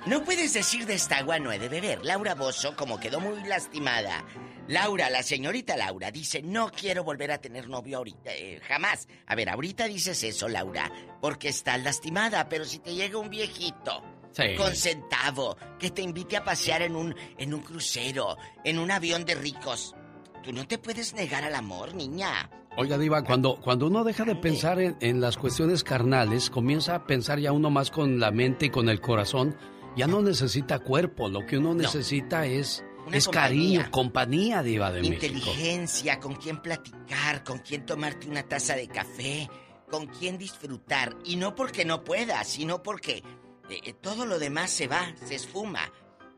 No 0.05 0.23
puedes 0.23 0.53
decir 0.53 0.85
de 0.87 0.95
esta 0.95 1.17
agua 1.19 1.37
no 1.39 1.51
he 1.51 1.59
de 1.59 1.69
beber. 1.69 2.03
Laura 2.03 2.33
Bozo, 2.35 2.75
como 2.75 2.99
quedó 2.99 3.19
muy 3.19 3.43
lastimada. 3.43 4.23
Laura, 4.67 5.09
la 5.09 5.23
señorita 5.23 5.75
Laura, 5.75 6.11
dice, 6.11 6.41
no 6.41 6.71
quiero 6.71 7.03
volver 7.03 7.31
a 7.31 7.39
tener 7.39 7.67
novio 7.67 7.97
ahorita, 7.97 8.31
eh, 8.33 8.59
jamás. 8.67 9.07
A 9.27 9.35
ver, 9.35 9.49
ahorita 9.49 9.85
dices 9.87 10.23
eso, 10.23 10.47
Laura, 10.47 10.91
porque 11.19 11.49
estás 11.49 11.81
lastimada, 11.83 12.47
pero 12.47 12.63
si 12.65 12.79
te 12.79 12.93
llega 12.93 13.17
un 13.17 13.29
viejito 13.29 14.01
Sí. 14.31 14.55
con 14.57 14.73
centavo 14.73 15.57
que 15.77 15.91
te 15.91 16.01
invite 16.01 16.37
a 16.37 16.43
pasear 16.45 16.81
en 16.83 16.95
un, 16.95 17.13
en 17.37 17.53
un 17.53 17.59
crucero, 17.61 18.37
en 18.63 18.79
un 18.79 18.89
avión 18.89 19.25
de 19.25 19.35
ricos, 19.35 19.93
tú 20.41 20.53
no 20.53 20.65
te 20.65 20.77
puedes 20.77 21.13
negar 21.13 21.43
al 21.43 21.55
amor, 21.55 21.93
niña. 21.93 22.49
Oiga, 22.77 22.97
Diva, 22.97 23.25
cuando, 23.25 23.59
cuando 23.59 23.87
uno 23.87 24.05
deja 24.05 24.23
de 24.23 24.35
pensar 24.37 24.79
en, 24.79 24.95
en 25.01 25.19
las 25.19 25.35
cuestiones 25.35 25.83
carnales, 25.83 26.49
comienza 26.49 26.95
a 26.95 27.05
pensar 27.05 27.39
ya 27.39 27.51
uno 27.51 27.69
más 27.69 27.91
con 27.91 28.21
la 28.21 28.31
mente 28.31 28.67
y 28.67 28.69
con 28.69 28.87
el 28.87 29.01
corazón. 29.01 29.57
Ya 29.97 30.07
no 30.07 30.21
necesita 30.21 30.79
cuerpo, 30.79 31.27
lo 31.27 31.45
que 31.45 31.57
uno 31.57 31.73
necesita 31.75 32.45
es, 32.45 32.85
Una 33.11 33.17
es 33.17 33.25
compañía. 33.25 33.47
cariño, 33.81 33.91
compañía, 33.91 34.63
Diva 34.63 34.91
de 34.91 35.01
México. 35.01 35.25
Inteligencia, 35.25 36.19
con 36.19 36.35
quién 36.35 36.61
platicar, 36.61 37.43
con 37.43 37.59
quién 37.59 37.85
tomarte 37.85 38.27
una 38.27 38.43
taza 38.43 38.75
de 38.75 38.87
café, 38.87 39.49
con 39.89 40.07
quién 40.07 40.37
disfrutar. 40.37 41.15
Y 41.25 41.35
no 41.35 41.53
porque 41.53 41.85
no 41.85 42.03
puedas, 42.03 42.47
sino 42.47 42.81
porque 42.81 43.23
eh, 43.69 43.79
eh, 43.83 43.93
todo 43.93 44.25
lo 44.25 44.39
demás 44.39 44.71
se 44.71 44.87
va, 44.87 45.13
se 45.25 45.35
esfuma. 45.35 45.91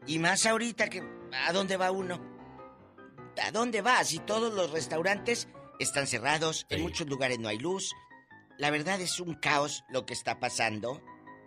Y 0.07 0.19
más 0.19 0.45
ahorita 0.45 0.89
que... 0.89 1.01
¿A 1.47 1.53
dónde 1.53 1.77
va 1.77 1.91
uno? 1.91 2.19
¿A 3.41 3.51
dónde 3.51 3.81
vas? 3.81 4.09
Si 4.09 4.19
todos 4.19 4.53
los 4.53 4.71
restaurantes 4.71 5.47
están 5.79 6.07
cerrados, 6.07 6.65
en 6.69 6.81
muchos 6.81 7.07
lugares 7.07 7.39
no 7.39 7.49
hay 7.49 7.57
luz. 7.57 7.91
La 8.59 8.69
verdad 8.69 9.01
es 9.01 9.19
un 9.19 9.33
caos 9.35 9.83
lo 9.89 10.05
que 10.05 10.13
está 10.13 10.39
pasando. 10.39 11.01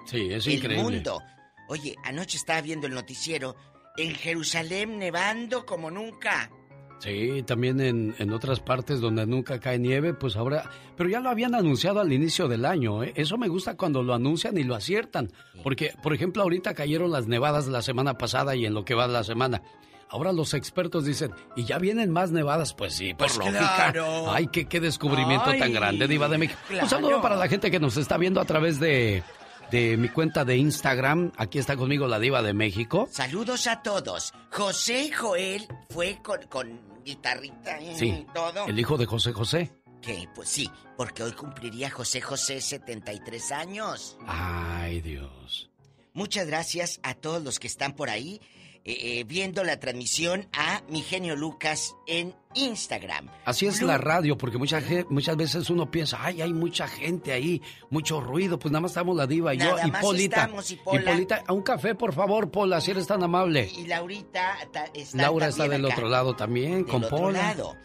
Sí, 0.06 0.28
es 0.30 0.46
el 0.46 0.54
increíble. 0.54 0.82
mundo. 0.82 1.22
Oye, 1.68 1.96
anoche 2.04 2.36
estaba 2.36 2.60
viendo 2.60 2.86
el 2.86 2.94
noticiero. 2.94 3.56
En 3.98 4.14
Jerusalén 4.14 4.98
nevando 4.98 5.64
como 5.66 5.90
nunca. 5.90 6.50
Sí, 6.98 7.42
también 7.46 7.78
en, 7.80 8.14
en 8.18 8.32
otras 8.32 8.60
partes 8.60 9.00
donde 9.00 9.26
nunca 9.26 9.60
cae 9.60 9.78
nieve, 9.78 10.14
pues 10.14 10.34
ahora... 10.36 10.70
Pero 10.96 11.10
ya 11.10 11.20
lo 11.20 11.28
habían 11.28 11.54
anunciado 11.54 12.00
al 12.00 12.10
inicio 12.10 12.48
del 12.48 12.64
año, 12.64 13.04
¿eh? 13.04 13.12
Eso 13.16 13.36
me 13.36 13.48
gusta 13.48 13.76
cuando 13.76 14.02
lo 14.02 14.14
anuncian 14.14 14.56
y 14.56 14.62
lo 14.64 14.74
aciertan. 14.74 15.30
Porque, 15.62 15.92
por 16.02 16.14
ejemplo, 16.14 16.42
ahorita 16.42 16.72
cayeron 16.74 17.10
las 17.10 17.26
nevadas 17.26 17.66
la 17.66 17.82
semana 17.82 18.16
pasada 18.16 18.56
y 18.56 18.64
en 18.64 18.72
lo 18.72 18.84
que 18.86 18.94
va 18.94 19.06
de 19.06 19.12
la 19.12 19.24
semana. 19.24 19.60
Ahora 20.08 20.32
los 20.32 20.54
expertos 20.54 21.04
dicen, 21.04 21.32
¿y 21.54 21.64
ya 21.64 21.78
vienen 21.78 22.10
más 22.12 22.30
nevadas? 22.30 22.72
Pues 22.72 22.94
sí, 22.94 23.12
por 23.12 23.26
Pues 23.26 23.36
lógica. 23.38 23.58
claro. 23.58 24.30
Ay, 24.32 24.46
qué, 24.46 24.64
qué 24.66 24.80
descubrimiento 24.80 25.50
Ay, 25.50 25.58
tan 25.58 25.72
grande, 25.74 26.08
Diva 26.08 26.28
de 26.28 26.38
México. 26.38 26.58
Un 26.68 26.74
claro. 26.76 26.88
saludo 26.88 27.20
para 27.20 27.36
la 27.36 27.48
gente 27.48 27.70
que 27.70 27.80
nos 27.80 27.96
está 27.98 28.16
viendo 28.16 28.40
a 28.40 28.44
través 28.46 28.80
de, 28.80 29.22
de 29.70 29.96
mi 29.96 30.08
cuenta 30.08 30.44
de 30.44 30.56
Instagram. 30.56 31.32
Aquí 31.36 31.58
está 31.58 31.76
conmigo 31.76 32.06
la 32.06 32.18
Diva 32.18 32.42
de 32.42 32.52
México. 32.54 33.08
Saludos 33.10 33.66
a 33.66 33.82
todos. 33.82 34.32
José 34.52 35.10
Joel 35.12 35.66
fue 35.90 36.18
con, 36.22 36.42
con 36.48 36.80
guitarrita 37.04 37.80
y 37.80 37.96
Sí, 37.96 38.26
todo. 38.34 38.66
el 38.66 38.78
hijo 38.78 38.96
de 38.96 39.06
José 39.06 39.32
José. 39.32 39.72
qué? 40.02 40.28
Pues 40.34 40.48
sí, 40.48 40.70
porque 40.96 41.22
hoy 41.22 41.32
cumpliría 41.32 41.90
José 41.90 42.20
José 42.20 42.60
73 42.60 43.52
años. 43.52 44.16
Ay, 44.26 45.00
Dios. 45.00 45.70
Muchas 46.12 46.46
gracias 46.46 46.98
a 47.02 47.14
todos 47.14 47.42
los 47.42 47.58
que 47.58 47.66
están 47.66 47.92
por 47.94 48.08
ahí 48.08 48.40
eh, 48.88 49.24
viendo 49.24 49.64
la 49.64 49.80
transmisión 49.80 50.46
a 50.52 50.82
mi 50.88 51.02
genio 51.02 51.34
Lucas 51.36 51.94
en 52.06 52.34
Instagram. 52.54 53.28
Así 53.44 53.66
es 53.66 53.82
la 53.82 53.98
radio, 53.98 54.38
porque 54.38 54.58
mucha 54.58 54.80
ge- 54.80 55.04
muchas 55.10 55.36
veces 55.36 55.68
uno 55.70 55.90
piensa, 55.90 56.18
ay, 56.20 56.40
hay 56.40 56.52
mucha 56.52 56.86
gente 56.88 57.32
ahí, 57.32 57.60
mucho 57.90 58.20
ruido. 58.20 58.58
Pues 58.58 58.70
nada 58.72 58.82
más 58.82 58.92
estamos 58.92 59.16
la 59.16 59.26
diva 59.26 59.54
y 59.54 59.58
yo, 59.58 59.76
y 59.84 59.90
Polita. 59.90 60.42
estamos, 60.44 60.70
y 60.70 60.76
Pola. 60.76 61.04
Polita, 61.12 61.42
a 61.46 61.52
un 61.52 61.62
café, 61.62 61.94
por 61.94 62.12
favor, 62.14 62.50
Pola, 62.50 62.80
si 62.80 62.92
eres 62.92 63.06
tan 63.06 63.22
amable. 63.22 63.68
Y 63.76 63.86
Laurita 63.86 64.56
ta- 64.72 64.86
está 64.94 65.16
Laura 65.22 65.48
está 65.48 65.68
del 65.68 65.84
acá. 65.84 65.94
otro 65.94 66.08
lado 66.08 66.36
también, 66.36 66.72
Del 66.76 66.86
con 66.86 67.04
otro 67.04 67.16
Pola. 67.18 67.42
lado. 67.42 67.76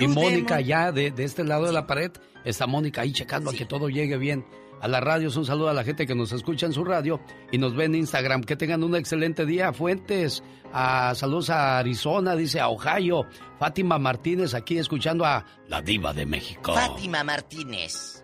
Y 0.00 0.08
Mónica 0.08 0.56
Demon. 0.56 0.68
ya 0.68 0.92
de, 0.92 1.10
de 1.12 1.24
este 1.24 1.44
lado 1.44 1.66
de 1.66 1.72
la 1.72 1.86
pared, 1.86 2.10
está 2.44 2.66
Mónica 2.66 3.02
ahí 3.02 3.12
checando 3.12 3.50
a 3.50 3.54
que 3.54 3.66
todo 3.66 3.88
llegue 3.88 4.16
bien. 4.16 4.44
A 4.80 4.88
la 4.88 5.00
radio, 5.00 5.28
un 5.34 5.44
saludo 5.46 5.68
a 5.70 5.74
la 5.74 5.84
gente 5.84 6.06
que 6.06 6.14
nos 6.14 6.32
escucha 6.32 6.66
en 6.66 6.72
su 6.72 6.84
radio 6.84 7.20
y 7.50 7.58
nos 7.58 7.74
ve 7.74 7.84
en 7.86 7.94
Instagram. 7.94 8.42
Que 8.44 8.56
tengan 8.56 8.84
un 8.84 8.94
excelente 8.94 9.46
día, 9.46 9.72
Fuentes. 9.72 10.42
A, 10.72 11.14
saludos 11.14 11.50
a 11.50 11.78
Arizona, 11.78 12.36
dice 12.36 12.60
a 12.60 12.68
Ohio. 12.68 13.26
Fátima 13.58 13.98
Martínez 13.98 14.54
aquí 14.54 14.78
escuchando 14.78 15.24
a 15.24 15.44
La 15.68 15.80
Diva 15.80 16.12
de 16.12 16.26
México. 16.26 16.74
Fátima 16.74 17.24
Martínez. 17.24 18.22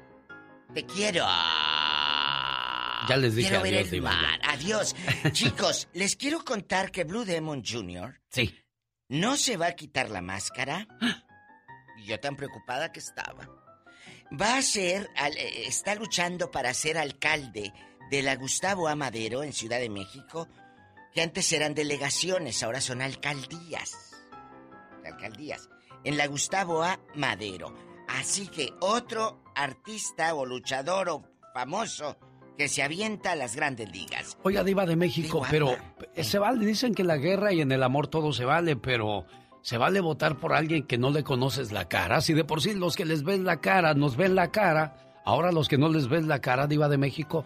Te 0.74 0.84
quiero. 0.84 1.24
Ya 3.08 3.16
les 3.16 3.34
dije 3.34 3.48
quiero 3.48 3.62
ver 3.64 3.74
adiós, 3.74 3.84
el 3.86 3.90
Diva, 3.90 4.10
mar. 4.12 4.40
Adiós. 4.48 4.94
Chicos, 5.32 5.88
les 5.92 6.16
quiero 6.16 6.44
contar 6.44 6.90
que 6.90 7.04
Blue 7.04 7.24
Demon 7.24 7.62
Jr. 7.64 8.20
Sí. 8.30 8.54
no 9.08 9.36
se 9.36 9.56
va 9.56 9.66
a 9.68 9.72
quitar 9.72 10.10
la 10.10 10.20
máscara. 10.22 10.86
Y 11.98 12.06
yo 12.06 12.18
tan 12.18 12.34
preocupada 12.36 12.90
que 12.90 12.98
estaba. 12.98 13.48
Va 14.40 14.56
a 14.56 14.62
ser, 14.62 15.10
eh, 15.16 15.64
está 15.66 15.94
luchando 15.94 16.50
para 16.50 16.72
ser 16.72 16.96
alcalde 16.96 17.72
de 18.10 18.22
la 18.22 18.36
Gustavo 18.36 18.88
Amadero 18.88 19.42
en 19.42 19.52
Ciudad 19.52 19.78
de 19.78 19.90
México, 19.90 20.48
que 21.12 21.20
antes 21.20 21.52
eran 21.52 21.74
delegaciones, 21.74 22.62
ahora 22.62 22.80
son 22.80 23.02
alcaldías. 23.02 24.12
Alcaldías. 25.04 25.68
En 26.04 26.16
la 26.16 26.26
Gustavo 26.26 26.82
A. 26.82 26.98
Madero. 27.14 27.74
Así 28.08 28.48
que 28.48 28.70
otro 28.80 29.42
artista 29.54 30.34
o 30.34 30.46
luchador 30.46 31.08
o 31.10 31.22
famoso 31.52 32.16
que 32.56 32.68
se 32.68 32.82
avienta 32.82 33.32
a 33.32 33.36
las 33.36 33.56
grandes 33.56 33.90
ligas. 33.90 34.36
Oiga, 34.42 34.64
Diva 34.64 34.86
de 34.86 34.96
México, 34.96 35.42
pero 35.50 35.76
eh, 36.14 36.24
se 36.24 36.38
vale, 36.38 36.64
dicen 36.64 36.94
que 36.94 37.02
en 37.02 37.08
la 37.08 37.16
guerra 37.16 37.52
y 37.52 37.60
en 37.60 37.72
el 37.72 37.82
amor 37.82 38.08
todo 38.08 38.32
se 38.32 38.44
vale, 38.44 38.76
pero 38.76 39.26
se 39.62 39.78
vale 39.78 40.00
votar 40.00 40.36
por 40.38 40.52
alguien 40.52 40.86
que 40.86 40.98
no 40.98 41.10
le 41.10 41.24
conoces 41.24 41.72
la 41.72 41.88
cara. 41.88 42.20
Si 42.20 42.34
de 42.34 42.44
por 42.44 42.60
sí 42.62 42.74
los 42.74 42.96
que 42.96 43.04
les 43.04 43.22
ves 43.24 43.40
la 43.40 43.60
cara 43.60 43.94
nos 43.94 44.16
ven 44.16 44.34
la 44.34 44.50
cara, 44.50 44.96
ahora 45.24 45.52
los 45.52 45.68
que 45.68 45.78
no 45.78 45.88
les 45.88 46.08
ves 46.08 46.24
la 46.24 46.40
cara, 46.40 46.66
Diva 46.66 46.88
de 46.88 46.98
México. 46.98 47.44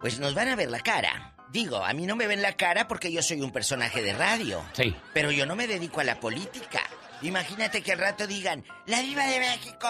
Pues 0.00 0.18
nos 0.18 0.34
van 0.34 0.48
a 0.48 0.56
ver 0.56 0.70
la 0.70 0.80
cara. 0.80 1.34
Digo, 1.50 1.84
a 1.84 1.92
mí 1.92 2.06
no 2.06 2.16
me 2.16 2.26
ven 2.26 2.42
la 2.42 2.54
cara 2.56 2.88
porque 2.88 3.12
yo 3.12 3.22
soy 3.22 3.40
un 3.42 3.52
personaje 3.52 4.02
de 4.02 4.12
radio. 4.14 4.62
Sí. 4.72 4.94
Pero 5.14 5.30
yo 5.30 5.46
no 5.46 5.54
me 5.54 5.66
dedico 5.66 6.00
a 6.00 6.04
la 6.04 6.18
política. 6.18 6.80
Imagínate 7.20 7.82
que 7.82 7.92
al 7.92 7.98
rato 8.00 8.26
digan, 8.26 8.64
la 8.86 9.00
diva 9.00 9.24
de 9.26 9.38
México, 9.38 9.86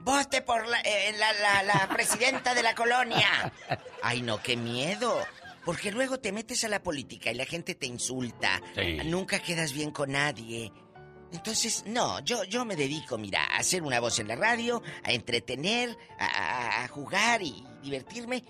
vote 0.00 0.42
por 0.42 0.68
la, 0.68 0.78
eh, 0.82 1.12
la, 1.18 1.32
la- 1.32 1.62
la 1.64 1.88
presidenta 1.92 2.54
de 2.54 2.62
la 2.62 2.74
colonia. 2.76 3.52
Ay, 4.02 4.22
no, 4.22 4.40
qué 4.40 4.56
miedo. 4.56 5.18
Porque 5.64 5.90
luego 5.90 6.20
te 6.20 6.30
metes 6.30 6.62
a 6.62 6.68
la 6.68 6.80
política 6.80 7.32
y 7.32 7.34
la 7.34 7.44
gente 7.44 7.74
te 7.74 7.86
insulta. 7.86 8.60
Sí. 8.76 8.98
Nunca 9.06 9.40
quedas 9.40 9.72
bien 9.72 9.90
con 9.90 10.12
nadie. 10.12 10.70
Entonces, 11.32 11.84
no, 11.86 12.20
yo, 12.20 12.44
yo 12.44 12.64
me 12.64 12.76
dedico, 12.76 13.18
mira, 13.18 13.44
a 13.44 13.58
hacer 13.58 13.82
una 13.82 14.00
voz 14.00 14.18
en 14.18 14.28
la 14.28 14.36
radio, 14.36 14.82
a 15.02 15.12
entretener, 15.12 15.96
a, 16.18 16.86
jugar 16.88 17.42
y 17.42 17.64
divertirme. 17.82 18.44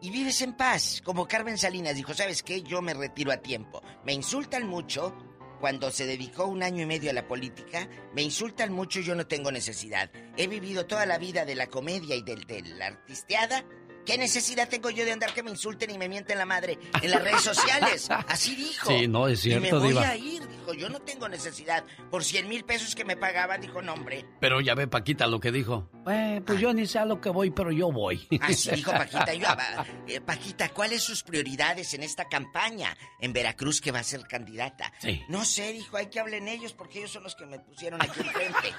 Y 0.00 0.10
vives 0.10 0.42
en 0.42 0.56
paz. 0.56 1.02
Como 1.04 1.26
Carmen 1.26 1.58
Salinas 1.58 1.96
dijo, 1.96 2.14
¿sabes 2.14 2.42
qué? 2.42 2.62
Yo 2.62 2.80
me 2.82 2.94
retiro 2.94 3.32
a 3.32 3.38
tiempo. 3.38 3.82
Me 4.04 4.12
insultan 4.12 4.68
mucho 4.68 5.14
cuando 5.58 5.90
se 5.90 6.06
dedicó 6.06 6.46
un 6.46 6.62
año 6.62 6.82
y 6.82 6.86
medio 6.86 7.10
a 7.10 7.14
la 7.14 7.26
política. 7.26 7.88
Me 8.14 8.22
insultan 8.22 8.72
mucho 8.72 9.00
y 9.00 9.04
yo 9.04 9.16
no 9.16 9.26
tengo 9.26 9.50
necesidad. 9.50 10.10
He 10.36 10.46
vivido 10.46 10.86
toda 10.86 11.06
la 11.06 11.18
vida 11.18 11.44
de 11.44 11.56
la 11.56 11.66
comedia 11.66 12.14
y 12.14 12.22
del, 12.22 12.44
de 12.44 12.62
la 12.62 12.86
artisteada. 12.86 13.64
¿Qué 14.08 14.16
necesidad 14.16 14.70
tengo 14.70 14.88
yo 14.88 15.04
de 15.04 15.12
andar 15.12 15.34
que 15.34 15.42
me 15.42 15.50
insulten 15.50 15.90
y 15.90 15.98
me 15.98 16.08
mienten 16.08 16.38
la 16.38 16.46
madre 16.46 16.78
en 17.02 17.10
las 17.10 17.22
redes 17.22 17.42
sociales? 17.42 18.08
Así 18.26 18.56
dijo. 18.56 18.88
Sí, 18.88 19.06
no, 19.06 19.28
es 19.28 19.44
Y 19.44 19.50
me 19.50 19.60
cierto, 19.60 19.80
voy 19.80 19.88
Diva. 19.90 20.08
a 20.08 20.16
ir, 20.16 20.48
dijo. 20.48 20.72
Yo 20.72 20.88
no 20.88 21.00
tengo 21.00 21.28
necesidad. 21.28 21.84
Por 22.10 22.24
100 22.24 22.48
mil 22.48 22.64
pesos 22.64 22.94
que 22.94 23.04
me 23.04 23.18
pagaban, 23.18 23.60
dijo, 23.60 23.82
no, 23.82 23.92
hombre. 23.92 24.24
Pero 24.40 24.62
ya 24.62 24.74
ve 24.74 24.88
Paquita 24.88 25.26
lo 25.26 25.40
que 25.40 25.52
dijo. 25.52 25.90
Eh, 26.10 26.42
pues 26.46 26.60
yo 26.60 26.72
ni 26.72 26.86
sé 26.86 26.98
a 26.98 27.04
lo 27.04 27.20
que 27.20 27.30
voy, 27.30 27.50
pero 27.50 27.70
yo 27.70 27.90
voy. 27.92 28.26
Así 28.40 28.70
dijo 28.70 28.92
Paquita. 28.92 29.34
Yo, 29.34 29.46
ah, 29.48 29.84
eh, 30.06 30.20
Paquita, 30.20 30.68
¿cuáles 30.70 31.02
sus 31.02 31.22
prioridades 31.22 31.94
en 31.94 32.02
esta 32.02 32.28
campaña 32.28 32.96
en 33.20 33.32
Veracruz 33.32 33.80
que 33.80 33.92
va 33.92 34.00
a 34.00 34.04
ser 34.04 34.26
candidata? 34.26 34.92
Sí. 34.98 35.22
No 35.28 35.44
sé, 35.44 35.72
dijo, 35.72 35.96
hay 35.96 36.06
que 36.06 36.20
hablen 36.20 36.48
ellos 36.48 36.72
porque 36.72 36.98
ellos 37.00 37.12
son 37.12 37.22
los 37.24 37.34
que 37.34 37.46
me 37.46 37.58
pusieron 37.58 38.00
aquí 38.02 38.20
enfrente. 38.20 38.72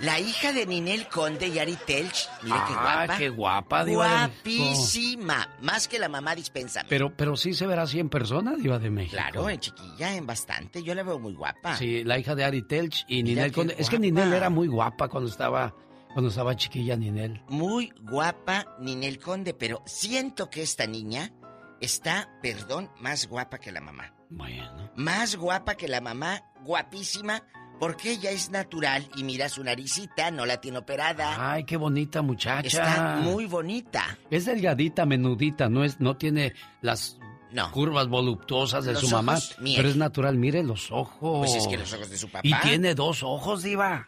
La 0.00 0.18
hija 0.18 0.52
de 0.52 0.66
Ninel 0.66 1.06
Conde 1.08 1.46
y 1.46 1.58
Ari 1.60 1.76
Telch, 1.86 2.28
mire 2.42 2.56
qué 2.66 2.74
Ah, 2.76 3.04
guapa. 3.06 3.16
qué 3.16 3.28
guapa, 3.28 3.84
Diva 3.84 4.08
de. 4.08 4.10
Guapísima. 4.58 5.48
Más 5.60 5.86
que 5.86 6.00
la 6.00 6.08
mamá 6.08 6.34
dispénsame. 6.34 6.88
Pero, 6.88 7.14
pero 7.16 7.36
sí 7.36 7.54
se 7.54 7.64
verá 7.64 7.82
así 7.82 8.00
en 8.00 8.08
persona, 8.08 8.56
Diva 8.56 8.80
de 8.80 8.90
México. 8.90 9.16
Claro, 9.16 9.48
en 9.48 9.60
chiquilla, 9.60 10.16
en 10.16 10.26
bastante. 10.26 10.82
Yo 10.82 10.96
la 10.96 11.04
veo 11.04 11.20
muy 11.20 11.34
guapa. 11.34 11.76
Sí, 11.76 12.02
la 12.02 12.18
hija 12.18 12.34
de 12.34 12.42
Ari 12.42 12.62
Telch 12.62 13.04
y 13.06 13.22
Mira 13.22 13.42
Ninel 13.42 13.50
qué 13.50 13.54
Conde. 13.54 13.76
Es 13.78 13.88
que. 13.88 14.00
Ninel 14.00 14.32
era 14.32 14.50
muy 14.50 14.66
guapa 14.66 15.06
cuando 15.06 15.30
estaba, 15.30 15.72
cuando 16.14 16.30
estaba 16.30 16.56
chiquilla, 16.56 16.96
Ninel. 16.96 17.42
Muy 17.48 17.92
guapa 18.00 18.66
Ninel 18.80 19.18
Conde, 19.18 19.52
pero 19.52 19.82
siento 19.84 20.48
que 20.48 20.62
esta 20.62 20.86
niña 20.86 21.32
está, 21.80 22.30
perdón, 22.40 22.90
más 23.00 23.26
guapa 23.28 23.58
que 23.58 23.70
la 23.72 23.80
mamá. 23.82 24.14
Bueno. 24.30 24.90
Más 24.96 25.36
guapa 25.36 25.74
que 25.74 25.86
la 25.88 26.00
mamá, 26.00 26.42
guapísima, 26.64 27.42
porque 27.78 28.12
ella 28.12 28.30
es 28.30 28.50
natural 28.50 29.08
y 29.16 29.24
mira 29.24 29.48
su 29.48 29.62
naricita, 29.62 30.30
no 30.30 30.46
la 30.46 30.60
tiene 30.60 30.78
operada. 30.78 31.52
Ay, 31.52 31.64
qué 31.64 31.76
bonita 31.76 32.22
muchacha. 32.22 32.66
Está 32.66 33.16
muy 33.20 33.46
bonita. 33.46 34.16
Es 34.30 34.46
delgadita, 34.46 35.04
menudita, 35.04 35.68
no 35.68 35.84
es, 35.84 36.00
no 36.00 36.16
tiene 36.16 36.54
las 36.80 37.18
No. 37.52 37.70
curvas 37.72 38.08
voluptuosas 38.08 38.84
de 38.84 38.92
Los 38.94 39.02
su 39.02 39.10
mamá, 39.10 39.38
miel. 39.60 39.76
pero 39.76 39.88
es 39.88 39.96
natural. 39.96 40.36
Mire 40.36 40.62
los 40.62 40.90
ojos. 40.90 41.40
Pues 41.50 41.54
es 41.56 41.66
que 41.68 41.76
los 41.76 41.92
ojos 41.92 42.08
de 42.10 42.16
su 42.18 42.28
papá. 42.28 42.40
Y 42.44 42.54
tiene 42.62 42.94
dos 42.94 43.22
ojos, 43.22 43.62
diva. 43.64 44.06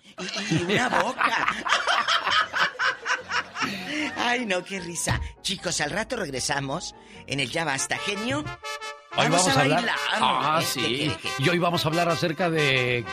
Y, 0.50 0.54
y 0.54 0.62
una 0.74 0.88
boca. 0.88 1.46
Ay, 4.26 4.44
no, 4.46 4.64
qué 4.64 4.80
risa. 4.80 5.20
Chicos, 5.42 5.80
al 5.80 5.90
rato 5.90 6.16
regresamos 6.16 6.94
en 7.26 7.38
el 7.40 7.50
Ya 7.50 7.64
Basta, 7.64 7.96
genio. 7.98 8.38
Hoy 9.18 9.28
vamos, 9.28 9.46
a, 9.48 9.60
hablar. 9.60 9.68
bailar. 9.78 9.96
Ah. 10.20 10.58
¿Qué 10.60 10.66
sí. 10.66 11.16
que- 11.22 11.30
Y 11.44 11.48
hoy 11.48 11.58
vamos 11.58 11.84
a 11.84 11.88
hablar 11.88 12.08
acerca 12.08 12.50
de. 12.50 13.04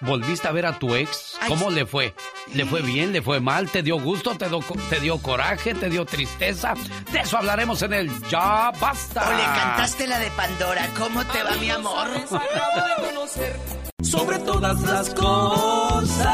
¿Volviste 0.00 0.46
a 0.46 0.52
ver 0.52 0.64
a 0.66 0.78
tu 0.78 0.94
ex? 0.94 1.36
Ay, 1.40 1.48
¿Cómo 1.48 1.70
le 1.70 1.84
fue? 1.86 2.14
¿Le 2.54 2.64
fue 2.66 2.82
bien? 2.82 3.12
¿Le 3.12 3.20
fue 3.22 3.40
mal? 3.40 3.68
¿Te 3.70 3.82
dio 3.82 3.98
gusto? 4.00 4.36
¿Te, 4.36 4.48
do- 4.48 4.62
te 4.90 5.00
dio 5.00 5.18
coraje? 5.20 5.74
¿Te 5.74 5.88
dio 5.90 6.04
tristeza? 6.04 6.74
De 7.10 7.20
eso 7.20 7.36
hablaremos 7.38 7.82
en 7.82 7.92
el 7.94 8.28
Ya 8.28 8.70
Basta. 8.80 9.28
O 9.28 9.32
le 9.32 9.42
cantaste 9.42 10.06
la 10.06 10.18
de 10.20 10.30
Pandora. 10.32 10.88
¿Cómo 10.96 11.24
te 11.26 11.42
va, 11.42 11.50
mi 11.56 11.70
amor? 11.70 12.08
sobre 14.02 14.38
todas 14.40 14.80
las 14.82 15.10
cosas. 15.14 16.28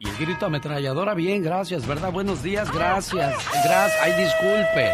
Y 0.00 0.08
el 0.08 0.16
grito 0.16 0.46
ametralladora, 0.46 1.12
bien, 1.14 1.42
gracias, 1.42 1.84
¿verdad? 1.84 2.12
Buenos 2.12 2.40
días, 2.40 2.70
gracias. 2.70 3.34
Gracias, 3.64 4.00
ay, 4.00 4.12
disculpe. 4.12 4.92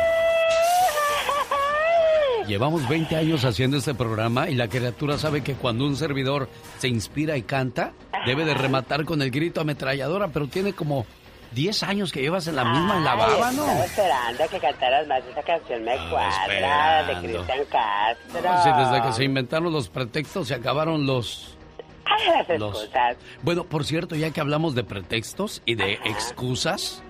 Llevamos 2.47 2.89
20 2.89 3.15
años 3.15 3.45
haciendo 3.45 3.77
este 3.77 3.95
programa 3.95 4.49
y 4.49 4.55
la 4.55 4.69
criatura 4.69 5.19
sabe 5.19 5.43
que 5.43 5.57
cuando 5.57 5.85
un 5.85 5.97
servidor 5.97 6.49
se 6.79 6.89
inspira 6.89 7.37
y 7.37 7.43
canta, 7.43 7.93
debe 8.25 8.47
de 8.47 8.55
rematar 8.55 9.05
con 9.05 9.21
el 9.21 9.31
grito 9.31 9.61
ametralladora, 9.61 10.29
pero 10.29 10.47
tiene 10.47 10.73
como 10.73 11.05
10 11.53 11.83
años 11.83 12.11
que 12.11 12.23
llevas 12.23 12.47
en 12.47 12.57
la 12.57 12.65
misma, 12.65 12.97
en 12.97 13.05
la 13.05 13.15
baba, 13.15 13.53
¿no? 13.53 13.63
Estaba 13.67 13.85
esperando 13.85 14.45
que 14.51 14.59
cantaras 14.59 15.07
más 15.07 15.23
esa 15.31 15.43
canción 15.43 15.85
me 15.85 15.97
cuadra 16.09 17.05
de 17.05 17.13
esperando. 17.13 17.21
Cristian 17.21 17.65
Castro. 17.71 18.63
Sí, 18.63 18.71
desde 18.79 19.03
que 19.07 19.13
se 19.13 19.25
inventaron 19.25 19.71
los 19.71 19.91
pretextos 19.91 20.49
se 20.49 20.55
acabaron 20.55 21.07
los... 21.07 21.59
Ay, 22.05 22.27
las 22.49 22.59
los- 22.59 22.75
excusas. 22.83 23.17
Bueno, 23.43 23.65
por 23.65 23.85
cierto, 23.85 24.15
ya 24.17 24.31
que 24.31 24.41
hablamos 24.41 24.75
de 24.75 24.85
pretextos 24.85 25.63
y 25.65 25.75
de 25.75 25.95
excusas, 26.05 27.03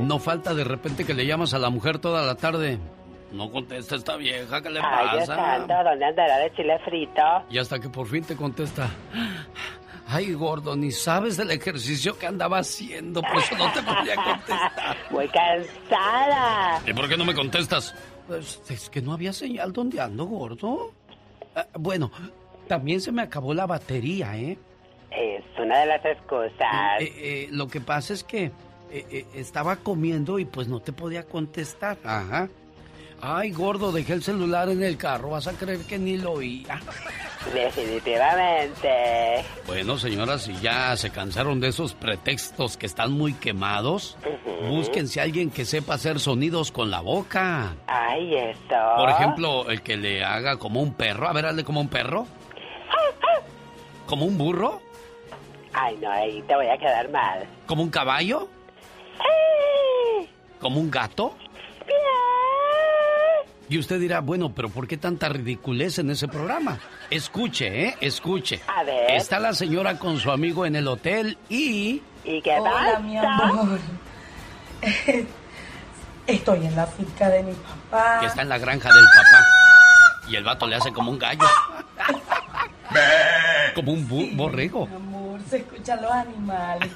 no 0.00 0.18
falta 0.18 0.54
de 0.54 0.64
repente 0.64 1.04
que 1.04 1.14
le 1.14 1.26
llamas 1.26 1.54
a 1.54 1.58
la 1.58 1.70
mujer 1.70 1.98
toda 1.98 2.24
la 2.24 2.34
tarde. 2.36 2.78
No 3.32 3.50
contesta 3.50 3.96
esta 3.96 4.16
vieja, 4.16 4.62
¿qué 4.62 4.70
le 4.70 4.80
Ay, 4.80 5.08
Dios 5.16 5.28
pasa? 5.28 5.36
santo, 5.58 5.74
¿dónde 5.84 6.04
andará 6.04 6.38
de 6.38 6.52
chile 6.54 6.78
frito? 6.84 7.22
Y 7.50 7.58
hasta 7.58 7.78
que 7.80 7.88
por 7.88 8.06
fin 8.06 8.22
te 8.24 8.36
contesta. 8.36 8.88
Ay, 10.08 10.32
gordo, 10.34 10.76
ni 10.76 10.92
sabes 10.92 11.36
del 11.36 11.50
ejercicio 11.50 12.16
que 12.16 12.26
andaba 12.26 12.58
haciendo, 12.58 13.20
por 13.22 13.36
eso 13.38 13.56
no 13.58 13.72
te 13.72 13.82
podía 13.82 14.14
contestar. 14.14 14.96
Muy 15.10 15.28
cansada. 15.28 16.80
¿Y 16.86 16.92
por 16.92 17.08
qué 17.08 17.16
no 17.16 17.24
me 17.24 17.34
contestas? 17.34 17.94
Pues 18.28 18.60
es 18.68 18.88
que 18.88 19.02
no 19.02 19.12
había 19.12 19.32
señal 19.32 19.72
donde 19.72 20.00
ando, 20.00 20.24
gordo. 20.26 20.92
Ah, 21.56 21.66
bueno, 21.74 22.12
también 22.66 23.00
se 23.00 23.12
me 23.12 23.22
acabó 23.22 23.54
la 23.54 23.66
batería, 23.66 24.36
¿eh? 24.36 24.58
Es 25.10 25.44
una 25.58 25.80
de 25.80 25.86
las 25.86 26.04
excusas. 26.04 27.00
Eh, 27.00 27.12
eh, 27.16 27.48
lo 27.50 27.68
que 27.68 27.80
pasa 27.80 28.12
es 28.12 28.22
que 28.22 28.50
eh, 28.90 29.26
estaba 29.34 29.76
comiendo 29.76 30.38
y 30.38 30.44
pues 30.44 30.68
no 30.68 30.80
te 30.80 30.92
podía 30.92 31.24
contestar. 31.24 31.96
Ajá. 32.04 32.48
Ay, 33.20 33.50
gordo, 33.50 33.92
dejé 33.92 34.12
el 34.12 34.22
celular 34.22 34.68
en 34.68 34.82
el 34.82 34.98
carro. 34.98 35.30
Vas 35.30 35.46
a 35.46 35.52
creer 35.52 35.80
que 35.80 35.98
ni 35.98 36.18
lo 36.18 36.32
oía. 36.32 36.80
Definitivamente. 37.54 39.44
Bueno, 39.66 39.96
señoras, 39.96 40.42
si 40.42 40.54
ya 40.56 40.96
se 40.96 41.10
cansaron 41.10 41.60
de 41.60 41.68
esos 41.68 41.94
pretextos 41.94 42.76
que 42.76 42.86
están 42.86 43.12
muy 43.12 43.32
quemados, 43.34 44.18
búsquense 44.68 45.20
a 45.20 45.22
alguien 45.22 45.50
que 45.50 45.64
sepa 45.64 45.94
hacer 45.94 46.18
sonidos 46.18 46.72
con 46.72 46.90
la 46.90 47.00
boca. 47.00 47.74
Ay, 47.86 48.34
esto. 48.34 48.74
Por 48.96 49.08
ejemplo, 49.08 49.70
el 49.70 49.80
que 49.82 49.96
le 49.96 50.24
haga 50.24 50.58
como 50.58 50.82
un 50.82 50.94
perro. 50.94 51.28
A 51.28 51.32
ver, 51.32 51.46
hazle 51.46 51.64
como 51.64 51.80
un 51.80 51.88
perro. 51.88 52.26
¿Como 54.06 54.24
un 54.24 54.38
burro? 54.38 54.80
Ay, 55.72 55.96
no, 56.00 56.10
ahí 56.10 56.42
te 56.42 56.54
voy 56.54 56.68
a 56.68 56.78
quedar 56.78 57.10
mal. 57.10 57.46
¿Como 57.66 57.82
un 57.82 57.90
caballo? 57.90 58.48
¿Como 60.60 60.80
un 60.80 60.90
gato? 60.90 61.36
Y 63.68 63.78
usted 63.78 63.98
dirá, 63.98 64.20
bueno, 64.20 64.52
pero 64.54 64.68
¿por 64.68 64.86
qué 64.86 64.96
tanta 64.96 65.28
ridiculez 65.28 65.98
en 65.98 66.10
ese 66.10 66.28
programa? 66.28 66.78
Escuche, 67.10 67.88
¿eh? 67.88 67.96
Escuche. 68.00 68.60
A 68.68 68.84
ver. 68.84 69.10
Está 69.10 69.40
la 69.40 69.52
señora 69.54 69.98
con 69.98 70.18
su 70.18 70.30
amigo 70.30 70.64
en 70.66 70.76
el 70.76 70.86
hotel 70.86 71.36
y... 71.48 72.00
¿Y 72.24 72.40
qué 72.42 72.58
Hola, 72.60 72.70
pasa? 72.70 72.98
mi 73.00 73.18
amor. 73.18 73.78
Estoy 76.28 76.66
en 76.66 76.76
la 76.76 76.86
finca 76.86 77.28
de 77.28 77.42
mi 77.42 77.52
papá. 77.90 78.20
Que 78.20 78.26
está 78.26 78.42
en 78.42 78.48
la 78.48 78.58
granja 78.58 78.88
del 78.92 79.04
papá. 79.04 79.44
Y 80.28 80.36
el 80.36 80.44
vato 80.44 80.66
le 80.68 80.76
hace 80.76 80.92
como 80.92 81.10
un 81.10 81.18
gallo. 81.18 81.44
como 83.74 83.92
un 83.92 84.08
bu- 84.08 84.34
borrego. 84.36 84.86
Mi 84.86 84.94
amor, 84.96 85.40
se 85.48 85.58
escuchan 85.58 86.02
los 86.02 86.10
animales. 86.12 86.90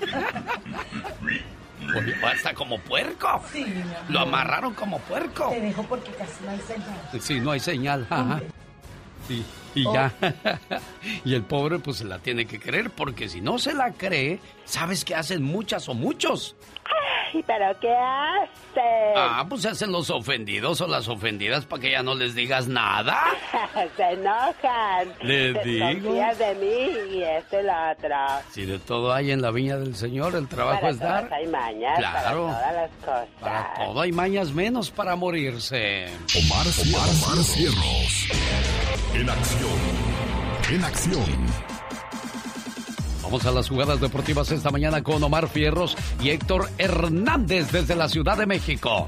Oye, 1.96 2.14
Hasta 2.24 2.55
como 2.55 2.78
puerco. 2.78 3.42
Sí, 3.53 3.64
mi 3.64 3.80
amor. 3.82 3.96
Lo 4.09 4.20
amarraron 4.20 4.74
como 4.74 4.98
puerco. 5.01 5.48
Te 5.51 5.61
dejo 5.61 5.82
porque 5.84 6.11
casi 6.12 6.44
no 6.44 6.51
hay 6.51 6.61
señal. 6.61 7.01
Sí, 7.20 7.40
no 7.40 7.51
hay 7.53 7.61
señal. 7.61 8.07
Ajá. 8.11 8.40
Sí, 9.26 9.44
y 9.74 9.84
ya. 9.84 10.12
y 11.24 11.34
el 11.34 11.42
pobre 11.42 11.78
pues 11.78 11.98
se 11.98 12.05
la 12.05 12.18
tiene 12.18 12.46
que 12.46 12.59
creer 12.59 12.90
porque 12.90 13.28
si 13.28 13.40
no 13.40 13.59
se 13.59 13.74
la 13.74 13.92
cree, 13.92 14.40
¿sabes 14.64 15.05
qué 15.05 15.14
hacen 15.14 15.42
muchas 15.42 15.88
o 15.88 15.94
muchos? 15.94 16.57
Ay, 17.33 17.45
pero 17.47 17.78
¿qué 17.81 17.93
haces? 17.95 19.14
Ah, 19.16 19.45
pues 19.49 19.62
se 19.62 19.68
hacen 19.68 19.93
los 19.93 20.11
ofendidos 20.11 20.81
o 20.81 20.87
las 20.87 21.07
ofendidas 21.09 21.64
para 21.64 21.83
que 21.83 21.91
ya 21.93 22.03
no 22.03 22.14
les 22.14 22.35
digas 22.35 22.66
nada. 22.68 23.20
Se 23.97 24.03
enojan. 24.03 25.09
Les 25.22 25.55
Te 25.55 25.68
digo. 25.68 26.07
Confías 26.09 26.39
de 26.39 26.55
mí 26.57 27.16
y 27.16 27.22
este 27.22 27.61
y 27.61 27.64
lo 27.64 27.72
otro. 27.93 28.16
Si 28.51 28.64
de 28.66 28.78
todo 28.78 29.12
hay 29.12 29.31
en 29.31 29.43
la 29.43 29.51
viña 29.51 29.76
del 29.76 29.95
Señor, 29.97 30.35
el 30.35 30.49
trabajo 30.49 30.81
para 30.81 30.93
es 30.93 30.99
todas 30.99 31.22
dar. 31.24 31.33
hay 31.35 31.47
mañas, 31.47 31.99
Claro. 31.99 32.47
para 32.47 32.59
todas 32.59 32.74
las 32.74 32.91
cosas. 33.05 33.28
Para 33.41 33.74
todo 33.87 34.01
hay 34.01 34.12
mañas 34.12 34.53
menos 34.53 34.91
para 34.91 35.16
morirse. 35.16 36.07
Omar, 36.37 36.66
Omar 36.66 37.45
Cierros. 37.45 38.28
En 39.14 39.28
acción. 39.31 39.70
En 40.72 40.85
acción. 40.85 41.70
Vamos 43.31 43.47
a 43.47 43.53
las 43.53 43.68
jugadas 43.68 44.01
deportivas 44.01 44.51
esta 44.51 44.72
mañana 44.72 45.05
con 45.05 45.22
Omar 45.22 45.49
Fierros 45.49 45.97
y 46.20 46.31
Héctor 46.31 46.68
Hernández 46.78 47.70
desde 47.70 47.95
la 47.95 48.09
Ciudad 48.09 48.37
de 48.37 48.45
México. 48.45 49.07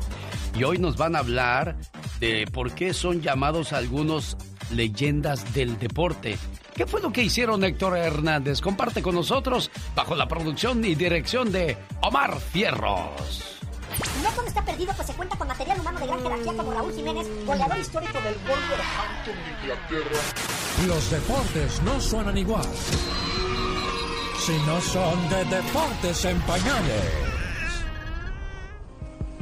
Y 0.56 0.62
hoy 0.62 0.78
nos 0.78 0.96
van 0.96 1.16
a 1.16 1.18
hablar 1.18 1.76
de 2.20 2.46
por 2.52 2.70
qué 2.70 2.94
son 2.94 3.20
llamados 3.20 3.72
algunos 3.72 4.36
leyendas 4.70 5.52
del 5.54 5.76
deporte. 5.76 6.38
¿Qué 6.72 6.86
fue 6.86 7.00
lo 7.00 7.12
que 7.12 7.24
hicieron 7.24 7.64
Héctor 7.64 7.96
Hernández? 7.96 8.60
Comparte 8.60 9.02
con 9.02 9.16
nosotros 9.16 9.72
bajo 9.96 10.14
la 10.14 10.28
producción 10.28 10.84
y 10.84 10.94
dirección 10.94 11.50
de 11.50 11.76
Omar 12.00 12.38
Fierros. 12.38 13.58
No 14.22 14.30
todo 14.30 14.46
está 14.46 14.64
perdido, 14.64 14.92
pues 14.94 15.08
se 15.08 15.14
cuenta 15.14 15.36
con 15.36 15.48
material 15.48 15.80
humano 15.80 15.98
de 15.98 16.06
gran 16.06 16.22
jerarquía 16.22 16.52
como 16.52 16.72
Raúl 16.72 16.94
Jiménez, 16.94 17.26
goleador 17.44 17.78
histórico 17.78 18.20
del 18.20 18.34
Wolverhampton 18.34 19.34
de 19.34 19.62
Inglaterra. 19.62 20.20
Los 20.86 21.10
deportes 21.10 21.82
no 21.82 22.00
suenan 22.00 22.38
igual. 22.38 22.68
Si 24.44 24.58
no 24.66 24.80
son 24.80 25.28
de 25.28 25.44
deportes 25.44 26.24
en 26.24 26.40
pañales. 26.40 27.04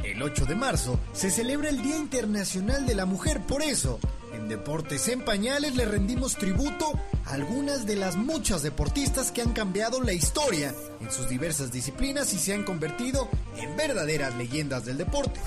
El 0.03 0.21
8 0.21 0.45
de 0.45 0.53
marzo 0.53 0.99
se 1.11 1.31
celebra 1.31 1.69
el 1.69 1.81
Día 1.81 1.97
Internacional 1.97 2.85
de 2.85 2.93
la 2.93 3.07
Mujer, 3.07 3.41
por 3.41 3.63
eso, 3.63 3.99
en 4.31 4.47
Deportes 4.47 5.07
en 5.07 5.25
Pañales 5.25 5.75
le 5.75 5.85
rendimos 5.85 6.35
tributo 6.35 6.91
a 7.25 7.33
algunas 7.33 7.87
de 7.87 7.95
las 7.95 8.15
muchas 8.15 8.61
deportistas 8.61 9.31
que 9.31 9.41
han 9.41 9.53
cambiado 9.53 10.03
la 10.03 10.13
historia 10.13 10.71
en 10.99 11.11
sus 11.11 11.27
diversas 11.27 11.71
disciplinas 11.71 12.31
y 12.33 12.37
se 12.37 12.53
han 12.53 12.63
convertido 12.63 13.27
en 13.57 13.75
verdaderas 13.75 14.35
leyendas 14.35 14.85
del 14.85 14.99
deporte. 14.99 15.39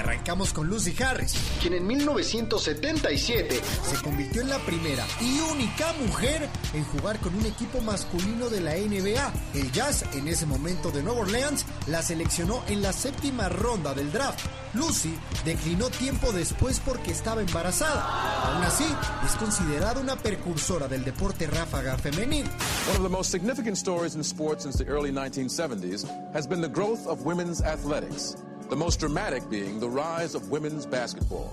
Arrancamos 0.00 0.54
con 0.54 0.66
Lucy 0.66 0.94
Harris, 1.02 1.34
quien 1.60 1.74
en 1.74 1.86
1977 1.86 3.60
se 3.82 4.02
convirtió 4.02 4.40
en 4.40 4.48
la 4.48 4.58
primera 4.60 5.06
y 5.20 5.40
única 5.52 5.92
mujer 5.92 6.48
en 6.72 6.84
jugar 6.84 7.18
con 7.20 7.34
un 7.34 7.44
equipo 7.44 7.82
masculino 7.82 8.48
de 8.48 8.62
la 8.62 8.76
NBA. 8.76 9.32
El 9.52 9.70
Jazz, 9.72 10.06
en 10.14 10.26
ese 10.26 10.46
momento 10.46 10.90
de 10.90 11.02
Nueva 11.02 11.20
Orleans, 11.20 11.66
la 11.86 12.00
seleccionó 12.02 12.64
en 12.68 12.80
la 12.80 12.94
séptima 12.94 13.50
ronda 13.50 13.92
del 13.92 14.10
draft. 14.10 14.40
Lucy 14.72 15.14
declinó 15.44 15.90
tiempo 15.90 16.32
después 16.32 16.80
porque 16.80 17.10
estaba 17.10 17.42
embarazada. 17.42 18.54
Aún 18.54 18.64
así, 18.64 18.86
es 19.26 19.32
considerada 19.32 20.00
una 20.00 20.16
precursora 20.16 20.88
del 20.88 21.04
deporte 21.04 21.46
ráfaga 21.46 21.98
femenil. 21.98 22.46
One 22.88 22.96
of 22.96 23.02
the 23.02 23.08
most 23.10 23.30
significant 23.30 23.76
stories 23.76 24.14
in 24.14 24.22
sports 24.22 24.62
since 24.64 24.82
the 24.82 24.90
early 24.90 25.12
1970s 25.12 26.06
has 26.32 26.46
been 26.48 26.62
the 26.62 26.68
growth 26.68 27.06
of 27.06 27.26
women's 27.26 27.60
athletics, 27.60 28.36
the 28.70 28.76
most 28.76 29.00
dramatic 29.00 29.50
being 29.50 29.80
the 29.80 29.88
rise 29.88 30.36
of 30.36 30.48
women's 30.48 30.86
basketball. 30.86 31.52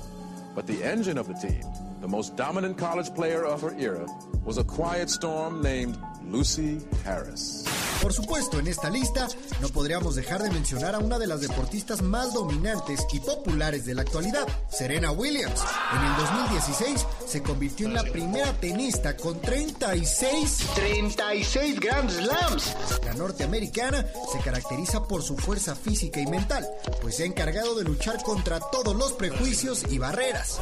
But 0.53 0.67
the 0.67 0.83
engine 0.83 1.17
of 1.17 1.27
the 1.27 1.33
team, 1.33 1.63
the 1.99 2.07
most 2.07 2.35
dominant 2.35 2.77
college 2.77 3.13
player 3.15 3.43
of 3.43 3.59
her 3.61 3.75
era, 3.79 4.05
was 4.45 4.59
a 4.59 4.63
quiet 4.63 5.09
storm 5.09 5.63
named 5.63 5.97
Lucy 6.29 6.79
Harris. 7.05 7.63
Por 8.01 8.13
supuesto, 8.13 8.59
en 8.59 8.67
esta 8.67 8.89
lista 8.89 9.27
no 9.59 9.69
podríamos 9.69 10.15
dejar 10.15 10.43
de 10.43 10.51
mencionar 10.51 10.95
a 10.95 10.99
una 10.99 11.17
de 11.17 11.27
las 11.27 11.41
deportistas 11.41 12.01
más 12.01 12.33
dominantes 12.33 13.05
y 13.11 13.19
populares 13.19 13.85
de 13.85 13.95
la 13.95 14.03
actualidad, 14.03 14.47
Serena 14.69 15.11
Williams. 15.11 15.63
En 15.95 16.03
el 16.03 16.15
2016 16.17 17.05
se 17.25 17.41
convirtió 17.41 17.87
en 17.87 17.95
la 17.95 18.03
primera 18.03 18.53
tenista 18.53 19.17
con 19.17 19.41
36 19.41 20.57
36 20.75 21.79
Grand 21.79 22.09
Slams. 22.09 22.75
La 23.03 23.13
norteamericana 23.13 24.05
se 24.31 24.39
caracteriza 24.39 25.03
por 25.03 25.23
su 25.23 25.37
fuerza 25.37 25.75
física 25.75 26.19
y 26.19 26.27
mental, 26.27 26.67
pues 27.01 27.15
se 27.15 27.23
ha 27.23 27.25
encargado 27.25 27.75
de 27.75 27.83
luchar 27.83 28.21
contra 28.23 28.59
todos 28.59 28.95
los 28.95 29.13
prejuicios 29.13 29.83
y 29.89 29.97
barreras. 29.97 30.59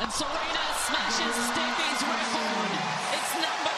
And 0.00 0.10
Serena 0.12 0.59
smashes 0.89 1.35
Steffi's 1.49 2.01
record. 2.13 2.71
It's 3.15 3.33
number 3.45 3.73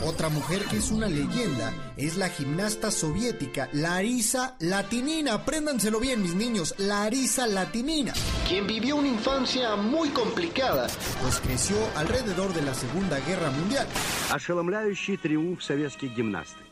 23. 0.00 0.08
Otra 0.08 0.28
mujer 0.28 0.64
que 0.66 0.76
es 0.76 0.90
una 0.90 1.08
leyenda 1.08 1.72
es 1.96 2.16
la 2.16 2.28
gimnasta 2.28 2.90
soviética 2.90 3.68
Larisa 3.72 4.54
Latinina. 4.60 5.34
Apréndanselo 5.34 5.98
bien, 5.98 6.22
mis 6.22 6.34
niños, 6.34 6.74
Larisa 6.78 7.46
Latinina, 7.46 8.12
quien 8.46 8.66
vivió 8.66 8.96
una 8.96 9.08
infancia 9.08 9.74
muy 9.76 10.10
complicada, 10.10 10.86
pues 11.22 11.40
creció 11.40 11.76
alrededor 11.96 12.52
de 12.54 12.62
la 12.62 12.74
Segunda 12.74 13.18
Guerra 13.20 13.50
Mundial. 13.50 13.86
Ошеломляющий 14.32 15.16
триумф 15.16 15.62
советских 15.62 16.14
гимнасток. 16.14 16.69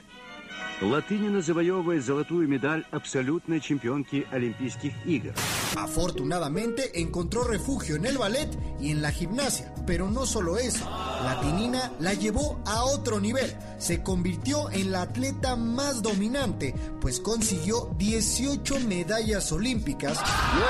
Латынина 0.81 1.41
завоевывает 1.41 2.05
золотую 2.05 2.49
медаль 2.49 2.85
абсолютной 2.91 3.61
чемпионки 3.61 4.27
Олимпийских 4.33 4.93
игр. 5.07 5.33
Afortunadamente 5.77 7.01
encontró 7.01 7.45
refugio 7.45 7.97
en 7.97 8.07
el 8.07 8.19
ballet 8.19 8.49
y 8.81 8.91
en 8.91 9.01
la 9.01 9.11
gimnasia, 9.11 9.73
pero 9.87 10.11
no 10.11 10.27
solo 10.27 10.59
eso. 10.59 10.85
Latinina 11.23 11.93
la 12.01 12.15
llevó 12.15 12.61
a 12.67 12.85
otro 12.85 13.21
nivel. 13.21 13.55
Se 13.79 14.03
convirtió 14.03 14.71
en 14.71 14.93
la 14.93 15.03
atleta 15.03 15.57
más 15.57 16.03
dominante, 16.03 16.75
pues 17.01 17.21
consiguió 17.21 17.91
18 17.97 18.81
medallas 18.81 19.53
olímpicas, 19.53 20.19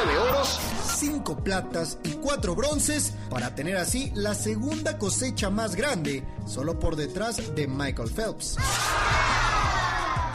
9 0.06 0.18
oros, 0.18 0.60
5 0.96 1.42
platas 1.42 1.98
y 2.04 2.10
4 2.10 2.54
bronces, 2.54 3.14
para 3.30 3.54
tener 3.54 3.76
así 3.76 4.12
la 4.14 4.34
segunda 4.34 4.98
cosecha 4.98 5.50
más 5.50 5.74
grande, 5.74 6.24
solo 6.46 6.78
por 6.78 6.96
detrás 6.96 7.54
de 7.54 7.66
Michael 7.66 8.10
Phelps. 8.10 8.56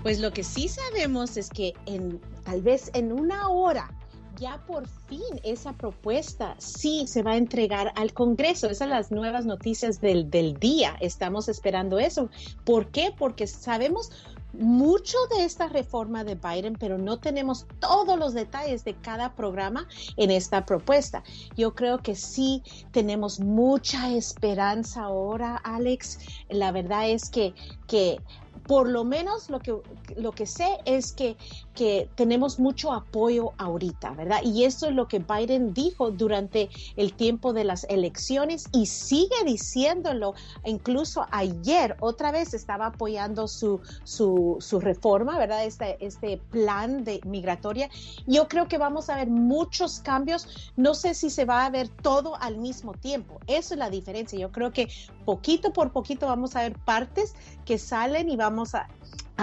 Pues 0.04 0.22
lo 0.22 0.32
que 0.32 0.46
sí 0.46 0.70
sabemos 0.70 1.36
es 1.36 1.50
que 1.50 1.74
en 1.86 2.22
tal 2.48 2.62
vez 2.62 2.90
en 2.94 3.12
una 3.12 3.50
hora 3.50 3.92
ya 4.40 4.64
por 4.66 4.88
fin 4.88 5.42
esa 5.44 5.74
propuesta 5.74 6.56
sí 6.60 7.06
se 7.06 7.22
va 7.22 7.32
a 7.32 7.38
entregar 7.38 7.92
al 7.96 8.14
Congreso. 8.14 8.68
Esas 8.68 8.78
son 8.78 8.90
las 8.92 9.12
nuevas 9.12 9.46
noticias 9.46 10.00
del, 10.00 10.30
del 10.30 10.58
día. 10.58 10.96
Estamos 11.02 11.50
esperando 11.50 12.00
eso. 12.00 12.30
¿Por 12.64 12.88
qué? 12.90 13.14
Porque 13.18 13.48
sabemos 13.48 14.12
mucho 14.54 15.18
de 15.36 15.44
esta 15.44 15.68
reforma 15.68 16.24
de 16.24 16.36
Biden, 16.36 16.78
pero 16.80 16.98
no 16.98 17.20
tenemos 17.20 17.66
todos 17.80 18.18
los 18.18 18.34
detalles 18.34 18.86
de 18.86 18.94
cada 18.94 19.36
programa 19.36 19.88
en 20.16 20.32
esta 20.32 20.66
propuesta. 20.66 21.24
Yo 21.58 21.76
creo 21.76 21.98
que 21.98 22.16
sí 22.16 22.64
tenemos 22.92 23.42
mucha 23.42 24.14
esperanza 24.14 25.04
ahora, 25.04 25.58
Alex. 25.58 26.20
La 26.50 26.72
verdad 26.72 27.10
es 27.10 27.30
que, 27.30 27.54
que 27.88 28.22
por 28.68 28.90
lo 28.90 29.04
menos 29.04 29.50
lo 29.50 29.60
que, 29.60 29.76
lo 30.16 30.32
que 30.34 30.46
sé 30.46 30.78
es 30.86 31.14
que, 31.14 31.38
que 31.78 32.10
tenemos 32.16 32.58
mucho 32.58 32.92
apoyo 32.92 33.52
ahorita, 33.60 34.10
¿verdad? 34.14 34.40
Y 34.44 34.64
eso 34.64 34.88
es 34.88 34.96
lo 34.96 35.08
que 35.08 35.20
Biden 35.20 35.76
dijo 35.76 36.10
durante 36.10 36.70
el 36.96 37.14
tiempo 37.14 37.54
de 37.54 37.66
las 37.66 37.84
elecciones 37.84 38.66
y 38.74 38.88
sigue 38.88 39.36
diciéndolo. 39.46 40.34
Incluso 40.66 41.28
ayer 41.30 41.96
otra 42.00 42.32
vez 42.32 42.56
estaba 42.56 42.88
apoyando 42.88 43.48
su, 43.48 43.80
su, 44.04 44.58
su 44.60 44.80
reforma, 44.80 45.38
¿verdad? 45.38 45.66
Este, 45.66 46.04
este 46.04 46.42
plan 46.50 47.04
de 47.04 47.22
migratoria. 47.26 47.92
Yo 48.26 48.48
creo 48.48 48.68
que 48.68 48.80
vamos 48.80 49.12
a 49.12 49.16
ver 49.16 49.28
muchos 49.28 50.00
cambios. 50.00 50.72
No 50.78 50.96
sé 50.96 51.14
si 51.14 51.30
se 51.30 51.46
va 51.46 51.64
a 51.64 51.70
ver 51.70 51.90
todo 51.90 52.38
al 52.42 52.58
mismo 52.58 52.94
tiempo. 52.94 53.40
Eso 53.46 53.76
es 53.76 53.78
la 53.78 53.92
diferencia. 53.92 54.40
Yo 54.40 54.52
creo 54.52 54.74
que 54.74 54.90
poquito 55.26 55.74
por 55.74 55.92
poquito 55.92 56.26
vamos 56.26 56.56
a 56.56 56.62
ver 56.62 56.74
partes 56.86 57.36
que 57.66 57.78
salen 57.78 58.30
y 58.30 58.36
vamos 58.36 58.74
a, 58.74 58.88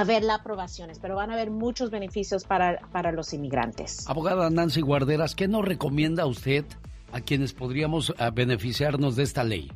ver 0.03 0.25
las 0.25 0.41
aprobaciones, 0.41 0.99
pero 0.99 1.15
van 1.15 1.31
a 1.31 1.35
haber 1.35 1.53
muchos 1.53 1.91
beneficios 1.91 2.45
para, 2.45 2.81
para 2.91 3.13
los 3.13 3.33
inmigrantes. 3.33 4.09
Abogada 4.09 4.51
Nancy 4.51 4.81
Guarderas, 4.81 5.37
¿qué 5.37 5.47
nos 5.47 5.65
recomienda 5.65 6.27
usted 6.27 6.65
a 7.13 7.21
quienes 7.21 7.53
podríamos 7.53 8.13
eh, 8.19 8.31
beneficiarnos 8.35 9.15
de 9.15 9.23
esta 9.23 9.45
ley? 9.45 9.71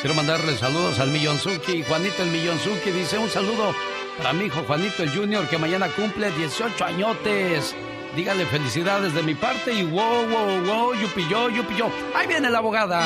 Quiero 0.00 0.14
mandarle 0.14 0.56
saludos 0.56 1.00
al 1.00 1.10
Millonzuki. 1.10 1.82
Juanito 1.82 2.22
el 2.22 2.30
Millonzuki 2.30 2.90
dice 2.90 3.18
un 3.18 3.28
saludo 3.28 3.74
para 4.16 4.32
mi 4.32 4.44
hijo 4.44 4.62
Juanito 4.64 5.02
el 5.02 5.10
Junior 5.10 5.48
que 5.48 5.58
mañana 5.58 5.88
cumple 5.88 6.30
18 6.30 6.84
añotes. 6.84 7.74
Dígale 8.14 8.46
felicidades 8.46 9.12
de 9.12 9.24
mi 9.24 9.34
parte 9.34 9.74
y 9.74 9.82
wow, 9.84 10.28
wow, 10.28 10.60
wow, 10.64 10.94
yupi 10.94 11.26
yo, 11.28 11.50
yupi 11.50 11.74
yo. 11.74 11.90
Ahí 12.14 12.28
viene 12.28 12.48
la 12.48 12.58
abogada. 12.58 13.02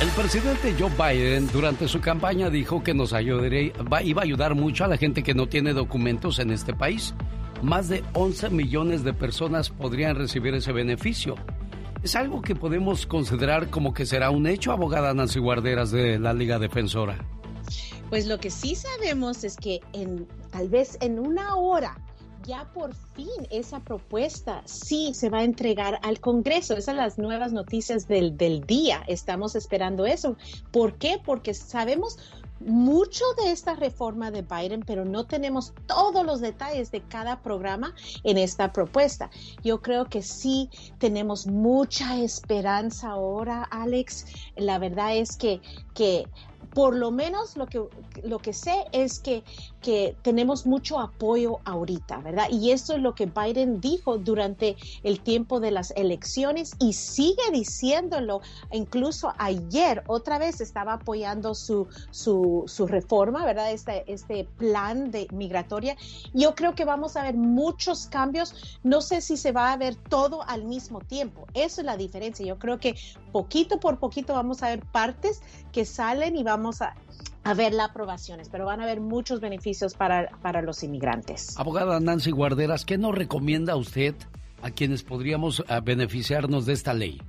El 0.00 0.08
presidente 0.12 0.74
Joe 0.78 0.90
Biden 0.96 1.46
durante 1.48 1.86
su 1.86 2.00
campaña 2.00 2.48
dijo 2.48 2.82
que 2.82 2.94
nos 2.94 3.12
ayudaría, 3.12 3.72
iba 4.02 4.22
a 4.22 4.24
ayudar 4.24 4.54
mucho 4.54 4.84
a 4.84 4.88
la 4.88 4.96
gente 4.96 5.22
que 5.22 5.34
no 5.34 5.46
tiene 5.46 5.74
documentos 5.74 6.38
en 6.38 6.50
este 6.50 6.72
país. 6.72 7.12
Más 7.60 7.90
de 7.90 8.02
11 8.14 8.48
millones 8.48 9.04
de 9.04 9.12
personas 9.12 9.68
podrían 9.68 10.16
recibir 10.16 10.54
ese 10.54 10.72
beneficio. 10.72 11.34
¿Es 12.02 12.16
algo 12.16 12.40
que 12.40 12.54
podemos 12.54 13.04
considerar 13.04 13.68
como 13.68 13.92
que 13.92 14.06
será 14.06 14.30
un 14.30 14.46
hecho, 14.46 14.72
abogada 14.72 15.12
Nancy 15.12 15.38
Guarderas 15.38 15.90
de 15.90 16.18
la 16.18 16.32
Liga 16.32 16.58
Defensora? 16.58 17.18
Pues 18.08 18.26
lo 18.26 18.40
que 18.40 18.48
sí 18.48 18.76
sabemos 18.76 19.44
es 19.44 19.58
que 19.58 19.80
en, 19.92 20.26
tal 20.50 20.70
vez 20.70 20.96
en 21.02 21.18
una 21.18 21.56
hora 21.56 21.98
ya 22.50 22.68
por 22.74 22.92
fin 23.14 23.46
esa 23.50 23.78
propuesta 23.78 24.62
sí 24.64 25.14
se 25.14 25.30
va 25.30 25.38
a 25.38 25.44
entregar 25.44 26.00
al 26.02 26.18
Congreso. 26.18 26.72
Esas 26.74 26.86
son 26.86 26.96
las 26.96 27.16
nuevas 27.16 27.52
noticias 27.52 28.08
del, 28.08 28.36
del 28.36 28.62
día. 28.66 29.04
Estamos 29.06 29.54
esperando 29.54 30.04
eso. 30.04 30.36
¿Por 30.72 30.94
qué? 30.94 31.20
Porque 31.24 31.54
sabemos 31.54 32.18
mucho 32.58 33.24
de 33.42 33.52
esta 33.52 33.76
reforma 33.76 34.32
de 34.32 34.42
Biden, 34.42 34.82
pero 34.84 35.04
no 35.04 35.26
tenemos 35.26 35.72
todos 35.86 36.26
los 36.26 36.40
detalles 36.40 36.90
de 36.90 37.02
cada 37.02 37.40
programa 37.40 37.94
en 38.24 38.36
esta 38.36 38.72
propuesta. 38.72 39.30
Yo 39.62 39.80
creo 39.80 40.06
que 40.06 40.20
sí 40.20 40.68
tenemos 40.98 41.46
mucha 41.46 42.18
esperanza 42.18 43.10
ahora, 43.10 43.62
Alex. 43.62 44.26
La 44.56 44.80
verdad 44.80 45.16
es 45.16 45.36
que, 45.36 45.60
que 45.94 46.26
por 46.74 46.96
lo 46.96 47.10
menos 47.10 47.56
lo 47.56 47.66
que, 47.66 47.82
lo 48.22 48.38
que 48.38 48.52
sé 48.52 48.86
es 48.92 49.18
que, 49.18 49.42
que 49.82 50.16
tenemos 50.22 50.66
mucho 50.66 51.00
apoyo 51.00 51.58
ahorita, 51.64 52.18
¿verdad? 52.18 52.46
Y 52.50 52.70
eso 52.70 52.94
es 52.94 53.00
lo 53.00 53.14
que 53.14 53.26
Biden 53.26 53.80
dijo 53.80 54.18
durante 54.18 54.76
el 55.02 55.20
tiempo 55.20 55.60
de 55.60 55.70
las 55.70 55.90
elecciones 55.92 56.72
y 56.78 56.92
sigue 56.92 57.42
diciéndolo. 57.52 58.40
Incluso 58.72 59.32
ayer 59.38 60.02
otra 60.06 60.38
vez 60.38 60.60
estaba 60.60 60.94
apoyando 60.94 61.54
su, 61.54 61.88
su, 62.10 62.64
su 62.66 62.86
reforma, 62.86 63.44
¿verdad? 63.44 63.72
Este, 63.72 64.04
este 64.12 64.44
plan 64.56 65.10
de 65.10 65.26
migratoria. 65.32 65.96
Yo 66.32 66.54
creo 66.54 66.74
que 66.74 66.84
vamos 66.84 67.16
a 67.16 67.22
ver 67.22 67.34
muchos 67.34 68.06
cambios. 68.06 68.78
No 68.82 69.00
sé 69.00 69.20
si 69.20 69.36
se 69.36 69.52
va 69.52 69.72
a 69.72 69.76
ver 69.76 69.96
todo 69.96 70.42
al 70.48 70.64
mismo 70.64 71.00
tiempo. 71.00 71.46
Eso 71.54 71.80
es 71.80 71.84
la 71.84 71.96
diferencia. 71.96 72.46
Yo 72.46 72.58
creo 72.58 72.78
que 72.78 72.96
poquito 73.32 73.80
por 73.80 73.98
poquito 73.98 74.34
vamos 74.34 74.62
a 74.62 74.68
ver 74.68 74.84
partes 74.86 75.42
que 75.70 75.84
salen 75.84 76.36
y 76.36 76.42
vamos 76.42 76.82
a, 76.82 76.94
ver 77.56 77.72
las 77.72 77.90
aprobaciones, 77.90 78.48
pero 78.48 78.66
van 78.66 78.80
a 78.80 78.84
haber 78.84 79.00
muchos 79.00 79.40
beneficios 79.40 79.94
para, 79.94 80.28
para 80.42 80.62
los 80.62 80.82
inmigrantes. 80.82 81.58
Abogada 81.58 81.98
Nancy 81.98 82.30
Guarderas, 82.30 82.84
¿qué 82.84 82.98
nos 82.98 83.14
recomienda 83.14 83.76
usted 83.76 84.14
a 84.62 84.70
quienes 84.70 85.02
podríamos 85.02 85.64
ah, 85.68 85.80
beneficiarnos 85.80 86.66
de 86.66 86.74
esta 86.74 86.94
ley? 86.94 87.20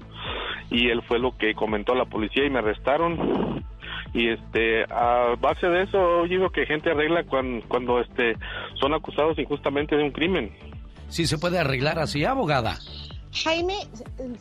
y 0.69 0.89
él 0.89 1.01
fue 1.07 1.19
lo 1.19 1.37
que 1.37 1.53
comentó 1.53 1.93
a 1.93 1.97
la 1.97 2.05
policía 2.05 2.45
y 2.45 2.49
me 2.49 2.59
arrestaron. 2.59 3.65
Y 4.13 4.29
este, 4.29 4.83
a 4.83 5.35
base 5.39 5.67
de 5.67 5.83
eso, 5.83 6.25
yo 6.25 6.29
digo 6.29 6.49
que 6.49 6.65
gente 6.65 6.91
arregla 6.91 7.23
cuando, 7.23 7.65
cuando 7.67 7.99
este, 7.99 8.35
son 8.79 8.93
acusados 8.93 9.37
injustamente 9.37 9.95
de 9.95 10.03
un 10.03 10.11
crimen. 10.11 10.51
Sí 11.09 11.25
se 11.25 11.37
puede 11.37 11.59
arreglar 11.59 11.99
así, 11.99 12.23
abogada. 12.25 12.77
Jaime, 13.31 13.87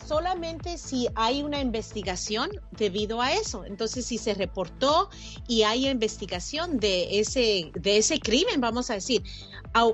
solamente 0.06 0.78
si 0.78 1.08
hay 1.14 1.42
una 1.42 1.60
investigación 1.60 2.50
debido 2.70 3.20
a 3.20 3.32
eso. 3.32 3.64
Entonces, 3.64 4.06
si 4.06 4.18
se 4.18 4.34
reportó 4.34 5.10
y 5.48 5.62
hay 5.62 5.88
investigación 5.88 6.78
de 6.78 7.20
ese, 7.20 7.70
de 7.74 7.98
ese 7.98 8.20
crimen, 8.20 8.60
vamos 8.60 8.90
a 8.90 8.94
decir, 8.94 9.22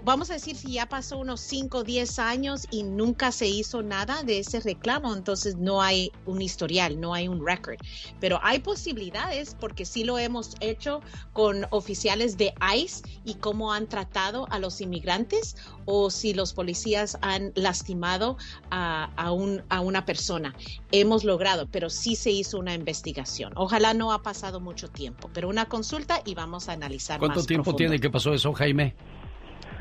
vamos 0.03 0.31
a 0.31 0.35
decir 0.35 0.57
si 0.57 0.73
ya 0.73 0.87
pasó 0.87 1.19
unos 1.19 1.41
5 1.41 1.79
o 1.79 1.85
10 1.85 2.19
años 2.19 2.67
y 2.71 2.85
nunca 2.85 3.33
se 3.33 3.49
hizo 3.49 3.83
nada 3.83 4.23
de 4.23 4.39
ese 4.39 4.61
reclamo, 4.61 5.15
entonces 5.15 5.57
no 5.57 5.83
hay 5.83 6.13
un 6.27 6.41
historial, 6.41 7.01
no 7.01 7.15
hay 7.15 7.27
un 7.27 7.45
record. 7.45 7.79
Pero 8.21 8.39
hay 8.43 8.61
posibilidades 8.61 9.57
porque 9.59 9.85
sí 9.85 10.05
lo 10.05 10.19
hemos 10.19 10.55
hecho 10.61 11.01
con 11.33 11.67
oficiales 11.71 12.37
de 12.37 12.55
ICE 12.77 13.03
y 13.25 13.35
cómo 13.35 13.73
han 13.73 13.89
tratado 13.89 14.47
a 14.51 14.59
los 14.59 14.81
inmigrantes 14.81 15.57
o 15.85 16.11
si 16.11 16.33
los 16.33 16.53
policías 16.53 17.19
han 17.21 17.53
lastimado 17.57 18.37
a, 18.71 19.11
a, 19.17 19.33
un, 19.33 19.63
a 19.69 19.81
una 19.81 20.05
persona. 20.05 20.55
Hemos 20.93 21.25
logrado, 21.25 21.67
pero 21.71 21.91
sí 21.91 22.15
se 22.15 22.31
hizo 22.31 22.59
una 22.59 22.75
investigación. 22.75 23.53
Ojalá 23.57 23.95
no 23.95 24.13
ha 24.13 24.23
pasado 24.23 24.61
mucho 24.61 24.89
tiempo, 24.89 25.29
pero 25.33 25.49
una 25.49 25.65
consulta 25.67 26.23
y 26.25 26.35
vamos 26.35 26.69
a 26.69 26.73
analizar. 26.73 27.19
¿Cuánto 27.19 27.45
tiempo 27.45 27.75
tiene 27.75 27.99
que 27.99 28.11
pasó 28.11 28.33
eso, 28.33 28.53
Jaime? 28.53 28.95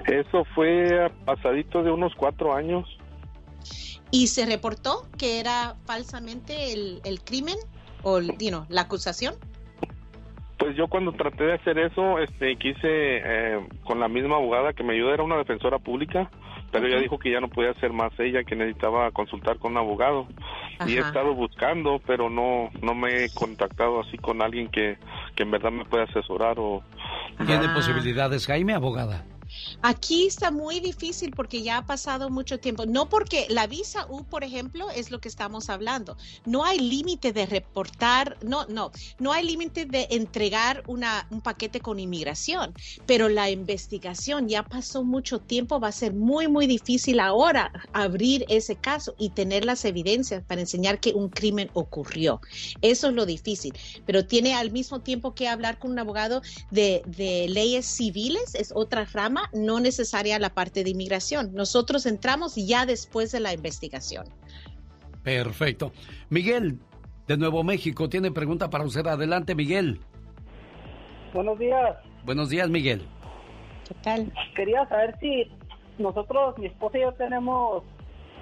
Eso 0.06 0.46
fue 0.56 1.12
pasadito 1.26 1.84
de 1.84 1.92
unos 1.92 2.14
cuatro 2.16 2.54
años. 2.56 2.88
¿Y 4.12 4.28
se 4.28 4.46
reportó 4.46 5.08
que 5.18 5.40
era 5.40 5.76
falsamente 5.86 6.74
el, 6.74 7.02
el 7.06 7.22
crimen 7.22 7.58
o 8.04 8.20
la 8.20 8.82
acusación? 8.82 9.36
Pues 10.58 10.76
yo 10.76 10.88
cuando 10.88 11.14
traté 11.14 11.46
de 11.46 11.54
hacer 11.54 11.80
eso, 11.80 12.20
este, 12.20 12.56
quise 12.58 12.82
eh, 12.84 13.68
con 13.84 14.00
la 14.00 14.08
misma 14.08 14.36
abogada 14.36 14.74
que 14.74 14.84
me 14.84 14.94
ayuda, 14.94 15.16
era 15.16 15.24
una 15.24 15.38
defensora 15.38 15.80
pública, 15.80 16.30
pero 16.72 16.86
ella 16.86 17.00
dijo 17.00 17.18
que 17.18 17.32
ya 17.32 17.40
no 17.40 17.50
podía 17.50 17.72
hacer 17.72 17.92
más 17.92 18.12
ella, 18.20 18.44
que 18.44 18.56
necesitaba 18.56 19.10
consultar 19.12 19.58
con 19.58 19.72
un 19.72 19.80
abogado. 19.80 20.28
Y 20.86 20.98
he 20.98 21.00
estado 21.00 21.34
buscando, 21.34 22.00
pero 22.06 22.30
no 22.30 22.70
no 22.82 22.94
me 22.94 23.26
he 23.26 23.34
contactado 23.34 24.02
así 24.02 24.18
con 24.18 24.42
alguien 24.42 24.70
que, 24.70 24.98
que 25.36 25.44
en 25.44 25.52
verdad 25.52 25.72
me 25.72 25.86
pueda 25.86 26.04
asesorar 26.04 26.58
o... 26.60 26.84
¿Tiene 27.46 27.70
posibilidades, 27.70 28.46
Jaime, 28.46 28.74
abogada? 28.74 29.26
Aquí 29.82 30.28
está 30.28 30.52
muy 30.52 30.80
difícil 30.80 31.32
porque 31.32 31.62
ya 31.62 31.78
ha 31.78 31.86
pasado 31.86 32.30
mucho 32.30 32.60
tiempo. 32.60 32.86
No 32.86 33.10
porque 33.10 33.48
la 33.50 33.68
visa 33.68 34.06
U, 34.10 34.24
por 34.24 34.44
ejemplo, 34.44 34.90
es 34.90 35.12
lo 35.12 35.20
que 35.20 35.28
estamos 35.28 35.70
hablando. 35.70 36.18
No 36.46 36.64
hay 36.64 36.80
límite 36.80 37.34
de 37.34 37.46
reportar, 37.46 38.38
no, 38.44 38.66
no, 38.68 38.92
no 39.20 39.32
hay 39.32 39.46
límite 39.46 39.86
de 39.86 40.08
entregar 40.12 40.84
una, 40.88 41.28
un 41.30 41.42
paquete 41.42 41.80
con 41.80 42.00
inmigración, 42.00 42.74
pero 43.06 43.30
la 43.30 43.50
investigación 43.50 44.48
ya 44.48 44.64
pasó 44.64 45.04
mucho 45.04 45.40
tiempo, 45.40 45.80
va 45.80 45.90
a 45.90 45.92
ser 45.92 46.14
muy, 46.14 46.48
muy 46.48 46.68
difícil 46.68 47.20
ahora 47.20 47.72
abrir 47.94 48.46
ese 48.50 48.76
caso 48.76 49.16
y 49.18 49.30
tener 49.30 49.66
las 49.66 49.86
evidencias 49.86 50.44
para 50.44 50.62
enseñar 50.62 51.00
que 51.00 51.14
un 51.14 51.30
crimen 51.30 51.70
ocurrió. 51.74 52.42
Eso 52.82 53.08
es 53.08 53.14
lo 53.14 53.26
difícil, 53.26 53.74
pero 54.06 54.26
tiene 54.26 54.54
al 54.54 54.72
mismo 54.72 55.02
tiempo 55.02 55.34
que 55.34 55.48
hablar 55.48 55.80
con 55.80 55.92
un 55.92 56.00
abogado 56.00 56.42
de, 56.70 57.04
de 57.06 57.48
leyes 57.50 57.86
civiles, 57.86 58.56
es 58.56 58.72
otra 58.74 59.06
rama 59.06 59.50
no 59.54 59.80
necesaria 59.80 60.40
la 60.40 60.54
parte 60.54 60.84
de 60.84 60.90
inmigración. 60.90 61.54
Nosotros 61.54 62.06
entramos 62.06 62.56
ya 62.56 62.86
después 62.86 63.32
de 63.32 63.40
la 63.40 63.54
investigación. 63.54 64.26
Perfecto. 65.24 65.92
Miguel, 66.30 66.80
de 67.28 67.38
Nuevo 67.38 67.64
México, 67.64 68.10
tiene 68.10 68.32
pregunta 68.32 68.70
para 68.70 68.84
usted. 68.84 69.06
Adelante, 69.08 69.56
Miguel. 69.56 70.00
Buenos 71.34 71.60
días. 71.60 71.98
Buenos 72.26 72.50
días, 72.50 72.70
Miguel. 72.70 73.08
¿Qué 73.88 73.94
tal? 74.04 74.34
Quería 74.56 74.88
saber 74.90 75.18
si 75.20 75.52
nosotros, 75.98 76.58
mi 76.58 76.68
esposa 76.68 76.98
y 76.98 77.02
yo 77.02 77.14
tenemos 77.14 77.84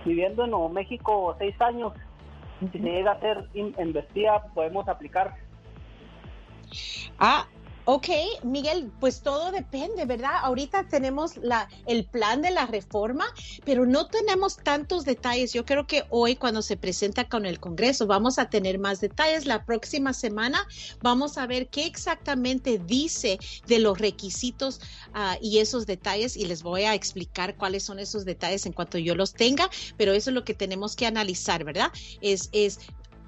viviendo 0.05 0.45
en 0.45 0.51
Nuevo 0.51 0.69
México 0.69 1.35
seis 1.37 1.59
años. 1.59 1.93
Si 2.59 2.67
se 2.69 2.79
llega 2.79 3.13
a 3.13 3.19
ser 3.19 3.47
investida, 3.55 4.43
podemos 4.53 4.87
aplicar. 4.87 5.35
Ah, 7.17 7.47
Ok, 7.91 8.09
Miguel, 8.43 8.91
pues 8.99 9.21
todo 9.21 9.51
depende, 9.51 10.05
¿verdad? 10.05 10.33
Ahorita 10.43 10.87
tenemos 10.87 11.39
el 11.87 12.05
plan 12.05 12.43
de 12.43 12.51
la 12.51 12.67
reforma, 12.67 13.25
pero 13.65 13.87
no 13.87 14.05
tenemos 14.05 14.57
tantos 14.57 15.05
detalles. 15.05 15.53
Yo 15.53 15.65
creo 15.65 15.87
que 15.87 16.03
hoy 16.11 16.35
cuando 16.35 16.61
se 16.61 16.77
presenta 16.77 17.27
con 17.27 17.47
el 17.47 17.59
Congreso 17.59 18.05
vamos 18.05 18.37
a 18.37 18.47
tener 18.47 18.77
más 18.77 19.01
detalles. 19.01 19.47
La 19.47 19.65
próxima 19.65 20.13
semana 20.13 20.67
vamos 21.01 21.39
a 21.39 21.47
ver 21.47 21.69
qué 21.69 21.87
exactamente 21.87 22.77
dice 22.77 23.39
de 23.65 23.79
los 23.79 23.97
requisitos 23.97 24.81
ah, 25.15 25.39
y 25.41 25.57
esos 25.57 25.87
detalles 25.87 26.37
y 26.37 26.45
les 26.45 26.61
voy 26.61 26.83
a 26.83 26.93
explicar 26.93 27.57
cuáles 27.57 27.81
son 27.81 27.97
esos 27.97 28.23
detalles 28.23 28.67
en 28.67 28.73
cuanto 28.73 28.99
yo 28.99 29.15
los 29.15 29.33
tenga, 29.33 29.67
pero 29.97 30.13
eso 30.13 30.29
es 30.29 30.35
lo 30.35 30.43
que 30.43 30.53
tenemos 30.53 30.95
que 30.95 31.07
analizar, 31.07 31.63
¿verdad? 31.63 31.91
Es, 32.21 32.49
es 32.51 32.81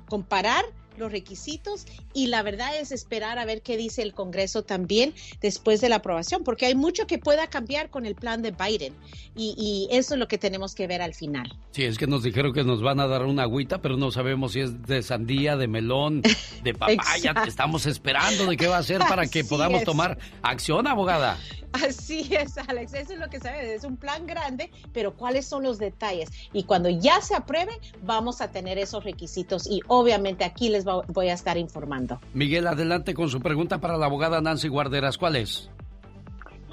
comparar 0.08 0.66
los 1.02 1.12
requisitos 1.12 1.86
y 2.14 2.28
la 2.28 2.42
verdad 2.44 2.78
es 2.80 2.92
esperar 2.92 3.38
a 3.38 3.46
ver 3.46 3.62
qué 3.62 3.76
dice 3.76 4.02
el 4.02 4.14
Congreso 4.14 4.64
también 4.64 5.14
después 5.42 5.82
de 5.82 5.90
la 5.90 5.98
aprobación, 5.98 6.44
porque 6.44 6.66
hay 6.66 6.76
mucho 6.76 7.08
que 7.08 7.18
pueda 7.18 7.48
cambiar 7.48 7.90
con 7.90 8.06
el 8.06 8.16
plan 8.16 8.42
de 8.42 8.52
Biden 8.52 8.94
y, 9.36 9.88
eso 9.92 10.14
es 10.14 10.20
lo 10.20 10.28
que 10.28 10.38
tenemos 10.38 10.76
que 10.76 10.88
ver 10.88 11.02
al 11.02 11.14
final. 11.14 11.52
Sí, 11.72 11.84
es 11.84 11.98
que 11.98 12.08
nos 12.08 12.24
dijeron 12.24 12.54
que 12.54 12.64
nos 12.64 12.82
van 12.82 13.00
a 13.00 13.08
dar 13.08 13.26
una 13.26 13.44
agüita, 13.44 13.82
pero 13.82 13.98
no 13.98 14.12
sabemos 14.12 14.54
si 14.54 14.62
es 14.62 14.84
de 14.84 15.02
sandía, 15.02 15.58
de 15.58 15.68
melón, 15.68 16.22
de 16.64 16.74
papaya. 16.78 17.34
Estamos 17.46 17.86
esperando 17.86 18.46
de 18.46 18.58
qué 18.58 18.68
va 18.68 18.78
a 18.78 18.84
ser 18.84 19.00
para 19.00 19.28
que 19.28 19.44
podamos 19.44 19.84
tomar 19.84 20.18
acción, 20.42 20.88
abogada. 20.88 21.38
Así 21.74 22.28
es, 22.36 22.58
Alex, 22.58 22.94
eso 22.94 23.14
es 23.14 23.20
lo 23.20 23.30
que 23.30 23.40
sabes, 23.40 23.70
es 23.70 23.84
un 23.86 23.96
plan 23.96 24.28
grande, 24.28 24.70
pero 24.94 25.16
¿cuáles 25.16 25.46
son 25.46 25.64
los 25.64 25.78
detalles? 25.78 26.30
Y 26.52 26.64
cuando 26.64 26.90
ya 26.90 27.22
se 27.22 27.34
apruebe, 27.34 27.72
vamos 28.04 28.42
a 28.42 28.52
tener 28.52 28.78
esos 28.78 29.06
requisitos 29.06 29.68
y 29.70 29.80
obviamente 29.88 30.44
aquí 30.44 30.68
les 30.68 30.84
voy 31.08 31.30
a 31.30 31.34
estar 31.34 31.58
informando. 31.58 32.20
Miguel, 32.34 32.68
adelante 32.68 33.14
con 33.14 33.30
su 33.30 33.40
pregunta 33.40 33.80
para 33.80 33.98
la 33.98 34.06
abogada 34.06 34.42
Nancy 34.42 34.68
Guarderas, 34.68 35.18
¿cuál 35.18 35.36
es? 35.36 35.70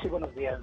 Sí, 0.00 0.08
buenos 0.08 0.34
días. 0.34 0.60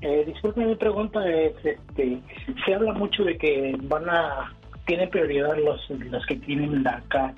Eh, 0.00 0.24
disculpe, 0.26 0.64
mi 0.64 0.74
pregunta 0.74 1.24
es, 1.28 1.54
este, 1.64 2.20
se 2.64 2.74
habla 2.74 2.92
mucho 2.92 3.22
de 3.24 3.38
que 3.38 3.76
van 3.82 4.08
a, 4.10 4.52
tienen 4.84 5.08
prioridad 5.10 5.56
los, 5.58 5.88
los 5.90 6.26
que 6.26 6.36
tienen 6.36 6.82
la 6.82 6.96
acá 6.96 7.34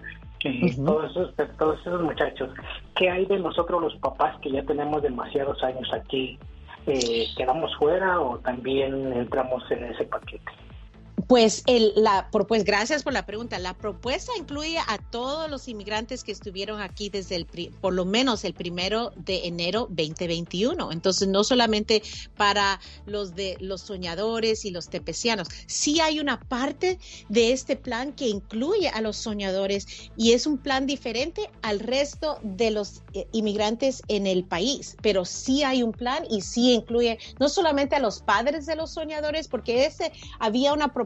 todos, 0.85 1.11
esos, 1.11 1.35
todos 1.57 1.81
esos 1.81 2.03
muchachos, 2.03 2.51
¿qué 2.97 3.09
hay 3.09 3.25
de 3.27 3.39
nosotros 3.39 3.81
los 3.81 3.97
papás 3.97 4.39
que 4.41 4.51
ya 4.51 4.63
tenemos 4.65 5.03
demasiados 5.03 5.63
años 5.63 5.89
aquí? 5.95 6.39
Eh, 6.87 7.27
¿Quedamos 7.37 7.75
fuera 7.77 8.21
o 8.21 8.39
también 8.39 9.13
entramos 9.15 9.63
en 9.71 9.85
ese 9.85 10.05
paquete? 10.05 10.53
Pues, 11.29 11.63
el, 11.67 11.93
la, 11.97 12.29
pues 12.31 12.65
gracias 12.65 13.03
por 13.03 13.13
la 13.13 13.25
pregunta. 13.25 13.59
La 13.59 13.75
propuesta 13.75 14.33
incluye 14.37 14.79
a 14.79 14.99
todos 14.99 15.49
los 15.49 15.69
inmigrantes 15.69 16.23
que 16.23 16.33
estuvieron 16.33 16.81
aquí 16.81 17.09
desde 17.09 17.37
el, 17.37 17.47
por 17.81 17.95
lo 17.95 18.05
menos 18.05 18.45
el 18.45 18.53
primero 18.53 19.13
de 19.17 19.47
enero 19.47 19.87
2021. 19.91 20.93
Entonces, 20.93 21.29
no 21.29 21.43
solamente 21.45 22.03
para 22.37 22.81
los 23.07 23.35
de 23.35 23.57
los 23.61 23.81
soñadores 23.83 24.65
y 24.65 24.71
los 24.71 24.89
tepecianos. 24.89 25.49
Sí 25.67 26.01
hay 26.01 26.21
una 26.21 26.41
parte 26.41 26.99
de 27.29 27.53
este 27.53 27.77
plan 27.77 28.13
que 28.13 28.29
incluye 28.29 28.89
a 28.89 29.01
los 29.01 29.17
soñadores 29.17 30.11
y 30.17 30.33
es 30.33 30.47
un 30.47 30.59
plan 30.59 30.87
diferente 30.87 31.49
al 31.63 31.81
resto 31.81 32.39
de 32.43 32.71
los 32.71 33.03
eh, 33.15 33.27
inmigrantes 33.33 34.03
en 34.09 34.27
el 34.27 34.45
país. 34.45 34.97
Pero 35.01 35.25
sí 35.25 35.63
hay 35.63 35.83
un 35.83 35.93
plan 35.93 36.25
y 36.29 36.43
sí 36.43 36.75
incluye 36.75 37.19
no 37.39 37.49
solamente 37.49 37.97
a 37.97 38.01
los 38.01 38.21
padres 38.21 38.67
de 38.67 38.77
los 38.77 38.91
soñadores, 38.91 39.49
porque 39.49 39.87
ese 39.87 40.13
había 40.39 40.73
una 40.73 40.89
propuesta 40.93 41.04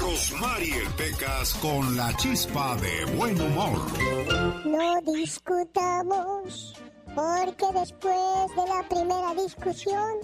Rosmarie 0.01 0.85
Pecas 0.97 1.55
con 1.55 1.97
la 1.97 2.16
chispa 2.16 2.77
de 2.77 3.07
buen 3.16 3.41
humor. 3.41 3.81
No 4.65 5.01
discutamos, 5.12 6.75
porque 7.12 7.66
después 7.75 8.55
de 8.55 8.69
la 8.69 8.89
primera 8.89 9.35
discusión 9.35 10.20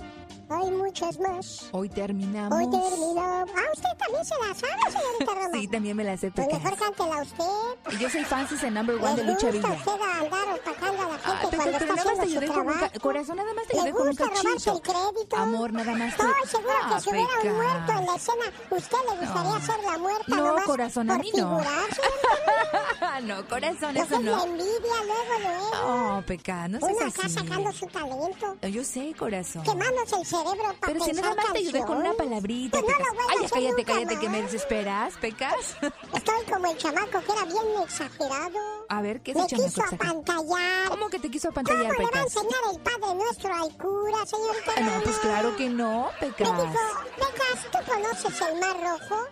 hay 0.62 0.70
muchas 0.70 1.18
más. 1.20 1.68
Hoy 1.72 1.88
terminamos. 1.88 2.58
Hoy 2.58 2.70
terminamos. 2.70 3.50
Ah, 3.56 3.62
usted 3.74 3.88
también 3.98 4.24
se 4.24 4.34
la 4.38 4.54
sabe, 4.54 4.92
señorita 4.92 5.34
Roma. 5.34 5.48
Sí, 5.60 5.68
también 5.68 5.96
me 5.96 6.04
la 6.04 6.16
sé. 6.16 6.30
Pues 6.30 6.46
Pecas. 6.46 6.62
mejor 6.62 6.78
cántela 6.78 7.22
usted. 7.22 7.98
Yo 8.00 8.10
soy 8.10 8.24
Francis 8.24 8.62
en 8.62 8.74
number 8.74 8.96
one 8.96 9.14
de 9.16 9.24
Le 9.24 9.32
lucha 9.32 9.50
gusta 9.50 9.68
libre. 9.68 9.76
usted 9.78 9.92
andar 10.24 10.48
opacando 10.54 11.02
a 11.02 11.08
la 11.08 11.18
gente 11.18 11.24
Ay, 11.24 11.46
pero, 11.50 11.62
cuando 11.62 11.78
pero 11.78 11.84
está 11.84 11.86
nada 11.86 12.04
más 12.04 12.14
te 12.14 12.22
haciendo 12.22 12.46
su 12.46 12.52
trabajo. 12.52 12.80
ca- 12.92 13.00
corazón, 13.00 13.36
nada 13.36 13.54
más 13.54 13.66
te 13.66 13.74
¿Le 13.74 13.80
ayudé 13.80 13.92
con 13.92 14.08
un 14.08 14.14
cachito. 14.16 14.72
el 14.74 14.80
crédito? 14.82 15.36
Amor, 15.36 15.72
nada 15.72 15.92
más. 15.94 16.08
Estoy 16.10 16.26
te- 16.42 16.48
seguro 16.48 16.70
Ah, 16.82 16.94
que 16.94 17.00
si 17.02 17.10
hubiera 17.10 17.28
un 17.42 17.56
muerto 17.56 17.92
en 17.92 18.06
la 18.06 18.14
escena, 18.16 18.44
¿usted 18.70 18.98
le 19.10 19.16
gustaría 19.26 19.60
ser 19.60 19.84
la 19.84 19.98
muerta 19.98 20.24
No, 20.28 20.36
nomás 20.46 20.64
corazón, 20.64 21.10
a 21.10 21.14
por 21.16 21.24
mí 21.24 21.30
no. 21.36 21.58
figurar, 21.58 21.84
no, 23.24 23.48
corazón, 23.48 23.96
Esa 23.96 24.04
eso 24.04 24.14
es 24.16 24.22
la 24.24 24.36
no. 24.36 24.44
envidia 24.44 24.96
luego, 25.06 25.40
luego. 25.42 25.70
Oh, 26.18 26.22
Pecas, 26.26 26.70
no 26.70 26.78
Uno 26.82 26.98
seas 26.98 27.14
acá 27.14 27.26
así. 27.26 27.34
sacando 27.34 27.72
su 27.72 27.86
talento. 27.86 28.56
Yo 28.68 28.84
sé, 28.84 29.14
corazón. 29.18 29.62
Quemándose 29.62 30.16
el 30.16 30.26
cerebro 30.26 30.43
para 30.44 30.72
Pero 30.92 31.04
si 31.04 31.12
nada 31.12 31.34
más 31.34 31.52
te 31.52 31.58
ayudé 31.58 31.80
con 31.84 31.96
una 31.98 32.12
palabrita, 32.12 32.80
Pues 32.80 32.92
no 32.92 32.98
Pecas. 32.98 33.14
lo 33.14 33.14
voy 33.14 33.24
a 33.24 33.32
Ay, 33.32 33.42
ya 33.42 33.48
cállate, 33.50 33.84
cállate, 33.84 34.18
que 34.18 34.28
me 34.28 34.42
más. 34.42 34.52
desesperas, 34.52 35.14
Pecas. 35.20 35.76
Estoy 36.14 36.44
como 36.52 36.66
el 36.66 36.76
chamaco 36.78 37.20
que 37.20 37.32
era 37.32 37.44
bien 37.44 37.82
exagerado. 37.82 38.58
A 38.88 39.00
ver, 39.02 39.20
¿qué 39.22 39.30
es 39.32 39.36
Me 39.36 39.46
quiso 39.46 39.64
exagerado? 39.64 40.20
apantallar. 40.20 40.88
¿Cómo 40.88 41.08
que 41.08 41.18
te 41.18 41.30
quiso 41.30 41.48
¿Cómo 41.48 41.60
apantallar, 41.60 41.92
le 41.92 41.98
va 41.98 42.04
a 42.04 42.10
Pecas? 42.12 42.24
enseñar 42.36 42.60
el 42.72 42.80
Padre 42.80 43.14
Nuestro 43.14 43.54
al 43.54 43.76
cura, 43.76 44.26
señorita? 44.26 44.72
Ah, 44.76 44.80
No, 44.80 45.02
pues 45.02 45.16
claro 45.18 45.56
que 45.56 45.68
no, 45.70 46.10
Me 46.20 46.26
Pecas. 46.28 46.48
dijo, 46.48 46.80
Pecas, 47.16 47.70
¿tú 47.72 47.92
conoces 47.92 48.40
el 48.40 48.60
Mar 48.60 48.76
Rojo? 48.82 49.24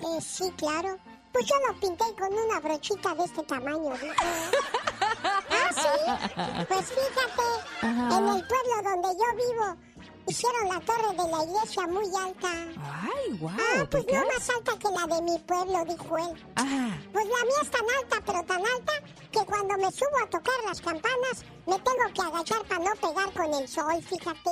Eh, 0.00 0.20
sí, 0.20 0.50
claro. 0.56 0.98
Pues 1.32 1.46
yo 1.46 1.54
lo 1.66 1.80
pinté 1.80 2.04
con 2.16 2.32
una 2.32 2.60
brochita 2.60 3.12
de 3.14 3.24
este 3.24 3.42
tamaño, 3.42 3.90
dijo. 4.00 4.14
ah, 5.24 5.70
sí. 5.72 6.64
Pues 6.68 6.86
fíjate, 6.86 7.86
Ajá. 7.86 8.18
en 8.18 8.28
el 8.28 8.46
pueblo 8.46 8.82
donde 8.84 9.08
yo 9.08 9.36
vivo, 9.36 9.76
hicieron 10.26 10.68
la 10.68 10.80
torre 10.80 11.10
de 11.10 11.28
la 11.30 11.44
iglesia 11.44 11.86
muy 11.86 12.06
alta. 12.16 12.48
Ay, 12.82 13.32
wow, 13.38 13.50
Ah, 13.50 13.84
pues 13.90 14.04
no 14.12 14.26
más 14.26 14.50
alta 14.50 14.72
que 14.78 14.88
la 14.90 15.06
de 15.16 15.22
mi 15.22 15.38
pueblo, 15.40 15.84
dijo 15.88 16.18
él. 16.18 16.44
Ajá. 16.56 16.98
Pues 17.12 17.24
la 17.26 17.44
mía 17.44 17.60
es 17.62 17.70
tan 17.70 17.84
alta, 18.02 18.20
pero 18.24 18.42
tan 18.44 18.64
alta, 18.66 18.92
que 19.30 19.44
cuando 19.44 19.76
me 19.76 19.92
subo 19.92 20.18
a 20.22 20.26
tocar 20.30 20.54
las 20.66 20.80
campanas, 20.80 21.44
me 21.66 21.78
tengo 21.78 22.12
que 22.14 22.22
agachar 22.22 22.64
para 22.66 22.84
no 22.84 22.94
pegar 22.96 23.30
con 23.32 23.54
el 23.54 23.68
sol, 23.68 24.02
fíjate. 24.02 24.40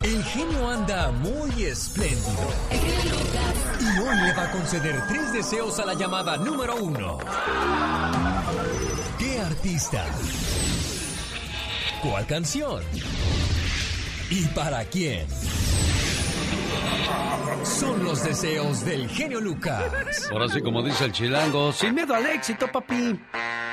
El 0.00 0.24
genio 0.24 0.68
anda 0.70 1.10
muy 1.12 1.64
espléndido. 1.64 2.48
Y 2.70 3.98
hoy 3.98 4.16
le 4.16 4.32
va 4.32 4.44
a 4.44 4.50
conceder 4.50 5.06
tres 5.08 5.30
deseos 5.34 5.78
a 5.78 5.84
la 5.84 5.92
llamada 5.92 6.38
número 6.38 6.76
uno. 6.76 7.18
¿Qué 9.18 9.38
artista? 9.40 10.06
¿Cuál 12.02 12.26
canción? 12.26 12.82
¿Y 14.30 14.46
para 14.54 14.82
quién? 14.84 15.26
Son 17.62 18.02
los 18.02 18.24
deseos 18.24 18.86
del 18.86 19.06
genio 19.06 19.38
Lucas. 19.38 20.28
Ahora 20.30 20.48
sí, 20.48 20.62
como 20.62 20.82
dice 20.82 21.04
el 21.04 21.12
chilango, 21.12 21.72
sin 21.72 21.94
miedo 21.94 22.14
al 22.14 22.24
éxito, 22.24 22.68
papi. 22.72 23.20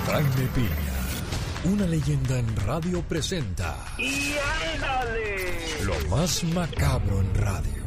Jaime 0.06 0.48
Piña, 0.54 0.68
una 1.64 1.86
leyenda 1.86 2.38
en 2.38 2.56
radio 2.66 3.02
presenta 3.02 3.76
¡Y 3.98 4.34
ándale! 4.74 5.84
lo 5.84 6.16
más 6.16 6.44
macabro 6.44 7.20
en 7.20 7.34
radio. 7.34 7.78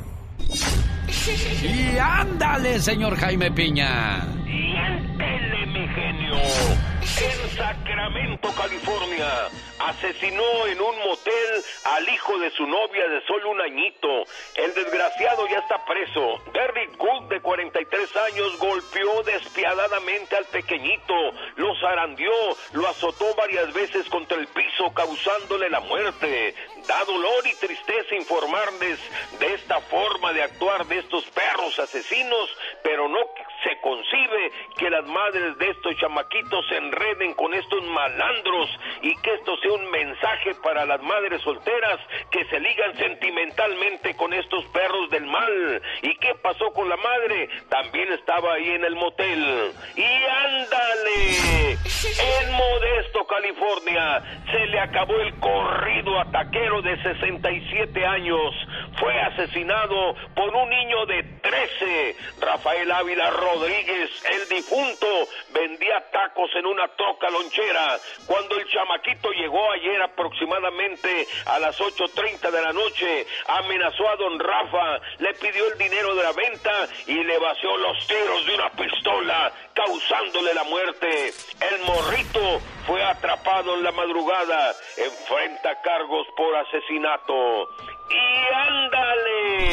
Y 1.64 1.98
ándale, 1.98 2.80
señor 2.80 3.16
Jaime 3.16 3.52
Piña. 3.52 4.26
¡Y 4.46 4.76
ándale, 4.76 5.66
mi 5.68 5.88
genio! 5.94 6.91
En 7.02 7.58
Sacramento, 7.58 8.54
California, 8.56 9.50
asesinó 9.80 10.68
en 10.68 10.80
un 10.80 10.96
motel 11.00 11.64
al 11.86 12.08
hijo 12.08 12.38
de 12.38 12.52
su 12.52 12.68
novia 12.68 13.08
de 13.08 13.26
solo 13.26 13.50
un 13.50 13.60
añito. 13.60 14.08
El 14.56 14.72
desgraciado 14.76 15.48
ya 15.48 15.60
está 15.60 15.84
preso. 15.86 16.44
Derrick 16.54 16.96
Gould, 16.98 17.28
de 17.30 17.42
43 17.42 18.16
años, 18.18 18.56
golpeó 18.60 19.24
despiadadamente 19.24 20.36
al 20.36 20.46
pequeñito, 20.46 21.14
lo 21.56 21.76
zarandeó, 21.80 22.56
lo 22.74 22.88
azotó 22.88 23.34
varias 23.36 23.74
veces 23.74 24.08
contra 24.10 24.38
el 24.38 24.48
piso, 24.48 24.94
causándole 24.94 25.72
la 25.72 25.80
muerte. 25.80 26.54
Da 26.88 27.04
dolor 27.06 27.48
y 27.48 27.56
tristeza 27.56 28.16
informarles 28.16 29.00
de 29.40 29.54
esta 29.56 29.80
forma 29.82 30.34
de 30.34 30.44
actuar 30.44 30.86
de 30.86 31.00
estos 31.00 31.24
perros 31.32 31.80
asesinos, 31.80 32.50
pero 32.84 33.08
no 33.08 33.20
se 33.64 33.80
concibe 33.82 34.52
que 34.78 34.90
las 34.90 35.06
madres 35.06 35.58
de 35.58 35.70
estos 35.70 35.96
chamaquitos 35.98 36.66
se 36.68 36.78
enreden 36.78 37.34
con 37.36 37.54
estos 37.54 37.84
malandros 37.84 38.70
y 39.02 39.16
que 39.18 39.34
esto 39.36 39.58
sea 39.58 39.74
un 39.74 39.90
mensaje 39.92 40.56
para 40.64 40.86
las 40.86 41.02
madres 41.02 41.42
solteras 41.42 42.00
que 42.32 42.46
se 42.46 42.60
ligan 42.60 42.98
sentimentalmente 42.98 44.16
con 44.16 44.34
estos 44.34 44.66
perros 44.68 45.10
del 45.10 45.26
mal. 45.26 45.82
¿Y 46.02 46.16
qué 46.18 46.34
pasó 46.42 46.72
con 46.74 46.90
la 46.90 46.98
madre? 46.98 47.50
También 47.70 48.12
estaba 48.14 48.54
ahí 48.54 48.70
en 48.70 48.86
el 48.86 48.96
motel. 48.96 49.74
Y 49.96 50.04
ándale, 50.04 51.72
en 51.72 52.52
Modesto, 52.54 53.26
California, 53.28 54.24
se 54.52 54.66
le 54.68 54.80
acabó 54.80 55.20
el 55.20 55.34
corrido 55.40 56.20
ataquero 56.20 56.82
de 56.82 57.02
67 57.02 58.06
años. 58.06 58.56
Fue 59.00 59.20
asesinado 59.22 60.16
por 60.36 60.56
un 60.56 60.70
niño 60.70 61.06
de 61.06 61.24
13, 61.42 62.16
Rafael 62.40 62.92
Ávila 62.92 63.30
Rodríguez, 63.54 64.10
el 64.32 64.48
difunto, 64.48 65.08
vendía 65.54 66.00
tacos 66.12 66.50
en 66.56 66.66
una 66.66 66.88
troca 66.96 67.30
lonchera. 67.30 68.00
Cuando 68.26 68.58
el 68.58 68.66
chamaquito 68.70 69.30
llegó 69.32 69.72
ayer 69.72 70.02
aproximadamente 70.02 71.28
a 71.46 71.60
las 71.60 71.78
8.30 71.78 72.50
de 72.50 72.62
la 72.62 72.72
noche, 72.72 73.28
amenazó 73.48 74.08
a 74.08 74.16
don 74.16 74.40
Rafa, 74.40 75.00
le 75.20 75.34
pidió 75.34 75.68
el 75.68 75.78
dinero 75.78 76.16
de 76.16 76.24
la 76.24 76.32
venta 76.32 76.88
y 77.08 77.24
le 77.24 77.38
vació 77.40 77.76
los 77.78 78.08
tiros 78.08 78.46
de 78.46 78.56
una 78.56 78.70
pistola, 78.70 79.52
causándole 79.74 80.54
la 80.54 80.64
muerte. 80.64 81.34
El 81.72 81.82
morrito 81.82 82.62
fue 82.88 83.04
atrapado 83.04 83.76
en 83.76 83.84
la 83.84 83.92
madrugada, 83.92 84.74
enfrenta 84.96 85.82
cargos 85.82 86.26
por 86.38 86.56
asesinato. 86.56 87.70
Y 88.10 88.54
ándale, 88.54 89.72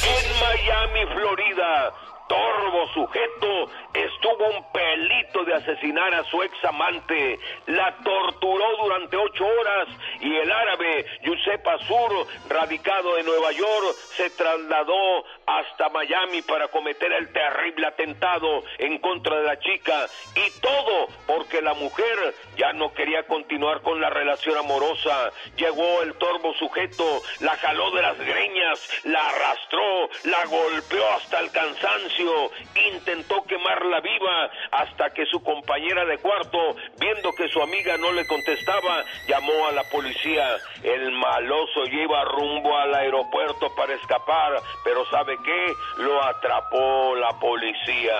en 0.00 0.40
Miami, 0.40 1.06
Florida, 1.14 1.92
Torbo 2.30 2.86
sujeto 2.94 3.68
estuvo 3.92 4.46
un 4.56 4.64
pelito 4.70 5.44
de 5.44 5.52
asesinar 5.52 6.14
a 6.14 6.22
su 6.22 6.40
ex 6.44 6.64
amante. 6.64 7.40
La 7.66 7.92
torturó 8.04 8.76
durante 8.84 9.16
ocho 9.16 9.44
horas 9.44 9.88
y 10.20 10.36
el 10.36 10.52
árabe 10.52 11.06
Yusef 11.24 11.66
Azur, 11.66 12.28
radicado 12.48 13.18
en 13.18 13.26
Nueva 13.26 13.50
York, 13.50 13.96
se 14.14 14.30
trasladó 14.30 15.24
hasta 15.58 15.88
Miami 15.88 16.42
para 16.42 16.68
cometer 16.68 17.12
el 17.12 17.32
terrible 17.32 17.86
atentado 17.86 18.62
en 18.78 18.98
contra 18.98 19.40
de 19.40 19.46
la 19.46 19.58
chica. 19.58 20.06
Y 20.36 20.60
todo 20.60 21.08
porque 21.26 21.60
la 21.62 21.74
mujer 21.74 22.34
ya 22.56 22.72
no 22.72 22.92
quería 22.92 23.24
continuar 23.24 23.82
con 23.82 24.00
la 24.00 24.10
relación 24.10 24.56
amorosa. 24.56 25.32
Llegó 25.56 26.02
el 26.02 26.14
torbo 26.14 26.54
sujeto, 26.54 27.22
la 27.40 27.56
jaló 27.56 27.90
de 27.90 28.02
las 28.02 28.18
greñas, 28.18 28.88
la 29.04 29.20
arrastró, 29.28 30.08
la 30.24 30.44
golpeó 30.46 31.08
hasta 31.16 31.40
el 31.40 31.50
cansancio, 31.50 32.50
intentó 32.92 33.44
quemarla 33.44 34.00
viva 34.00 34.50
hasta 34.70 35.10
que 35.10 35.26
su 35.26 35.42
compañera 35.42 36.04
de 36.04 36.18
cuarto, 36.18 36.76
viendo 36.98 37.32
que 37.32 37.48
su 37.48 37.60
amiga 37.62 37.96
no 37.96 38.12
le 38.12 38.26
contestaba, 38.26 39.04
llamó 39.26 39.68
a 39.68 39.72
la 39.72 39.84
policía. 39.84 40.56
El 40.82 41.12
maloso 41.12 41.84
iba 41.86 42.24
rumbo 42.24 42.76
al 42.76 42.94
aeropuerto 42.94 43.74
para 43.74 43.94
escapar, 43.94 44.60
pero 44.84 45.04
¿sabe 45.10 45.36
qué? 45.42 45.76
Lo 45.98 46.22
atrapó 46.24 47.14
la 47.16 47.38
policía. 47.38 48.16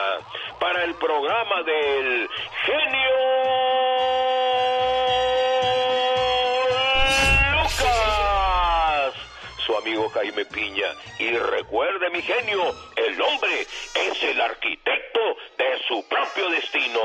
Para 0.59 0.85
el 0.85 0.95
programa 0.95 1.63
del 1.63 2.29
genio 2.67 3.11
Lucas 7.53 9.15
su 9.67 9.77
amigo 9.77 10.09
Jaime 10.11 10.45
Piña. 10.47 10.87
Y 11.19 11.31
recuerde, 11.31 12.11
mi 12.11 12.23
genio, 12.23 12.75
el 12.97 13.21
hombre 13.21 13.61
es 13.63 14.23
el 14.23 14.41
arquitecto 14.41 15.21
de 15.59 15.79
su 15.87 16.05
propio 16.09 16.51
destino. 16.51 17.01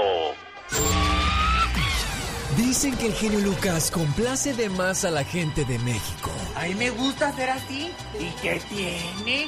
Dicen 2.58 2.98
que 2.98 3.08
el 3.08 3.14
genio 3.14 3.40
Lucas 3.40 3.92
complace 3.92 4.54
de 4.54 4.70
más 4.70 5.04
a 5.04 5.12
la 5.12 5.26
gente 5.26 5.66
de 5.66 5.78
México. 5.80 6.32
A 6.56 6.64
mí 6.64 6.76
me 6.76 6.90
gusta 6.90 7.32
ser 7.34 7.50
así. 7.50 7.92
¿Y 8.18 8.30
qué 8.42 8.62
tiene? 8.70 9.48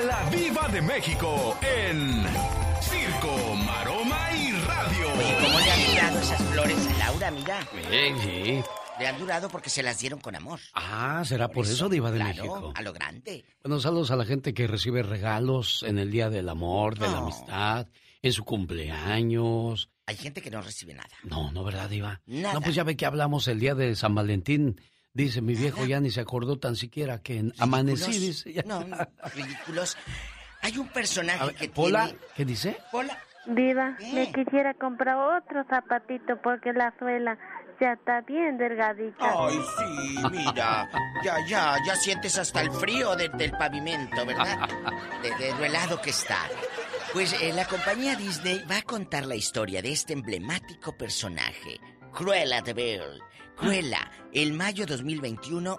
a 0.00 0.04
la 0.04 0.30
Viva 0.30 0.68
de 0.68 0.80
México 0.80 1.58
en 1.60 2.24
Circo, 2.80 3.54
Maroma 3.66 4.30
y 4.32 4.52
Radio. 4.52 5.08
¿Cómo 5.42 5.58
le 5.58 5.70
han 5.70 5.90
durado 5.90 6.18
esas 6.20 6.42
flores 6.42 6.86
a 6.86 6.98
Laura? 6.98 7.30
Mira. 7.30 7.68
Sí, 7.72 8.14
sí. 8.22 8.62
Le 8.98 9.06
han 9.06 9.18
durado 9.18 9.48
porque 9.48 9.68
se 9.68 9.82
las 9.82 9.98
dieron 9.98 10.20
con 10.20 10.34
amor. 10.34 10.60
Ah, 10.74 11.22
será 11.26 11.48
por, 11.48 11.66
eso, 11.66 11.88
Diva 11.88 12.10
de 12.10 12.18
claro, 12.18 12.42
México. 12.44 12.72
a 12.74 12.82
lo 12.82 12.92
grande. 12.92 13.44
Bueno, 13.62 13.80
saludos 13.80 14.10
a 14.10 14.16
la 14.16 14.24
gente 14.24 14.54
que 14.54 14.66
recibe 14.66 15.02
regalos 15.02 15.82
en 15.82 15.98
el 15.98 16.10
Día 16.10 16.30
del 16.30 16.48
Amor, 16.48 16.98
de 16.98 17.06
la 17.06 17.18
amistad, 17.18 17.88
en 18.22 18.32
su 18.32 18.44
cumpleaños. 18.44 19.90
Hay 20.06 20.16
gente 20.16 20.40
que 20.40 20.50
no 20.50 20.62
recibe 20.62 20.94
nada. 20.94 21.10
No, 21.24 21.52
no, 21.52 21.62
¿verdad, 21.64 21.88
Diva? 21.90 22.20
Nada. 22.26 22.54
No, 22.54 22.60
pues 22.62 22.74
ya 22.74 22.84
ve 22.84 22.96
que 22.96 23.06
hablamos 23.06 23.48
el 23.48 23.60
día 23.60 23.74
de 23.74 23.94
San 23.96 24.14
Valentín. 24.14 24.80
Dice, 25.12 25.40
mi 25.42 25.54
viejo 25.54 25.84
ya 25.86 25.98
ni 26.00 26.10
se 26.10 26.20
acordó 26.20 26.58
tan 26.58 26.76
siquiera 26.76 27.20
que 27.20 27.38
en 27.38 27.52
amanecí, 27.58 28.18
dice. 28.18 28.62
No, 28.64 28.84
no, 28.84 28.96
ridículos. 29.34 29.96
Hay 30.62 30.76
un 30.78 30.88
personaje 30.88 31.46
ver, 31.46 31.54
que 31.56 31.68
Pola, 31.68 32.04
tiene... 32.06 32.20
¿qué 32.36 32.44
dice? 32.44 32.76
Pola. 32.92 33.18
Diva, 33.46 33.96
me 34.12 34.30
quisiera 34.32 34.74
comprar 34.74 35.16
otro 35.16 35.64
zapatito 35.68 36.40
porque 36.42 36.72
la 36.74 36.94
suela 36.98 37.36
ya 37.80 37.94
está 37.94 38.20
bien 38.20 38.58
delgadita. 38.58 39.16
Ay, 39.46 39.58
sí, 39.78 40.18
mira. 40.30 40.88
Ya, 41.24 41.36
ya, 41.48 41.74
ya 41.86 41.96
sientes 41.96 42.36
hasta 42.38 42.60
el 42.60 42.70
frío 42.70 43.16
de- 43.16 43.30
del 43.30 43.50
pavimento, 43.52 44.24
¿verdad? 44.26 44.68
De, 45.22 45.30
de 45.44 45.52
lo 45.58 45.64
helado 45.64 46.00
que 46.02 46.10
está. 46.10 46.36
Pues 47.14 47.32
eh, 47.42 47.52
la 47.54 47.64
compañía 47.64 48.14
Disney 48.14 48.62
va 48.70 48.76
a 48.76 48.82
contar 48.82 49.24
la 49.26 49.34
historia 49.34 49.80
de 49.82 49.90
este 49.92 50.12
emblemático 50.12 50.92
personaje, 50.96 51.80
Cruella 52.12 52.60
de 52.60 52.74
Vil. 52.74 53.00
Cruella, 53.60 54.10
el 54.32 54.52
mayo 54.54 54.86
2021 54.86 55.78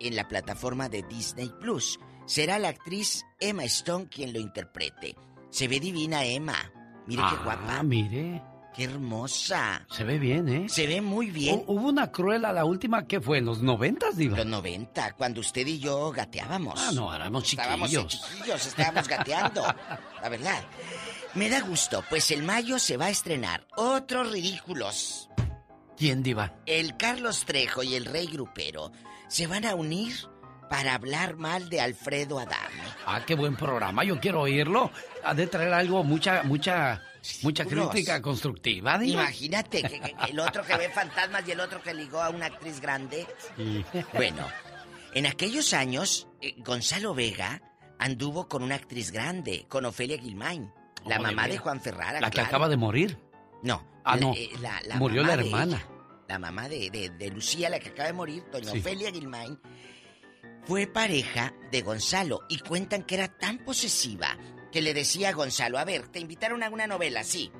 en 0.00 0.16
la 0.16 0.26
plataforma 0.28 0.88
de 0.88 1.02
Disney 1.02 1.50
Plus. 1.60 1.98
Será 2.26 2.58
la 2.58 2.68
actriz 2.68 3.24
Emma 3.40 3.64
Stone 3.64 4.08
quien 4.08 4.32
lo 4.32 4.40
interprete. 4.40 5.14
Se 5.50 5.68
ve 5.68 5.80
divina 5.80 6.24
Emma. 6.24 6.56
Mire 7.06 7.22
qué 7.22 7.36
Ah, 7.36 7.40
guapa. 7.44 7.82
mire. 7.82 8.42
Qué 8.74 8.84
hermosa. 8.84 9.84
Se 9.90 10.04
ve 10.04 10.18
bien, 10.18 10.48
¿eh? 10.48 10.66
Se 10.68 10.86
ve 10.86 11.00
muy 11.00 11.30
bien. 11.30 11.56
Hu- 11.60 11.64
Hubo 11.66 11.88
una 11.88 12.12
cruela, 12.12 12.52
la 12.52 12.64
última, 12.64 13.06
¿qué 13.06 13.20
fue? 13.20 13.38
¿En 13.38 13.46
los 13.46 13.60
noventas, 13.60 14.16
Diva? 14.16 14.36
Los 14.36 14.46
90, 14.46 15.12
cuando 15.14 15.40
usted 15.40 15.66
y 15.66 15.78
yo 15.80 16.12
gateábamos. 16.12 16.78
Ah, 16.80 16.92
no, 16.94 17.12
éramos 17.14 17.44
Estábamos 17.50 17.90
chiquillos. 17.90 18.22
chiquillos, 18.36 18.66
estábamos 18.66 19.08
gateando. 19.08 19.62
la 20.22 20.28
verdad. 20.28 20.62
Me 21.34 21.48
da 21.48 21.60
gusto, 21.60 22.04
pues 22.08 22.30
el 22.30 22.42
mayo 22.44 22.78
se 22.78 22.96
va 22.96 23.06
a 23.06 23.10
estrenar 23.10 23.66
Otros 23.76 24.30
Ridículos. 24.30 25.28
¿Quién, 25.98 26.22
Diva? 26.22 26.54
El 26.64 26.96
Carlos 26.96 27.44
Trejo 27.44 27.82
y 27.82 27.96
el 27.96 28.04
Rey 28.04 28.26
Grupero 28.26 28.92
se 29.26 29.48
van 29.48 29.64
a 29.64 29.74
unir 29.74 30.14
para 30.70 30.94
hablar 30.94 31.36
mal 31.36 31.68
de 31.68 31.80
Alfredo 31.80 32.38
Adame. 32.38 32.82
Ah, 33.04 33.22
qué 33.26 33.34
buen 33.34 33.56
programa, 33.56 34.04
yo 34.04 34.20
quiero 34.20 34.42
oírlo. 34.42 34.92
Ha 35.24 35.34
de 35.34 35.46
traer 35.48 35.72
algo, 35.72 36.04
mucha, 36.04 36.42
mucha, 36.44 37.02
mucha 37.42 37.64
crítica 37.64 38.22
constructiva, 38.22 38.96
Diva. 38.98 39.22
Imagínate 39.22 39.82
que, 39.82 40.14
el 40.28 40.38
otro 40.38 40.62
que 40.62 40.76
ve 40.76 40.88
fantasmas 40.90 41.42
y 41.48 41.52
el 41.52 41.60
otro 41.60 41.82
que 41.82 41.92
ligó 41.94 42.20
a 42.22 42.30
una 42.30 42.46
actriz 42.46 42.80
grande. 42.80 43.26
Sí. 43.56 43.84
Bueno, 44.14 44.46
en 45.14 45.26
aquellos 45.26 45.74
años, 45.74 46.28
eh, 46.40 46.54
Gonzalo 46.58 47.14
Vega 47.14 47.60
anduvo 47.98 48.48
con 48.48 48.62
una 48.62 48.76
actriz 48.76 49.10
grande, 49.10 49.66
con 49.68 49.84
Ofelia 49.84 50.16
Guilmain, 50.16 50.72
la 51.06 51.16
de 51.16 51.22
mamá 51.22 51.48
de. 51.48 51.58
Juan 51.58 51.80
Ferrara. 51.80 52.20
La 52.20 52.30
que 52.30 52.40
acaba 52.40 52.68
de 52.68 52.76
morir. 52.76 53.18
No. 53.62 53.86
Ah, 54.04 54.16
no. 54.16 54.32
eh, 54.34 54.50
la- 54.60 54.80
la 54.86 54.96
Murió 54.96 55.22
la 55.22 55.34
hermana. 55.34 55.76
ella, 55.76 55.88
la 56.28 56.38
mamá 56.38 56.68
de, 56.68 56.90
de- 56.90 57.10
de 57.10 57.30
Lucía, 57.30 57.68
la 57.68 57.78
que 57.78 57.90
acaba 57.90 58.06
de 58.08 58.12
morir, 58.14 58.44
doña 58.50 58.72
Sí. 58.72 58.78
Ofelia 58.78 59.10
Guilmain, 59.10 59.58
fue 60.64 60.86
pareja 60.86 61.52
de 61.70 61.82
Gonzalo 61.82 62.42
y 62.48 62.58
cuentan 62.58 63.02
que 63.02 63.14
era 63.14 63.28
tan 63.28 63.58
posesiva 63.58 64.36
que 64.70 64.82
le 64.82 64.92
decía 64.94 65.30
a 65.30 65.32
Gonzalo, 65.32 65.78
a 65.78 65.84
ver, 65.84 66.08
te 66.08 66.20
invitaron 66.20 66.62
a 66.62 66.68
una 66.70 66.86
novela, 66.86 67.24
sí. 67.24 67.50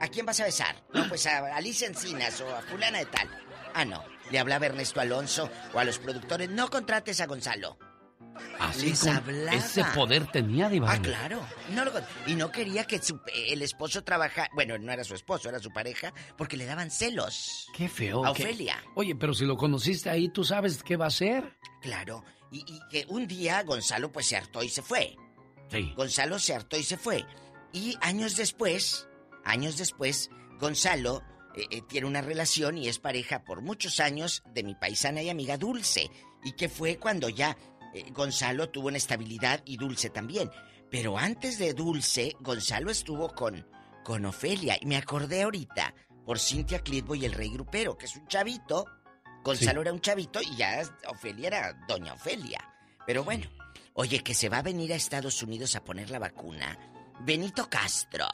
¿A 0.00 0.08
quién 0.08 0.26
vas 0.26 0.40
a 0.40 0.44
besar? 0.44 0.84
No, 0.92 1.08
pues 1.08 1.26
a 1.26 1.38
Alicia 1.56 1.86
Encinas 1.86 2.40
o 2.40 2.54
a 2.54 2.60
fulana 2.62 2.98
de 2.98 3.06
tal. 3.06 3.28
Ah, 3.72 3.84
no. 3.84 4.02
Le 4.30 4.38
hablaba 4.40 4.66
Ernesto 4.66 5.00
Alonso 5.00 5.48
o 5.72 5.78
a 5.78 5.84
los 5.84 5.98
productores, 5.98 6.50
no 6.50 6.68
contrates 6.68 7.20
a 7.20 7.26
Gonzalo. 7.26 7.78
Así 8.60 8.86
Les 8.90 9.00
con 9.00 9.10
hablaba. 9.16 9.56
ese 9.56 9.84
poder 9.94 10.26
tenía, 10.30 10.68
Diva. 10.68 10.92
Ah, 10.92 11.00
claro. 11.00 11.40
No 11.70 11.84
lo- 11.84 11.92
y 12.26 12.34
no 12.34 12.50
quería 12.50 12.84
que 12.84 13.00
su- 13.02 13.20
el 13.34 13.62
esposo 13.62 14.02
trabajara. 14.04 14.48
Bueno, 14.54 14.78
no 14.78 14.92
era 14.92 15.04
su 15.04 15.14
esposo, 15.14 15.48
era 15.48 15.58
su 15.58 15.70
pareja, 15.72 16.12
porque 16.36 16.56
le 16.56 16.64
daban 16.66 16.90
celos. 16.90 17.68
Qué 17.74 17.88
feo. 17.88 18.24
A 18.24 18.30
Ofelia. 18.30 18.82
Oye, 18.94 19.14
pero 19.14 19.34
si 19.34 19.44
lo 19.44 19.56
conociste 19.56 20.10
ahí, 20.10 20.28
¿tú 20.28 20.44
sabes 20.44 20.82
qué 20.82 20.96
va 20.96 21.06
a 21.06 21.10
ser? 21.10 21.56
Claro. 21.82 22.24
Y, 22.50 22.58
y 22.60 22.80
que 22.90 23.04
un 23.08 23.26
día 23.26 23.62
Gonzalo 23.62 24.10
pues 24.12 24.26
se 24.26 24.36
hartó 24.36 24.62
y 24.62 24.68
se 24.68 24.82
fue. 24.82 25.16
Sí. 25.70 25.92
Gonzalo 25.96 26.38
se 26.38 26.54
hartó 26.54 26.76
y 26.78 26.82
se 26.82 26.96
fue. 26.96 27.24
Y 27.72 27.96
años 28.00 28.36
después, 28.36 29.08
años 29.44 29.76
después, 29.76 30.30
Gonzalo 30.60 31.22
eh, 31.56 31.66
eh, 31.70 31.82
tiene 31.88 32.06
una 32.06 32.20
relación 32.22 32.78
y 32.78 32.88
es 32.88 32.98
pareja 32.98 33.42
por 33.44 33.62
muchos 33.62 33.98
años 34.00 34.42
de 34.54 34.62
mi 34.62 34.74
paisana 34.74 35.22
y 35.22 35.28
amiga 35.30 35.56
Dulce. 35.56 36.10
Y 36.44 36.52
que 36.52 36.68
fue 36.68 36.96
cuando 36.98 37.28
ya 37.28 37.56
eh, 37.98 38.04
Gonzalo 38.12 38.68
tuvo 38.70 38.88
una 38.88 38.96
estabilidad 38.96 39.62
y 39.64 39.76
Dulce 39.76 40.10
también. 40.10 40.50
Pero 40.90 41.18
antes 41.18 41.58
de 41.58 41.74
Dulce, 41.74 42.36
Gonzalo 42.40 42.90
estuvo 42.90 43.28
con, 43.34 43.66
con 44.04 44.24
Ofelia. 44.24 44.76
Y 44.80 44.86
me 44.86 44.96
acordé 44.96 45.42
ahorita 45.42 45.94
por 46.24 46.38
Cintia 46.38 46.80
Clitbo 46.80 47.14
y 47.14 47.24
el 47.24 47.32
Rey 47.32 47.50
Grupero, 47.50 47.96
que 47.96 48.06
es 48.06 48.16
un 48.16 48.26
chavito. 48.28 48.84
Gonzalo 49.44 49.80
Sí. 49.80 49.82
era 49.82 49.92
un 49.92 50.00
chavito 50.00 50.40
y 50.42 50.56
ya 50.56 50.82
Ofelia 51.08 51.46
era 51.48 51.72
Doña 51.86 52.14
Ofelia. 52.14 52.58
Pero 53.06 53.22
bueno, 53.24 53.46
oye, 53.94 54.22
que 54.22 54.34
se 54.34 54.48
va 54.48 54.58
a 54.58 54.62
venir 54.62 54.92
a 54.92 54.96
Estados 54.96 55.42
Unidos 55.42 55.76
a 55.76 55.84
poner 55.84 56.10
la 56.10 56.18
vacuna. 56.18 56.76
Benito 57.20 57.68
Castro. 57.70 58.26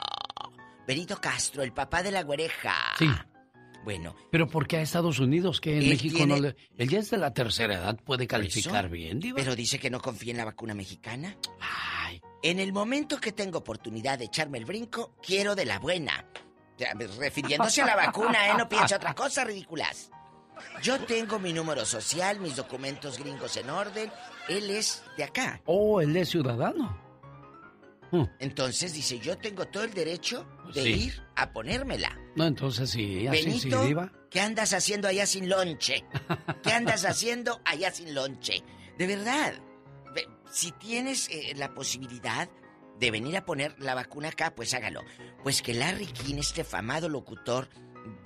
Benito 0.86 1.20
Castro, 1.20 1.62
el 1.62 1.72
papá 1.72 2.02
de 2.02 2.10
la 2.10 2.22
güereja. 2.22 2.74
Sí. 2.98 3.08
Bueno, 3.84 4.14
Pero 4.30 4.46
¿por 4.48 4.66
qué 4.68 4.76
a 4.76 4.82
Estados 4.82 5.18
Unidos? 5.18 5.60
Que 5.60 5.78
en 5.78 5.88
México 5.88 6.16
tiene- 6.18 6.34
no 6.36 6.40
le... 6.40 6.56
Él 6.78 6.88
ya 6.88 7.00
es 7.00 7.10
de 7.10 7.18
la 7.18 7.34
tercera 7.34 7.74
edad, 7.74 7.98
puede 8.04 8.26
calificar 8.28 8.84
eso. 8.84 8.92
bien, 8.94 9.18
Diva. 9.18 9.36
Pero 9.36 9.56
dice 9.56 9.78
que 9.80 9.90
no 9.90 10.00
confía 10.00 10.30
en 10.30 10.36
la 10.38 10.44
vacuna 10.44 10.72
mexicana. 10.74 11.36
Ay, 11.60 12.20
En 12.42 12.58
el 12.60 12.72
momento 12.72 13.18
que 13.18 13.32
tengo 13.32 13.58
oportunidad 13.58 14.18
de 14.18 14.26
echarme 14.26 14.58
el 14.58 14.64
brinco, 14.64 15.16
quiero 15.24 15.54
de 15.56 15.64
la 15.64 15.78
buena. 15.80 16.24
Refiriéndose 17.18 17.82
a 17.82 17.86
la 17.86 17.96
vacuna, 17.96 18.48
¿eh? 18.48 18.54
No 18.58 18.68
piense 18.68 18.94
otra 18.94 19.14
cosa, 19.14 19.44
ridículas. 19.44 20.10
Yo 20.82 21.00
tengo 21.00 21.38
mi 21.38 21.52
número 21.52 21.84
social, 21.84 22.40
mis 22.40 22.56
documentos 22.56 23.18
gringos 23.18 23.56
en 23.56 23.68
orden. 23.70 24.10
Él 24.48 24.70
es 24.70 25.02
de 25.16 25.24
acá. 25.24 25.60
Oh, 25.66 26.00
él 26.00 26.16
es 26.16 26.28
ciudadano. 26.30 27.00
Entonces 28.38 28.92
dice, 28.92 29.18
yo 29.18 29.38
tengo 29.38 29.66
todo 29.68 29.84
el 29.84 29.94
derecho 29.94 30.46
de 30.74 30.82
Sí. 30.82 30.88
ir 31.06 31.22
a 31.34 31.50
ponérmela. 31.52 32.18
No, 32.34 32.46
entonces 32.46 32.90
sí, 32.90 33.26
así 33.26 33.38
sí, 33.60 33.68
Benito, 33.70 33.84
diva. 33.86 34.12
¿qué 34.30 34.40
andas 34.40 34.72
haciendo 34.72 35.08
allá 35.08 35.26
sin 35.26 35.48
lonche? 35.48 36.04
¿Qué 36.62 36.72
andas 36.72 37.04
haciendo 37.04 37.60
allá 37.64 37.90
sin 37.90 38.14
lonche? 38.14 38.62
De 38.98 39.06
verdad, 39.06 39.54
ve- 40.14 40.26
si 40.50 40.72
tienes 40.72 41.28
eh, 41.30 41.52
la 41.56 41.74
posibilidad 41.74 42.48
de 42.98 43.10
venir 43.10 43.36
a 43.36 43.44
poner 43.44 43.74
la 43.80 43.94
vacuna 43.94 44.28
acá, 44.28 44.54
pues 44.54 44.72
hágalo. 44.74 45.02
Pues 45.42 45.60
que 45.62 45.74
Larry 45.74 46.06
King, 46.06 46.36
este 46.38 46.64
famado 46.64 47.08
locutor 47.08 47.68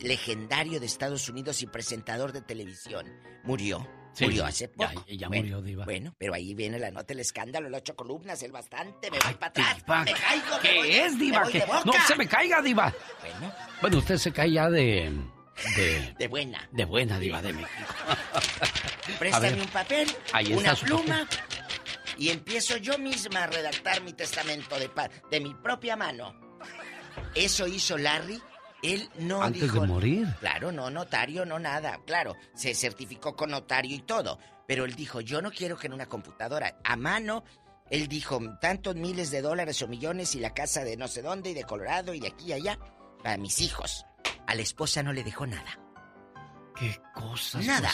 legendario 0.00 0.80
de 0.80 0.86
Estados 0.86 1.28
Unidos 1.28 1.62
y 1.62 1.66
presentador 1.66 2.32
de 2.32 2.42
televisión, 2.42 3.06
murió. 3.44 3.86
Sí, 4.16 4.24
murió 4.24 4.46
hace 4.46 4.70
ya- 4.76 4.88
poco. 4.88 5.04
ya 5.08 5.28
Bueno, 5.28 5.42
murió, 5.42 5.62
diva. 5.62 5.84
Bueno, 5.84 6.14
pero 6.16 6.32
ahí 6.34 6.54
viene 6.54 6.78
la 6.78 6.90
nota, 6.90 7.12
el 7.12 7.20
escándalo, 7.20 7.68
las 7.68 7.80
ocho 7.82 7.94
columnas, 7.94 8.42
el 8.42 8.50
bastante, 8.52 9.10
me 9.10 9.18
voy 9.18 9.34
para 9.34 9.46
atrás. 9.48 9.76
Diva, 9.76 10.04
me 10.04 10.12
caigo, 10.14 10.56
me 10.56 10.60
¿Qué 10.62 10.74
voy- 10.78 10.90
es, 10.92 11.12
me 11.12 11.18
diva? 11.24 11.42
voy 11.42 11.52
¿Qué? 11.52 11.58
de 11.60 11.66
boca. 11.66 11.82
No 11.84 11.92
se 12.06 12.16
me 12.16 12.26
caiga, 12.28 12.62
diva. 12.62 12.94
Bueno, 13.20 13.52
Bueno, 13.82 13.98
usted 13.98 14.16
se 14.16 14.32
cae 14.32 14.52
ya 14.52 14.70
de... 14.70 15.12
De, 15.76 16.14
de 16.18 16.28
buena. 16.28 16.68
de 16.72 16.84
buena 16.84 17.18
diva 17.18 17.40
de 17.42 17.52
México. 17.52 17.94
Préstame 19.18 19.60
un 19.60 19.68
papel, 19.68 20.08
Ahí 20.32 20.52
una 20.52 20.74
pluma 20.74 21.26
y 22.18 22.30
empiezo 22.30 22.76
yo 22.78 22.98
misma 22.98 23.44
a 23.44 23.46
redactar 23.46 24.00
mi 24.02 24.12
testamento 24.14 24.78
de, 24.78 24.90
de 25.30 25.40
mi 25.40 25.54
propia 25.54 25.96
mano. 25.96 26.34
Eso 27.34 27.66
hizo 27.66 27.96
Larry. 27.98 28.40
Él 28.82 29.08
no 29.18 29.42
Antes 29.42 29.62
dijo. 29.62 29.80
de 29.80 29.86
morir. 29.86 30.34
Claro, 30.40 30.70
no 30.72 30.90
notario, 30.90 31.44
no 31.46 31.58
nada. 31.58 31.98
Claro, 32.06 32.36
se 32.54 32.74
certificó 32.74 33.34
con 33.34 33.50
notario 33.50 33.94
y 33.96 34.00
todo. 34.00 34.38
Pero 34.66 34.84
él 34.84 34.94
dijo: 34.94 35.20
Yo 35.20 35.40
no 35.42 35.50
quiero 35.50 35.76
que 35.76 35.86
en 35.86 35.92
una 35.94 36.06
computadora, 36.06 36.78
a 36.84 36.96
mano. 36.96 37.44
Él 37.90 38.08
dijo: 38.08 38.40
tantos 38.60 38.96
miles 38.96 39.30
de 39.30 39.42
dólares 39.42 39.80
o 39.82 39.88
millones 39.88 40.34
y 40.34 40.40
la 40.40 40.52
casa 40.54 40.84
de 40.84 40.96
no 40.96 41.08
sé 41.08 41.22
dónde 41.22 41.50
y 41.50 41.54
de 41.54 41.64
Colorado 41.64 42.14
y 42.14 42.20
de 42.20 42.28
aquí 42.28 42.46
y 42.46 42.52
allá 42.52 42.78
para 43.22 43.36
mis 43.38 43.60
hijos. 43.60 44.04
A 44.46 44.54
la 44.54 44.62
esposa 44.62 45.02
no 45.02 45.12
le 45.12 45.24
dejó 45.24 45.46
nada. 45.46 45.78
¿Qué 46.76 47.00
cosas? 47.14 47.64
Nada. 47.64 47.90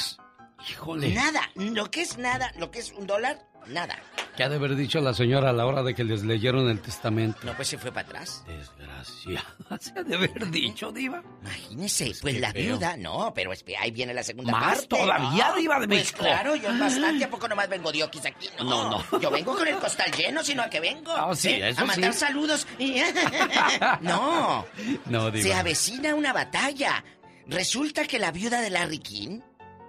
pues, 0.56 0.70
híjole. 0.70 1.14
Nada. 1.14 1.42
Lo 1.54 1.90
que 1.90 2.02
es 2.02 2.18
nada, 2.18 2.52
lo 2.58 2.70
que 2.70 2.80
es 2.80 2.92
un 2.92 3.06
dólar, 3.06 3.46
nada. 3.66 3.98
¿Qué 4.36 4.44
ha 4.44 4.48
de 4.48 4.56
haber 4.56 4.74
dicho 4.76 4.98
la 5.00 5.12
señora 5.12 5.50
a 5.50 5.52
la 5.52 5.66
hora 5.66 5.82
de 5.82 5.94
que 5.94 6.04
les 6.04 6.24
leyeron 6.24 6.68
el 6.70 6.80
testamento? 6.80 7.38
No, 7.42 7.54
pues 7.54 7.68
se 7.68 7.76
fue 7.76 7.92
para 7.92 8.06
atrás. 8.08 8.42
Desgraciada. 8.46 9.44
Se 9.78 9.98
ha 9.98 10.02
de 10.02 10.14
haber 10.14 10.50
dicho, 10.50 10.90
diva. 10.90 11.22
Imagínese, 11.42 12.12
pues 12.22 12.40
la 12.40 12.50
feo. 12.52 12.72
viuda, 12.76 12.96
no, 12.96 13.32
pero 13.34 13.52
espe- 13.52 13.76
ahí 13.78 13.90
viene 13.90 14.14
la 14.14 14.22
segunda 14.22 14.52
Más 14.52 14.64
parte. 14.86 14.86
todavía, 14.86 15.48
No, 15.50 15.56
diva 15.56 15.78
de 15.80 15.86
pues 15.86 15.98
México. 16.00 16.18
claro, 16.20 16.56
yo 16.56 16.68
bastante, 16.78 17.24
¿a 17.24 17.30
poco 17.30 17.46
nomás 17.46 17.68
vengo 17.68 17.92
diokis 17.92 18.24
aquí? 18.24 18.48
No, 18.58 18.64
No, 18.64 19.04
no. 19.12 19.20
Yo 19.20 19.30
vengo 19.30 19.54
con 19.54 19.68
el 19.68 19.76
costal 19.78 20.10
lleno, 20.12 20.42
sino 20.42 20.62
a 20.62 20.70
que 20.70 20.80
vengo. 20.80 21.12
Ah, 21.14 21.34
sí, 21.36 21.50
¿eh? 21.50 21.68
eso 21.68 21.82
A 21.82 21.84
mandar 21.84 22.12
sí. 22.14 22.20
saludos. 22.20 22.66
no, 24.00 24.64
No, 25.06 25.30
diva. 25.30 25.42
se 25.42 25.54
avecina 25.54 26.14
una 26.14 26.32
batalla. 26.32 27.04
Resulta 27.46 28.06
que 28.06 28.18
la 28.18 28.30
viuda 28.30 28.60
de 28.60 28.70
Larry 28.70 28.98
King, 28.98 29.40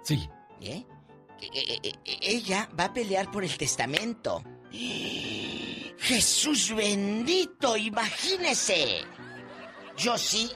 Sí. 0.04 0.28
¿eh? 0.62 0.86
Eh, 1.42 1.50
eh, 1.54 1.80
eh, 2.06 2.18
ella 2.22 2.70
va 2.80 2.86
a 2.86 2.94
pelear 2.94 3.30
por 3.32 3.44
el 3.44 3.56
testamento. 3.58 4.44
Jesús 6.00 6.74
bendito, 6.76 7.78
imagínese. 7.78 9.02
Yo 9.98 10.18
sí. 10.18 10.50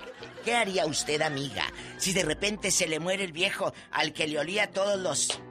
¿Qué 0.43 0.55
haría 0.55 0.85
usted, 0.85 1.21
amiga, 1.21 1.65
si 1.97 2.13
de 2.13 2.23
repente 2.23 2.71
se 2.71 2.87
le 2.87 2.99
muere 3.01 3.25
el 3.25 3.33
viejo 3.33 3.73
al 3.91 4.13
que 4.13 4.27
le 4.27 4.39
olía 4.39 4.71
todos 4.71 4.97
los... 4.97 5.41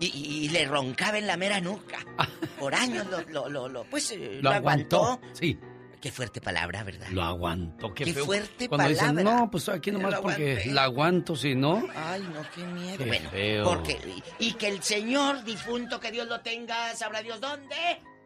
Y, 0.00 0.06
y- 0.06 0.44
y 0.44 0.48
le 0.50 0.66
roncaba 0.66 1.16
en 1.18 1.26
la 1.26 1.36
mera 1.38 1.60
nuca? 1.60 1.98
Por 2.58 2.74
años 2.74 3.06
lo, 3.06 3.22
lo, 3.22 3.48
lo, 3.48 3.68
lo- 3.68 3.84
pues, 3.84 4.10
eh, 4.10 4.40
Lo 4.42 4.50
aguantó. 4.50 5.18
Sí. 5.32 5.58
Qué 6.04 6.12
fuerte 6.12 6.42
palabra, 6.42 6.84
¿verdad? 6.84 7.06
Lo 7.12 7.22
aguantó. 7.22 7.94
Qué, 7.94 8.04
Qué 8.04 8.12
feo. 8.12 8.26
fuerte 8.26 8.68
Cuando 8.68 8.88
dicen, 8.90 9.16
palabra. 9.16 9.36
no, 9.38 9.50
pues 9.50 9.70
aquí 9.70 9.90
nomás 9.90 10.20
porque 10.20 10.64
la 10.66 10.82
aguanto, 10.82 11.34
si 11.34 11.54
no. 11.54 11.82
Ay, 11.96 12.20
no, 12.30 12.42
qué 12.54 12.62
miedo. 12.62 12.98
Qué 12.98 13.04
bueno, 13.06 13.30
feo. 13.30 13.64
porque 13.64 14.22
y, 14.38 14.48
y 14.48 14.52
que 14.52 14.68
el 14.68 14.82
Señor 14.82 15.44
difunto 15.44 15.98
que 16.00 16.12
Dios 16.12 16.28
lo 16.28 16.42
tenga, 16.42 16.94
sabrá 16.94 17.22
Dios 17.22 17.40
dónde. 17.40 17.74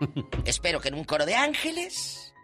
Espero 0.45 0.81
que 0.81 0.89
en 0.89 0.95
un 0.97 1.05
coro 1.05 1.25
de 1.25 1.37
ángeles 1.37 2.35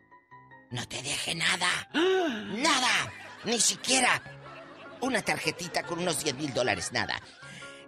no 0.71 0.87
te 0.87 1.03
deje 1.03 1.35
nada. 1.35 1.89
Nada. 1.93 3.13
Ni 3.43 3.59
siquiera 3.59 4.23
una 5.01 5.21
tarjetita 5.23 5.83
con 5.83 5.99
unos 5.99 6.23
10 6.23 6.37
mil 6.37 6.55
dólares, 6.55 6.93
nada. 6.93 7.21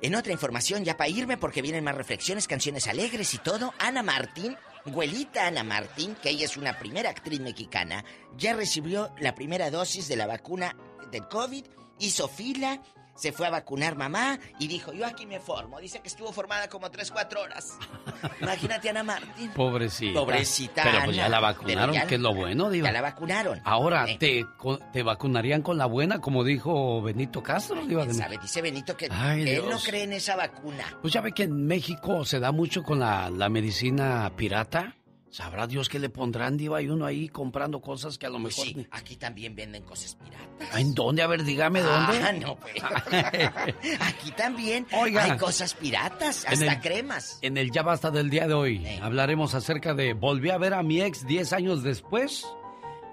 En 0.02 0.16
otra 0.16 0.32
información, 0.32 0.84
ya 0.84 0.96
para 0.96 1.10
irme, 1.10 1.36
porque 1.36 1.62
vienen 1.62 1.84
más 1.84 1.94
reflexiones, 1.94 2.48
canciones 2.48 2.88
alegres 2.88 3.32
y 3.34 3.38
todo, 3.38 3.72
Ana 3.78 4.02
Martín, 4.02 4.56
güelita 4.86 5.46
Ana 5.46 5.64
Martín, 5.64 6.16
que 6.22 6.30
ella 6.30 6.44
es 6.44 6.56
una 6.56 6.78
primera 6.78 7.10
actriz 7.10 7.40
mexicana, 7.40 8.04
ya 8.36 8.54
recibió 8.54 9.10
la 9.20 9.34
primera 9.34 9.70
dosis 9.70 10.08
de 10.08 10.16
la 10.16 10.26
vacuna 10.26 10.76
del 11.10 11.26
COVID, 11.28 11.64
hizo 11.98 12.28
fila, 12.28 12.82
se 13.16 13.32
fue 13.32 13.46
a 13.46 13.50
vacunar 13.50 13.96
mamá 13.96 14.38
y 14.58 14.68
dijo, 14.68 14.92
yo 14.92 15.04
aquí 15.06 15.26
me 15.26 15.40
formo. 15.40 15.80
Dice 15.80 16.00
que 16.00 16.08
estuvo 16.08 16.32
formada 16.32 16.68
como 16.68 16.90
3, 16.90 17.10
4 17.10 17.40
horas. 17.42 17.76
Imagínate 18.40 18.90
Ana 18.90 19.02
Martín. 19.02 19.50
Pobrecita. 19.50 20.20
Pobrecita 20.20 20.82
Pero 20.84 20.98
pues 21.06 21.16
ya 21.16 21.28
la 21.28 21.40
vacunaron, 21.40 21.94
ya- 21.94 22.06
que 22.06 22.14
es 22.16 22.20
lo 22.20 22.34
bueno, 22.34 22.70
diva. 22.70 22.88
Ya 22.88 22.92
la 22.92 23.00
vacunaron. 23.02 23.60
Ahora, 23.64 24.04
Eh. 24.08 24.16
¿te, 24.18 24.46
¿te 24.92 25.02
vacunarían 25.02 25.62
con 25.62 25.78
la 25.78 25.86
buena, 25.86 26.20
como 26.20 26.44
dijo 26.44 27.02
Benito 27.02 27.42
Castro, 27.42 27.84
diva 27.86 28.04
de. 28.06 28.38
Dice 28.40 28.62
Benito 28.62 28.96
que, 28.96 29.08
Ay, 29.10 29.48
él 29.48 29.64
no 29.68 29.78
cree 29.78 30.04
en 30.04 30.12
esa 30.12 30.36
vacuna. 30.36 30.84
Pues 31.02 31.12
ya 31.12 31.20
ve 31.20 31.32
que 31.32 31.44
en 31.44 31.66
México 31.66 32.24
se 32.24 32.38
da 32.38 32.52
mucho 32.52 32.82
con 32.82 33.00
la, 33.00 33.30
la 33.30 33.48
medicina 33.48 34.30
pirata. 34.36 34.94
Sabrá 35.36 35.66
Dios 35.66 35.90
qué 35.90 35.98
le 35.98 36.08
pondrán, 36.08 36.56
diva, 36.56 36.80
y 36.80 36.88
uno 36.88 37.04
ahí 37.04 37.28
comprando 37.28 37.82
cosas 37.82 38.16
que 38.16 38.24
a 38.24 38.30
lo 38.30 38.38
mejor... 38.38 38.64
Sí, 38.64 38.86
aquí 38.90 39.16
también 39.16 39.54
venden 39.54 39.82
cosas 39.82 40.14
piratas. 40.14 40.80
¿En 40.80 40.94
dónde? 40.94 41.20
A 41.20 41.26
ver, 41.26 41.44
dígame 41.44 41.82
dónde. 41.82 42.18
Ah, 42.22 42.32
no, 42.32 42.56
pues. 42.56 42.72
Aquí 44.00 44.30
también 44.30 44.86
Oiga. 44.92 45.24
hay 45.24 45.36
cosas 45.36 45.74
piratas, 45.74 46.46
hasta 46.46 46.72
el- 46.72 46.80
cremas. 46.80 47.38
En 47.42 47.58
el 47.58 47.70
Ya 47.70 47.82
Basta 47.82 48.10
del 48.10 48.30
día 48.30 48.48
de 48.48 48.54
hoy 48.54 48.86
hablaremos 49.02 49.54
acerca 49.54 49.92
de 49.92 50.14
volví 50.14 50.48
a 50.48 50.56
ver 50.56 50.72
a 50.72 50.82
mi 50.82 51.02
ex 51.02 51.26
10 51.26 51.52
años 51.52 51.82
después 51.82 52.46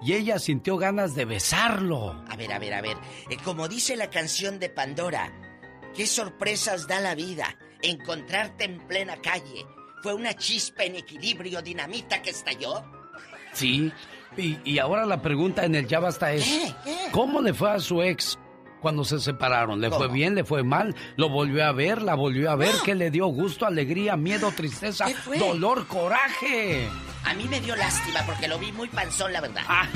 y 0.00 0.14
ella 0.14 0.38
sintió 0.38 0.78
ganas 0.78 1.14
de 1.14 1.26
besarlo. 1.26 2.24
A 2.30 2.36
ver, 2.36 2.54
a 2.54 2.58
ver, 2.58 2.72
a 2.72 2.80
ver. 2.80 2.96
Eh, 3.28 3.36
como 3.44 3.68
dice 3.68 3.96
la 3.96 4.08
canción 4.08 4.58
de 4.58 4.70
Pandora, 4.70 5.30
qué 5.94 6.06
sorpresas 6.06 6.86
da 6.88 7.00
la 7.00 7.14
vida 7.14 7.58
encontrarte 7.82 8.64
en 8.64 8.78
plena 8.88 9.16
calle. 9.20 9.66
¿Fue 10.04 10.12
una 10.12 10.34
chispa 10.34 10.84
en 10.84 10.96
equilibrio 10.96 11.62
dinamita 11.62 12.20
que 12.20 12.28
estalló? 12.28 12.84
Sí. 13.54 13.90
Y, 14.36 14.58
y 14.62 14.78
ahora 14.78 15.06
la 15.06 15.22
pregunta 15.22 15.64
en 15.64 15.74
el 15.74 15.86
Ya 15.86 15.98
Basta 15.98 16.30
es, 16.30 16.44
¿Qué? 16.44 16.74
¿Qué? 16.84 16.96
¿cómo 17.10 17.40
le 17.40 17.54
fue 17.54 17.70
a 17.70 17.78
su 17.80 18.02
ex 18.02 18.38
cuando 18.82 19.02
se 19.06 19.18
separaron? 19.18 19.80
¿Le 19.80 19.90
fue 19.90 20.08
bien? 20.08 20.34
¿Le 20.34 20.44
fue 20.44 20.62
mal? 20.62 20.94
¿Lo 21.16 21.30
volvió 21.30 21.64
a 21.64 21.72
ver? 21.72 22.02
¿La 22.02 22.16
volvió 22.16 22.50
a 22.50 22.54
ver? 22.54 22.74
¿Qué 22.84 22.94
le 22.94 23.10
dio 23.10 23.28
gusto, 23.28 23.64
alegría, 23.64 24.14
miedo, 24.14 24.52
tristeza, 24.52 25.06
dolor, 25.38 25.86
coraje? 25.86 26.86
A 27.24 27.32
mí 27.32 27.44
me 27.48 27.58
dio 27.58 27.74
lástima 27.74 28.20
porque 28.26 28.46
lo 28.46 28.58
vi 28.58 28.70
muy 28.72 28.88
panzón, 28.88 29.32
la 29.32 29.40
verdad. 29.40 29.62
Ah. 29.66 29.88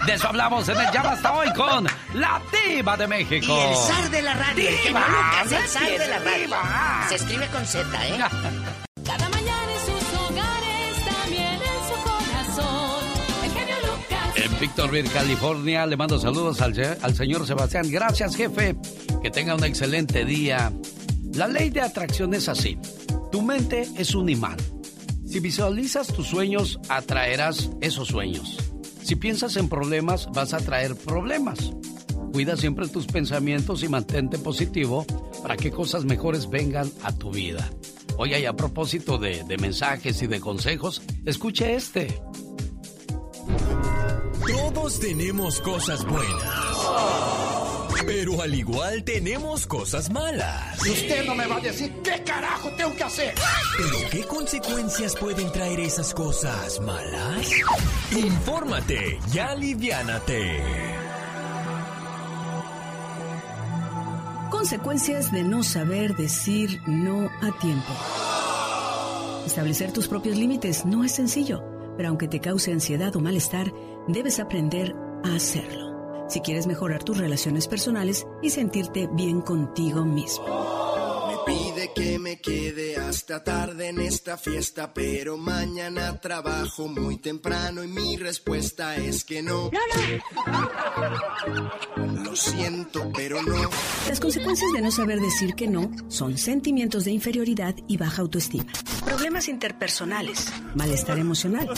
De 0.06 0.14
eso 0.14 0.28
hablamos 0.28 0.66
en 0.68 0.78
el 0.80 0.90
Ya 0.90 1.02
Basta 1.02 1.32
hoy 1.34 1.52
con 1.52 1.86
la 2.14 2.40
diva 2.66 2.96
de 2.96 3.06
México. 3.06 3.54
Y 3.54 3.60
el 3.70 3.76
zar 3.76 4.10
de 4.10 4.22
la 4.22 4.34
radio, 4.34 4.68
el 4.68 4.76
Diva, 4.86 5.00
Lucas, 5.00 5.52
el 5.52 5.68
zar 5.68 5.90
de 5.90 6.08
la 6.08 6.18
radio. 6.18 6.46
diva. 6.46 7.06
Se 7.08 7.14
escribe 7.16 7.46
con 7.48 7.66
Z, 7.66 8.08
¿eh? 8.08 8.18
Cada 9.04 9.28
mañana 9.28 9.72
en 9.72 9.80
sus 9.80 10.20
hogares, 10.20 11.04
también 11.04 11.54
en 11.54 11.80
su 11.88 11.94
corazón. 12.04 13.02
En 14.36 14.60
Victorville, 14.60 15.10
California, 15.10 15.86
le 15.86 15.96
mando 15.96 16.18
saludos 16.18 16.60
al, 16.60 16.98
al 17.00 17.14
señor 17.14 17.46
Sebastián. 17.46 17.90
Gracias, 17.90 18.36
jefe. 18.36 18.76
Que 19.22 19.30
tenga 19.30 19.54
un 19.54 19.64
excelente 19.64 20.24
día. 20.24 20.72
La 21.34 21.48
ley 21.48 21.70
de 21.70 21.80
atracción 21.80 22.34
es 22.34 22.48
así. 22.48 22.78
Tu 23.30 23.42
mente 23.42 23.88
es 23.96 24.14
un 24.14 24.28
imán. 24.28 24.56
Si 25.26 25.40
visualizas 25.40 26.08
tus 26.08 26.26
sueños, 26.26 26.78
atraerás 26.88 27.70
esos 27.80 28.08
sueños. 28.08 28.58
Si 29.02 29.16
piensas 29.16 29.56
en 29.56 29.68
problemas, 29.68 30.28
vas 30.32 30.52
a 30.52 30.58
atraer 30.58 30.94
problemas. 30.94 31.72
Cuida 32.32 32.56
siempre 32.56 32.88
tus 32.88 33.06
pensamientos 33.06 33.82
y 33.82 33.88
mantente 33.88 34.38
positivo 34.38 35.06
para 35.42 35.56
que 35.56 35.70
cosas 35.70 36.04
mejores 36.04 36.48
vengan 36.48 36.90
a 37.02 37.12
tu 37.12 37.30
vida. 37.30 37.70
Oye, 38.22 38.38
y 38.38 38.46
a 38.46 38.52
propósito 38.52 39.18
de, 39.18 39.42
de 39.42 39.58
mensajes 39.58 40.22
y 40.22 40.28
de 40.28 40.38
consejos, 40.38 41.02
escuche 41.26 41.74
este. 41.74 42.22
Todos 44.46 45.00
tenemos 45.00 45.60
cosas 45.60 46.04
buenas. 46.04 46.78
Pero 48.06 48.40
al 48.40 48.54
igual 48.54 49.02
tenemos 49.02 49.66
cosas 49.66 50.08
malas. 50.08 50.86
Y 50.86 50.90
usted 50.90 51.26
no 51.26 51.34
me 51.34 51.48
va 51.48 51.56
a 51.56 51.60
decir 51.60 51.92
qué 52.04 52.22
carajo 52.22 52.70
tengo 52.76 52.94
que 52.94 53.02
hacer. 53.02 53.34
¿Pero 53.76 53.98
qué 54.12 54.22
consecuencias 54.22 55.16
pueden 55.16 55.50
traer 55.50 55.80
esas 55.80 56.14
cosas 56.14 56.78
malas? 56.78 57.50
Infórmate 58.12 59.18
y 59.34 59.38
aliviánate. 59.40 61.01
Consecuencias 64.62 65.32
de 65.32 65.42
no 65.42 65.64
saber 65.64 66.14
decir 66.14 66.80
no 66.86 67.28
a 67.40 67.50
tiempo. 67.58 67.92
Establecer 69.44 69.92
tus 69.92 70.06
propios 70.06 70.36
límites 70.36 70.86
no 70.86 71.02
es 71.02 71.10
sencillo, 71.10 71.64
pero 71.96 72.10
aunque 72.10 72.28
te 72.28 72.38
cause 72.38 72.72
ansiedad 72.72 73.16
o 73.16 73.20
malestar, 73.20 73.72
debes 74.06 74.38
aprender 74.38 74.94
a 75.24 75.34
hacerlo. 75.34 76.28
Si 76.28 76.38
quieres 76.42 76.68
mejorar 76.68 77.02
tus 77.02 77.18
relaciones 77.18 77.66
personales 77.66 78.24
y 78.40 78.50
sentirte 78.50 79.08
bien 79.12 79.40
contigo 79.40 80.04
mismo. 80.04 80.44
Pide 81.82 81.94
que 81.94 82.18
me 82.18 82.40
quede 82.40 82.96
hasta 82.96 83.42
tarde 83.42 83.88
en 83.88 84.00
esta 84.00 84.36
fiesta, 84.36 84.92
pero 84.94 85.36
mañana 85.36 86.20
trabajo 86.20 86.86
muy 86.86 87.16
temprano 87.16 87.82
y 87.82 87.88
mi 87.88 88.16
respuesta 88.16 88.96
es 88.96 89.24
que 89.24 89.42
no. 89.42 89.70
Lo 91.96 92.36
siento, 92.36 93.10
pero 93.14 93.42
no. 93.42 93.68
Las 94.08 94.20
consecuencias 94.20 94.72
de 94.72 94.80
no 94.80 94.90
saber 94.90 95.18
decir 95.18 95.54
que 95.54 95.66
no 95.66 95.90
son 96.08 96.38
sentimientos 96.38 97.04
de 97.04 97.10
inferioridad 97.10 97.74
y 97.88 97.96
baja 97.96 98.22
autoestima, 98.22 98.72
problemas 99.04 99.48
interpersonales, 99.48 100.52
malestar 100.74 101.18
emocional, 101.18 101.68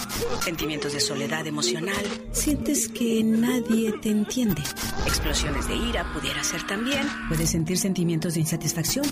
sentimientos 0.42 0.92
de 0.92 1.00
soledad 1.00 1.46
emocional, 1.46 2.04
sientes 2.32 2.88
que 2.88 3.22
nadie 3.24 3.92
te 4.02 4.10
entiende, 4.10 4.62
explosiones 5.06 5.66
de 5.66 5.76
ira 5.76 6.12
pudiera 6.12 6.42
ser 6.44 6.66
también, 6.66 7.06
puedes 7.28 7.50
sentir 7.50 7.78
sentimientos 7.78 8.34
de 8.34 8.40
insatisfacción, 8.40 9.06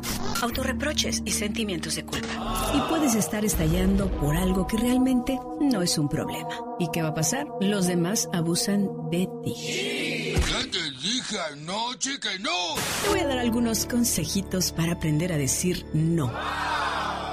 autorreproches 0.83 1.23
y 1.25 1.31
sentimientos 1.31 1.97
de 1.97 2.05
culpa. 2.05 2.73
Y 2.75 2.81
puedes 2.89 3.15
estar 3.15 3.45
estallando 3.45 4.11
por 4.19 4.37
algo 4.37 4.67
que 4.67 4.77
realmente 4.77 5.39
no 5.61 5.83
es 5.83 5.99
un 5.99 6.09
problema. 6.09 6.49
¿Y 6.79 6.89
qué 6.93 7.03
va 7.03 7.09
a 7.09 7.15
pasar? 7.15 7.47
Los 7.61 7.87
demás 7.87 8.29
abusan 8.33 8.89
de 9.11 9.29
ti. 9.45 10.35
Ya 10.35 10.71
te 10.71 10.91
dije 11.03 11.37
anoche 11.53 12.19
que 12.21 12.39
no. 12.41 12.75
Te 13.05 13.11
voy 13.11 13.21
a 13.21 13.29
dar 13.29 13.39
algunos 13.39 13.87
consejitos 13.87 14.73
para 14.73 14.93
aprender 14.93 15.33
a 15.33 15.37
decir 15.37 15.87
no. 15.93 16.33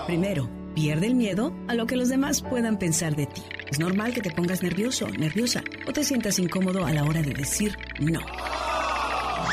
Primero, 0.06 0.50
pierde 0.76 1.08
el 1.08 1.16
miedo 1.16 1.54
a 1.68 1.74
lo 1.74 1.86
que 1.86 1.96
los 1.96 2.10
demás 2.10 2.42
puedan 2.42 2.78
pensar 2.78 3.16
de 3.16 3.26
ti. 3.26 3.42
Es 3.70 3.80
normal 3.80 4.14
que 4.14 4.22
te 4.22 4.32
pongas 4.32 4.64
nervioso, 4.64 5.08
nerviosa 5.08 5.64
o 5.88 5.94
te 5.94 6.04
sientas 6.04 6.40
incómodo 6.40 6.86
a 6.86 6.92
la 6.92 7.04
hora 7.04 7.22
de 7.22 7.34
decir 7.34 7.78
no. 8.00 8.20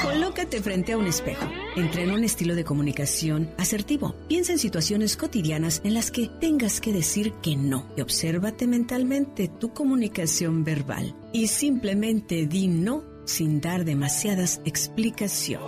Colócate 0.02 0.60
frente 0.60 0.92
a 0.92 0.98
un 0.98 1.06
espejo. 1.06 1.46
Entrena 1.76 2.14
un 2.14 2.24
estilo 2.24 2.54
de 2.54 2.64
comunicación 2.64 3.50
asertivo. 3.58 4.14
Piensa 4.28 4.52
en 4.52 4.58
situaciones 4.58 5.16
cotidianas 5.16 5.80
en 5.84 5.94
las 5.94 6.10
que 6.10 6.28
tengas 6.28 6.80
que 6.80 6.92
decir 6.92 7.32
que 7.42 7.56
no. 7.56 7.86
Y 7.96 8.00
obsérvate 8.00 8.66
mentalmente 8.66 9.48
tu 9.48 9.72
comunicación 9.72 10.64
verbal. 10.64 11.14
Y 11.32 11.48
simplemente 11.48 12.46
di 12.46 12.68
no 12.68 13.04
sin 13.24 13.60
dar 13.60 13.84
demasiadas 13.84 14.60
explicaciones. 14.64 15.66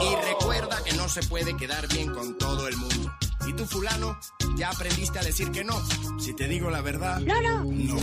Y 0.00 0.28
recuerda 0.30 0.82
que 0.84 0.96
no 0.96 1.08
se 1.08 1.22
puede 1.22 1.56
quedar 1.56 1.88
bien 1.88 2.12
con 2.12 2.36
todo 2.38 2.68
el 2.68 2.76
mundo. 2.76 3.12
Y 3.46 3.52
tú, 3.54 3.64
fulano, 3.66 4.16
ya 4.56 4.70
aprendiste 4.70 5.18
a 5.18 5.22
decir 5.22 5.50
que 5.50 5.64
no. 5.64 5.74
Si 6.18 6.32
te 6.34 6.46
digo 6.46 6.70
la 6.70 6.80
verdad... 6.80 7.20
No, 7.20 7.40
no. 7.42 7.64
No. 7.64 7.96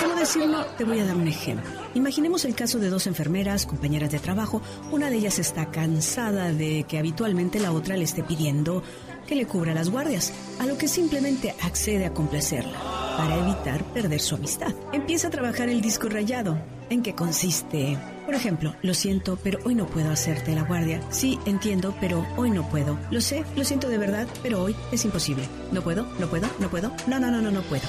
¿Cómo 0.00 0.14
decirlo? 0.14 0.64
Te 0.76 0.84
voy 0.84 1.00
a 1.00 1.04
dar 1.04 1.16
un 1.16 1.26
ejemplo. 1.26 1.68
Imaginemos 1.94 2.44
el 2.44 2.54
caso 2.54 2.78
de 2.78 2.88
dos 2.88 3.06
enfermeras, 3.06 3.66
compañeras 3.66 4.10
de 4.10 4.18
trabajo. 4.20 4.62
Una 4.92 5.10
de 5.10 5.16
ellas 5.16 5.38
está 5.38 5.70
cansada 5.70 6.52
de 6.52 6.84
que 6.88 6.98
habitualmente 6.98 7.58
la 7.58 7.72
otra 7.72 7.96
le 7.96 8.04
esté 8.04 8.22
pidiendo 8.22 8.82
que 9.28 9.36
le 9.36 9.46
cubra 9.46 9.74
las 9.74 9.90
guardias, 9.90 10.32
a 10.58 10.66
lo 10.66 10.78
que 10.78 10.88
simplemente 10.88 11.54
accede 11.62 12.06
a 12.06 12.14
complacerla 12.14 12.78
para 13.16 13.36
evitar 13.36 13.84
perder 13.92 14.20
su 14.20 14.36
amistad. 14.36 14.74
Empieza 14.92 15.28
a 15.28 15.30
trabajar 15.30 15.68
el 15.68 15.80
disco 15.80 16.08
rayado. 16.08 16.58
¿En 16.88 17.02
qué 17.02 17.14
consiste? 17.14 17.98
Por 18.24 18.34
ejemplo, 18.34 18.74
lo 18.82 18.94
siento, 18.94 19.38
pero 19.42 19.58
hoy 19.64 19.74
no 19.74 19.86
puedo 19.86 20.10
hacerte 20.10 20.54
la 20.54 20.62
guardia. 20.62 21.02
Sí, 21.10 21.38
entiendo, 21.44 21.94
pero 22.00 22.26
hoy 22.36 22.50
no 22.50 22.68
puedo. 22.68 22.98
Lo 23.10 23.20
sé, 23.20 23.44
lo 23.54 23.64
siento 23.64 23.88
de 23.88 23.98
verdad, 23.98 24.26
pero 24.42 24.62
hoy 24.62 24.74
es 24.92 25.04
imposible. 25.04 25.44
No 25.72 25.82
puedo, 25.82 26.06
no 26.18 26.28
puedo, 26.28 26.48
no 26.58 26.70
puedo. 26.70 26.92
No, 27.06 27.20
no, 27.20 27.30
no, 27.30 27.42
no, 27.42 27.50
no 27.50 27.62
puedo. 27.62 27.84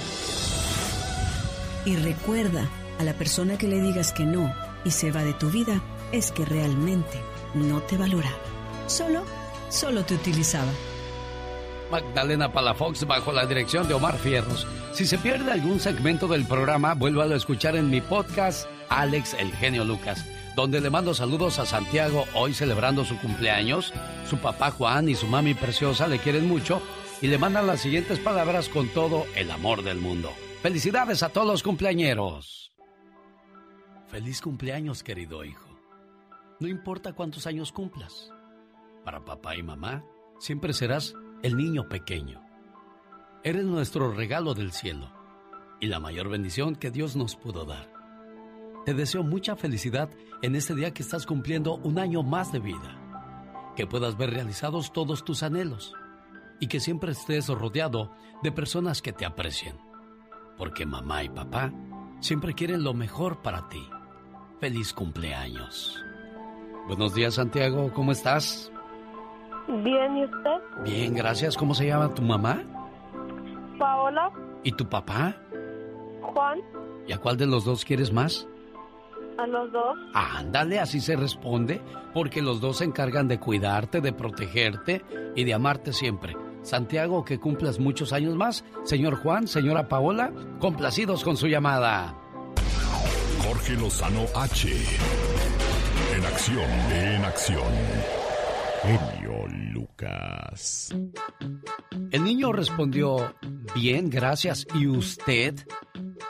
Y 1.86 1.96
recuerda, 1.96 2.70
a 3.00 3.04
la 3.04 3.14
persona 3.14 3.58
que 3.58 3.68
le 3.68 3.82
digas 3.82 4.12
que 4.12 4.26
no 4.26 4.54
y 4.84 4.92
se 4.92 5.12
va 5.12 5.24
de 5.24 5.34
tu 5.34 5.50
vida, 5.50 5.82
es 6.12 6.32
que 6.32 6.44
realmente 6.44 7.18
no 7.54 7.82
te 7.82 7.98
valoraba. 7.98 8.38
Solo, 8.88 9.24
solo 9.70 10.04
te 10.04 10.16
utilizaba. 10.16 10.72
Magdalena 11.92 12.52
Palafox 12.52 13.06
bajo 13.06 13.32
la 13.32 13.46
dirección 13.46 13.88
de 13.88 13.94
Omar 13.94 14.18
Fierros. 14.18 14.68
Si 14.94 15.06
se 15.06 15.18
pierde 15.18 15.52
algún 15.52 15.80
segmento 15.80 16.28
del 16.28 16.46
programa, 16.46 16.94
vuélvalo 16.94 17.34
a 17.34 17.38
escuchar 17.38 17.76
en 17.76 17.90
mi 17.90 18.02
podcast 18.02 18.68
Alex 18.90 19.36
El 19.36 19.52
Genio 19.54 19.86
Lucas, 19.86 20.26
donde 20.56 20.82
le 20.82 20.90
mando 20.90 21.14
saludos 21.14 21.60
a 21.60 21.66
Santiago 21.66 22.26
hoy 22.34 22.54
celebrando 22.54 23.06
su 23.06 23.18
cumpleaños. 23.18 23.94
Su 24.30 24.38
papá 24.38 24.72
Juan 24.72 25.10
y 25.10 25.16
su 25.16 25.28
mami 25.28 25.54
preciosa 25.54 26.08
le 26.08 26.20
quieren 26.20 26.48
mucho 26.48 26.82
y 27.22 27.28
le 27.28 27.38
mandan 27.38 27.68
las 27.68 27.82
siguientes 27.82 28.20
palabras 28.20 28.70
con 28.70 28.88
todo 28.90 29.26
el 29.36 29.52
amor 29.52 29.84
del 29.84 29.98
mundo. 29.98 30.32
Felicidades 30.62 31.24
a 31.24 31.30
todos 31.30 31.48
los 31.48 31.64
cumpleañeros. 31.64 32.72
Feliz 34.08 34.42
cumpleaños, 34.42 35.04
querido 35.04 35.46
hijo. 35.46 35.70
No 36.60 36.68
importa 36.68 37.14
cuántos 37.14 37.48
años 37.48 37.72
cumplas. 37.72 38.32
Para 39.06 39.24
papá 39.24 39.56
y 39.56 39.64
mamá, 39.64 40.04
siempre 40.40 40.74
serás 40.74 41.14
el 41.42 41.56
niño 41.56 41.88
pequeño. 41.88 42.42
Eres 43.44 43.64
nuestro 43.64 44.12
regalo 44.12 44.54
del 44.54 44.72
cielo 44.72 45.12
y 45.80 45.88
la 45.88 46.00
mayor 46.00 46.30
bendición 46.30 46.76
que 46.76 46.92
Dios 46.92 47.16
nos 47.16 47.36
pudo 47.36 47.66
dar. 47.66 47.92
Te 48.86 48.94
deseo 48.94 49.24
mucha 49.24 49.56
felicidad 49.56 50.10
en 50.42 50.56
este 50.56 50.76
día 50.76 50.94
que 50.94 51.04
estás 51.04 51.26
cumpliendo 51.26 51.76
un 51.76 52.00
año 52.00 52.24
más 52.24 52.52
de 52.52 52.60
vida. 52.60 53.74
Que 53.76 53.88
puedas 53.88 54.18
ver 54.18 54.32
realizados 54.32 54.92
todos 54.92 55.24
tus 55.24 55.44
anhelos 55.44 55.94
y 56.60 56.68
que 56.68 56.80
siempre 56.80 57.14
estés 57.14 57.48
rodeado 57.48 58.12
de 58.44 58.52
personas 58.52 59.02
que 59.02 59.14
te 59.14 59.26
aprecien. 59.26 59.78
Porque 60.58 60.86
mamá 60.86 61.24
y 61.24 61.30
papá 61.30 61.72
siempre 62.20 62.54
quieren 62.54 62.84
lo 62.84 62.94
mejor 62.94 63.42
para 63.42 63.70
ti. 63.70 63.88
Feliz 64.60 64.92
cumpleaños. 64.92 66.04
Buenos 66.88 67.14
días, 67.14 67.36
Santiago. 67.36 67.94
¿Cómo 67.94 68.12
estás? 68.12 68.72
Bien, 69.84 70.18
¿y 70.18 70.26
usted? 70.26 70.84
Bien, 70.84 71.14
gracias. 71.14 71.56
¿Cómo 71.56 71.74
se 71.74 71.86
llama 71.88 72.14
tu 72.14 72.22
mamá? 72.22 72.64
Paola, 73.78 74.32
¿Y 74.64 74.72
tu 74.74 74.88
papá? 74.90 75.36
Juan, 76.22 76.60
¿Y 77.08 77.14
a 77.14 77.18
cuál 77.18 77.38
de 77.38 77.46
los 77.48 77.64
dos 77.66 77.86
quieres 77.86 78.12
más? 78.12 78.48
a 79.38 79.48
los 79.48 79.72
dos. 79.72 79.98
Ándale, 80.14 80.80
así 80.82 81.00
se 81.00 81.16
responde, 81.16 81.82
porque 82.14 82.42
los 82.42 82.60
dos 82.60 82.80
se 82.80 82.84
encargan 82.84 83.30
de 83.30 83.40
cuidarte, 83.40 84.02
de 84.02 84.12
protegerte 84.12 85.02
y 85.34 85.46
de 85.46 85.54
amarte 85.54 85.94
siempre. 85.94 86.36
Santiago, 86.62 87.24
que 87.24 87.40
cumplas 87.40 87.80
muchos 87.80 88.12
años 88.12 88.36
más. 88.36 88.66
Señor 88.84 89.16
Juan, 89.16 89.48
señora 89.48 89.88
Paola, 89.88 90.34
complacidos 90.60 91.24
con 91.24 91.38
su 91.38 91.48
llamada. 91.48 92.16
Jorge 93.48 93.76
Lozano 93.78 94.26
H. 94.36 94.68
En 96.18 96.26
acción, 96.26 96.70
en 96.92 97.24
acción. 97.24 98.19
Genio 98.82 99.46
Lucas. 99.74 100.96
El 102.12 102.24
niño 102.24 102.54
respondió, 102.54 103.36
bien, 103.76 104.10
gracias. 104.10 104.66
¿Y 104.74 104.88
usted? 104.88 105.56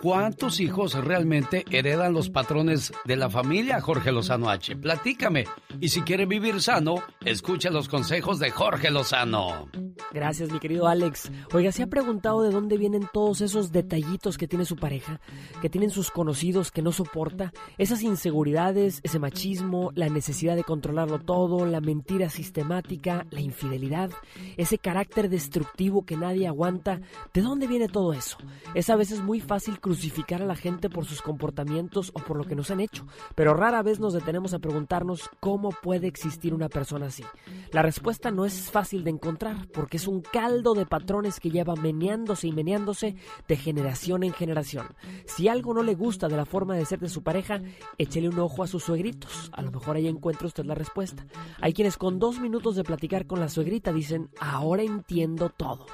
¿Cuántos 0.01 0.59
hijos 0.59 0.93
realmente 0.93 1.65
heredan 1.69 2.13
los 2.13 2.29
patrones 2.29 2.91
de 3.05 3.17
la 3.17 3.29
familia, 3.29 3.81
Jorge 3.81 4.11
Lozano 4.11 4.49
H? 4.49 4.75
Platícame. 4.77 5.45
Y 5.79 5.89
si 5.89 6.01
quiere 6.01 6.25
vivir 6.25 6.61
sano, 6.61 7.03
escuche 7.23 7.69
los 7.69 7.87
consejos 7.87 8.39
de 8.39 8.49
Jorge 8.51 8.89
Lozano. 8.89 9.69
Gracias, 10.11 10.51
mi 10.51 10.59
querido 10.59 10.87
Alex. 10.87 11.31
Oiga, 11.53 11.71
¿se 11.71 11.83
ha 11.83 11.87
preguntado 11.87 12.41
de 12.41 12.51
dónde 12.51 12.77
vienen 12.77 13.07
todos 13.11 13.41
esos 13.41 13.71
detallitos 13.71 14.37
que 14.37 14.47
tiene 14.47 14.65
su 14.65 14.75
pareja, 14.75 15.19
que 15.61 15.69
tienen 15.69 15.91
sus 15.91 16.11
conocidos 16.11 16.71
que 16.71 16.81
no 16.81 16.91
soporta? 16.91 17.53
Esas 17.77 18.01
inseguridades, 18.01 18.99
ese 19.03 19.19
machismo, 19.19 19.91
la 19.95 20.09
necesidad 20.09 20.55
de 20.55 20.63
controlarlo 20.63 21.19
todo, 21.19 21.65
la 21.65 21.81
mentira 21.81 22.29
sistemática, 22.29 23.25
la 23.29 23.41
infidelidad, 23.41 24.11
ese 24.57 24.77
carácter 24.77 25.29
destructivo 25.29 26.05
que 26.05 26.17
nadie 26.17 26.47
aguanta. 26.47 27.01
¿De 27.33 27.41
dónde 27.41 27.67
viene 27.67 27.87
todo 27.87 28.13
eso? 28.13 28.37
Es 28.73 28.89
a 28.89 28.95
veces 28.95 29.21
muy 29.21 29.41
fácil 29.41 29.79
crucificar 29.79 30.41
a 30.41 30.45
la 30.45 30.55
gente 30.55 30.89
por 30.89 31.05
sus 31.05 31.21
comportamientos 31.21 32.11
o 32.13 32.19
por 32.19 32.37
lo 32.37 32.45
que 32.45 32.55
nos 32.55 32.71
han 32.71 32.79
hecho, 32.79 33.05
pero 33.35 33.53
rara 33.53 33.81
vez 33.81 33.99
nos 33.99 34.13
detenemos 34.13 34.53
a 34.53 34.59
preguntarnos 34.59 35.29
cómo 35.39 35.69
puede 35.69 36.07
existir 36.07 36.53
una 36.53 36.69
persona 36.69 37.07
así. 37.07 37.23
La 37.71 37.81
respuesta 37.81 38.31
no 38.31 38.45
es 38.45 38.69
fácil 38.71 39.03
de 39.03 39.11
encontrar 39.11 39.67
porque 39.73 39.88
es 39.97 40.07
un 40.07 40.21
caldo 40.21 40.73
de 40.73 40.85
patrones 40.85 41.39
que 41.39 41.51
lleva 41.51 41.75
meneándose 41.75 42.47
y 42.47 42.51
meneándose 42.51 43.15
de 43.47 43.55
generación 43.55 44.23
en 44.23 44.33
generación. 44.33 44.87
Si 45.25 45.47
algo 45.47 45.73
no 45.73 45.83
le 45.83 45.95
gusta 45.95 46.27
de 46.27 46.37
la 46.37 46.45
forma 46.45 46.75
de 46.75 46.85
ser 46.85 46.99
de 46.99 47.09
su 47.09 47.23
pareja, 47.23 47.61
échele 47.97 48.29
un 48.29 48.39
ojo 48.39 48.63
a 48.63 48.67
sus 48.67 48.83
suegritos. 48.83 49.49
A 49.53 49.61
lo 49.61 49.71
mejor 49.71 49.95
ahí 49.95 50.07
encuentra 50.07 50.47
usted 50.47 50.65
la 50.65 50.75
respuesta. 50.75 51.25
Hay 51.61 51.73
quienes 51.73 51.97
con 51.97 52.19
dos 52.19 52.39
minutos 52.39 52.75
de 52.75 52.83
platicar 52.83 53.27
con 53.27 53.39
la 53.39 53.49
suegrita 53.49 53.91
dicen, 53.91 54.29
ahora 54.39 54.83
entiendo 54.83 55.49
todo. 55.49 55.85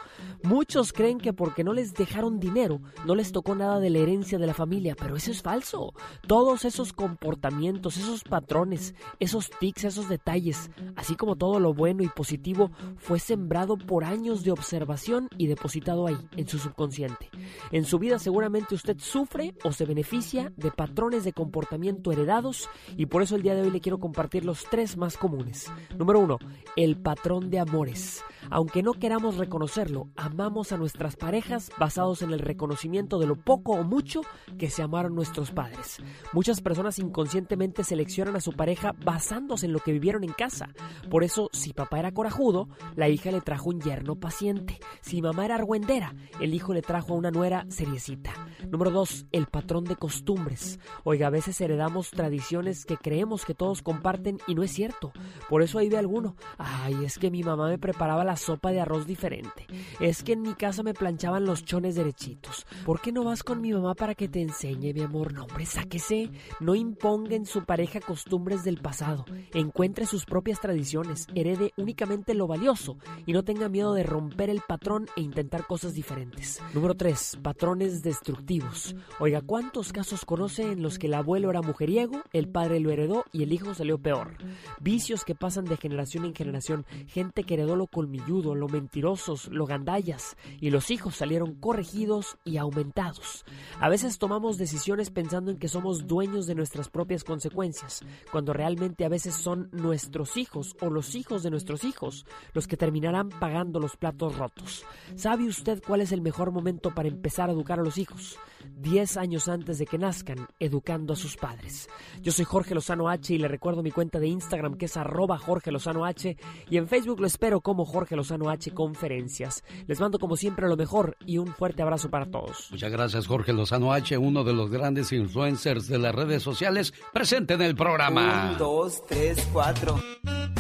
Muchos 0.44 0.94
creen 0.94 1.20
que 1.20 1.34
porque 1.34 1.64
no 1.64 1.74
les 1.74 1.94
dejaron 1.94 2.40
dinero, 2.40 2.82
no 3.06 3.16
les 3.16 3.32
tocó 3.32 3.56
nada 3.56 3.80
de 3.80 3.90
la 3.90 4.00
herencia 4.00 4.38
de 4.38 4.48
la 4.48 4.54
familia, 4.54 4.96
pero 4.96 5.16
eso 5.16 5.32
es 5.32 5.42
falso. 5.42 5.94
Todos 6.28 6.66
esos 6.66 6.94
comportamientos, 6.94 7.98
esos 7.98 8.24
patrones, 8.24 8.96
esos 9.20 9.50
tics, 9.60 9.86
esos 9.86 10.10
detalles, 10.10 10.70
así 10.96 11.16
como 11.16 11.36
todo 11.36 11.60
lo 11.60 11.74
bueno 11.74 12.04
y 12.04 12.10
positivo, 12.10 12.72
fue 12.98 13.20
sembrado 13.20 13.75
por 13.78 14.04
años 14.04 14.44
de 14.44 14.52
observación 14.52 15.30
y 15.38 15.48
depositado 15.48 16.08
ahí, 16.08 16.18
en 16.36 16.48
su 16.48 16.58
subconsciente. 16.58 17.30
En 17.72 17.86
su 17.86 18.00
vida 18.00 18.20
seguramente 18.20 18.76
usted 18.76 18.98
sufre 19.00 19.56
o 19.64 19.72
se 19.72 19.86
beneficia 19.86 20.52
de 20.58 20.72
patrones 20.72 21.24
de 21.24 21.34
comportamiento 21.34 22.12
heredados 22.12 22.70
y 22.98 23.08
por 23.08 23.22
eso 23.22 23.36
el 23.36 23.42
día 23.42 23.56
de 23.56 23.62
hoy 23.62 23.72
le 23.72 23.82
quiero 23.82 24.00
compartir 24.00 24.46
los 24.46 24.64
tres 24.70 24.98
más 24.98 25.18
comunes. 25.18 25.72
Número 25.98 26.20
uno, 26.20 26.38
el 26.76 26.98
patrón 26.98 27.50
de 27.50 27.60
amores. 27.60 28.24
Aunque 28.50 28.84
no 28.84 28.94
queramos 28.94 29.38
reconocerlo, 29.38 30.10
amamos 30.16 30.72
a 30.72 30.78
nuestras 30.78 31.16
parejas 31.16 31.72
basados 31.80 32.22
en 32.22 32.32
el 32.32 32.40
reconocimiento 32.40 33.18
de 33.20 33.28
lo 33.28 33.36
poco 33.36 33.74
o 33.74 33.84
mucho 33.84 34.22
que 34.58 34.70
se 34.70 34.84
amaron 34.84 35.16
nuestros 35.16 35.52
padres. 35.52 35.98
Muchas 36.34 36.62
personas 36.62 37.00
inconscientemente 37.00 37.84
seleccionan 37.84 38.36
a 38.36 38.42
su 38.42 38.54
pareja 38.54 38.94
basándose 39.04 39.66
en 39.66 39.74
lo 39.74 39.80
que 39.80 39.92
vivieron 39.92 40.24
en 40.24 40.34
casa. 40.34 40.70
Por 41.10 41.24
eso, 41.24 41.50
si 41.54 41.74
papá 41.74 42.00
era 42.00 42.12
corajudo, 42.12 42.70
la 42.96 43.10
hija 43.10 43.32
le 43.32 43.42
trajo 43.42 43.65
un 43.70 43.82
yerno 43.82 44.16
paciente. 44.16 44.80
Si 45.02 45.22
mamá 45.22 45.46
era 45.46 45.56
argüendera, 45.56 46.14
el 46.40 46.54
hijo 46.54 46.74
le 46.74 46.82
trajo 46.82 47.14
a 47.14 47.18
una 47.18 47.32
nuera 47.32 47.66
seriecita. 47.70 48.34
Número 48.70 48.92
dos, 48.92 49.26
el 49.32 49.48
patrón 49.48 49.84
de 49.86 49.96
costumbres. 49.96 50.80
Oiga, 51.04 51.28
a 51.28 51.32
veces 51.32 51.60
heredamos 51.62 52.12
tradiciones 52.12 52.86
que 52.86 52.98
creemos 52.98 53.46
que 53.46 53.54
todos 53.54 53.82
comparten 53.82 54.40
y 54.48 54.56
no 54.56 54.64
es 54.64 54.72
cierto. 54.72 55.12
Por 55.50 55.62
eso 55.62 55.80
ahí 55.80 55.90
ve 55.90 55.98
alguno. 55.98 56.36
Ay, 56.58 57.06
es 57.06 57.18
que 57.18 57.32
mi 57.32 57.44
mamá 57.44 57.70
me 57.70 57.78
preparaba 57.78 58.24
la 58.24 58.36
sopa 58.36 58.72
de 58.72 58.82
arroz 58.82 59.06
diferente. 59.08 59.68
Es 60.00 60.24
que 60.24 60.34
en 60.34 60.42
mi 60.42 60.54
casa 60.54 60.84
me 60.84 60.94
planchaban 60.94 61.46
los 61.46 61.64
chones 61.64 61.96
derechitos. 61.96 62.66
¿Por 62.86 63.02
qué 63.02 63.12
no 63.12 63.24
vas 63.24 63.44
con 63.44 63.62
mi 63.62 63.72
mamá 63.72 63.96
para 63.96 64.16
que 64.16 64.28
te 64.28 64.42
enseñe, 64.42 64.94
mi 64.94 65.02
amor? 65.02 65.34
No, 65.34 65.44
hombre, 65.44 65.66
sáquese. 65.66 66.30
No 66.60 66.76
imponga 66.76 67.36
en 67.36 67.46
su 67.46 67.64
pareja 67.64 68.00
costumbres 68.00 68.64
del 68.64 68.78
pasado. 68.78 69.26
Encuentre 69.54 70.06
sus 70.06 70.26
propias 70.26 70.60
tradiciones. 70.60 71.28
Herede 71.36 71.74
únicamente 71.78 72.34
lo 72.34 72.48
valioso 72.48 72.98
y 73.26 73.34
no 73.34 73.44
tenga 73.44 73.55
miedo 73.56 73.94
de 73.94 74.04
romper 74.04 74.50
el 74.50 74.62
patrón 74.62 75.08
e 75.16 75.22
intentar 75.22 75.66
cosas 75.66 75.94
diferentes. 75.94 76.62
Número 76.74 76.94
3. 76.94 77.40
Patrones 77.42 78.04
destructivos. 78.04 78.96
Oiga, 79.20 79.42
¿cuántos 79.42 79.94
casos 79.94 80.26
conoce 80.26 80.72
en 80.74 80.84
los 80.84 81.00
que 81.00 81.08
el 81.08 81.14
abuelo 81.14 81.50
era 81.50 81.62
mujeriego, 81.62 82.22
el 82.34 82.50
padre 82.50 82.82
lo 82.82 82.92
heredó 82.92 83.24
y 83.32 83.44
el 83.44 83.54
hijo 83.54 83.74
salió 83.74 83.98
peor? 83.98 84.38
Vicios 84.82 85.24
que 85.24 85.36
pasan 85.36 85.66
de 85.66 85.78
generación 85.78 86.26
en 86.26 86.36
generación. 86.36 86.86
Gente 87.08 87.44
que 87.44 87.54
heredó 87.54 87.76
lo 87.76 87.88
colmilludo, 87.88 88.56
lo 88.56 88.68
mentirosos, 88.68 89.48
lo 89.48 89.66
gandallas 89.66 90.36
y 90.60 90.70
los 90.70 90.92
hijos 90.92 91.16
salieron 91.16 91.56
corregidos 91.56 92.38
y 92.44 92.58
aumentados. 92.58 93.46
A 93.80 93.90
veces 93.90 94.20
tomamos 94.20 94.58
decisiones 94.58 95.10
pensando 95.10 95.50
en 95.50 95.58
que 95.58 95.70
somos 95.70 96.08
dueños 96.08 96.46
de 96.46 96.56
nuestras 96.56 96.90
propias 96.90 97.24
consecuencias, 97.24 98.04
cuando 98.32 98.54
realmente 98.54 99.06
a 99.06 99.10
veces 99.10 99.34
son 99.34 99.70
nuestros 99.72 100.38
hijos 100.38 100.76
o 100.82 100.90
los 100.90 101.16
hijos 101.16 101.42
de 101.42 101.52
nuestros 101.52 101.84
hijos 101.84 102.26
los 102.54 102.68
que 102.68 102.78
terminarán 102.78 103.30
pagando 103.46 103.80
los 103.80 103.96
platos 103.96 104.36
rotos. 104.40 104.84
¿Sabe 105.16 105.44
usted 105.44 105.80
cuál 105.86 106.02
es 106.02 106.12
el 106.12 106.22
mejor 106.22 106.50
momento 106.50 106.90
para 106.96 107.10
empezar 107.10 107.48
a 107.48 107.52
educar 107.54 107.80
a 107.80 107.84
los 107.84 108.00
hijos? 108.00 108.40
Diez 108.76 109.18
años 109.18 109.48
antes 109.48 109.78
de 109.78 109.86
que 109.86 109.98
nazcan, 109.98 110.48
educando 110.60 111.14
a 111.14 111.16
sus 111.16 111.38
padres. 111.38 111.88
Yo 112.22 112.32
soy 112.32 112.46
Jorge 112.46 112.76
Lozano 112.76 113.10
H 113.10 113.34
y 113.34 113.38
le 113.38 113.48
recuerdo 113.48 113.84
mi 113.84 113.92
cuenta 113.92 114.20
de 114.20 114.28
Instagram 114.28 114.76
que 114.76 114.86
es 114.86 114.98
arroba 114.98 115.38
Jorge 115.38 115.72
Lozano 115.72 116.06
H 116.06 116.38
y 116.70 116.78
en 116.78 116.88
Facebook 116.88 117.20
lo 117.20 117.28
espero 117.28 117.62
como 117.62 117.86
Jorge 117.86 118.16
Lozano 118.16 118.50
H 118.50 118.72
Conferencias. 118.72 119.64
Les 119.88 120.00
mando 120.00 120.20
como 120.20 120.36
siempre 120.36 120.68
lo 120.68 120.78
mejor 120.78 121.18
y 121.26 121.38
un 121.38 121.48
fuerte 121.48 121.82
abrazo 121.82 122.10
para 122.10 122.26
todos. 122.26 122.70
Muchas 122.72 122.92
gracias 122.92 123.28
Jorge 123.28 123.54
Lozano 123.54 123.94
H, 123.94 124.18
uno 124.18 124.44
de 124.44 124.54
los 124.54 124.70
grandes 124.70 125.12
influencers 125.12 125.88
de 125.88 125.98
las 125.98 126.16
redes 126.16 126.44
sociales, 126.44 126.94
presente 127.14 127.56
en 127.56 127.62
el 127.62 127.76
programa. 127.76 128.52
Un, 128.52 128.58
dos, 128.58 129.04
tres, 129.08 129.48
cuatro. 129.52 130.00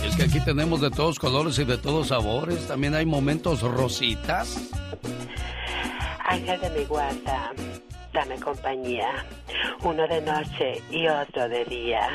Es 0.03 0.15
que 0.15 0.23
aquí 0.23 0.39
tenemos 0.43 0.81
de 0.81 0.91
todos 0.91 1.19
colores 1.19 1.57
y 1.59 1.63
de 1.63 1.77
todos 1.77 2.07
sabores. 2.07 2.67
También 2.67 2.93
hay 2.93 3.05
momentos 3.05 3.61
rositas. 3.61 4.69
Ángel 6.27 6.59
de 6.59 6.69
mi 6.71 6.85
guarda, 6.85 7.53
dame 8.15 8.39
compañía. 8.39 9.25
Uno 9.83 10.07
de 10.07 10.21
noche 10.21 10.81
y 10.89 11.07
otro 11.07 11.47
de 11.49 11.65
día. 11.65 12.07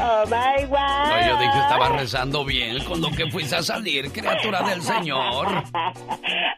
Oh 0.00 0.24
my 0.26 0.64
God. 0.66 1.08
No, 1.08 1.26
yo 1.26 1.38
dije 1.38 1.58
estaba 1.58 1.88
rezando 1.88 2.44
bien 2.44 2.84
con 2.84 3.00
lo 3.00 3.10
que 3.10 3.28
fuiste 3.30 3.56
a 3.56 3.62
salir, 3.62 4.10
criatura 4.12 4.62
del 4.62 4.80
Señor. 4.82 5.64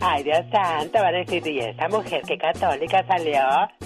Ay, 0.01 0.23
Dios 0.23 0.45
santo, 0.51 0.99
van 0.99 1.15
a 1.15 1.19
decir, 1.19 1.47
¿y 1.47 1.61
esta 1.61 1.89
mujer 1.89 2.23
qué 2.27 2.37
católica 2.37 3.05
salió? 3.07 3.41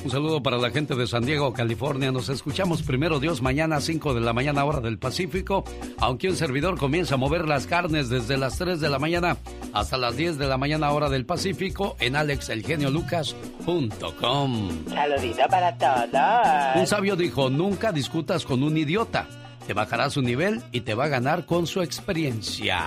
Un 0.04 0.10
saludo 0.10 0.42
para 0.42 0.58
la 0.58 0.70
gente 0.70 0.94
de 0.94 1.06
San 1.06 1.24
Diego, 1.24 1.52
California. 1.52 2.12
Nos 2.12 2.28
escuchamos 2.28 2.82
primero 2.82 3.20
Dios 3.20 3.42
mañana 3.42 3.76
a 3.76 3.80
5 3.80 4.14
de 4.14 4.20
la 4.20 4.32
mañana 4.32 4.64
hora 4.64 4.80
del 4.80 4.98
Pacífico, 4.98 5.64
aunque 5.98 6.28
un 6.28 6.36
servidor 6.36 6.78
comienza 6.78 7.14
a 7.14 7.18
mover 7.18 7.48
las 7.48 7.66
carnes 7.66 8.08
desde 8.08 8.36
las 8.36 8.58
3 8.58 8.80
de 8.80 8.88
la 8.88 8.98
mañana 8.98 9.36
hasta 9.72 9.96
las 9.96 10.13
10 10.16 10.38
de 10.38 10.46
la 10.46 10.56
mañana 10.56 10.90
hora 10.92 11.08
del 11.08 11.26
Pacífico 11.26 11.96
en 12.00 12.14
alexelgeniolucas.com. 12.16 14.86
Saludito 14.88 15.42
para 15.48 15.76
todos. 15.76 16.76
Un 16.76 16.86
sabio 16.86 17.16
dijo, 17.16 17.50
nunca 17.50 17.92
discutas 17.92 18.44
con 18.44 18.62
un 18.62 18.76
idiota. 18.76 19.26
Te 19.66 19.74
bajará 19.74 20.10
su 20.10 20.22
nivel 20.22 20.62
y 20.72 20.82
te 20.82 20.94
va 20.94 21.04
a 21.04 21.08
ganar 21.08 21.46
con 21.46 21.66
su 21.66 21.82
experiencia. 21.82 22.80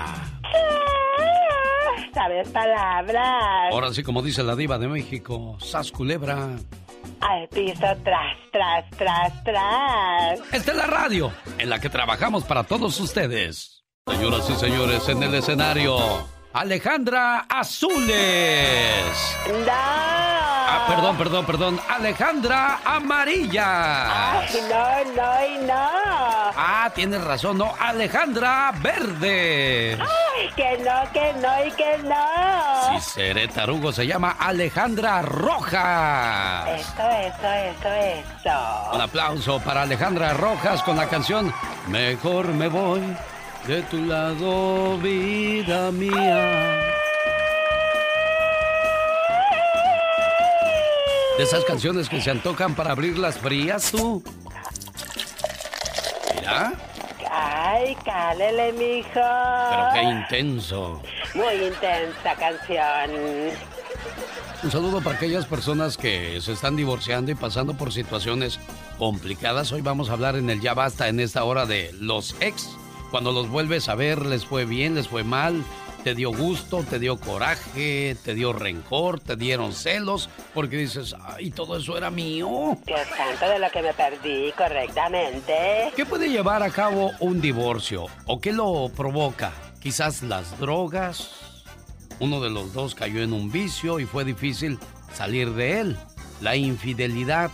¿Sabes 2.14 2.48
palabras? 2.50 3.72
Ahora 3.72 3.94
sí, 3.94 4.04
como 4.04 4.22
dice 4.22 4.44
la 4.44 4.56
diva 4.56 4.78
de 4.78 4.88
México, 4.88 5.58
Sas 5.60 5.92
Culebra. 5.92 6.50
Al 7.20 7.48
piso, 7.50 7.82
tras, 8.04 8.38
tras, 8.52 8.90
tras, 8.92 9.44
tras. 9.44 10.40
Esta 10.54 10.72
es 10.72 10.78
la 10.78 10.88
radio 10.88 11.32
en 11.58 11.70
la 11.70 11.80
que 11.80 11.90
trabajamos 11.90 12.44
para 12.44 12.64
todos 12.64 13.00
ustedes. 13.00 13.84
Señoras 14.08 14.50
y 14.50 14.54
señores, 14.56 15.10
en 15.10 15.22
el 15.22 15.34
escenario, 15.34 15.98
Alejandra 16.58 17.46
Azules. 17.48 18.18
Ah, 19.70 20.86
perdón, 20.88 21.16
perdón, 21.16 21.46
perdón. 21.46 21.80
Alejandra 21.88 22.80
Amarilla. 22.84 24.40
Ay, 24.40 24.48
no, 24.68 25.14
no 25.14 25.46
y 25.46 25.58
no. 25.68 25.90
Ah, 26.58 26.92
tienes 26.96 27.24
razón, 27.24 27.60
no. 27.60 27.76
Alejandra 27.80 28.72
Verde. 28.82 30.00
Ay, 30.02 30.50
que 30.56 30.80
no, 30.80 31.12
que 31.14 31.34
no 31.34 31.64
y 31.64 31.72
que 31.74 31.98
no. 32.00 33.00
Si 33.00 33.12
seré 33.12 33.48
tarugo, 33.50 33.92
se 33.92 34.08
llama 34.08 34.38
Alejandra 34.40 35.22
Rojas. 35.22 36.70
Eso, 36.70 37.08
eso, 37.08 37.54
eso, 37.54 37.90
eso. 37.94 38.90
Un 38.94 39.02
aplauso 39.02 39.60
para 39.60 39.84
Alejandra 39.84 40.34
Rojas 40.34 40.82
con 40.82 40.98
la 40.98 41.08
canción 41.08 41.54
Mejor 41.88 42.48
me 42.48 42.68
voy 42.68 43.16
de 43.68 43.82
tu 43.84 44.06
lado, 44.06 44.98
vida 45.00 45.92
mía. 45.92 46.94
De 51.38 51.44
esas 51.44 51.66
canciones 51.66 52.08
que 52.08 52.22
se 52.22 52.32
antojan 52.32 52.76
para 52.76 52.92
abrir 52.92 53.18
las 53.18 53.38
frías, 53.38 53.92
tú. 53.92 54.24
Mira. 56.36 56.74
Ay, 57.30 57.96
cálele, 58.06 58.72
mijo. 58.72 59.10
Pero 59.14 59.88
qué 59.94 60.02
intenso. 60.02 61.02
Muy 61.36 61.54
intensa 61.56 62.36
canción. 62.40 63.12
Un 64.64 64.72
saludo 64.72 65.02
para 65.02 65.18
aquellas 65.18 65.46
personas 65.46 65.98
que 65.98 66.40
se 66.40 66.54
están 66.54 66.78
divorciando 66.78 67.32
y 67.32 67.36
pasando 67.36 67.74
por 67.74 67.92
situaciones 67.92 68.60
complicadas. 68.98 69.74
Hoy 69.74 69.82
vamos 69.82 70.10
a 70.10 70.14
hablar 70.14 70.38
en 70.38 70.50
el 70.50 70.62
Ya 70.62 70.74
Basta 70.74 71.10
en 71.10 71.20
esta 71.20 71.44
hora 71.44 71.66
de 71.66 71.94
los 72.00 72.34
ex. 72.40 72.78
Cuando 73.12 73.32
los 73.32 73.50
vuelves 73.50 73.88
a 73.90 73.96
ver, 73.96 74.26
les 74.26 74.46
fue 74.46 74.66
bien, 74.66 74.96
les 74.96 75.08
fue 75.08 75.24
mal, 75.24 75.64
te 76.04 76.14
dio 76.14 76.32
gusto, 76.32 76.84
te 76.84 77.00
dio 77.00 77.18
coraje, 77.18 78.18
te 78.24 78.36
dio 78.36 78.52
rencor, 78.54 79.20
te 79.20 79.36
dieron 79.36 79.74
celos, 79.74 80.30
porque 80.54 80.78
dices, 80.78 81.16
ay, 81.26 81.50
todo 81.52 81.78
eso 81.78 81.98
era 81.98 82.10
mío. 82.12 82.78
Dios 82.86 83.00
santo 83.16 83.48
de 83.50 83.60
lo 83.60 83.70
que 83.72 83.82
me 83.82 83.94
perdí 83.94 84.52
correctamente. 84.58 85.92
¿Qué 85.96 86.06
puede 86.06 86.30
llevar 86.30 86.64
a 86.64 86.70
cabo 86.70 87.12
un 87.20 87.40
divorcio? 87.42 88.06
¿O 88.26 88.40
qué 88.42 88.52
lo 88.52 88.90
provoca? 88.96 89.52
Quizás 89.82 90.22
las 90.24 90.60
drogas. 90.60 91.32
Uno 92.20 92.42
de 92.42 92.50
los 92.50 92.74
dos 92.74 92.94
cayó 92.96 93.22
en 93.22 93.32
un 93.32 93.52
vicio 93.52 94.00
y 94.00 94.06
fue 94.06 94.26
difícil 94.26 94.80
salir 95.14 95.52
de 95.54 95.80
él. 95.80 95.98
La 96.42 96.56
infidelidad, 96.56 97.52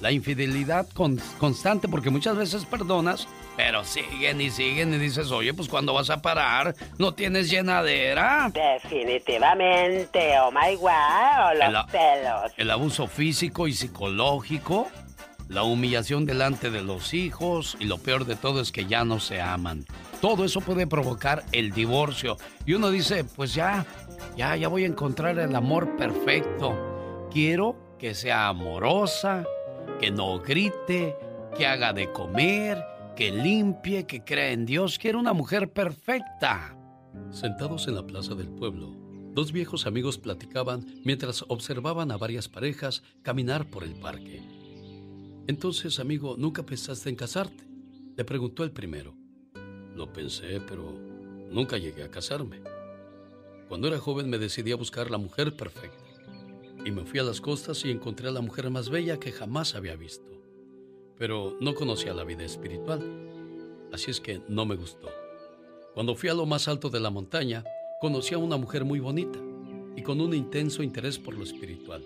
la 0.00 0.12
infidelidad 0.12 0.86
con- 0.92 1.20
constante, 1.38 1.88
porque 1.88 2.10
muchas 2.10 2.36
veces 2.36 2.64
perdonas, 2.64 3.26
pero 3.56 3.84
siguen 3.84 4.40
y 4.40 4.50
siguen 4.50 4.94
y 4.94 4.98
dices, 4.98 5.30
oye, 5.30 5.52
pues 5.54 5.68
cuando 5.68 5.92
vas 5.92 6.10
a 6.10 6.22
parar, 6.22 6.74
no 6.98 7.14
tienes 7.14 7.50
llenadera. 7.50 8.50
Definitivamente, 8.52 10.38
oh 10.38 10.50
my 10.50 10.76
wow, 10.76 11.54
los 11.54 11.84
El 11.84 11.90
celos. 11.90 12.52
El 12.56 12.70
abuso 12.70 13.06
físico 13.06 13.68
y 13.68 13.74
psicológico, 13.74 14.88
la 15.48 15.64
humillación 15.64 16.24
delante 16.24 16.70
de 16.70 16.82
los 16.82 17.12
hijos 17.12 17.76
y 17.78 17.84
lo 17.84 17.98
peor 17.98 18.24
de 18.24 18.36
todo 18.36 18.60
es 18.60 18.72
que 18.72 18.86
ya 18.86 19.04
no 19.04 19.20
se 19.20 19.40
aman. 19.40 19.84
Todo 20.20 20.44
eso 20.44 20.60
puede 20.60 20.86
provocar 20.86 21.42
el 21.52 21.72
divorcio. 21.72 22.36
Y 22.64 22.74
uno 22.74 22.90
dice, 22.90 23.24
pues 23.24 23.54
ya, 23.54 23.84
ya, 24.36 24.56
ya 24.56 24.68
voy 24.68 24.84
a 24.84 24.86
encontrar 24.86 25.38
el 25.38 25.54
amor 25.54 25.96
perfecto. 25.96 27.28
Quiero 27.30 27.76
que 27.98 28.14
sea 28.14 28.48
amorosa, 28.48 29.44
que 30.00 30.10
no 30.10 30.38
grite, 30.40 31.16
que 31.56 31.66
haga 31.66 31.92
de 31.92 32.10
comer, 32.12 32.82
que 33.14 33.30
limpie, 33.30 34.06
que 34.06 34.24
crea 34.24 34.52
en 34.52 34.66
Dios. 34.66 34.98
Quiero 34.98 35.18
una 35.18 35.32
mujer 35.32 35.72
perfecta. 35.72 36.76
Sentados 37.30 37.88
en 37.88 37.94
la 37.94 38.06
plaza 38.06 38.34
del 38.34 38.48
pueblo, 38.48 38.96
dos 39.34 39.52
viejos 39.52 39.86
amigos 39.86 40.18
platicaban 40.18 40.86
mientras 41.04 41.44
observaban 41.48 42.10
a 42.10 42.16
varias 42.16 42.48
parejas 42.48 43.02
caminar 43.22 43.70
por 43.70 43.84
el 43.84 43.94
parque. 43.94 44.42
Entonces, 45.46 45.98
amigo, 45.98 46.36
¿nunca 46.38 46.62
pensaste 46.62 47.10
en 47.10 47.16
casarte? 47.16 47.64
Le 48.16 48.24
preguntó 48.24 48.64
el 48.64 48.70
primero. 48.70 49.14
Lo 49.94 50.12
pensé, 50.12 50.60
pero 50.60 50.92
nunca 51.50 51.76
llegué 51.76 52.04
a 52.04 52.10
casarme. 52.10 52.62
Cuando 53.68 53.88
era 53.88 53.98
joven 53.98 54.28
me 54.28 54.38
decidí 54.38 54.72
a 54.72 54.76
buscar 54.76 55.10
la 55.10 55.18
mujer 55.18 55.56
perfecta. 55.56 56.04
Y 56.84 56.90
me 56.90 57.04
fui 57.04 57.20
a 57.20 57.22
las 57.24 57.40
costas 57.40 57.84
y 57.84 57.90
encontré 57.90 58.28
a 58.28 58.32
la 58.32 58.40
mujer 58.40 58.70
más 58.70 58.88
bella 58.88 59.18
que 59.18 59.32
jamás 59.32 59.74
había 59.74 59.96
visto. 59.96 60.41
Pero 61.18 61.56
no 61.60 61.74
conocía 61.74 62.14
la 62.14 62.24
vida 62.24 62.44
espiritual. 62.44 63.00
Así 63.92 64.10
es 64.10 64.20
que 64.20 64.40
no 64.48 64.64
me 64.66 64.76
gustó. 64.76 65.08
Cuando 65.94 66.14
fui 66.14 66.28
a 66.30 66.34
lo 66.34 66.46
más 66.46 66.68
alto 66.68 66.88
de 66.88 67.00
la 67.00 67.10
montaña, 67.10 67.64
conocí 68.00 68.34
a 68.34 68.38
una 68.38 68.56
mujer 68.56 68.84
muy 68.84 68.98
bonita 68.98 69.38
y 69.94 70.02
con 70.02 70.20
un 70.20 70.34
intenso 70.34 70.82
interés 70.82 71.18
por 71.18 71.34
lo 71.34 71.44
espiritual. 71.44 72.02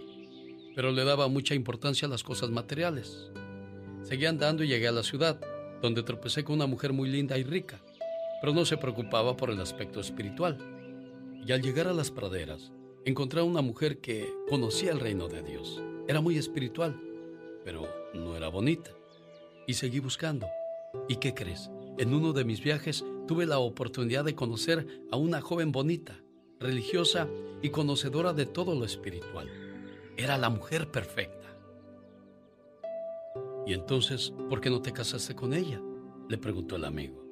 Pero 0.75 0.91
le 0.91 1.05
daba 1.05 1.29
mucha 1.29 1.55
importancia 1.55 2.07
a 2.07 2.11
las 2.11 2.23
cosas 2.23 2.51
materiales. 2.51 3.31
Seguí 4.03 4.27
andando 4.27 4.65
y 4.65 4.69
llegué 4.69 4.89
a 4.89 4.93
la 4.93 5.03
ciudad, 5.03 5.41
donde 5.81 6.03
tropecé 6.03 6.45
con 6.45 6.57
una 6.57 6.67
mujer 6.67 6.93
muy 6.93 7.09
linda 7.09 7.39
y 7.39 7.45
rica, 7.45 7.81
pero 8.41 8.53
no 8.53 8.65
se 8.65 8.77
preocupaba 8.77 9.37
por 9.37 9.51
el 9.51 9.61
aspecto 9.61 10.01
espiritual. 10.01 10.59
Y 11.47 11.53
al 11.53 11.63
llegar 11.63 11.87
a 11.87 11.95
las 11.95 12.11
praderas, 12.11 12.73
encontré 13.05 13.41
a 13.41 13.45
una 13.45 13.63
mujer 13.63 13.99
que 14.01 14.29
conocía 14.49 14.91
el 14.91 15.01
reino 15.01 15.29
de 15.29 15.43
Dios. 15.43 15.81
Era 16.09 16.21
muy 16.21 16.37
espiritual, 16.37 17.01
pero 17.65 17.89
no 18.17 18.37
era 18.37 18.49
bonita. 18.49 18.91
Y 19.67 19.75
seguí 19.75 20.01
buscando. 20.01 20.47
¿Y 21.09 21.17
qué 21.17 21.35
crees? 21.35 21.71
En 21.99 22.15
uno 22.15 22.33
de 22.33 22.45
mis 22.45 22.63
viajes 22.63 23.05
tuve 23.27 23.47
la 23.47 23.59
oportunidad 23.59 24.25
de 24.25 24.35
conocer 24.35 24.87
a 25.11 25.17
una 25.17 25.41
joven 25.41 25.73
bonita, 25.73 26.23
religiosa 26.61 27.29
y 27.63 27.71
conocedora 27.71 28.33
de 28.33 28.47
todo 28.47 28.75
lo 28.75 28.85
espiritual. 28.85 29.49
Era 30.17 30.39
la 30.39 30.51
mujer 30.51 30.91
perfecta. 30.91 31.47
¿Y 33.67 33.73
entonces 33.73 34.33
por 34.49 34.61
qué 34.61 34.71
no 34.71 34.81
te 34.81 34.93
casaste 34.93 35.35
con 35.35 35.53
ella? 35.53 35.81
Le 36.29 36.39
preguntó 36.39 36.77
el 36.77 36.85
amigo. 36.85 37.25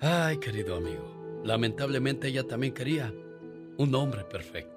Ay, 0.00 0.38
querido 0.38 0.76
amigo, 0.76 1.42
lamentablemente 1.44 2.28
ella 2.28 2.46
también 2.46 2.74
quería 2.74 3.12
un 3.78 3.94
hombre 3.94 4.24
perfecto. 4.24 4.73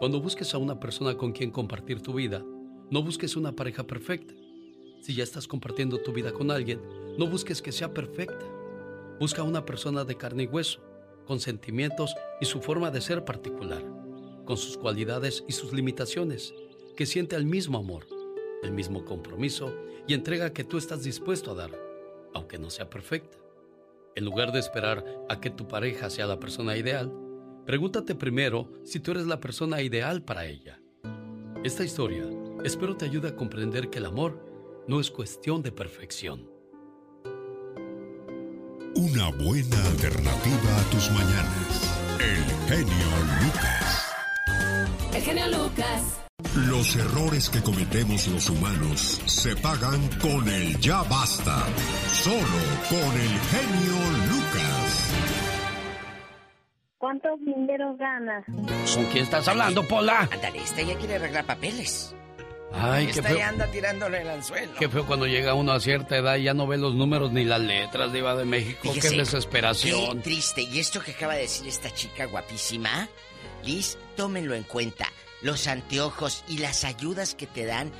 Cuando 0.00 0.18
busques 0.18 0.54
a 0.54 0.58
una 0.58 0.80
persona 0.80 1.18
con 1.18 1.32
quien 1.32 1.50
compartir 1.50 2.00
tu 2.00 2.14
vida, 2.14 2.42
no 2.88 3.02
busques 3.02 3.36
una 3.36 3.54
pareja 3.54 3.86
perfecta. 3.86 4.32
Si 5.02 5.14
ya 5.14 5.22
estás 5.22 5.46
compartiendo 5.46 5.98
tu 5.98 6.14
vida 6.14 6.32
con 6.32 6.50
alguien, 6.50 6.80
no 7.18 7.26
busques 7.26 7.60
que 7.60 7.70
sea 7.70 7.92
perfecta. 7.92 8.46
Busca 9.20 9.42
una 9.42 9.66
persona 9.66 10.04
de 10.04 10.16
carne 10.16 10.44
y 10.44 10.46
hueso, 10.46 10.80
con 11.26 11.38
sentimientos 11.38 12.14
y 12.40 12.46
su 12.46 12.62
forma 12.62 12.90
de 12.90 13.02
ser 13.02 13.26
particular, 13.26 13.84
con 14.46 14.56
sus 14.56 14.78
cualidades 14.78 15.44
y 15.46 15.52
sus 15.52 15.74
limitaciones, 15.74 16.54
que 16.96 17.04
siente 17.04 17.36
el 17.36 17.44
mismo 17.44 17.76
amor, 17.76 18.06
el 18.62 18.72
mismo 18.72 19.04
compromiso 19.04 19.70
y 20.08 20.14
entrega 20.14 20.54
que 20.54 20.64
tú 20.64 20.78
estás 20.78 21.02
dispuesto 21.02 21.50
a 21.50 21.56
dar, 21.56 21.78
aunque 22.32 22.58
no 22.58 22.70
sea 22.70 22.88
perfecta. 22.88 23.36
En 24.14 24.24
lugar 24.24 24.50
de 24.52 24.60
esperar 24.60 25.04
a 25.28 25.40
que 25.42 25.50
tu 25.50 25.68
pareja 25.68 26.08
sea 26.08 26.26
la 26.26 26.40
persona 26.40 26.78
ideal, 26.78 27.12
pregúntate 27.70 28.16
primero 28.16 28.68
si 28.82 28.98
tú 28.98 29.12
eres 29.12 29.26
la 29.26 29.38
persona 29.38 29.80
ideal 29.80 30.24
para 30.24 30.44
ella. 30.44 30.80
Esta 31.62 31.84
historia 31.84 32.24
espero 32.64 32.96
te 32.96 33.04
ayude 33.04 33.28
a 33.28 33.36
comprender 33.36 33.90
que 33.90 33.98
el 33.98 34.06
amor 34.06 34.44
no 34.88 34.98
es 34.98 35.08
cuestión 35.12 35.62
de 35.62 35.70
perfección. 35.70 36.50
Una 38.96 39.30
buena 39.30 39.86
alternativa 39.86 40.78
a 40.80 40.90
tus 40.90 41.12
mañanas. 41.12 42.18
El 42.18 42.42
genio 42.68 43.06
Lucas. 43.40 44.14
El 45.14 45.22
genio 45.22 45.46
Lucas. 45.46 46.20
Los 46.68 46.96
errores 46.96 47.48
que 47.50 47.62
cometemos 47.62 48.26
los 48.26 48.50
humanos 48.50 49.20
se 49.26 49.54
pagan 49.54 50.08
con 50.20 50.48
el 50.48 50.76
ya 50.80 51.04
basta. 51.04 51.64
Solo 52.08 52.60
con 52.88 53.20
el 53.20 53.38
genio 53.38 54.10
Lucas. 54.26 54.29
¿Cuántos 57.70 57.96
dineros 57.96 57.98
ganas? 57.98 58.44
¿Con 58.94 59.04
quién 59.06 59.24
estás 59.24 59.46
hablando, 59.48 59.86
Pola? 59.86 60.28
Ándale, 60.30 60.58
esta 60.62 60.82
ya 60.82 60.96
quiere 60.96 61.16
arreglar 61.16 61.44
papeles. 61.44 62.14
Ay, 62.72 63.06
qué 63.06 63.10
esta 63.10 63.22
feo. 63.24 63.38
ya 63.38 63.48
anda 63.48 63.66
tirándole 63.66 64.22
el 64.22 64.30
anzuelo. 64.30 64.72
Qué 64.78 64.88
feo 64.88 65.04
cuando 65.06 65.26
llega 65.26 65.54
uno 65.54 65.72
a 65.72 65.80
cierta 65.80 66.16
edad 66.16 66.36
y 66.36 66.44
ya 66.44 66.54
no 66.54 66.66
ve 66.66 66.78
los 66.78 66.94
números 66.94 67.32
ni 67.32 67.44
las 67.44 67.60
letras, 67.60 68.12
Diva 68.12 68.36
de 68.36 68.44
México. 68.44 68.80
Fíjese, 68.82 69.10
qué 69.10 69.16
desesperación. 69.18 70.18
Qué 70.18 70.22
triste. 70.22 70.62
Y 70.62 70.78
esto 70.78 71.00
que 71.00 71.12
acaba 71.12 71.34
de 71.34 71.42
decir 71.42 71.66
esta 71.66 71.92
chica 71.92 72.26
guapísima, 72.26 73.08
Liz, 73.64 73.98
tómenlo 74.16 74.54
en 74.54 74.62
cuenta. 74.62 75.06
Los 75.42 75.66
anteojos 75.66 76.44
y 76.48 76.58
las 76.58 76.84
ayudas 76.84 77.34
que 77.34 77.46
te 77.46 77.64
dan. 77.64 77.90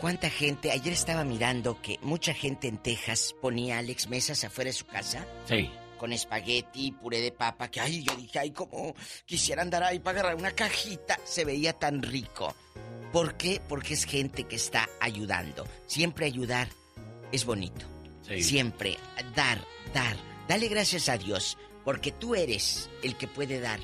¿Cuánta 0.00 0.30
gente? 0.30 0.72
Ayer 0.72 0.92
estaba 0.92 1.24
mirando 1.24 1.80
que 1.80 1.98
mucha 2.02 2.34
gente 2.34 2.68
en 2.68 2.78
Texas 2.78 3.34
ponía 3.40 3.76
a 3.76 3.78
Alex 3.78 4.08
Mesas 4.08 4.44
afuera 4.44 4.68
de 4.68 4.74
su 4.74 4.86
casa. 4.86 5.26
Sí. 5.46 5.70
Con 5.96 6.12
espagueti, 6.12 6.92
puré 6.92 7.20
de 7.20 7.32
papa, 7.32 7.68
que 7.68 7.80
ay, 7.80 8.02
yo 8.02 8.14
dije, 8.16 8.38
ay, 8.38 8.50
como 8.50 8.94
quisiera 9.24 9.62
andar 9.62 9.82
ahí 9.82 9.98
para 9.98 10.20
agarrar 10.20 10.36
una 10.36 10.52
cajita. 10.52 11.18
Se 11.24 11.44
veía 11.44 11.72
tan 11.72 12.02
rico. 12.02 12.54
¿Por 13.12 13.34
qué? 13.36 13.60
Porque 13.66 13.94
es 13.94 14.04
gente 14.04 14.44
que 14.44 14.56
está 14.56 14.88
ayudando. 15.00 15.66
Siempre 15.86 16.26
ayudar 16.26 16.68
es 17.32 17.44
bonito. 17.44 17.86
Sí. 18.22 18.42
Siempre 18.42 18.98
dar, 19.34 19.58
dar. 19.94 20.16
Dale 20.48 20.68
gracias 20.68 21.08
a 21.08 21.16
Dios, 21.16 21.56
porque 21.84 22.12
tú 22.12 22.34
eres 22.34 22.90
el 23.02 23.16
que 23.16 23.26
puede 23.28 23.60
dar. 23.60 23.80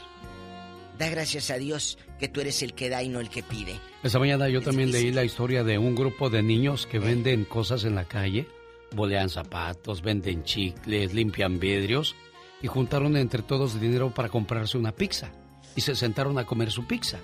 Da 0.99 1.09
gracias 1.09 1.51
a 1.51 1.57
Dios 1.57 1.99
que 2.19 2.29
tú 2.29 2.41
eres 2.41 2.63
el 2.63 2.75
que 2.75 2.89
da 2.89 3.03
y 3.03 3.09
no 3.09 3.21
el 3.21 3.31
que 3.31 3.43
pide. 3.43 3.81
Esta 4.03 4.19
mañana 4.19 4.49
yo 4.49 4.63
también 4.63 4.93
leí 4.93 5.11
la 5.11 5.25
historia 5.25 5.65
de 5.65 5.79
un 5.79 5.95
grupo 5.95 6.31
de 6.31 6.43
niños 6.43 6.87
que 6.87 6.99
venden 6.99 7.45
cosas 7.45 7.85
en 7.85 7.95
la 7.95 8.05
calle, 8.05 8.47
bolean 8.95 9.29
zapatos, 9.29 10.03
venden 10.03 10.45
chicles, 10.45 11.15
limpian 11.15 11.59
vidrios 11.59 12.15
y 12.63 12.67
juntaron 12.67 13.17
entre 13.17 13.43
todos 13.43 13.81
dinero 13.81 14.11
para 14.13 14.29
comprarse 14.29 14.79
una 14.79 14.93
pizza 14.93 15.31
y 15.75 15.81
se 15.81 15.95
sentaron 15.95 16.39
a 16.39 16.45
comer 16.45 16.71
su 16.71 16.87
pizza. 16.87 17.19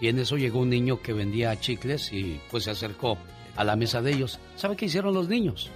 Y 0.00 0.08
en 0.08 0.18
eso 0.18 0.36
llegó 0.36 0.60
un 0.60 0.70
niño 0.70 1.02
que 1.02 1.12
vendía 1.12 1.58
chicles 1.58 2.12
y 2.12 2.40
pues 2.50 2.64
se 2.64 2.70
acercó 2.70 3.18
a 3.56 3.64
la 3.64 3.76
mesa 3.76 4.00
de 4.00 4.12
ellos. 4.12 4.38
¿Sabe 4.56 4.76
qué 4.76 4.86
hicieron 4.86 5.14
los 5.14 5.28
niños? 5.28 5.70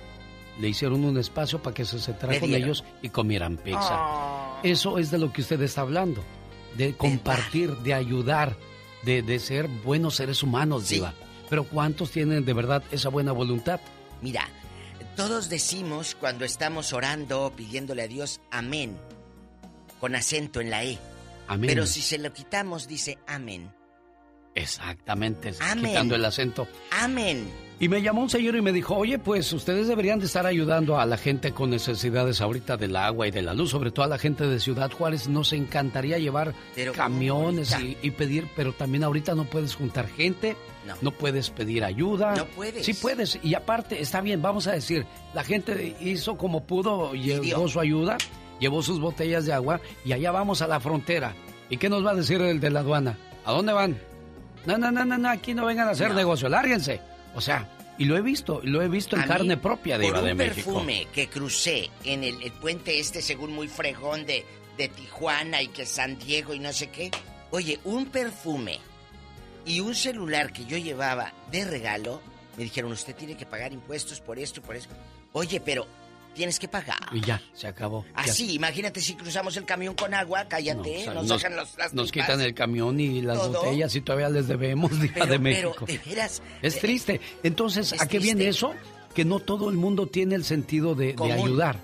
Le 0.60 0.69
hicieron 0.69 1.05
un 1.05 1.19
espacio 1.19 1.60
para 1.60 1.74
que 1.74 1.85
se 1.85 1.98
sentara 1.98 2.35
Le 2.35 2.40
con 2.40 2.55
ellos 2.55 2.85
y 3.02 3.09
comieran 3.09 3.56
pizza. 3.56 3.98
Oh. 4.01 4.60
Eso 4.62 4.98
es 4.98 5.10
de 5.10 5.19
lo 5.19 5.32
que 5.32 5.40
usted 5.40 5.60
está 5.62 5.81
hablando, 5.81 6.23
de 6.77 6.94
compartir, 6.94 7.70
de 7.78 7.94
ayudar, 7.94 8.56
de, 9.02 9.23
de 9.23 9.39
ser 9.40 9.66
buenos 9.66 10.14
seres 10.14 10.43
humanos, 10.43 10.85
Sí. 10.85 10.97
Diva. 10.97 11.14
Pero 11.51 11.64
¿cuántos 11.64 12.10
tienen 12.10 12.44
de 12.47 12.52
verdad 12.55 12.82
esa 12.93 13.10
buena 13.10 13.32
voluntad? 13.32 13.81
Mira, 14.23 14.48
todos 15.16 15.48
decimos 15.48 16.16
cuando 16.18 16.44
estamos 16.44 16.93
orando, 16.93 17.52
pidiéndole 17.56 18.02
a 18.02 18.09
Dios, 18.09 18.40
amén, 18.51 18.97
con 20.01 20.14
acento 20.14 20.60
en 20.60 20.70
la 20.70 20.84
E. 20.84 20.98
Amén. 21.48 21.68
Pero 21.68 21.86
si 21.86 22.01
se 22.01 22.18
lo 22.18 22.32
quitamos, 22.32 22.89
dice 22.89 23.18
amén. 23.26 23.70
Exactamente, 24.55 25.55
Amén. 25.60 25.86
quitando 25.93 26.14
el 26.14 26.24
acento. 26.24 26.68
Amén. 26.90 27.48
Y 27.80 27.89
me 27.89 28.01
llamó 28.01 28.22
un 28.22 28.30
señor 28.30 28.55
y 28.55 28.60
me 28.60 28.70
dijo, 28.70 28.94
oye, 28.94 29.18
pues 29.18 29.52
ustedes 29.52 29.89
deberían 29.89 30.20
de 30.20 30.26
estar 30.26 30.47
ayudando 30.47 31.01
a 31.01 31.06
la 31.06 31.16
gente 31.16 31.52
con 31.52 31.70
necesidades 31.70 32.40
ahorita 32.40 32.76
del 32.76 32.94
agua 32.94 33.26
y 33.26 33.30
de 33.32 33.43
la 33.43 33.55
luz, 33.55 33.70
sobre 33.70 33.90
todo 33.90 34.05
a 34.05 34.09
la 34.09 34.18
gente 34.18 34.47
de 34.47 34.60
Ciudad 34.60 34.93
Juárez. 34.93 35.26
Nos 35.26 35.52
encantaría 35.52 36.18
llevar 36.18 36.55
Pero, 36.76 36.93
camiones 36.93 37.74
¿cómo 37.74 37.86
y, 37.86 37.97
y 38.02 38.10
pedir, 38.12 38.47
pero 38.55 38.72
también 38.72 39.02
ahorita 39.05 39.34
no 39.34 39.44
puedes 39.44 39.74
juntar 39.74 40.06
gente, 40.06 40.56
No. 41.01 41.11
puedes 41.13 41.51
pedir 41.51 41.85
ayuda. 41.85 42.35
No 42.35 42.47
puedes. 42.47 42.85
Sí 42.85 42.95
puedes. 42.95 43.39
Y 43.43 43.55
aparte, 43.55 44.01
está 44.01 44.21
bien, 44.21 44.43
vamos 44.43 44.67
a 44.67 44.73
decir, 44.73 45.07
la 45.35 45.45
gente 45.45 45.97
hizo 46.01 46.37
como 46.37 46.65
pudo, 46.65 47.15
llevó 47.15 47.69
su 47.69 47.79
ayuda, 47.81 48.19
llevó 48.59 48.83
sus 48.83 49.01
botellas 49.01 49.47
de 49.47 49.53
agua 49.53 49.81
y 50.05 50.13
allá 50.13 50.31
vamos 50.33 50.61
a 50.63 50.67
la 50.67 50.81
frontera. 50.81 51.35
¿Y 51.71 51.77
qué 51.77 51.89
nos 51.89 52.05
va 52.05 52.11
a 52.11 52.15
decir 52.15 52.41
el 52.43 52.61
de 52.61 52.71
la 52.71 52.81
aduana? 52.81 53.19
¿A 53.45 53.53
dónde 53.53 53.73
van? 53.73 53.99
No, 54.67 54.77
no, 54.79 54.91
no, 54.93 55.05
no, 55.05 55.17
no, 55.19 55.29
aquí 55.29 55.55
no 55.55 55.67
vengan 55.67 55.89
a 55.89 55.93
hacer 55.93 56.13
negocio, 56.15 56.49
lárguense. 56.49 57.01
O 57.35 57.41
sea, 57.41 57.69
y 57.99 58.05
lo 58.05 58.17
he 58.17 58.21
visto, 58.21 58.61
lo 58.63 58.83
he 58.83 58.89
visto 58.89 59.17
en 59.17 59.23
A 59.23 59.27
mí, 59.27 59.33
carne 59.33 59.57
propia, 59.57 59.97
por 59.97 60.05
Diva 60.05 60.19
un 60.21 60.25
de 60.27 60.35
México. 60.35 60.73
perfume 60.75 61.07
que 61.13 61.29
crucé 61.29 61.91
en 62.05 62.25
el, 62.25 62.43
el 62.43 62.53
puente 62.53 62.99
este, 62.99 63.23
según 63.23 63.53
muy 63.53 63.69
fregón 63.69 64.27
de, 64.27 64.45
de 64.77 64.89
Tijuana 64.89 65.63
y 65.63 65.69
que 65.69 65.87
San 65.87 66.19
Diego 66.19 66.55
y 66.55 66.59
no 66.59 66.73
sé 66.73 66.91
qué. 66.91 67.11
Oye, 67.51 67.81
un 67.85 68.07
perfume 68.07 68.79
y 69.64 69.80
un 69.80 69.94
celular 69.94 70.52
que 70.52 70.64
yo 70.64 70.76
llevaba 70.76 71.32
de 71.51 71.64
regalo, 71.64 72.20
me 72.56 72.64
dijeron, 72.64 72.93
usted 72.93 73.14
tiene 73.14 73.36
que 73.36 73.47
pagar 73.47 73.72
impuestos 73.72 74.20
por 74.20 74.39
esto 74.39 74.60
y 74.60 74.62
por 74.62 74.76
eso. 74.76 74.89
Oye, 75.32 75.60
pero 75.60 75.86
tienes 76.34 76.59
que 76.59 76.68
pagar. 76.68 77.09
Y 77.12 77.20
ya, 77.20 77.40
se 77.55 77.66
acabó. 77.66 78.05
Ya. 78.05 78.22
Así, 78.22 78.55
imagínate 78.55 79.01
si 79.01 79.14
cruzamos 79.14 79.56
el 79.56 79.64
camión 79.64 79.94
con 79.94 80.14
agua, 80.14 80.47
cállate, 80.48 81.01
O 81.01 81.05
sea, 81.05 81.14
nos, 81.14 81.28
sacan 81.28 81.56
los, 81.56 81.76
las 81.76 81.94
nos 81.94 82.12
quitan 82.12 82.40
el 82.40 82.55
camión 82.55 82.98
y 83.01 83.22
las 83.22 83.39
Todo. 83.39 83.62
botellas 83.62 83.94
y 83.94 84.01
todavía 84.01 84.28
les 84.28 84.48
debemos, 84.48 84.98
Diva 85.01 85.14
Pero, 85.14 85.26
de 85.26 85.39
pero, 85.39 85.68
México. 85.70 85.86
de 85.86 85.98
veras, 85.98 86.43
Es 86.60 86.78
triste. 86.78 87.20
Entonces, 87.43 87.93
es 87.93 88.01
¿a 88.01 88.06
qué 88.06 88.18
viene 88.18 88.48
eso? 88.48 88.74
Que 89.14 89.24
no 89.24 89.40
todo 89.40 89.68
el 89.68 89.76
mundo 89.76 90.06
tiene 90.06 90.34
el 90.34 90.44
sentido 90.44 90.94
de, 90.94 91.14
ayudar. 91.18 91.78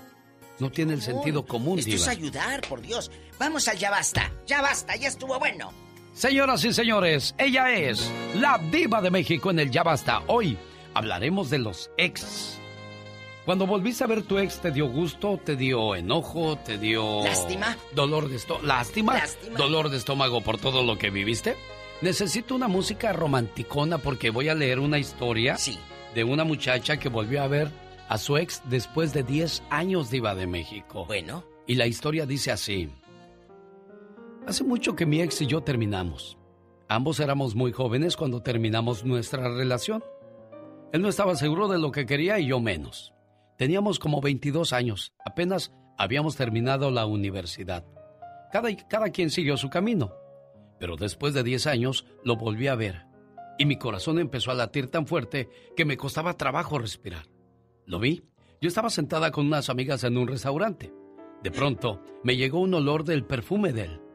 No 0.59 0.71
tiene 0.71 0.93
el 0.93 1.01
sentido 1.01 1.45
común, 1.45 1.79
Esto 1.79 1.95
es 1.95 2.07
ayudar, 2.07 2.61
por 2.67 2.81
Dios. 2.81 3.09
Vamos 3.37 3.67
al 3.69 3.77
ya 3.77 3.89
basta, 3.89 4.29
ya 4.45 4.61
basta, 4.61 4.95
ya 4.97 5.07
estuvo 5.07 5.39
bueno. 5.39 5.71
Señoras 6.13 6.65
y 6.65 6.73
señores, 6.73 7.35
ella 7.37 7.71
es 7.71 8.11
la 8.35 8.57
diva 8.71 9.01
de 9.01 9.11
México 9.11 9.51
en 9.51 9.59
el 9.59 9.71
Ya 9.71 9.83
Basta. 9.83 10.21
Hoy 10.27 10.57
hablaremos 10.93 11.49
de 11.49 11.59
los 11.59 11.91
ex. 11.97 12.59
Cuando 13.45 13.65
volviste 13.65 14.03
a 14.03 14.07
ver 14.07 14.23
tu 14.23 14.37
ex, 14.37 14.59
¿te 14.59 14.71
dio 14.71 14.87
gusto? 14.87 15.39
¿Te 15.43 15.55
dio 15.55 15.95
enojo? 15.95 16.57
¿Te 16.57 16.77
dio... 16.77 17.23
Lástima. 17.23 17.77
Dolor 17.95 18.27
de 18.27 18.35
estómago. 18.35 18.67
¿Lástima? 18.67 19.13
Lástima. 19.13 19.57
¿Dolor 19.57 19.89
de 19.89 19.97
estómago 19.97 20.41
por 20.41 20.59
todo 20.59 20.83
lo 20.83 20.97
que 20.97 21.09
viviste? 21.09 21.55
Necesito 22.01 22.53
una 22.53 22.67
música 22.67 23.13
romanticona 23.13 23.97
porque 23.97 24.29
voy 24.29 24.49
a 24.49 24.55
leer 24.55 24.79
una 24.79 24.99
historia 24.99 25.57
de 26.13 26.23
una 26.23 26.43
muchacha 26.43 26.97
que 26.97 27.09
volvió 27.09 27.41
a 27.41 27.47
ver 27.47 27.71
a 28.09 28.17
su 28.17 28.37
ex 28.37 28.61
después 28.65 29.13
de 29.13 29.23
10 29.23 29.63
años 29.69 30.09
diva 30.09 30.35
de 30.35 30.47
México. 30.47 31.05
Bueno. 31.05 31.43
Y 31.65 31.75
la 31.75 31.87
historia 31.87 32.25
dice 32.25 32.51
así. 32.51 32.89
Hace 34.49 34.63
mucho 34.63 34.95
que 34.95 35.05
mi 35.05 35.21
ex 35.21 35.43
y 35.43 35.45
yo 35.45 35.61
terminamos. 35.61 36.35
Ambos 36.87 37.19
éramos 37.19 37.53
muy 37.53 37.71
jóvenes 37.71 38.17
cuando 38.17 38.41
terminamos 38.41 39.05
nuestra 39.05 39.47
relación. 39.47 40.03
Él 40.91 41.03
no 41.03 41.09
estaba 41.09 41.35
seguro 41.35 41.67
de 41.67 41.77
lo 41.77 41.91
que 41.91 42.07
quería 42.07 42.39
y 42.39 42.47
yo 42.47 42.59
menos. 42.59 43.13
Teníamos 43.59 43.99
como 43.99 44.21
22 44.21 44.73
años, 44.73 45.13
apenas 45.23 45.71
habíamos 45.99 46.35
terminado 46.35 46.89
la 46.89 47.05
universidad. 47.05 47.85
Cada, 48.51 48.75
cada 48.87 49.11
quien 49.11 49.29
siguió 49.29 49.55
su 49.55 49.69
camino. 49.69 50.15
Pero 50.79 50.95
después 50.95 51.35
de 51.35 51.43
10 51.43 51.67
años 51.67 52.07
lo 52.23 52.35
volví 52.35 52.65
a 52.69 52.73
ver 52.73 53.05
y 53.59 53.67
mi 53.67 53.77
corazón 53.77 54.17
empezó 54.17 54.49
a 54.49 54.55
latir 54.55 54.89
tan 54.89 55.05
fuerte 55.05 55.47
que 55.75 55.85
me 55.85 55.95
costaba 55.95 56.37
trabajo 56.37 56.79
respirar. 56.79 57.27
Lo 57.85 57.99
vi. 57.99 58.23
Yo 58.61 58.67
estaba 58.67 58.89
sentada 58.89 59.29
con 59.29 59.45
unas 59.45 59.69
amigas 59.69 60.03
en 60.05 60.17
un 60.17 60.27
restaurante. 60.27 60.91
De 61.43 61.51
pronto 61.51 62.01
me 62.23 62.35
llegó 62.35 62.59
un 62.59 62.73
olor 62.73 63.03
del 63.03 63.25
perfume 63.25 63.73
de 63.73 63.83
él. 63.83 64.08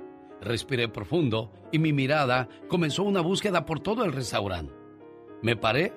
Respiré 0.44 0.88
profundo 0.88 1.50
y 1.72 1.78
mi 1.78 1.94
mirada 1.94 2.50
comenzó 2.68 3.02
una 3.02 3.22
búsqueda 3.22 3.64
por 3.64 3.80
todo 3.80 4.04
el 4.04 4.12
restaurante. 4.12 4.74
Me 5.42 5.56
paré 5.56 5.94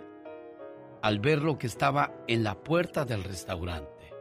al 1.01 1.19
ver 1.19 1.41
lo 1.41 1.57
que 1.57 1.67
estaba 1.67 2.23
en 2.29 2.45
la 2.45 2.63
puerta 2.63 3.03
del 3.03 3.25
restaurante. 3.25 4.13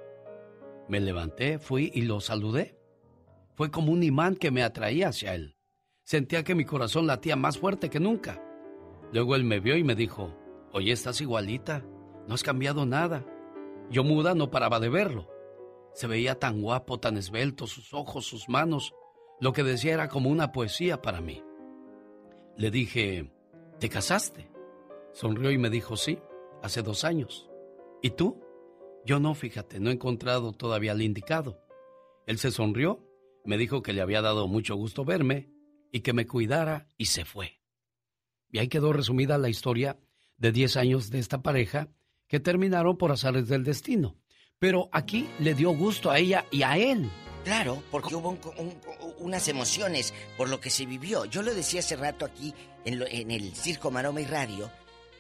Me 0.89 0.99
levanté, 0.99 1.61
fui 1.61 1.93
y 1.95 2.03
lo 2.03 2.21
saludé. 2.21 2.77
Fue 3.55 3.71
como 3.71 3.93
un 3.93 4.03
imán 4.03 4.35
que 4.35 4.51
me 4.51 4.65
atraía 4.65 5.09
hacia 5.09 5.33
él. 5.33 5.57
Sentía 6.03 6.43
que 6.43 6.57
mi 6.57 6.65
corazón 6.65 7.07
latía 7.07 7.37
más 7.37 7.59
fuerte 7.59 7.89
que 7.89 8.01
nunca. 8.01 8.43
Luego 9.13 9.37
él 9.37 9.45
me 9.45 9.61
vio 9.61 9.77
y 9.77 9.85
me 9.85 9.95
dijo, 9.95 10.37
oye, 10.73 10.91
estás 10.91 11.21
igualita, 11.21 11.85
no 12.27 12.35
has 12.35 12.43
cambiado 12.43 12.85
nada. 12.85 13.25
Yo 13.91 14.03
muda 14.03 14.35
no 14.35 14.51
paraba 14.51 14.81
de 14.81 14.89
verlo. 14.89 15.29
Se 15.95 16.09
veía 16.09 16.41
tan 16.41 16.63
guapo, 16.63 16.99
tan 16.99 17.17
esbelto, 17.17 17.69
sus 17.69 17.95
ojos, 17.95 18.27
sus 18.27 18.49
manos. 18.49 18.93
Lo 19.41 19.53
que 19.53 19.63
decía 19.63 19.95
era 19.95 20.09
como 20.09 20.31
una 20.31 20.53
poesía 20.53 21.03
para 21.03 21.21
mí. 21.21 21.43
Le 22.57 22.71
dije, 22.71 23.31
¿te 23.79 23.89
casaste? 23.89 24.51
Sonrió 25.13 25.51
y 25.51 25.59
me 25.59 25.71
dijo, 25.71 25.97
sí, 25.97 26.19
hace 26.63 26.83
dos 26.83 27.05
años. 27.05 27.51
¿Y 28.03 28.11
tú? 28.11 28.43
Yo 29.05 29.21
no, 29.21 29.35
fíjate, 29.35 29.79
no 29.79 29.91
he 29.91 29.95
encontrado 29.95 30.53
todavía 30.53 30.93
al 30.93 31.03
indicado. 31.03 31.63
Él 32.27 32.39
se 32.39 32.51
sonrió, 32.51 33.07
me 33.45 33.59
dijo 33.59 33.83
que 33.83 33.93
le 33.93 34.01
había 34.01 34.23
dado 34.23 34.49
mucho 34.49 34.75
gusto 34.75 35.05
verme 35.05 35.51
y 35.93 36.01
que 36.01 36.13
me 36.13 36.27
cuidara 36.27 36.89
y 36.97 37.07
se 37.07 37.25
fue. 37.25 37.61
Y 38.51 38.59
ahí 38.59 38.69
quedó 38.69 38.93
resumida 38.93 39.39
la 39.39 39.49
historia 39.49 39.99
de 40.39 40.51
10 40.51 40.77
años 40.77 41.11
de 41.11 41.19
esta 41.19 41.43
pareja 41.43 41.89
que 42.27 42.41
terminaron 42.41 42.97
por 42.97 43.13
azares 43.13 43.49
del 43.49 43.65
destino. 43.65 44.17
Pero 44.59 44.89
aquí 44.93 45.29
le 45.39 45.55
dio 45.55 45.71
gusto 45.71 46.11
a 46.11 46.19
ella 46.19 46.47
y 46.51 46.63
a 46.63 46.79
él. 46.79 47.11
Claro, 47.47 47.81
porque 47.93 48.17
hubo 48.17 48.31
un- 48.31 48.41
un- 48.59 48.81
unas 49.19 49.47
emociones 49.47 50.13
por 50.37 50.49
lo 50.49 50.61
que 50.61 50.69
se 50.69 50.85
vivió. 50.85 51.27
Yo 51.27 51.43
lo 51.43 51.55
decía 51.55 51.79
hace 51.79 51.95
rato 51.95 52.25
aquí 52.25 52.53
en, 52.85 53.01
en 53.09 53.31
el 53.31 53.55
Circo 53.55 53.93
Maroma 53.93 54.21
y 54.21 54.25
Radio, 54.25 54.69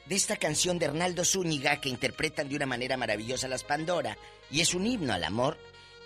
de 0.06 0.16
esta 0.16 0.36
canción 0.36 0.76
de 0.80 0.86
Hernaldo 0.86 1.24
Zúñiga 1.24 1.80
que 1.80 1.88
interpretan 1.88 2.48
de 2.48 2.56
una 2.56 2.66
manera 2.66 2.96
maravillosa 2.96 3.46
las 3.46 3.62
Pandora, 3.62 4.18
y 4.50 4.60
es 4.60 4.74
un 4.74 4.88
himno 4.88 5.12
al 5.12 5.22
amor. 5.22 5.56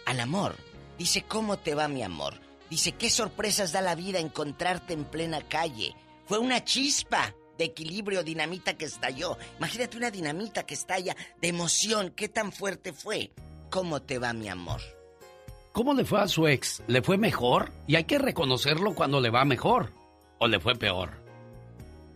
Al 0.05 0.21
amor. 0.21 0.57
Dice, 0.99 1.23
¿cómo 1.23 1.59
te 1.59 1.75
va 1.75 1.89
mi 1.89 2.03
amor? 2.03 2.39
Dice, 2.69 2.93
¿qué 2.93 3.09
sorpresas 3.09 3.73
da 3.73 3.81
la 3.81 3.95
vida 3.95 4.19
encontrarte 4.19 4.93
en 4.93 5.07
plena 5.07 5.41
calle? 5.49 5.95
Fue 6.27 6.39
una 6.39 6.63
chispa 6.67 7.35
de 7.57 7.65
equilibrio, 7.65 8.23
dinamita 8.23 8.77
que 8.77 8.85
estalló. 8.85 9.39
Imagínate 9.57 9.97
una 9.97 10.11
dinamita 10.11 10.65
que 10.67 10.75
estalla 10.75 11.17
de 11.41 11.49
emoción. 11.49 12.11
¿Qué 12.15 12.29
tan 12.29 12.53
fuerte 12.53 12.93
fue? 12.93 13.33
¿Cómo 13.71 14.03
te 14.03 14.19
va 14.19 14.35
mi 14.35 14.51
amor? 14.51 14.83
¿Cómo 15.73 15.95
le 15.95 16.05
fue 16.05 16.21
a 16.21 16.29
su 16.29 16.47
ex? 16.49 16.83
¿Le 16.89 17.03
fue 17.03 17.17
mejor? 17.17 17.71
Y 17.87 17.97
hay 17.97 18.05
que 18.05 18.19
reconocerlo 18.19 18.95
cuando 18.95 19.21
le 19.21 19.31
va 19.31 19.45
mejor. 19.45 19.93
¿O 20.39 20.49
le 20.49 20.59
fue 20.59 20.75
peor? 20.75 21.21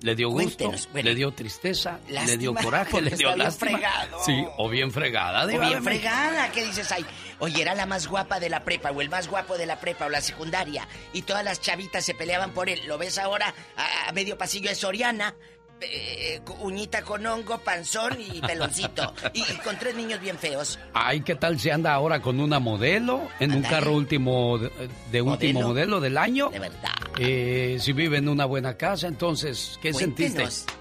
¿Le 0.00 0.14
dio 0.14 0.28
gusto? 0.28 0.70
Bueno. 0.92 1.08
¿Le 1.08 1.14
dio 1.14 1.32
tristeza? 1.32 1.98
¿Le 2.08 2.14
Lástima, 2.14 2.36
dio 2.36 2.54
coraje? 2.62 3.00
¿Le 3.00 3.10
dio 3.12 3.34
lástima? 3.36 3.70
fregado. 3.70 4.18
Sí, 4.24 4.44
o 4.58 4.68
bien 4.68 4.90
fregada. 4.90 5.44
O 5.44 5.46
bien 5.60 5.82
fregada, 5.82 6.50
¿qué 6.52 6.62
dices 6.64 6.90
ahí? 6.92 7.06
Oye, 7.38 7.62
era 7.62 7.74
la 7.74 7.86
más 7.86 8.06
guapa 8.06 8.38
de 8.38 8.50
la 8.50 8.64
prepa, 8.64 8.90
o 8.90 9.00
el 9.00 9.08
más 9.08 9.28
guapo 9.28 9.56
de 9.56 9.64
la 9.66 9.80
prepa, 9.80 10.06
o 10.06 10.08
la 10.10 10.20
secundaria, 10.20 10.86
y 11.14 11.22
todas 11.22 11.42
las 11.44 11.60
chavitas 11.60 12.04
se 12.04 12.12
peleaban 12.14 12.50
por 12.50 12.68
él. 12.68 12.80
Lo 12.86 12.98
ves 12.98 13.16
ahora 13.18 13.54
a, 13.76 14.08
a 14.08 14.12
medio 14.12 14.36
pasillo 14.36 14.68
de 14.68 14.74
Soriana, 14.74 15.34
eh, 15.80 16.40
uñita 16.60 17.02
con 17.02 17.26
hongo, 17.26 17.58
panzón 17.58 18.16
y 18.20 18.40
peloncito. 18.40 19.12
y, 19.32 19.40
y 19.40 19.56
con 19.64 19.78
tres 19.78 19.94
niños 19.94 20.20
bien 20.20 20.38
feos. 20.38 20.78
Ay, 20.92 21.20
¿qué 21.22 21.34
tal 21.34 21.58
si 21.58 21.70
anda 21.70 21.92
ahora 21.92 22.20
con 22.20 22.40
una 22.40 22.58
modelo 22.58 23.28
en 23.40 23.52
un 23.52 23.62
carro 23.62 23.92
último 23.92 24.58
de, 24.58 24.70
de 25.10 25.22
último 25.22 25.60
Modelo. 25.60 25.68
modelo 25.68 26.00
del 26.00 26.16
año? 26.18 26.48
De 26.50 26.58
verdad. 26.58 26.92
Eh, 27.18 27.78
si 27.80 27.92
vive 27.92 28.18
en 28.18 28.28
una 28.28 28.44
buena 28.44 28.76
casa, 28.76 29.06
entonces, 29.08 29.78
¿qué 29.82 29.92
Cuéntenos. 29.92 30.34
sentiste? 30.34 30.72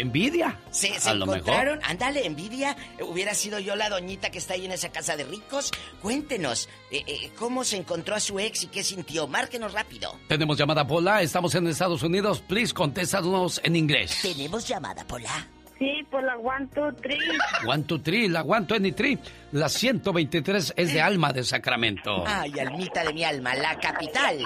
¿Envidia? 0.00 0.58
Se, 0.70 0.98
se 0.98 1.10
A 1.10 1.14
lo 1.14 1.26
mejor. 1.26 1.38
encontraron, 1.40 1.80
ándale, 1.84 2.26
envidia. 2.26 2.76
Hubiera 3.00 3.34
sido 3.34 3.58
yo 3.58 3.76
la 3.76 3.88
doñita 3.88 4.30
que 4.30 4.38
está 4.38 4.54
ahí 4.54 4.64
en 4.66 4.72
esa 4.72 4.90
casa 4.90 5.16
de 5.16 5.24
ricos. 5.24 5.70
Cuéntenos, 6.02 6.68
eh, 6.90 7.02
eh, 7.06 7.30
¿cómo 7.38 7.64
se 7.64 7.76
encontró 7.76 8.14
a 8.14 8.20
su 8.20 8.38
ex 8.38 8.64
y 8.64 8.66
qué 8.68 8.82
sintió? 8.82 9.26
Márquenos 9.26 9.72
rápido. 9.72 10.16
Tenemos 10.28 10.56
llamada 10.58 10.86
Pola, 10.86 11.22
estamos 11.22 11.54
en 11.54 11.66
Estados 11.66 12.02
Unidos. 12.02 12.40
Please, 12.40 12.72
contéstanos 12.74 13.60
en 13.64 13.76
inglés. 13.76 14.18
Tenemos 14.22 14.66
llamada, 14.66 15.04
Pola. 15.06 15.46
Sí, 15.78 16.04
por 16.10 16.22
la 16.22 16.36
one, 16.36 16.66
two, 16.74 16.92
three. 17.00 17.18
One, 17.66 17.84
two, 17.84 17.98
three, 18.00 18.28
la 18.28 18.42
one, 18.42 18.66
twenty 18.66 18.92
three. 18.92 19.18
La 19.52 19.68
123 19.70 20.74
es 20.76 20.92
de 20.92 21.00
Alma 21.00 21.32
de 21.32 21.42
Sacramento. 21.42 22.22
Ay, 22.26 22.52
almita 22.60 23.02
de 23.02 23.14
mi 23.14 23.24
alma, 23.24 23.54
la 23.54 23.78
capital. 23.78 24.44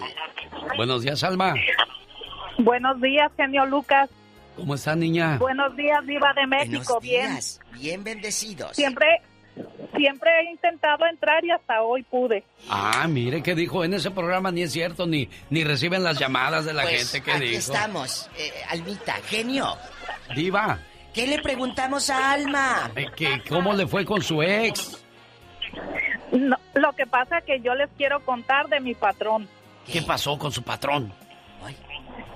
Buenos 0.77 1.03
días, 1.03 1.25
Alma. 1.25 1.55
Buenos 2.59 3.01
días, 3.01 3.33
genio 3.37 3.67
Lucas. 3.67 4.09
¿Cómo 4.57 4.75
está, 4.75 4.95
niña? 4.95 5.39
Buenos 5.39 5.75
días, 5.77 6.05
Diva 6.07 6.33
de 6.35 6.47
México. 6.47 7.01
Buenos 7.01 7.03
Bien. 7.03 7.31
días, 7.33 7.61
bien 7.73 8.05
bendecidos. 8.05 8.77
Siempre, 8.77 9.07
siempre 9.97 10.31
he 10.41 10.51
intentado 10.53 11.05
entrar 11.07 11.45
y 11.45 11.51
hasta 11.51 11.83
hoy 11.83 12.03
pude. 12.05 12.45
Ah, 12.69 13.07
mire 13.09 13.43
que 13.43 13.55
dijo 13.55 13.85
en 13.85 13.95
ese 13.95 14.11
programa 14.13 14.51
ni 14.53 14.63
es 14.63 14.73
cierto 14.73 15.07
ni 15.07 15.29
ni 15.51 15.65
reciben 15.65 16.05
las 16.05 16.19
llamadas 16.19 16.65
de 16.65 16.73
la 16.73 16.83
Pues, 16.83 17.11
gente 17.11 17.25
que 17.25 17.33
aquí 17.33 17.45
dijo. 17.47 17.59
estamos, 17.73 18.31
eh, 18.39 18.53
Almita, 18.71 19.15
genio. 19.27 19.77
Diva, 20.35 20.79
¿Qué 21.13 21.27
le 21.29 21.41
preguntamos 21.43 22.11
a 22.11 22.33
Alma? 22.33 22.91
eh, 22.97 23.43
cómo 23.49 23.73
le 23.73 23.87
fue 23.87 24.05
con 24.05 24.21
su 24.23 24.43
ex. 24.43 25.01
No, 26.33 26.57
lo 26.75 26.93
que 26.93 27.07
pasa 27.07 27.39
es 27.39 27.45
que 27.45 27.61
yo 27.61 27.75
les 27.75 27.89
quiero 27.97 28.19
contar 28.25 28.69
de 28.69 28.81
mi 28.81 28.95
patrón. 28.95 29.49
¿Qué 29.87 30.03
pasó 30.03 30.37
con 30.39 30.51
su 30.51 30.63
patrón? 30.63 31.13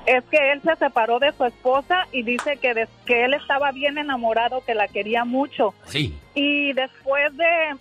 Es 0.07 0.25
que 0.25 0.53
él 0.53 0.63
se 0.63 0.75
separó 0.77 1.19
de 1.19 1.33
su 1.33 1.45
esposa 1.45 2.07
y 2.13 2.23
dice 2.23 2.57
que, 2.57 2.73
des- 2.75 2.89
que 3.05 3.25
él 3.25 3.35
estaba 3.35 3.73
bien 3.73 3.99
enamorado, 3.99 4.65
que 4.65 4.75
la 4.75 4.89
quería 4.89 5.25
mucho. 5.25 5.75
Sí. 5.85 6.19
Y 6.35 6.73
después 6.73 7.37
de 7.37 7.77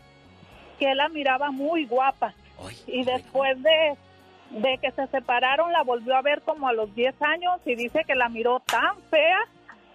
que 0.78 0.92
él 0.92 0.98
la 0.98 1.08
miraba 1.10 1.52
muy 1.52 1.86
guapa. 1.86 2.34
Y 2.88 3.04
después 3.06 3.62
de 3.64 3.96
de 4.50 4.78
que 4.82 4.92
se 4.92 5.06
separaron 5.08 5.74
la 5.74 5.84
volvió 5.84 6.16
a 6.16 6.22
ver 6.22 6.42
como 6.42 6.70
a 6.70 6.74
los 6.74 6.96
10 6.96 7.22
años 7.22 7.60
y 7.66 7.76
dice 7.76 8.06
que 8.08 8.16
la 8.16 8.30
miró 8.30 8.62
tan 8.62 8.96
fea 9.10 9.40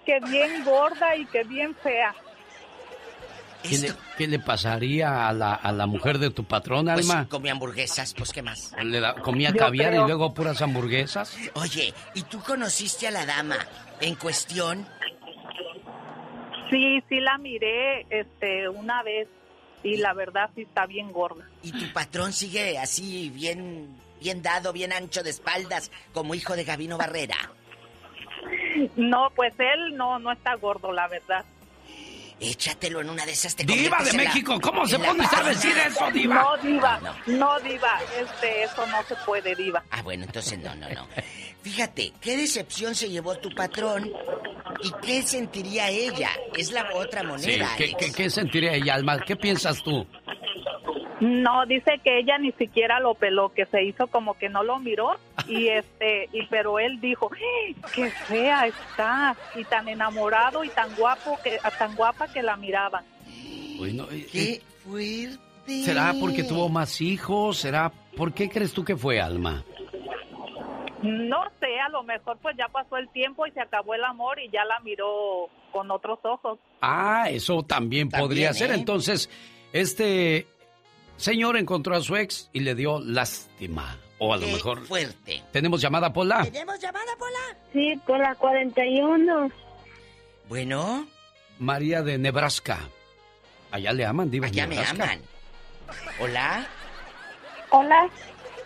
que 0.05 0.21
bien 0.21 0.63
gorda 0.63 1.17
y 1.17 1.25
que 1.27 1.43
bien 1.45 1.75
fea. 1.77 2.15
¿Qué 3.63 3.79
le, 3.79 3.93
qué 4.19 4.27
le 4.27 4.39
pasaría 4.39 5.29
a 5.29 5.33
la, 5.33 5.55
a 5.55 5.73
la 5.73 5.87
mujer 5.87 6.19
de 6.19 6.31
tu 6.31 6.45
patrón, 6.45 6.87
Pues 6.93 7.09
Alma? 7.09 7.29
comía 7.29 7.53
hamburguesas, 7.53 8.15
pues 8.15 8.33
qué 8.33 8.43
más. 8.43 8.73
Le 8.83 9.01
da- 9.01 9.15
comía 9.15 9.51
Yo 9.51 9.57
caviar 9.59 9.91
creo- 9.91 10.05
y 10.05 10.07
luego 10.07 10.35
puras 10.35 10.61
hamburguesas. 10.63 11.37
Oye, 11.55 11.95
¿y 12.15 12.23
tú 12.23 12.41
conociste 12.41 13.07
a 13.09 13.11
la 13.11 13.25
dama 13.27 13.57
en 14.01 14.15
cuestión? 14.17 14.87
Sí, 16.71 17.03
sí 17.09 17.21
la 17.21 17.37
miré 17.39 18.07
este 18.11 18.69
una 18.69 19.03
vez 19.03 19.29
y 19.83 19.97
la 19.99 20.15
verdad 20.15 20.49
sí 20.55 20.63
está 20.63 20.87
bien 20.87 21.13
gorda. 21.13 21.45
¿Y 21.63 21.73
tu 21.73 21.93
patrón 21.93 22.33
sigue 22.33 22.79
así 22.79 23.29
bien 23.31 23.97
bien 24.21 24.41
dado, 24.43 24.73
bien 24.73 24.93
ancho 24.93 25.23
de 25.23 25.31
espaldas, 25.31 25.91
como 26.13 26.35
hijo 26.35 26.55
de 26.57 26.65
Gabino 26.65 26.97
Barrera? 26.97 27.37
No, 28.97 29.31
pues 29.37 29.53
él 29.59 29.97
no 29.97 30.19
no 30.19 30.33
está 30.33 30.55
gordo, 30.55 30.93
la 30.93 31.09
verdad. 31.09 31.45
Échatelo 32.43 33.01
en 33.01 33.11
una 33.11 33.25
de 33.25 33.33
esas 33.33 33.55
te 33.55 33.65
¡Diva 33.65 33.99
de 34.03 34.13
la- 34.13 34.25
México! 34.25 34.59
¿Cómo 34.61 34.87
se 34.87 34.99
pone 34.99 35.25
usted 35.25 35.39
a 35.39 35.43
decir 35.49 35.73
eso, 35.79 36.11
diva? 36.13 36.35
No, 36.35 36.57
diva, 36.59 37.01
no, 37.27 37.61
diva, 37.61 38.01
este 38.21 38.65
eso 38.65 38.85
no 38.87 39.03
se 39.05 39.15
puede, 39.25 39.55
diva. 39.55 39.83
Ah, 39.91 40.03
bueno, 40.03 40.25
entonces 40.25 40.59
no, 40.59 40.75
no, 40.75 40.89
no. 40.91 41.07
Fíjate, 41.63 42.13
¿qué 42.21 42.37
decepción 42.37 42.95
se 42.95 43.09
llevó 43.09 43.37
tu 43.39 43.51
patrón? 43.55 44.11
¿Y 44.83 44.91
qué 45.07 45.23
sentiría 45.23 45.89
ella? 45.91 46.31
Es 46.57 46.73
la 46.73 46.85
otra 46.95 47.21
Sí, 47.21 47.27
moneda. 47.29 47.71
¿qué, 47.77 47.85
Alex. 47.85 47.97
qué, 47.99 48.13
qué 48.13 48.31
sentiría 48.31 48.73
ella, 48.75 48.95
Alma? 48.95 49.19
¿Qué 49.21 49.37
piensas 49.37 49.81
tú? 49.83 50.05
No, 51.23 51.67
dice 51.67 52.01
que 52.03 52.19
ella 52.19 52.37
ni 52.39 52.51
siquiera 52.51 52.99
lo 52.99 53.15
peló, 53.15 53.51
que 53.51 53.65
se 53.67 53.85
hizo 53.85 54.09
como 54.09 54.35
que 54.35 54.49
no 54.49 54.65
lo 54.65 54.81
miró 54.81 55.19
y 55.47 55.69
este 55.69 56.29
y 56.33 56.47
pero 56.47 56.81
él 56.81 57.01
dijo, 57.01 57.31
"¡Eh, 57.37 57.77
qué 57.95 58.11
fea 58.11 58.67
está 58.67 59.37
y 59.55 59.63
tan 59.63 59.87
enamorado 59.89 60.65
y 60.65 60.69
tan 60.71 60.93
guapo 60.97 61.39
que 61.45 61.61
tan 61.79 61.95
guapa 61.95 62.27
que 62.27 62.43
la 62.43 62.57
miraba. 62.57 63.05
Bueno, 63.79 64.09
eh, 64.11 64.27
¡Qué 64.33 64.53
eh, 64.55 64.63
fuerte! 64.83 65.85
¿Será 65.85 66.13
porque 66.19 66.43
tuvo 66.43 66.69
más 66.69 67.01
hijos? 67.01 67.57
¿Será 67.59 67.93
por 68.17 68.35
qué 68.35 68.51
crees 68.51 68.73
tú 68.73 68.85
que 68.85 68.97
fue, 68.97 69.21
Alma? 69.21 69.63
No 71.03 71.45
sé, 71.61 71.79
a 71.79 71.89
lo 71.91 72.03
mejor 72.03 72.39
pues 72.43 72.57
ya 72.57 72.67
pasó 72.67 72.97
el 72.97 73.09
tiempo 73.11 73.47
y 73.47 73.53
se 73.53 73.61
acabó 73.61 73.95
el 73.95 74.03
amor 74.03 74.41
y 74.41 74.51
ya 74.51 74.65
la 74.65 74.81
miró 74.81 75.49
con 75.71 75.89
otros 75.93 76.19
ojos. 76.25 76.59
Ah, 76.81 77.27
eso 77.31 77.63
también, 77.63 78.09
podría 78.09 78.53
ser. 78.55 78.73
¿eh? 78.73 78.75
Entonces, 78.75 79.31
este 79.73 80.49
señor 81.23 81.57
encontró 81.57 81.97
a 81.97 82.01
su 82.03 82.17
ex 82.17 82.49
y 82.53 82.61
le 82.61 82.75
dio 82.75 83.01
lástima. 83.01 83.97
O 84.19 84.33
a 84.33 84.37
lo 84.37 84.47
¡Qué 84.47 84.53
mejor. 84.53 84.87
fuerte! 84.87 85.43
¿Tenemos 85.51 85.81
llamada, 85.81 86.13
Pola? 86.13 86.45
¿Tenemos 86.45 86.79
llamada, 86.79 87.11
Pola? 87.19 87.57
Sí, 87.73 87.99
con 88.07 88.21
la 88.21 88.35
41. 88.37 89.51
Bueno, 90.49 91.07
María 91.59 92.03
de 92.03 92.19
Nebraska. 92.19 92.79
Allá 93.73 93.93
le 93.93 94.05
aman, 94.07 94.31
Diva. 94.31 94.49
ya 94.49 94.67
me 94.67 94.79
aman. 94.79 95.21
¿Hola? 96.21 96.67
Hola. 97.71 98.09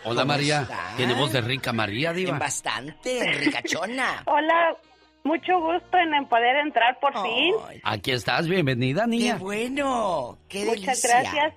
Hola, 0.05 0.23
¿Cómo 0.23 0.25
María. 0.27 0.63
estás? 0.63 0.97
Tiene 0.97 1.15
voz 1.15 1.33
de 1.33 1.41
rica 1.41 1.73
María, 1.73 2.13
Diva. 2.13 2.39
Bastante, 2.39 3.33
ricachona. 3.39 4.23
Hola. 4.27 4.77
Mucho 5.25 5.59
gusto 5.59 5.97
en 5.99 6.29
poder 6.29 6.55
entrar 6.57 7.01
por 7.01 7.13
fin. 7.23 7.55
Aquí 7.83 8.13
estás, 8.13 8.47
bienvenida, 8.47 9.03
¡Qué 9.05 9.09
niña. 9.11 9.37
bueno! 9.39 10.39
¡Qué 10.49 10.65
Muchas 10.67 11.03
delicia! 11.03 11.21
gracias. 11.33 11.55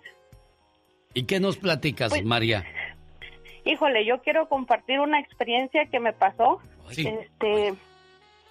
¿Y 1.13 1.23
qué 1.23 1.39
nos 1.39 1.57
platicas, 1.57 2.09
Pues- 2.09 2.23
María? 2.23 2.63
Híjole, 3.65 4.05
yo 4.05 4.21
quiero 4.21 4.47
compartir 4.47 4.99
una 4.99 5.19
experiencia 5.19 5.85
que 5.91 5.99
me 5.99 6.13
pasó. 6.13 6.61
Sí. 6.91 7.07
Este, 7.07 7.73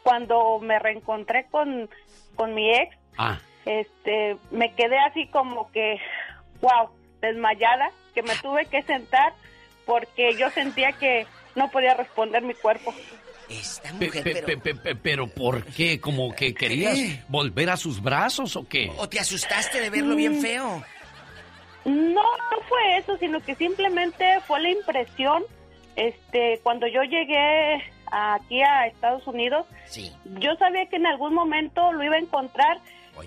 cuando 0.03 0.59
me 0.61 0.79
reencontré 0.79 1.47
con, 1.51 1.89
con 2.35 2.55
mi 2.55 2.73
ex, 2.75 2.97
Ah, 3.17 3.39
este, 3.65 4.37
me 4.51 4.73
quedé 4.75 4.99
así 4.99 5.27
como 5.29 5.71
que, 5.73 5.99
wow, 6.61 6.91
desmayada, 7.21 7.91
que 8.15 8.23
me 8.23 8.35
tuve 8.37 8.67
que 8.67 8.83
sentar 8.83 9.33
porque 9.87 10.37
yo 10.37 10.51
sentía 10.51 10.93
que 10.93 11.27
no 11.57 11.69
podía 11.71 11.95
responder 11.95 12.43
mi 12.43 12.55
cuerpo. 12.55 12.93
Esta 13.49 13.93
mujer, 13.95 14.23
pe- 14.23 14.33
pero... 14.35 14.47
pe- 14.47 14.57
pe- 14.59 14.75
pe- 14.75 14.95
pero 14.97 15.27
¿por 15.29 15.65
qué? 15.65 16.01
¿Como 16.01 16.33
que 16.35 16.55
querías 16.55 16.95
¿Qué? 16.95 17.21
volver 17.29 17.71
a 17.71 17.77
sus 17.77 18.01
brazos 18.03 18.55
o 18.57 18.69
qué? 18.69 18.91
¿O 18.99 19.09
te 19.09 19.19
asustaste 19.19 19.81
de 19.81 19.91
verlo 19.91 20.15
bien 20.17 20.39
Mm. 20.39 20.41
feo? 20.43 20.85
No, 21.89 22.23
no 22.23 22.61
fue 22.69 22.99
eso, 22.99 23.17
sino 23.19 23.41
que 23.41 23.55
simplemente 23.55 24.25
fue 24.47 24.61
la 24.61 24.71
impresión, 24.71 25.43
este, 25.97 26.61
cuando 26.63 26.87
yo 26.87 27.03
llegué 27.03 27.83
aquí 28.11 28.63
a 28.63 28.87
Estados 28.87 29.27
Unidos, 29.27 29.67
Sí. 29.87 30.13
yo 30.39 30.55
sabía 30.57 30.87
que 30.87 30.97
en 30.97 31.07
algún 31.07 31.35
momento 31.35 31.93
lo 31.93 32.05
iba 32.05 32.17
a 32.17 32.21
encontrar, 32.21 32.79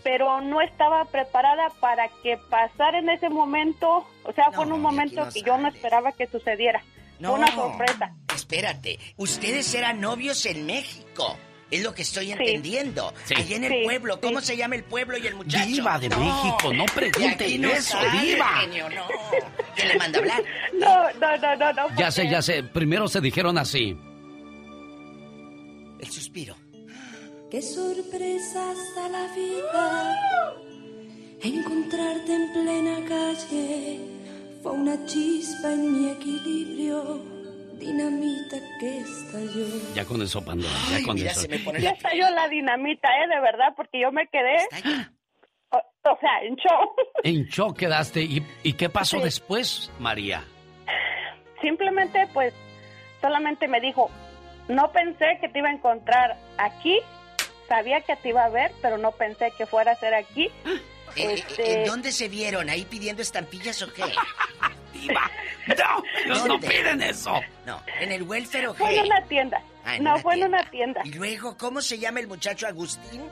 pero 0.03 0.39
no 0.41 0.61
estaba 0.61 1.03
preparada 1.05 1.69
para 1.81 2.07
que 2.23 2.37
pasara 2.49 2.99
en 2.99 3.09
ese 3.09 3.29
momento, 3.29 4.07
o 4.23 4.31
sea, 4.33 4.51
fue 4.51 4.65
en 4.65 4.71
un 4.73 4.81
momento 4.81 5.25
no 5.25 5.31
que 5.31 5.41
yo 5.41 5.57
no 5.57 5.67
esperaba 5.67 6.11
que 6.13 6.27
sucediera. 6.27 6.81
No. 7.19 7.31
Fue 7.31 7.39
una 7.39 7.51
sorpresa. 7.51 8.13
Espérate, 8.33 8.97
ustedes 9.17 9.73
eran 9.75 9.99
novios 9.99 10.45
en 10.45 10.65
México. 10.65 11.37
Es 11.71 11.81
lo 11.83 11.93
que 11.93 12.01
estoy 12.01 12.31
entendiendo. 12.33 13.13
Sí. 13.23 13.33
Allá 13.37 13.55
en 13.55 13.63
el 13.63 13.71
Sí, 13.71 13.79
pueblo, 13.85 14.19
¿cómo 14.19 14.41
se 14.41 14.57
llama 14.57 14.75
el 14.75 14.83
pueblo 14.83 15.17
y 15.17 15.25
el 15.25 15.35
muchacho? 15.35 15.65
Diva 15.65 15.97
de 15.97 16.09
No, 16.09 16.19
México, 16.19 16.73
no 16.73 16.85
pregunte 16.93 17.57
no 17.57 17.69
eso, 17.69 17.91
sale, 17.93 18.25
diva. 18.25 18.45
genio, 18.61 18.89
no. 18.89 19.05
¿Quién 19.75 19.87
le 19.87 19.95
manda 19.97 20.19
a 20.19 20.21
hablar? 20.21 20.43
No, 20.73 21.11
no, 21.13 21.37
no, 21.37 21.55
no, 21.55 21.73
no. 21.89 21.95
Ya 21.97 22.11
sé, 22.11 22.29
ya 22.29 22.41
sé. 22.41 22.61
Primero 22.63 23.07
se 23.07 23.21
dijeron 23.21 23.57
así. 23.57 23.95
El 25.99 26.11
suspiro. 26.11 26.55
Qué 27.49 27.61
sorpresas 27.61 28.77
da 28.95 29.07
la 29.09 29.27
vida. 29.33 30.55
Encontrarte 31.41 32.33
en 32.35 32.51
plena 32.53 33.05
calle 33.07 33.99
fue 34.61 34.71
una 34.73 35.05
chispa 35.05 35.71
en 35.71 35.93
mi 36.01 36.09
equilibrio. 36.09 37.30
Dinamita 37.81 38.57
que 38.79 38.99
estalló. 38.99 39.65
Ya 39.95 40.05
con 40.05 40.21
eso, 40.21 40.43
Pandora, 40.45 40.73
ya 40.89 40.97
Ay, 40.97 41.03
con 41.03 41.15
mira, 41.15 41.31
eso. 41.31 41.47
Ya 41.47 41.71
la... 41.79 41.89
estalló 41.91 42.29
la 42.29 42.47
dinamita, 42.47 43.09
¿eh? 43.23 43.27
De 43.27 43.39
verdad, 43.41 43.73
porque 43.75 43.99
yo 43.99 44.11
me 44.11 44.27
quedé, 44.27 44.57
o, 45.71 45.77
o 45.77 46.17
sea, 46.19 46.43
en 46.43 46.55
show. 46.57 46.89
En 47.23 47.45
shock 47.45 47.77
quedaste. 47.77 48.21
¿Y, 48.21 48.45
y 48.63 48.73
qué 48.73 48.89
pasó 48.89 49.17
Sí. 49.17 49.23
después, 49.23 49.91
María? 49.99 50.43
Simplemente, 51.61 52.27
pues, 52.33 52.53
solamente 53.19 53.67
me 53.67 53.79
dijo, 53.81 54.09
no 54.67 54.91
pensé 54.91 55.37
que 55.41 55.49
te 55.49 55.59
iba 55.59 55.69
a 55.69 55.73
encontrar 55.73 56.37
aquí, 56.57 56.99
sabía 57.67 58.01
que 58.01 58.15
te 58.15 58.29
iba 58.29 58.43
a 58.45 58.49
ver, 58.49 58.71
pero 58.81 58.97
no 58.97 59.11
pensé 59.11 59.51
que 59.57 59.65
fuera 59.65 59.91
a 59.91 59.95
ser 59.95 60.13
aquí. 60.13 60.49
Eh, 61.15 61.33
Este- 61.33 61.81
¿En 61.81 61.85
dónde 61.87 62.11
se 62.11 62.27
vieron? 62.29 62.69
¿Ahí 62.69 62.85
pidiendo 62.85 63.21
estampillas 63.21 63.81
o 63.81 63.91
qué? 63.93 64.03
Diva, 64.93 65.29
no, 65.67 66.03
ellos 66.25 66.45
no 66.47 66.59
piden 66.59 67.01
eso. 67.01 67.39
No, 67.65 67.81
¿en 67.99 68.11
el 68.11 68.23
welfare 68.23 68.67
o 68.67 68.73
Fue 68.73 68.89
en 68.95 69.01
qué? 69.03 69.07
una 69.09 69.23
tienda. 69.27 69.61
Ah, 69.83 69.95
en 69.95 70.03
no, 70.03 70.13
una 70.13 70.21
fue 70.21 70.35
tienda. 70.35 70.45
en 70.57 70.61
una 70.63 70.71
tienda. 70.71 71.01
Y 71.05 71.13
luego, 71.13 71.57
¿cómo 71.57 71.81
se 71.81 71.97
llama 71.97 72.19
el 72.19 72.27
muchacho 72.27 72.67
Agustín? 72.67 73.23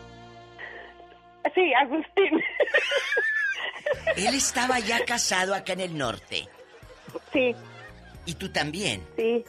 Sí, 1.56 1.74
Agustín. 1.74 2.44
Él 4.16 4.36
estaba 4.36 4.80
ya 4.80 5.04
casado 5.06 5.54
acá 5.56 5.74
en 5.74 5.80
el 5.82 5.98
norte. 5.98 6.48
sí, 7.34 7.56
¿Y 8.26 8.34
tú 8.36 8.50
también? 8.52 9.06
sí. 9.16 9.44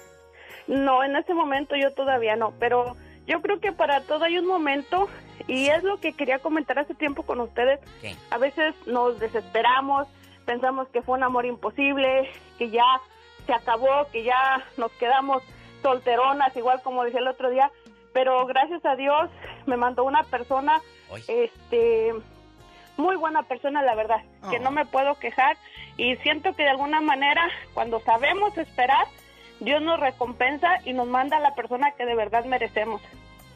No, 0.67 1.03
en 1.03 1.17
ese 1.17 1.35
momento 1.35 1.75
yo 1.75 1.93
todavía 1.95 2.37
no, 2.37 2.55
pero 2.61 2.97
yo 3.27 3.43
creo 3.43 3.59
que 3.61 3.73
para 3.73 4.03
todo 4.03 4.25
hay 4.25 4.39
un 4.39 4.47
momento 4.47 5.09
y 5.49 5.69
es 5.69 5.83
lo 5.83 5.99
que 6.01 6.13
quería 6.13 6.39
comentar 6.39 6.79
hace 6.79 6.95
tiempo 6.95 7.23
con 7.23 7.41
ustedes. 7.41 7.81
¿Qué? 8.01 8.15
A 8.31 8.39
veces 8.39 8.75
nos 8.87 9.19
desesperamos, 9.19 10.07
pensamos 10.45 10.89
que 10.89 11.03
fue 11.03 11.17
un 11.19 11.25
amor 11.25 11.47
imposible, 11.47 12.31
que 12.59 12.71
ya 12.71 12.85
se 13.47 13.53
acabó, 13.53 14.07
que 14.13 14.23
ya 14.23 14.65
nos 14.77 14.91
quedamos 14.93 15.43
solteronas, 15.83 16.55
igual 16.57 16.83
como 16.83 17.05
decía 17.05 17.21
el 17.21 17.29
otro 17.29 17.51
día, 17.51 17.71
pero 18.13 18.45
gracias 18.47 18.85
a 18.85 18.97
Dios 18.97 19.31
me 19.67 19.77
mandó 19.77 20.05
una 20.05 20.23
persona, 20.25 20.81
este, 21.29 22.13
muy 22.97 23.17
buena 23.17 23.43
persona, 23.45 23.83
la 23.83 23.95
verdad, 23.95 24.23
que 24.51 24.59
Oh. 24.59 24.63
no 24.63 24.71
me 24.71 24.85
puedo 24.85 25.15
quejar 25.19 25.57
y 25.97 26.17
siento 26.17 26.55
que 26.55 26.65
de 26.65 26.71
alguna 26.71 27.01
manera, 27.01 27.49
cuando 27.75 28.01
sabemos 28.01 28.57
esperar, 28.59 29.07
Dios 29.61 29.81
nos 29.83 30.01
recompensa 30.01 30.69
y 30.85 30.93
nos 30.93 31.07
manda 31.07 31.37
a 31.37 31.41
la 31.41 31.55
persona 31.55 31.93
que 31.93 32.05
de 32.07 32.15
verdad 32.15 32.45
merecemos. 32.45 33.01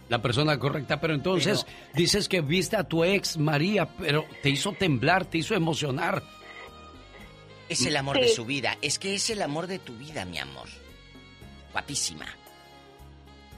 La 0.09 0.21
persona 0.21 0.59
correcta, 0.59 1.01
pero 1.01 1.15
entonces 1.15 1.65
dices 1.95 2.29
que 2.29 2.41
viste 2.43 2.77
a 2.77 2.85
tu 2.85 3.05
ex 3.05 3.39
María, 3.39 3.87
pero 3.97 4.27
te 4.43 4.51
hizo 4.51 4.73
temblar, 4.73 5.25
te 5.25 5.39
hizo 5.39 5.55
emocionar. 5.55 6.23
Es 7.69 7.87
el 7.87 7.97
amor 7.97 8.17
Sí. 8.17 8.23
de 8.23 8.29
su 8.29 8.45
vida. 8.45 8.77
Es 8.83 8.99
que 8.99 9.15
es 9.15 9.31
el 9.31 9.41
amor 9.41 9.67
de 9.67 9.79
tu 9.79 9.97
vida, 9.97 10.25
mi 10.27 10.39
amor. 10.39 10.69
Guapísima. 11.73 12.27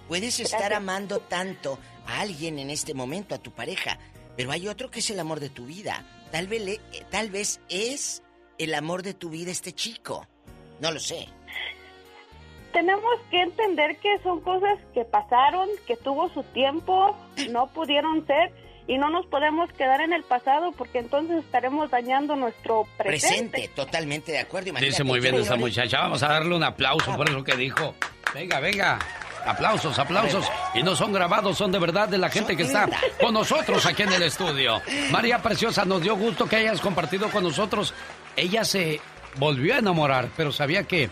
Puedes 0.09 0.39
estar 0.39 0.61
Gracias. 0.61 0.79
amando 0.79 1.19
tanto 1.21 1.79
a 2.07 2.21
alguien 2.21 2.59
en 2.61 2.71
este 2.71 2.95
momento, 2.95 3.35
a 3.35 3.39
tu 3.39 3.51
pareja, 3.51 3.99
pero 4.37 4.53
hay 4.53 4.69
otro 4.69 4.91
que 4.91 5.01
es 5.01 5.11
el 5.11 5.19
amor 5.19 5.41
de 5.41 5.51
tu 5.51 5.67
vida. 5.67 6.05
Tal 6.31 6.47
vez, 6.47 6.63
le- 6.63 6.81
eh, 6.93 7.05
tal 7.11 7.31
vez 7.31 7.61
es 7.69 8.23
el 8.59 8.73
amor 8.75 9.03
de 9.03 9.15
tu 9.15 9.31
vida 9.31 9.51
este 9.51 9.73
chico. 9.73 10.27
No 10.81 10.93
lo 10.93 11.01
sé. 11.01 11.27
Tenemos 12.77 13.15
que 13.31 13.41
entender 13.41 13.97
que 13.97 14.19
son 14.23 14.43
cosas 14.43 14.79
que 14.93 15.07
pasaron, 15.07 15.67
que 15.87 15.97
tuvo 15.97 16.29
su 16.29 16.43
tiempo, 16.43 17.17
no 17.49 17.69
pudieron 17.69 18.27
ser 18.27 18.53
y 18.87 18.99
no 18.99 19.09
nos 19.09 19.25
podemos 19.29 19.73
quedar 19.73 20.03
en 20.03 20.13
el 20.13 20.23
pasado 20.25 20.73
porque 20.73 20.99
entonces 20.99 21.43
estaremos 21.43 21.91
dañando 21.91 22.37
nuestro 22.37 22.87
presente. 22.99 23.49
Presente, 23.49 23.71
totalmente 23.75 24.33
de 24.33 24.41
acuerdo. 24.41 24.69
Imagínate, 24.69 24.91
Dice 24.91 25.05
muy 25.05 25.21
bien 25.21 25.37
esa 25.37 25.57
muchacha. 25.57 26.01
Vamos 26.01 26.23
a 26.23 26.29
darle 26.29 26.55
un 26.55 26.63
aplauso 26.65 27.17
por 27.17 27.27
eso 27.31 27.43
que 27.43 27.57
dijo. 27.57 27.95
Venga, 28.35 28.61
venga. 28.61 28.99
Aplausos, 29.47 29.99
aplausos. 29.99 30.47
Y 30.75 30.83
no 30.83 30.95
son 30.95 31.15
grabados, 31.15 31.57
son 31.57 31.73
de 31.73 31.79
verdad 31.79 32.11
de 32.11 32.19
la 32.19 32.29
gente 32.29 32.59
que 32.59 32.65
está 32.65 32.91
con 33.19 33.33
nosotros 33.33 33.87
aquí 33.87 34.03
en 34.03 34.13
el 34.13 34.23
estudio. 34.23 34.83
María 35.11 35.41
Preciosa, 35.41 35.87
nos 35.87 36.03
dio 36.03 36.15
gusto 36.15 36.47
que 36.47 36.57
hayas 36.57 36.83
compartido 36.83 37.31
con 37.31 37.43
nosotros. 37.43 37.95
Ella 38.37 38.65
se 38.65 39.01
volvió 39.39 39.75
a 39.75 39.79
enamorar, 39.79 40.29
pero 40.37 40.53
sabía 40.53 40.83
que 40.83 41.09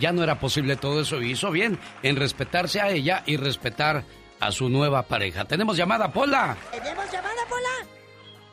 ya 0.00 0.12
no 0.12 0.22
era 0.22 0.38
posible 0.38 0.76
todo 0.76 1.00
eso 1.00 1.20
y 1.22 1.32
hizo 1.32 1.50
bien 1.50 1.78
en 2.02 2.16
respetarse 2.16 2.80
a 2.80 2.90
ella 2.90 3.22
y 3.26 3.36
respetar 3.36 4.04
a 4.40 4.52
su 4.52 4.68
nueva 4.68 5.02
pareja. 5.02 5.44
Tenemos 5.46 5.76
llamada, 5.76 6.12
Pola. 6.12 6.56
¿Tenemos 6.70 7.10
llamada, 7.10 7.42
Pola? 7.48 7.90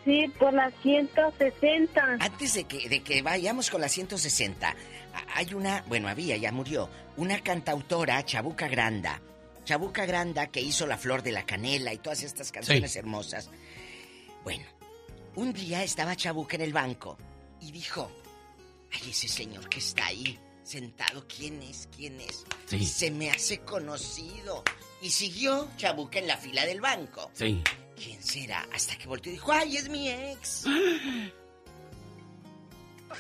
Sí, 0.06 0.28
por 0.38 0.54
la 0.54 0.70
160. 0.82 2.18
Antes 2.20 2.54
de 2.56 2.64
que, 2.66 2.90
de 2.90 3.02
que 3.02 3.22
vayamos 3.22 3.70
con 3.70 3.82
la 3.82 3.88
160, 3.90 4.70
a- 4.70 4.76
hay 5.36 5.54
una, 5.54 5.84
bueno, 5.88 6.08
había, 6.10 6.36
ya 6.38 6.52
murió, 6.52 6.90
una 7.18 7.40
cantautora, 7.40 8.24
Chabuca 8.26 8.68
Granda. 8.68 9.22
Chabuca 9.66 10.06
Granda 10.06 10.48
que 10.48 10.60
hizo 10.62 10.86
La 10.88 10.98
Flor 10.98 11.24
de 11.24 11.32
la 11.32 11.46
Canela 11.46 11.94
y 11.94 11.98
todas 12.00 12.22
estas 12.24 12.52
canciones 12.52 12.92
Sí. 12.94 13.00
hermosas. 13.00 13.50
Bueno, 14.44 14.66
un 15.36 15.54
día 15.54 15.84
estaba 15.84 16.16
Chabuca 16.18 16.56
en 16.58 16.64
el 16.64 16.74
banco 16.74 17.18
y 17.62 17.72
dijo, 17.72 18.12
ay, 18.92 19.10
ese 19.12 19.30
señor 19.30 19.70
que 19.70 19.80
está 19.80 20.08
ahí, 20.08 20.38
sentado, 20.64 21.26
¿quién 21.28 21.62
es? 21.62 21.88
¿Quién 21.96 22.20
es? 22.22 22.46
Sí. 22.66 22.86
Se 22.86 23.12
me 23.12 23.30
hace 23.32 23.60
conocido. 23.60 24.64
Y 25.02 25.10
siguió 25.10 25.68
Chabuca 25.78 26.20
en 26.20 26.28
la 26.28 26.38
fila 26.38 26.66
del 26.66 26.80
banco. 26.82 27.30
Sí. 27.34 27.62
¿Quién 27.96 28.24
será? 28.24 28.68
Hasta 28.74 28.98
que 28.98 29.06
volteó 29.08 29.32
y 29.32 29.36
dijo, 29.36 29.52
ay, 29.52 29.78
es 29.78 29.90
mi 29.90 30.10
ex. 30.10 30.64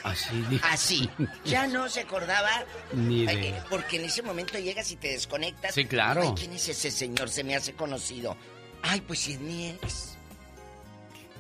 Así 0.04 0.42
dijo. 0.50 0.66
Así. 0.68 1.10
Ya 1.46 1.68
no 1.68 1.88
se 1.90 2.02
acordaba. 2.02 2.66
Ni 2.94 3.26
de- 3.26 3.50
eh, 3.50 3.62
Porque 3.70 3.98
en 3.98 4.06
ese 4.06 4.22
momento 4.24 4.58
llegas 4.58 4.90
y 4.92 4.96
te 4.96 5.10
desconectas. 5.10 5.76
Sí, 5.76 5.86
claro. 5.86 6.22
Ay, 6.22 6.32
¿quién 6.36 6.54
es 6.54 6.68
ese 6.70 6.90
señor? 6.90 7.30
Se 7.30 7.44
me 7.44 7.56
hace 7.56 7.74
conocido. 7.74 8.36
Ay, 8.82 9.02
pues 9.02 9.20
sí 9.20 9.34
es 9.34 9.40
mi 9.40 9.68
ex. 9.70 10.18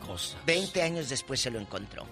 Cosa. 0.05 0.37
Veinte 0.45 0.81
años 0.83 1.09
después 1.09 1.39
se 1.41 1.49
lo 1.49 1.59
encontró. 1.59 2.05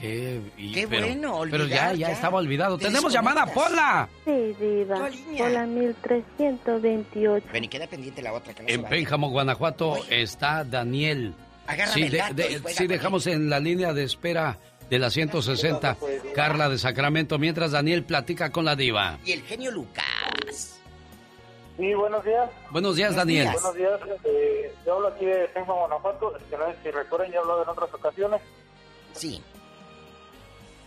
Qué, 0.00 0.40
y- 0.56 0.72
Qué 0.72 0.86
pero- 0.86 1.06
bueno, 1.06 1.40
Pero 1.50 1.56
ya, 1.56 1.62
olvidar, 1.64 1.96
ya 1.96 2.08
ya. 2.08 2.12
estaba 2.14 2.38
olvidado. 2.38 2.78
Te 2.78 2.84
Tenemos 2.86 3.12
llamada. 3.12 3.46
Pola. 3.46 4.08
Sí, 4.24 4.54
diva. 4.60 5.08
Hola 5.40 5.66
1328. 5.66 7.46
Ven 7.52 7.64
y 7.64 7.68
queda 7.68 7.86
pendiente 7.86 8.22
la 8.22 8.32
otra 8.32 8.54
que 8.54 8.62
no 8.62 8.68
se 8.68 8.74
En. 8.74 8.84
Pénjamo, 8.84 9.30
Guanajuato, 9.30 9.96
está 10.08 10.64
Daniel. 10.64 11.34
Agárrame 11.66 11.92
Sí, 11.94 12.08
de- 12.34 12.62
sí, 12.72 12.86
dejamos 12.86 13.26
en 13.26 13.50
la 13.50 13.60
línea 13.60 13.92
de 13.92 14.04
espera 14.04 14.56
de 14.88 14.98
la 14.98 15.10
160, 15.10 15.96
Carla 16.34 16.68
de 16.70 16.78
Sacramento, 16.78 17.38
mientras 17.38 17.72
Daniel 17.72 18.04
platica 18.04 18.50
con 18.50 18.64
la 18.64 18.74
diva. 18.76 19.18
Y 19.24 19.32
el 19.32 19.42
genio 19.42 19.70
Lucas. 19.70 20.80
Sí, 21.76 21.92
buenos 21.94 22.24
días. 22.24 22.50
Buenos 22.70 22.96
días, 22.96 23.14
Daniel. 23.14 23.48
Buenos 23.52 23.74
días. 23.74 24.00
eh, 24.24 24.72
yo 24.86 24.94
hablo 24.94 25.08
aquí 25.08 25.26
de 25.26 25.46
Tenjo, 25.48 25.74
Guanajuato. 25.74 26.36
Este, 26.38 26.56
si 26.82 26.90
recuerden, 26.90 27.30
ya 27.30 27.36
he 27.36 27.40
hablado 27.40 27.62
en 27.64 27.68
otras 27.68 27.92
ocasiones. 27.94 28.40
Sí. 29.12 29.42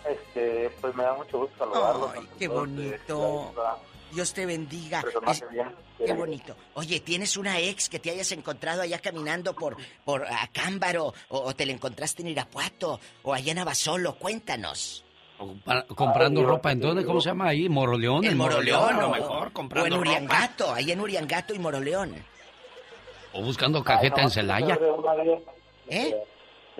Este, 0.07 0.69
pues 0.81 0.95
me 0.95 1.03
da 1.03 1.13
mucho 1.13 1.39
gusto 1.39 1.55
saludarlos. 1.57 2.11
Ay, 2.15 2.27
qué 2.39 2.47
bonito. 2.47 3.51
este, 3.53 4.15
Dios 4.15 4.33
te 4.33 4.45
bendiga. 4.45 5.03
Es-. 5.27 5.43
Qué 6.05 6.13
bonito. 6.13 6.55
Oye, 6.73 6.99
¿tienes 6.99 7.37
una 7.37 7.59
ex 7.59 7.87
que 7.87 7.99
te 7.99 8.09
hayas 8.09 8.31
encontrado 8.31 8.81
allá 8.81 8.97
caminando 8.99 9.53
por, 9.53 9.77
por 10.03 10.25
Acámbaro? 10.25 11.13
O, 11.29 11.39
o 11.41 11.53
te 11.55 11.65
la 11.65 11.73
encontraste 11.73 12.23
en 12.23 12.29
Irapuato? 12.29 12.99
¿O 13.23 13.33
allá 13.33 13.51
en 13.51 13.59
Abasolo? 13.59 14.15
Cuéntanos. 14.15 15.05
Pa- 15.63 15.85
comprando 15.95 16.41
Ay, 16.41 16.45
ropa, 16.47 16.71
¿en 16.71 16.79
dónde? 16.79 17.05
¿Cómo 17.05 17.21
se 17.21 17.29
llama 17.29 17.47
ahí? 17.49 17.67
¿Moroleón? 17.69 18.23
En 18.25 18.31
¿En 18.31 18.37
Moroleón, 18.37 18.95
a 18.95 19.01
lo 19.01 19.07
o- 19.09 19.11
mejor, 19.11 19.47
O 19.47 19.53
comprando 19.53 19.87
en 19.87 19.93
ropa. 19.93 20.01
Uriangato, 20.09 20.73
ahí 20.73 20.91
en 20.91 21.01
Uriangato 21.01 21.53
y 21.53 21.59
Moroleón. 21.59 22.15
O 23.33 23.41
buscando 23.43 23.83
cajeta 23.83 24.17
Ay, 24.17 24.21
no, 24.21 24.27
en 24.27 24.31
Celaya. 24.31 24.79
¿Eh? 25.87 26.15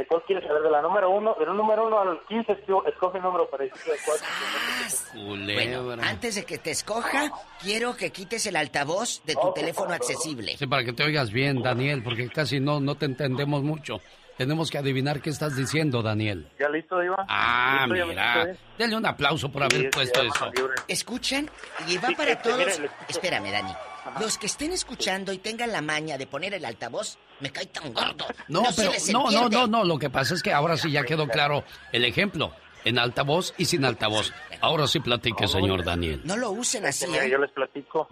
¿De 0.02 0.08
cuál 0.08 0.24
quieres 0.26 0.48
saber? 0.48 0.64
De 0.64 0.72
la 0.72 0.82
número 0.82 1.12
uno. 1.12 1.36
Del 1.38 1.56
número 1.56 1.86
uno 1.86 2.00
al 2.00 2.20
15, 2.28 2.54
esco- 2.66 2.84
escoge 2.88 3.18
el 3.20 3.24
número 3.24 3.48
para 3.52 3.66
decirte 3.66 3.92
de 3.92 3.98
cuál. 4.04 4.18
Culebra. 5.14 5.80
Bueno, 5.82 6.04
antes 6.04 6.34
de 6.36 6.44
que 6.44 6.58
te 6.58 6.72
escoja, 6.72 7.32
quiero 7.62 7.96
que 7.96 8.10
quites 8.12 8.48
el 8.48 8.56
altavoz 8.56 9.22
de 9.26 9.36
tu 9.36 9.54
teléfono 9.54 9.94
accesible. 9.94 10.58
Sí, 10.58 10.66
para 10.66 10.84
que 10.84 10.94
te 10.94 11.04
oigas 11.04 11.32
bien, 11.32 11.62
Daniel, 11.62 12.02
porque 12.04 12.30
casi 12.30 12.60
no, 12.60 12.80
no 12.80 12.96
te 12.96 13.06
entendemos 13.06 13.62
mucho. 13.62 14.02
Tenemos 14.38 14.72
que 14.72 14.80
adivinar 14.80 15.22
qué 15.22 15.30
estás 15.30 15.56
diciendo, 15.56 16.02
Daniel. 16.02 16.48
¿Ya 16.60 16.68
listo, 16.70 17.00
Diva? 17.00 17.24
Ah, 17.30 17.82
¿Listo? 17.88 17.96
¿Ya 17.96 18.06
me 18.06 18.10
mira. 18.10 18.58
Denle 18.80 18.96
un 18.98 19.06
aplauso 19.06 19.52
por 19.52 19.70
Sí, 19.70 19.76
haber 19.78 19.92
puesto 19.92 20.22
eso. 20.24 20.52
¿Escuchan? 20.88 21.48
Y 21.88 21.98
va 22.00 22.08
Sí, 22.08 22.16
para 22.16 22.32
este, 22.32 22.50
todos. 22.50 22.80
mire. 22.80 22.90
Espérame, 23.08 23.52
Dani. 23.52 23.72
Los 24.20 24.38
que 24.38 24.48
estén 24.48 24.72
escuchando 24.72 25.32
y 25.32 25.38
tengan 25.38 25.72
la 25.72 25.82
maña 25.82 26.18
de 26.18 26.28
poner 26.28 26.54
el 26.54 26.66
altavoz, 26.66 27.18
me 27.40 27.52
cae 27.52 27.68
tan 27.68 27.94
gordo. 27.94 28.26
No, 28.48 28.66
se 28.66 28.82
pero 28.82 28.94
no, 29.12 29.32
no, 29.32 29.50
no, 29.50 29.68
no. 29.68 29.84
Lo 29.84 30.00
que 30.00 30.10
pasa 30.10 30.34
es 30.34 30.42
que 30.42 30.52
ahora 30.52 30.78
sí 30.78 30.92
ya 30.92 31.04
quedó 31.04 31.28
claro 31.28 31.64
el 31.92 32.06
ejemplo. 32.06 32.52
En 32.84 32.98
altavoz 32.98 33.54
y 33.60 33.66
sin 33.66 33.86
altavoz. 33.86 34.34
Ahora 34.60 34.88
sí 34.88 35.00
platique, 35.00 35.48
señor 35.48 35.84
Daniel. 35.84 36.22
No 36.24 36.36
lo 36.36 36.50
usen 36.50 36.86
así, 36.86 37.06
mira, 37.08 37.26
¿eh? 37.26 37.30
yo 37.30 37.38
les 37.38 37.52
platico. 37.52 38.08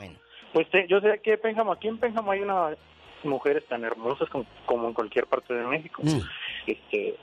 Pues 0.53 0.68
eh, 0.74 0.86
yo 0.88 0.99
sé 0.99 1.20
que 1.24 1.38
Pénjamo, 1.38 1.72
aquí 1.72 1.88
en 1.88 1.98
Pénjamo 1.98 2.32
hay 2.32 2.41
unas 2.41 2.78
mujeres 3.24 3.66
tan 3.68 3.84
hermosas 3.84 4.30
como, 4.30 4.45
como 4.66 4.88
en 4.88 4.94
cualquier 4.94 5.26
parte 5.26 5.56
de 5.56 5.66
México. 5.66 6.03
Mm. 6.06 6.20
Este, 6.68 7.16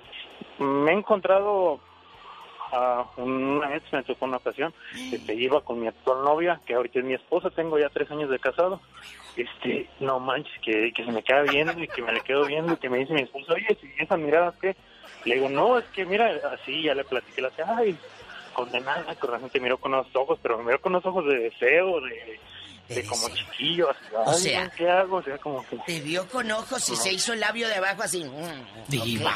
me 0.59 0.91
he 0.91 0.95
encontrado 0.95 1.81
una 3.17 3.77
ex, 3.77 3.93
me 3.93 4.03
tocó 4.03 4.25
una 4.25 4.39
ocasión, 4.39 4.73
este, 5.13 5.35
iba 5.35 5.61
con 5.61 5.81
mi 5.81 5.89
actual 5.89 6.25
novia, 6.25 6.61
que 6.67 6.75
ahorita 6.75 6.99
es 6.99 7.05
mi 7.05 7.15
esposa, 7.15 7.51
tengo 7.51 7.79
ya 7.79 7.89
tres 7.89 8.11
años 8.11 8.31
de 8.31 8.39
casado. 8.39 8.81
Este, 9.37 9.89
no 10.01 10.19
manches, 10.19 10.59
que, 10.63 10.93
que 10.93 11.05
se 11.05 11.13
me 11.13 11.23
queda 11.23 11.43
viendo 11.43 11.79
y 11.83 11.89
que 11.89 12.03
me 12.03 12.13
le 12.13 12.21
quedo 12.21 12.47
viendo 12.47 12.73
y 12.73 12.77
que 12.77 12.89
me 12.89 12.99
dice 12.99 13.13
mi 13.13 13.23
esposa, 13.23 13.53
oye, 13.53 13.77
si 13.81 13.93
esas 13.99 14.19
miradas 14.19 14.55
que 14.57 14.75
le 15.25 15.35
digo, 15.35 15.49
no, 15.49 15.79
es 15.79 15.85
que 15.87 16.07
mira, 16.07 16.31
así 16.53 16.83
ya 16.83 16.95
le 16.95 17.05
platiqué, 17.05 17.43
le 17.43 17.49
hace, 17.49 17.63
ay, 17.63 17.99
condenada, 18.55 19.15
que 19.15 19.27
realmente 19.27 19.61
miró 19.61 19.77
con 19.77 19.93
unos 19.93 20.15
ojos, 20.15 20.39
pero 20.43 20.57
me 20.59 20.65
miró 20.65 20.81
con 20.81 20.93
unos 20.93 21.05
ojos 21.05 21.27
de 21.27 21.39
deseo, 21.39 22.01
de, 22.01 22.41
de 22.89 23.05
como 23.05 23.29
chiquillo, 23.31 23.91
así, 23.91 24.01
O 24.15 24.33
sea, 24.35 24.71
¿qué 24.71 24.89
hago? 24.89 25.17
O 25.17 25.23
sea, 25.23 25.37
como 25.39 25.65
que... 25.67 25.77
Te 25.79 26.01
vio 26.01 26.27
con 26.29 26.51
ojos 26.53 26.89
y 26.89 26.93
No. 26.93 26.99
se 26.99 27.13
hizo 27.13 27.33
el 27.33 27.41
labio 27.41 27.67
de 27.69 27.75
abajo 27.75 28.03
así. 28.03 28.25
mm, 28.25 28.89
Diva. 28.91 29.33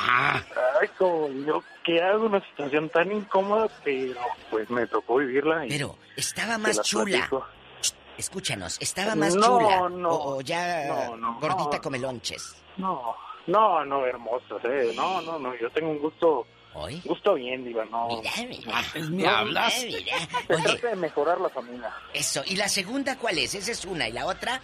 Ay, 0.81 0.89
como 0.98 1.28
yo, 1.28 1.62
¿qué 1.85 2.01
hago? 2.02 2.27
Una 2.27 2.40
situación 2.51 2.89
tan 2.90 3.10
incómoda, 3.10 3.68
pero 3.85 4.20
pues 4.51 4.68
me 4.70 4.86
tocó 4.86 5.16
vivirla. 5.16 5.66
Y 5.66 5.70
Pero 5.70 5.97
estaba 6.16 6.59
más 6.59 6.77
la 6.77 6.82
chula. 6.82 7.05
platico. 7.28 7.47
Escúchanos, 8.18 8.77
estaba 8.81 9.14
más 9.14 9.35
No, 9.35 9.59
chula. 9.59 9.89
no. 9.89 10.10
o, 10.10 10.36
o 10.36 10.40
ya 10.43 10.85
No, 10.86 11.16
no, 11.16 11.40
gordita 11.40 11.77
no. 11.77 11.82
come 11.82 11.98
lonches. 11.98 12.55
No, 12.77 13.16
no, 13.47 13.85
no, 13.85 14.05
hermoso, 14.06 14.59
eh. 14.64 14.93
No, 14.94 15.20
no, 15.22 15.39
no, 15.39 15.55
yo 15.56 15.70
tengo 15.70 15.90
un 15.90 15.98
gusto, 15.98 16.47
¿Hoy? 16.75 17.01
gusto 17.05 17.35
bien, 17.35 17.65
diva, 17.65 17.85
no. 17.87 18.09
Mira, 18.09 18.31
mira. 18.49 18.81
Es 18.95 19.11
mi 19.11 19.23
No, 19.25 19.31
hablas. 19.31 19.85
Mira, 19.85 19.99
mira. 19.99 20.17
Oye, 20.57 20.63
trata 20.63 20.89
de 20.89 20.97
mejorar 20.97 21.41
la 21.41 21.49
familia. 21.49 21.93
eso. 22.15 22.43
¿Y 22.47 22.57
la 22.57 22.69
segunda 22.69 23.19
cuál 23.19 23.39
es? 23.39 23.55
Esa 23.55 23.73
es 23.73 23.85
una. 23.85 24.09
¿Y 24.09 24.13
la 24.13 24.27
otra? 24.27 24.61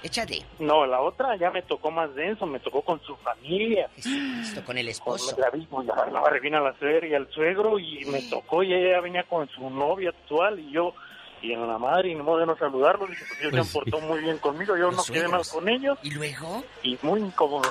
Échale. 0.00 0.44
No, 0.60 0.86
la 0.86 1.00
otra 1.00 1.34
ya 1.36 1.50
me 1.50 1.62
tocó 1.62 1.90
más 1.90 2.14
denso, 2.14 2.46
me 2.46 2.60
tocó 2.60 2.82
con 2.82 3.00
su 3.02 3.16
familia. 3.16 3.90
Esto 3.96 4.64
con 4.64 4.78
el 4.78 4.84
Con 4.86 4.90
esposo. 4.92 5.36
el 5.36 5.42
abismo, 5.44 5.82
ya 5.82 5.94
la 6.06 6.22
revina 6.30 6.60
la 6.60 6.72
suegra 6.78 7.04
y 7.08 7.14
al 7.14 7.28
suegro 7.32 7.80
y 7.80 8.04
me 8.04 8.22
tocó 8.30 8.62
y 8.62 8.72
ella 8.72 9.00
venía 9.00 9.24
con 9.24 9.48
su 9.48 9.68
novia 9.68 10.10
actual 10.10 10.60
y 10.60 10.70
yo 10.70 10.94
y 11.42 11.52
en 11.52 11.66
la 11.66 11.78
madre 11.78 12.10
y 12.10 12.14
no 12.14 12.22
modo 12.24 12.38
de 12.38 12.46
no 12.46 12.56
saludarlos 12.58 13.10
dije, 13.10 13.24
pues 13.26 13.40
ellos 13.40 13.50
Pues 13.52 13.66
se 13.66 13.78
han 13.78 13.84
portado 13.84 14.00
muy 14.12 14.20
bien 14.22 14.38
conmigo 14.38 14.76
yo 14.76 14.90
no 14.92 15.02
quedé 15.04 15.26
mal 15.28 15.44
suegros. 15.44 15.52
con 15.52 15.68
ellos 15.68 15.98
¿Y 16.04 16.10
luego? 16.10 16.64
y 16.82 16.98
muy 17.02 17.20
incómodo 17.20 17.68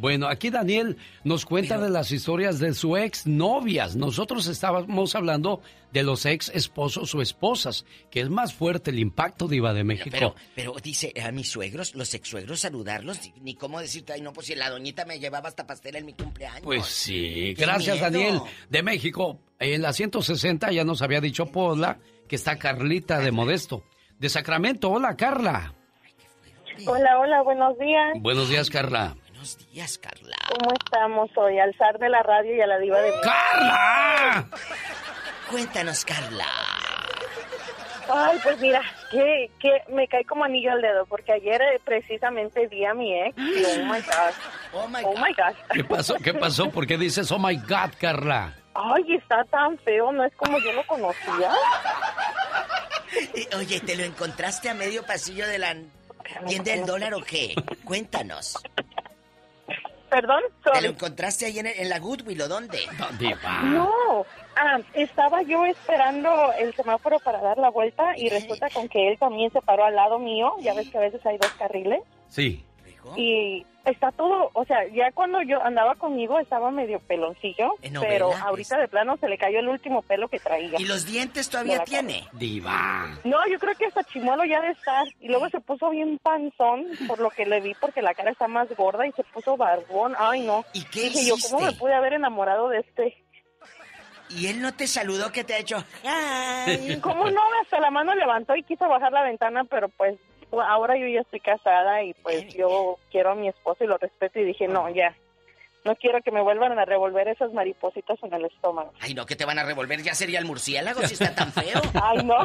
Bueno, 0.00 0.28
aquí 0.28 0.48
Daniel 0.50 0.96
nos 1.24 1.44
cuenta 1.44 1.78
de 1.78 1.90
las 1.90 2.10
historias 2.10 2.58
de 2.58 2.72
su 2.74 2.96
ex 2.96 3.26
novias. 3.26 3.96
Nosotros 3.96 4.46
estábamos 4.46 5.14
hablando 5.14 5.60
de 5.92 6.02
los 6.02 6.24
ex 6.24 6.48
esposos 6.54 7.14
o 7.14 7.20
esposas, 7.20 7.84
que 8.10 8.20
es 8.20 8.30
más 8.30 8.54
fuerte 8.54 8.90
el 8.90 8.98
impacto 8.98 9.46
diva 9.46 9.74
de 9.74 9.84
México. 9.84 10.10
Pero, 10.10 10.34
pero 10.54 10.74
dice 10.82 11.12
a 11.22 11.30
mis 11.32 11.50
suegros, 11.50 11.94
los 11.94 12.14
ex 12.14 12.28
suegros, 12.28 12.60
saludarlos, 12.60 13.18
ni- 13.42 13.54
cómo 13.54 13.78
decirte, 13.80 14.14
ay, 14.14 14.22
no, 14.22 14.32
pues 14.32 14.46
si 14.46 14.54
la 14.54 14.70
doñita 14.70 15.04
me 15.04 15.18
llevaba 15.18 15.48
hasta 15.48 15.66
pastel 15.66 15.96
en 15.96 16.06
mi 16.06 16.14
cumpleaños. 16.14 16.62
Pues 16.62 16.86
sí, 16.86 17.54
¡Qué 17.56 17.62
gracias 17.66 17.96
miedo! 17.98 18.10
Daniel 18.10 18.40
de 18.70 18.82
México. 18.82 19.38
En 19.58 19.82
la 19.82 19.92
160 19.92 20.72
ya 20.72 20.84
nos 20.84 21.02
había 21.02 21.20
dicho 21.20 21.46
Pola 21.46 21.98
que 22.26 22.36
está 22.36 22.56
Carlita 22.56 23.18
de 23.18 23.32
Modesto. 23.32 23.84
De 24.18 24.28
Sacramento, 24.30 24.90
hola 24.90 25.14
Carla. 25.16 25.74
Hola, 26.86 27.18
hola, 27.18 27.42
buenos 27.42 27.78
días. 27.78 28.14
Buenos 28.20 28.48
días 28.48 28.70
Carla. 28.70 29.16
Buenos 29.40 29.72
días, 29.72 29.96
Carla. 29.96 30.36
¿Cómo 30.50 30.70
estamos 30.74 31.30
hoy? 31.34 31.58
Al 31.58 31.74
zar 31.78 31.98
de 31.98 32.10
la 32.10 32.22
radio 32.22 32.54
y 32.56 32.60
a 32.60 32.66
la 32.66 32.78
diva 32.78 33.00
de... 33.00 33.10
¡Carla! 33.22 34.46
Cuéntanos, 35.50 36.04
Carla. 36.04 36.44
Ay, 38.12 38.38
pues 38.42 38.60
mira, 38.60 38.82
que, 39.10 39.50
que 39.58 39.82
me 39.94 40.06
cae 40.08 40.26
como 40.26 40.44
anillo 40.44 40.72
al 40.72 40.82
dedo, 40.82 41.06
porque 41.06 41.32
ayer 41.32 41.58
eh, 41.62 41.80
precisamente 41.82 42.66
vi 42.66 42.84
a 42.84 42.92
mi 42.92 43.18
ex 43.18 43.34
y 43.38 43.64
oh 43.64 43.84
my 43.86 44.00
God. 44.02 44.34
Oh 44.74 44.88
my 44.88 45.00
Oh 45.04 45.14
my 45.14 45.32
God. 45.32 45.56
¿Qué 45.72 45.84
pasó? 45.84 46.16
¿Qué 46.16 46.34
pasó? 46.34 46.70
¿Por 46.70 46.86
qué 46.86 46.98
dices, 46.98 47.32
oh 47.32 47.38
my 47.38 47.56
God, 47.56 47.94
Carla? 47.98 48.54
Ay, 48.74 49.14
está 49.14 49.42
tan 49.44 49.78
feo, 49.78 50.12
no 50.12 50.22
es 50.22 50.34
como 50.36 50.58
yo 50.58 50.70
lo 50.74 50.86
conocía. 50.86 51.50
Oye, 53.56 53.80
¿te 53.80 53.96
lo 53.96 54.04
encontraste 54.04 54.68
a 54.68 54.74
medio 54.74 55.02
pasillo 55.06 55.46
de 55.48 55.58
la 55.58 55.76
tienda 56.46 56.72
del 56.72 56.84
dólar 56.84 57.14
o 57.14 57.22
qué? 57.22 57.54
Cuéntanos. 57.86 58.58
Perdón, 60.10 60.42
¿Te 60.72 60.82
lo 60.82 60.88
encontraste 60.88 61.46
ahí 61.46 61.60
en, 61.60 61.66
en 61.68 61.88
la 61.88 62.00
Goodwill 62.00 62.42
o 62.42 62.48
dónde? 62.48 62.80
No, 63.62 64.26
ah, 64.56 64.80
estaba 64.94 65.42
yo 65.42 65.64
esperando 65.64 66.52
el 66.58 66.74
semáforo 66.74 67.20
para 67.20 67.40
dar 67.40 67.58
la 67.58 67.70
vuelta 67.70 68.16
y 68.16 68.28
resulta 68.28 68.68
con 68.70 68.88
que 68.88 69.08
él 69.08 69.18
también 69.18 69.52
se 69.52 69.62
paró 69.62 69.84
al 69.84 69.94
lado 69.94 70.18
mío. 70.18 70.52
Ya 70.60 70.74
ves 70.74 70.90
que 70.90 70.98
a 70.98 71.02
veces 71.02 71.24
hay 71.24 71.38
dos 71.38 71.52
carriles. 71.52 72.00
Sí. 72.28 72.64
Y 73.16 73.64
está 73.84 74.12
todo, 74.12 74.50
o 74.52 74.64
sea, 74.64 74.86
ya 74.88 75.10
cuando 75.12 75.42
yo 75.42 75.62
andaba 75.62 75.94
conmigo 75.94 76.38
estaba 76.38 76.70
medio 76.70 77.00
peloncillo, 77.00 77.74
pero 78.00 78.28
pues. 78.28 78.40
ahorita 78.40 78.78
de 78.78 78.88
plano 78.88 79.16
se 79.16 79.28
le 79.28 79.38
cayó 79.38 79.60
el 79.60 79.68
último 79.68 80.02
pelo 80.02 80.28
que 80.28 80.38
traía. 80.38 80.78
¿Y 80.78 80.84
los 80.84 81.06
dientes 81.06 81.48
todavía 81.48 81.82
tiene? 81.84 82.28
Diva. 82.32 83.08
No, 83.24 83.38
yo 83.48 83.58
creo 83.58 83.74
que 83.74 83.86
hasta 83.86 84.04
chimuelo 84.04 84.44
ya 84.44 84.60
de 84.60 84.72
estar. 84.72 85.06
Y 85.20 85.28
luego 85.28 85.48
se 85.48 85.60
puso 85.60 85.90
bien 85.90 86.18
panzón, 86.18 86.86
por 87.06 87.18
lo 87.20 87.30
que 87.30 87.46
le 87.46 87.60
vi, 87.60 87.74
porque 87.74 88.02
la 88.02 88.14
cara 88.14 88.30
está 88.30 88.48
más 88.48 88.68
gorda 88.76 89.06
y 89.06 89.12
se 89.12 89.24
puso 89.24 89.56
barbón. 89.56 90.14
Ay, 90.18 90.40
no. 90.42 90.64
¿Y 90.72 90.84
qué 90.84 91.02
Dije 91.02 91.26
yo, 91.26 91.34
¿cómo 91.42 91.64
me 91.64 91.72
pude 91.72 91.94
haber 91.94 92.12
enamorado 92.12 92.68
de 92.68 92.80
este? 92.80 93.24
¿Y 94.30 94.46
él 94.46 94.60
no 94.62 94.72
te 94.74 94.86
saludó 94.86 95.32
que 95.32 95.42
te 95.42 95.54
ha 95.54 95.58
hecho? 95.58 95.84
Ay. 96.04 96.98
¿Cómo 97.02 97.30
no? 97.30 97.40
Hasta 97.62 97.80
la 97.80 97.90
mano 97.90 98.14
levantó 98.14 98.54
y 98.54 98.62
quiso 98.62 98.88
bajar 98.88 99.12
la 99.12 99.24
ventana, 99.24 99.64
pero 99.64 99.88
pues 99.88 100.18
pues, 100.50 100.66
ahora 100.68 100.96
yo 100.98 101.06
ya 101.06 101.20
estoy 101.20 101.40
casada 101.40 102.02
y 102.02 102.12
pues 102.14 102.52
yo 102.54 102.96
quiero 103.10 103.30
a 103.30 103.34
mi 103.34 103.48
esposo 103.48 103.84
y 103.84 103.86
lo 103.86 103.96
respeto 103.98 104.38
y 104.40 104.44
dije, 104.44 104.66
no, 104.68 104.88
ya. 104.90 105.14
No 105.82 105.96
quiero 105.96 106.20
que 106.20 106.30
me 106.30 106.42
vuelvan 106.42 106.78
a 106.78 106.84
revolver 106.84 107.26
esas 107.28 107.54
maripositas 107.54 108.22
en 108.22 108.34
el 108.34 108.44
estómago. 108.44 108.92
Ay, 109.00 109.14
no, 109.14 109.24
que 109.24 109.34
te 109.34 109.46
van 109.46 109.58
a 109.58 109.64
revolver. 109.64 110.02
Ya 110.02 110.12
sería 110.14 110.38
el 110.38 110.44
murciélago 110.44 111.00
si 111.06 111.14
está 111.14 111.34
tan 111.34 111.50
feo. 111.52 111.80
Ay, 112.02 112.18
no. 112.22 112.36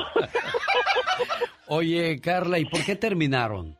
Oye, 1.67 2.19
Carla, 2.21 2.59
¿y 2.59 2.65
por 2.65 2.83
qué 2.85 2.95
terminaron? 2.95 3.77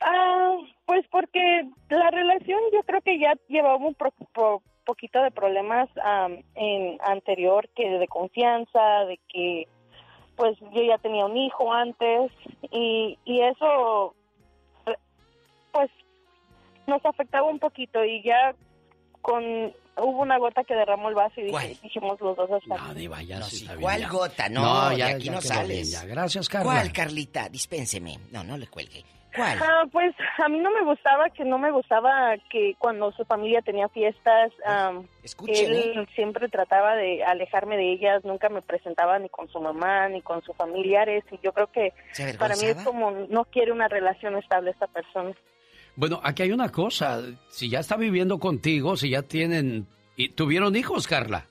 Ah, 0.00 0.56
pues 0.86 1.04
porque 1.10 1.64
la 1.90 2.10
relación 2.10 2.58
yo 2.72 2.82
creo 2.84 3.00
que 3.02 3.18
ya 3.18 3.34
llevaba 3.48 3.76
un 3.76 3.94
pro- 3.94 4.14
po- 4.32 4.62
poquito 4.84 5.22
de 5.22 5.30
problemas 5.30 5.88
am, 6.02 6.42
en 6.54 6.98
anterior 7.04 7.68
que 7.76 7.88
de 7.88 8.08
confianza, 8.08 9.04
de 9.06 9.20
que 9.28 9.68
pues 10.42 10.58
yo 10.74 10.82
ya 10.82 10.98
tenía 10.98 11.24
un 11.24 11.36
hijo 11.36 11.72
antes 11.72 12.32
y, 12.72 13.16
y 13.24 13.40
eso 13.42 14.12
pues 15.70 15.88
nos 16.88 17.04
afectaba 17.06 17.46
un 17.48 17.60
poquito 17.60 18.04
y 18.04 18.24
ya 18.24 18.52
con 19.20 19.44
hubo 19.98 20.20
una 20.22 20.38
gota 20.38 20.64
que 20.64 20.74
derramó 20.74 21.10
el 21.10 21.14
vaso 21.14 21.40
y 21.40 21.44
dije- 21.44 21.78
dijimos 21.80 22.20
los 22.20 22.36
dos 22.36 22.50
hasta 22.50 22.76
No, 22.88 22.92
Diva, 22.94 23.22
ya 23.22 23.40
sí 23.42 23.56
está 23.58 23.74
bien, 23.74 23.82
¿Cuál 23.82 24.00
ya. 24.00 24.08
gota? 24.08 24.48
No, 24.48 24.62
No, 24.62 24.90
de 24.90 24.96
ya- 24.96 25.06
aquí 25.10 25.24
ya 25.26 25.32
no 25.32 25.40
sales. 25.40 25.68
bien, 25.90 26.02
ya. 26.02 26.04
Gracias, 26.12 26.48
Carla. 26.48 26.72
¿Cuál, 26.72 26.92
Carlita? 26.92 27.48
Dispénseme. 27.48 28.18
No, 28.32 28.42
no 28.42 28.56
le 28.56 28.66
cuelgue. 28.66 29.04
¿Cuál? 29.34 29.58
Ah, 29.62 29.84
pues 29.90 30.14
a 30.44 30.48
mí 30.48 30.58
no 30.58 30.70
me 30.70 30.84
gustaba 30.84 31.30
que 31.30 31.44
no 31.44 31.58
me 31.58 31.70
gustaba 31.70 32.36
que 32.50 32.74
cuando 32.78 33.12
su 33.12 33.24
familia 33.24 33.62
tenía 33.62 33.88
fiestas, 33.88 34.52
am, 34.66 35.06
Escuchen, 35.22 35.72
él 35.72 36.08
siempre 36.14 36.48
trataba 36.48 36.94
de 36.96 37.24
alejarme 37.24 37.76
de 37.76 37.92
ellas, 37.92 38.24
nunca 38.24 38.48
me 38.48 38.60
presentaba 38.60 39.18
ni 39.18 39.28
con 39.28 39.48
su 39.48 39.60
mamá 39.60 40.08
ni 40.08 40.20
con 40.20 40.42
sus 40.42 40.54
familiares 40.56 41.24
y 41.30 41.38
yo 41.42 41.52
creo 41.52 41.68
que 41.72 41.92
¿Se 42.12 42.34
para 42.34 42.56
mí 42.56 42.64
es 42.64 42.82
como 42.84 43.10
no 43.10 43.44
quiere 43.44 43.72
una 43.72 43.88
relación 43.88 44.36
estable 44.36 44.70
esta 44.70 44.86
persona. 44.86 45.32
Bueno, 45.96 46.20
aquí 46.22 46.42
hay 46.42 46.52
una 46.52 46.70
cosa. 46.70 47.20
Si 47.50 47.68
ya 47.68 47.80
está 47.80 47.96
viviendo 47.96 48.38
contigo, 48.38 48.96
si 48.96 49.10
ya 49.10 49.22
tienen... 49.22 49.86
y 50.16 50.30
¿Tuvieron 50.30 50.74
hijos, 50.76 51.06
Carla? 51.06 51.46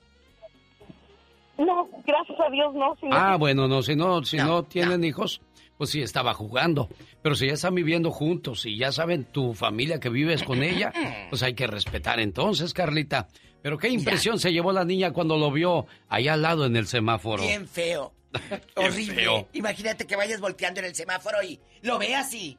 No, 1.58 1.88
gracias 2.04 2.40
a 2.40 2.50
Dios 2.50 2.74
no. 2.74 2.96
sí. 3.00 3.06
Ah, 3.12 3.36
bueno, 3.38 3.68
no, 3.68 3.82
si 3.82 3.94
no, 3.94 4.24
si 4.24 4.36
no, 4.38 4.64
tienen 4.64 5.04
hijos, 5.04 5.40
pues 5.82 5.90
sí 5.90 6.00
estaba 6.00 6.32
jugando. 6.32 6.88
Pero 7.22 7.34
si 7.34 7.48
ya 7.48 7.54
están 7.54 7.74
viviendo 7.74 8.12
juntos 8.12 8.66
y 8.66 8.78
ya 8.78 8.92
saben 8.92 9.24
tu 9.24 9.52
familia 9.52 9.98
que 9.98 10.10
vives 10.10 10.44
con 10.44 10.62
ella, 10.62 10.92
pues 11.28 11.42
hay 11.42 11.54
que 11.54 11.66
respetar 11.66 12.20
entonces, 12.20 12.72
Carlita. 12.72 13.26
Pero 13.62 13.78
qué 13.78 13.88
impresión 13.88 14.38
se 14.38 14.52
llevó 14.52 14.70
la 14.70 14.84
niña 14.84 15.12
cuando 15.12 15.36
lo 15.36 15.50
vio 15.50 15.86
allá 16.08 16.34
al 16.34 16.42
lado 16.42 16.66
en 16.66 16.76
el 16.76 16.86
semáforo. 16.86 17.42
Bien 17.42 17.66
feo. 17.66 18.14
Horrible. 18.76 19.24
feo. 19.24 19.48
Imagínate 19.54 20.06
que 20.06 20.14
vayas 20.14 20.40
volteando 20.40 20.78
en 20.78 20.86
el 20.86 20.94
semáforo 20.94 21.42
y 21.42 21.58
lo 21.80 21.98
veas 21.98 22.32
y... 22.34 22.56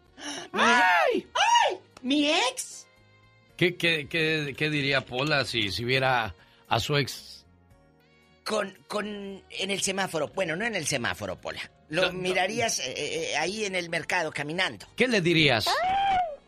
¡Ay! 0.51 1.25
¡Ay! 1.69 1.77
¡Mi 2.01 2.27
ex! 2.27 2.85
¿Qué, 3.55 3.77
qué, 3.77 4.09
qué, 4.09 4.53
qué 4.57 4.69
diría 4.69 5.05
Pola 5.05 5.45
si, 5.45 5.71
si 5.71 5.85
viera 5.85 6.35
a 6.67 6.79
su 6.81 6.97
ex? 6.97 7.45
Con, 8.43 8.77
con... 8.89 9.41
En 9.49 9.71
el 9.71 9.81
semáforo. 9.81 10.27
Bueno, 10.27 10.57
no 10.57 10.65
en 10.65 10.75
el 10.75 10.87
semáforo, 10.87 11.39
Pola. 11.39 11.61
Lo 11.89 12.11
mirarías 12.14 12.80
eh, 12.80 12.93
eh, 12.95 13.38
ahí 13.38 13.65
en 13.65 13.76
el 13.76 13.89
mercado 13.89 14.31
caminando. 14.31 14.88
¿Qué 14.95 15.07
le 15.07 15.22
dirías? 15.22 15.68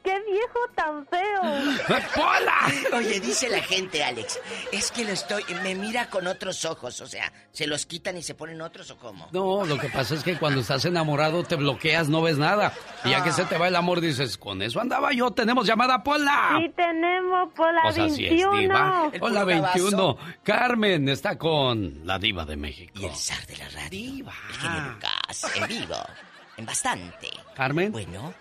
¡Qué 0.03 0.21
viejo 0.31 0.59
tan 0.75 1.03
feo! 1.07 1.41
¡Pola! 2.15 2.71
Oye, 2.95 3.19
dice 3.19 3.49
la 3.49 3.59
gente, 3.63 4.03
Alex, 4.03 4.39
es 4.71 4.91
que 4.91 5.03
lo 5.03 5.11
estoy... 5.11 5.43
Me 5.63 5.73
mira 5.73 6.11
con 6.11 6.27
otros 6.27 6.63
ojos, 6.63 7.01
o 7.01 7.07
sea, 7.07 7.33
¿se 7.51 7.65
los 7.65 7.87
quitan 7.87 8.15
y 8.15 8.21
se 8.21 8.35
ponen 8.35 8.61
otros 8.61 8.91
o 8.91 8.97
cómo? 8.97 9.27
No, 9.31 9.65
lo 9.65 9.79
que 9.79 9.89
pasa 9.89 10.13
es 10.13 10.23
que 10.23 10.37
cuando 10.37 10.61
estás 10.61 10.85
enamorado 10.85 11.43
te 11.43 11.55
bloqueas, 11.55 12.07
no 12.07 12.21
ves 12.21 12.37
nada. 12.37 12.71
Y 13.03 13.09
ya 13.09 13.23
que 13.23 13.31
se 13.31 13.45
te 13.45 13.57
va 13.57 13.67
el 13.67 13.75
amor, 13.75 13.99
dices, 13.99 14.37
con 14.37 14.61
eso 14.61 14.79
andaba 14.79 15.11
yo, 15.11 15.31
tenemos 15.31 15.65
llamada 15.65 16.03
Pola. 16.03 16.59
Sí 16.59 16.71
tenemos 16.75 17.51
por 17.53 17.73
la 17.73 17.81
Pues 17.81 17.97
así 17.97 18.25
es, 18.25 18.29
21. 18.29 18.57
diva. 18.59 19.11
Hola, 19.21 19.41
puro 19.41 19.55
gabazo. 19.55 19.73
21. 19.73 20.17
Carmen 20.43 21.09
está 21.09 21.35
con 21.35 22.05
la 22.05 22.19
diva 22.19 22.45
de 22.45 22.57
México. 22.57 22.93
Y 22.93 23.05
el 23.05 23.15
zar 23.15 23.43
de 23.47 23.57
la 23.57 23.69
radio. 23.69 23.89
Diva. 23.89 24.33
El 24.49 24.55
genio 24.55 24.97
En 25.55 25.67
vivo. 25.67 25.95
En 26.57 26.65
bastante. 26.65 27.29
Carmen. 27.55 27.91
Bueno. 27.91 28.33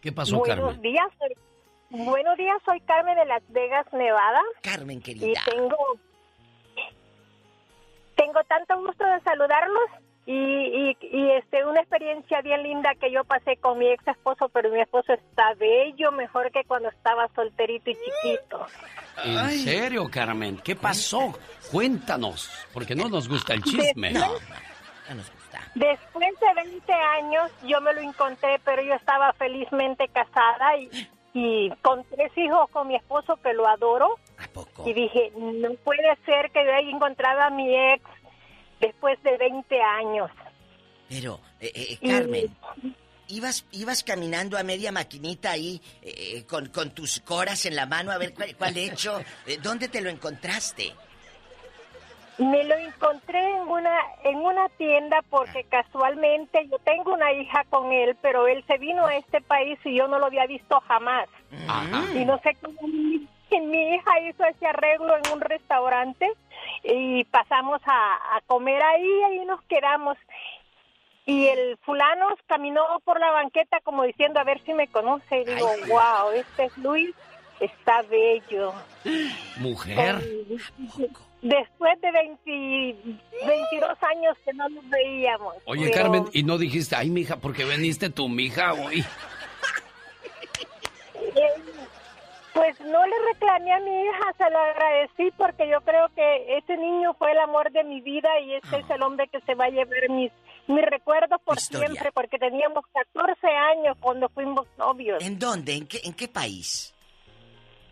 ¿Qué 0.00 0.10
pasó, 0.12 0.38
Buenos 0.38 0.56
Carmen? 0.66 0.82
días, 0.82 1.06
soy- 1.18 1.36
buenos 2.04 2.36
días, 2.36 2.56
soy 2.64 2.80
Carmen 2.80 3.14
de 3.16 3.24
Las 3.26 3.42
Vegas, 3.50 3.86
Nevada. 3.92 4.40
Carmen, 4.62 4.98
Y 4.98 5.02
querida. 5.02 5.40
tengo, 5.48 5.76
tengo 8.16 8.42
tanto 8.48 8.78
gusto 8.80 9.04
de 9.04 9.20
saludarlos 9.20 9.90
y, 10.24 10.32
y, 10.32 10.96
y, 11.00 11.30
este 11.32 11.64
una 11.64 11.80
experiencia 11.80 12.40
bien 12.42 12.62
linda 12.62 12.94
que 12.94 13.10
yo 13.10 13.24
pasé 13.24 13.56
con 13.56 13.78
mi 13.78 13.88
ex 13.88 14.06
esposo, 14.06 14.48
pero 14.50 14.70
mi 14.70 14.80
esposo 14.80 15.12
está 15.12 15.54
bello, 15.54 16.12
mejor 16.12 16.52
que 16.52 16.62
cuando 16.64 16.88
estaba 16.90 17.28
solterito 17.34 17.90
y 17.90 17.94
chiquito. 17.94 18.66
¿En 19.24 19.50
serio, 19.50 20.08
Carmen? 20.08 20.58
¿Qué 20.58 20.76
pasó? 20.76 21.36
Cuéntanos, 21.72 22.50
porque 22.72 22.94
no 22.94 23.08
nos 23.08 23.28
gusta 23.28 23.54
el 23.54 23.62
chisme. 23.62 24.12
No, 24.12 24.32
Después 25.74 26.28
de 26.38 26.62
20 26.70 26.92
años 26.92 27.50
yo 27.66 27.80
me 27.80 27.92
lo 27.92 28.00
encontré, 28.00 28.60
pero 28.64 28.82
yo 28.82 28.94
estaba 28.94 29.32
felizmente 29.32 30.06
casada 30.08 30.76
y, 30.76 31.08
y 31.34 31.70
con 31.82 32.04
tres 32.04 32.30
hijos 32.36 32.68
con 32.70 32.88
mi 32.88 32.96
esposo 32.96 33.36
que 33.42 33.54
lo 33.54 33.66
adoro. 33.66 34.18
Y 34.84 34.92
dije, 34.92 35.32
no 35.36 35.74
puede 35.84 36.16
ser 36.26 36.50
que 36.50 36.64
yo 36.64 36.74
haya 36.74 36.90
encontrado 36.90 37.40
a 37.40 37.50
mi 37.50 37.74
ex 37.74 38.04
después 38.82 39.22
de 39.22 39.36
20 39.38 39.80
años. 39.80 40.30
Pero, 41.08 41.40
eh, 41.60 41.72
eh, 41.74 41.98
Y- 42.00 42.08
Carmen, 42.10 42.56
ibas, 43.28 43.64
ibas 43.72 44.02
caminando 44.02 44.58
a 44.58 44.62
media 44.62 44.92
maquinita 44.92 45.52
ahí 45.52 45.80
eh, 46.02 46.44
con, 46.46 46.68
con 46.68 46.90
tus 46.90 47.20
coras 47.20 47.64
en 47.64 47.76
la 47.76 47.86
mano 47.86 48.10
a 48.12 48.18
ver 48.18 48.34
cuál, 48.34 48.54
cuál 48.56 48.76
hecho. 48.76 49.18
Eh, 49.46 49.58
¿Dónde 49.62 49.88
te 49.88 50.00
lo 50.02 50.10
encontraste? 50.10 50.92
Me 52.38 52.64
lo 52.64 52.74
encontré 52.76 53.38
en 53.38 53.68
una 53.68 53.94
en 54.24 54.36
una 54.38 54.68
tienda 54.70 55.20
porque 55.28 55.64
casualmente 55.64 56.66
yo 56.70 56.78
tengo 56.78 57.12
una 57.12 57.30
hija 57.32 57.62
con 57.68 57.92
él, 57.92 58.16
pero 58.22 58.48
él 58.48 58.64
se 58.66 58.78
vino 58.78 59.06
a 59.06 59.14
este 59.16 59.42
país 59.42 59.78
y 59.84 59.96
yo 59.98 60.08
no 60.08 60.18
lo 60.18 60.26
había 60.26 60.46
visto 60.46 60.80
jamás. 60.88 61.28
Y 62.14 62.24
no 62.24 62.38
sé 62.42 62.56
cómo 62.62 62.80
mi, 62.88 63.28
mi 63.60 63.94
hija 63.94 64.20
hizo 64.20 64.44
ese 64.46 64.66
arreglo 64.66 65.14
en 65.18 65.32
un 65.32 65.40
restaurante 65.42 66.26
y 66.84 67.24
pasamos 67.24 67.80
a, 67.86 68.36
a 68.36 68.40
comer 68.46 68.82
ahí 68.82 69.40
y 69.40 69.44
nos 69.44 69.62
quedamos. 69.62 70.16
Y 71.24 71.46
el 71.46 71.76
fulano 71.78 72.26
caminó 72.46 72.82
por 73.04 73.20
la 73.20 73.30
banqueta 73.30 73.78
como 73.84 74.02
diciendo 74.02 74.40
a 74.40 74.44
ver 74.44 74.60
si 74.64 74.74
me 74.74 74.88
conoce. 74.88 75.42
Y 75.42 75.44
digo, 75.44 75.68
wow, 75.88 76.32
este 76.34 76.64
es 76.64 76.78
Luis, 76.78 77.14
está 77.60 78.02
bello. 78.02 78.72
Mujer. 79.58 80.16
Después 81.42 82.00
de 82.00 82.12
20 82.12 82.96
22 83.46 84.02
años 84.02 84.36
que 84.44 84.52
no 84.52 84.68
nos 84.68 84.88
veíamos. 84.88 85.54
Oye, 85.64 85.90
Pero 85.90 86.02
Carmen, 86.02 86.24
y 86.32 86.42
no 86.42 86.58
dijiste, 86.58 86.96
ay, 86.96 87.10
mija, 87.10 87.36
porque 87.36 87.64
veniste 87.64 88.10
tú, 88.10 88.28
mija, 88.28 88.72
hoy. 88.72 89.04
Pues 92.54 92.78
no 92.80 93.06
le 93.06 93.14
reclamé 93.32 93.72
a 93.72 93.80
mi 93.80 93.90
hija, 94.02 94.32
se 94.36 94.50
lo 94.50 94.58
agradecí 94.58 95.30
porque 95.38 95.68
yo 95.68 95.80
creo 95.80 96.08
que 96.14 96.58
ese 96.58 96.76
niño 96.76 97.14
fue 97.14 97.32
el 97.32 97.38
amor 97.38 97.72
de 97.72 97.82
mi 97.84 98.00
vida 98.02 98.28
y 98.40 98.54
ese 98.54 98.78
es 98.78 98.90
el 98.90 99.02
hombre 99.02 99.26
que 99.28 99.40
se 99.40 99.54
va 99.54 99.66
a 99.66 99.70
llevar 99.70 100.10
mis, 100.10 100.30
mis 100.66 100.84
recuerdos 100.84 101.40
por 101.42 101.56
Historia. 101.56 101.88
siempre 101.88 102.12
porque 102.12 102.38
teníamos 102.38 102.84
14 102.92 103.46
años 103.48 103.96
cuando 104.00 104.28
fuimos 104.28 104.66
novios. 104.76 105.22
¿En 105.24 105.38
dónde? 105.38 105.74
¿En 105.74 105.86
qué, 105.86 106.00
en 106.04 106.12
qué 106.12 106.28
país? 106.28 106.94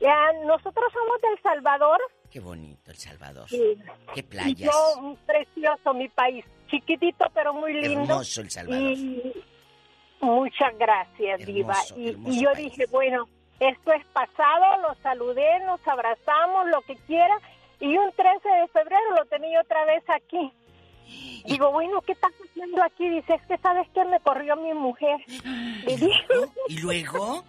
Ya, 0.00 0.14
nosotros 0.44 0.92
somos 0.92 1.20
de 1.22 1.28
El 1.28 1.42
Salvador. 1.42 2.00
Qué 2.30 2.40
bonito 2.40 2.90
El 2.90 2.96
Salvador. 2.98 3.48
Sí. 3.48 3.78
Qué 4.14 4.22
playas. 4.22 4.58
yo, 4.58 5.16
precioso 5.26 5.94
mi 5.94 6.08
país, 6.08 6.44
chiquitito 6.70 7.24
pero 7.32 7.54
muy 7.54 7.72
lindo. 7.74 8.02
Hermoso 8.02 8.42
El 8.42 8.50
Salvador. 8.50 8.82
Y 8.92 9.32
muchas 10.20 10.76
gracias, 10.78 11.46
Diva. 11.46 11.74
Y, 11.96 12.10
hermoso 12.10 12.30
y 12.30 12.42
yo 12.42 12.52
país. 12.52 12.64
dije, 12.70 12.84
bueno, 12.90 13.26
esto 13.60 13.92
es 13.92 14.04
pasado, 14.06 14.82
lo 14.82 14.94
saludé, 15.02 15.60
nos 15.60 15.86
abrazamos, 15.86 16.66
lo 16.68 16.80
que 16.82 16.96
quiera. 17.06 17.38
Y 17.78 17.96
un 17.96 18.10
13 18.12 18.48
de 18.48 18.68
febrero 18.68 19.16
lo 19.16 19.24
tenía 19.26 19.60
otra 19.60 19.84
vez 19.84 20.02
aquí. 20.08 20.52
Digo, 21.44 21.72
bueno, 21.72 22.00
¿qué 22.02 22.12
estás 22.12 22.32
haciendo 22.44 22.82
aquí? 22.82 23.08
Dice, 23.08 23.34
es 23.34 23.42
que 23.42 23.58
sabes 23.58 23.88
que 23.90 24.04
me 24.04 24.20
corrió 24.20 24.56
mi 24.56 24.72
mujer. 24.74 25.18
¿Y 26.68 26.78
luego? 26.78 27.44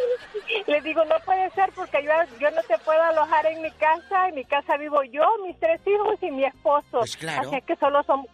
le 0.66 0.80
digo, 0.82 1.04
no 1.04 1.16
puede 1.24 1.50
ser 1.50 1.72
porque 1.74 2.02
yo, 2.04 2.10
yo 2.38 2.50
no 2.50 2.62
te 2.62 2.78
puedo 2.78 3.02
alojar 3.02 3.46
en 3.46 3.62
mi 3.62 3.70
casa. 3.72 4.28
En 4.28 4.36
mi 4.36 4.44
casa 4.44 4.76
vivo 4.76 5.02
yo, 5.04 5.24
mis 5.44 5.58
tres 5.58 5.80
hijos 5.86 6.22
y 6.22 6.30
mi 6.30 6.44
esposo. 6.44 6.86
Pues 6.90 7.16
claro. 7.16 7.48
Así 7.48 7.62
que 7.62 7.76
solo 7.76 8.02
somos, 8.04 8.26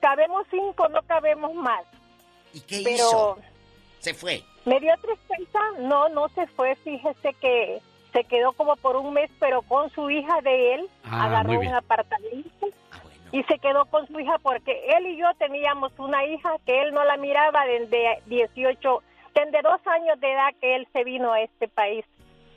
cabemos 0.00 0.46
cinco, 0.50 0.88
no 0.88 1.02
cabemos 1.02 1.54
más. 1.54 1.82
¿Y 2.52 2.60
qué 2.60 2.82
Pero 2.84 2.94
hizo? 2.94 3.38
Se 4.00 4.14
fue. 4.14 4.42
Me 4.64 4.80
dio 4.80 4.92
tristeza. 5.00 5.58
No, 5.80 6.08
no 6.08 6.28
se 6.30 6.46
fue. 6.48 6.76
Fíjese 6.76 7.34
que 7.40 7.80
se 8.12 8.24
quedó 8.24 8.52
como 8.52 8.76
por 8.76 8.96
un 8.96 9.14
mes, 9.14 9.30
pero 9.38 9.62
con 9.62 9.90
su 9.90 10.10
hija 10.10 10.40
de 10.42 10.74
él. 10.74 10.88
Ah, 11.04 11.24
agarró 11.24 11.60
un 11.60 11.68
apartamento. 11.68 12.68
Y 13.32 13.42
se 13.44 13.58
quedó 13.58 13.84
con 13.86 14.06
su 14.08 14.18
hija 14.18 14.38
porque 14.42 14.72
él 14.96 15.06
y 15.06 15.16
yo 15.16 15.26
teníamos 15.38 15.92
una 15.98 16.24
hija 16.26 16.50
que 16.66 16.82
él 16.82 16.92
no 16.92 17.04
la 17.04 17.16
miraba 17.16 17.60
desde 17.64 18.20
18, 18.26 19.02
desde 19.34 19.62
dos 19.62 19.80
años 19.86 20.20
de 20.20 20.32
edad 20.32 20.48
que 20.60 20.74
él 20.74 20.88
se 20.92 21.04
vino 21.04 21.32
a 21.32 21.40
este 21.40 21.68
país. 21.68 22.04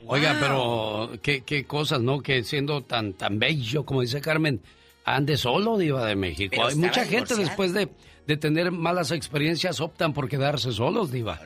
Oiga, 0.06 0.36
pero 0.40 1.10
qué, 1.22 1.44
qué 1.44 1.64
cosas, 1.64 2.00
¿no? 2.00 2.20
Que 2.20 2.42
siendo 2.42 2.82
tan 2.82 3.14
tan 3.14 3.38
bello, 3.38 3.84
como 3.84 4.02
dice 4.02 4.20
Carmen, 4.20 4.60
ande 5.04 5.36
solo, 5.36 5.78
Diva 5.78 6.04
de 6.06 6.16
México. 6.16 6.50
Pero 6.56 6.66
Hay 6.66 6.74
mucha 6.74 7.04
gente 7.04 7.36
después 7.36 7.72
de, 7.72 7.88
de 8.26 8.36
tener 8.36 8.70
malas 8.70 9.12
experiencias 9.12 9.80
optan 9.80 10.12
por 10.12 10.28
quedarse 10.28 10.72
solos, 10.72 11.10
Diva. 11.10 11.38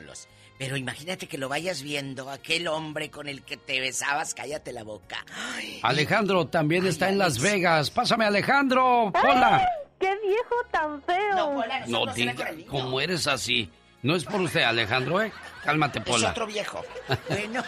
Pero 0.59 0.75
imagínate 0.75 1.25
que 1.27 1.37
lo 1.37 1.47
vayas 1.47 1.81
viendo, 1.81 2.29
aquel 2.29 2.67
hombre 2.67 3.09
con 3.09 3.29
el 3.29 3.43
que 3.43 3.55
te 3.55 3.79
besabas, 3.79 4.33
cállate 4.33 4.73
la 4.73 4.83
boca. 4.83 5.25
Ay, 5.55 5.79
Alejandro 5.83 6.47
también 6.47 6.85
está 6.85 7.07
en 7.07 7.17
Las 7.17 7.39
Vegas. 7.39 7.89
Pásame, 7.89 8.25
Alejandro. 8.25 9.05
Hola. 9.23 9.65
¡Qué 9.97 10.13
viejo 10.21 10.55
tan 10.69 11.01
feo! 11.03 11.35
No, 11.35 11.53
Pola, 11.55 11.85
No 11.87 12.05
diga, 12.13 12.35
¿cómo 12.67 12.99
eres 12.99 13.25
así? 13.27 13.69
No 14.01 14.15
es 14.17 14.25
por 14.25 14.41
usted, 14.41 14.61
Alejandro, 14.63 15.21
¿eh? 15.21 15.31
Cálmate, 15.63 15.99
es 15.99 16.05
Pola. 16.05 16.31
otro 16.31 16.45
viejo. 16.45 16.81
Bueno, 17.29 17.63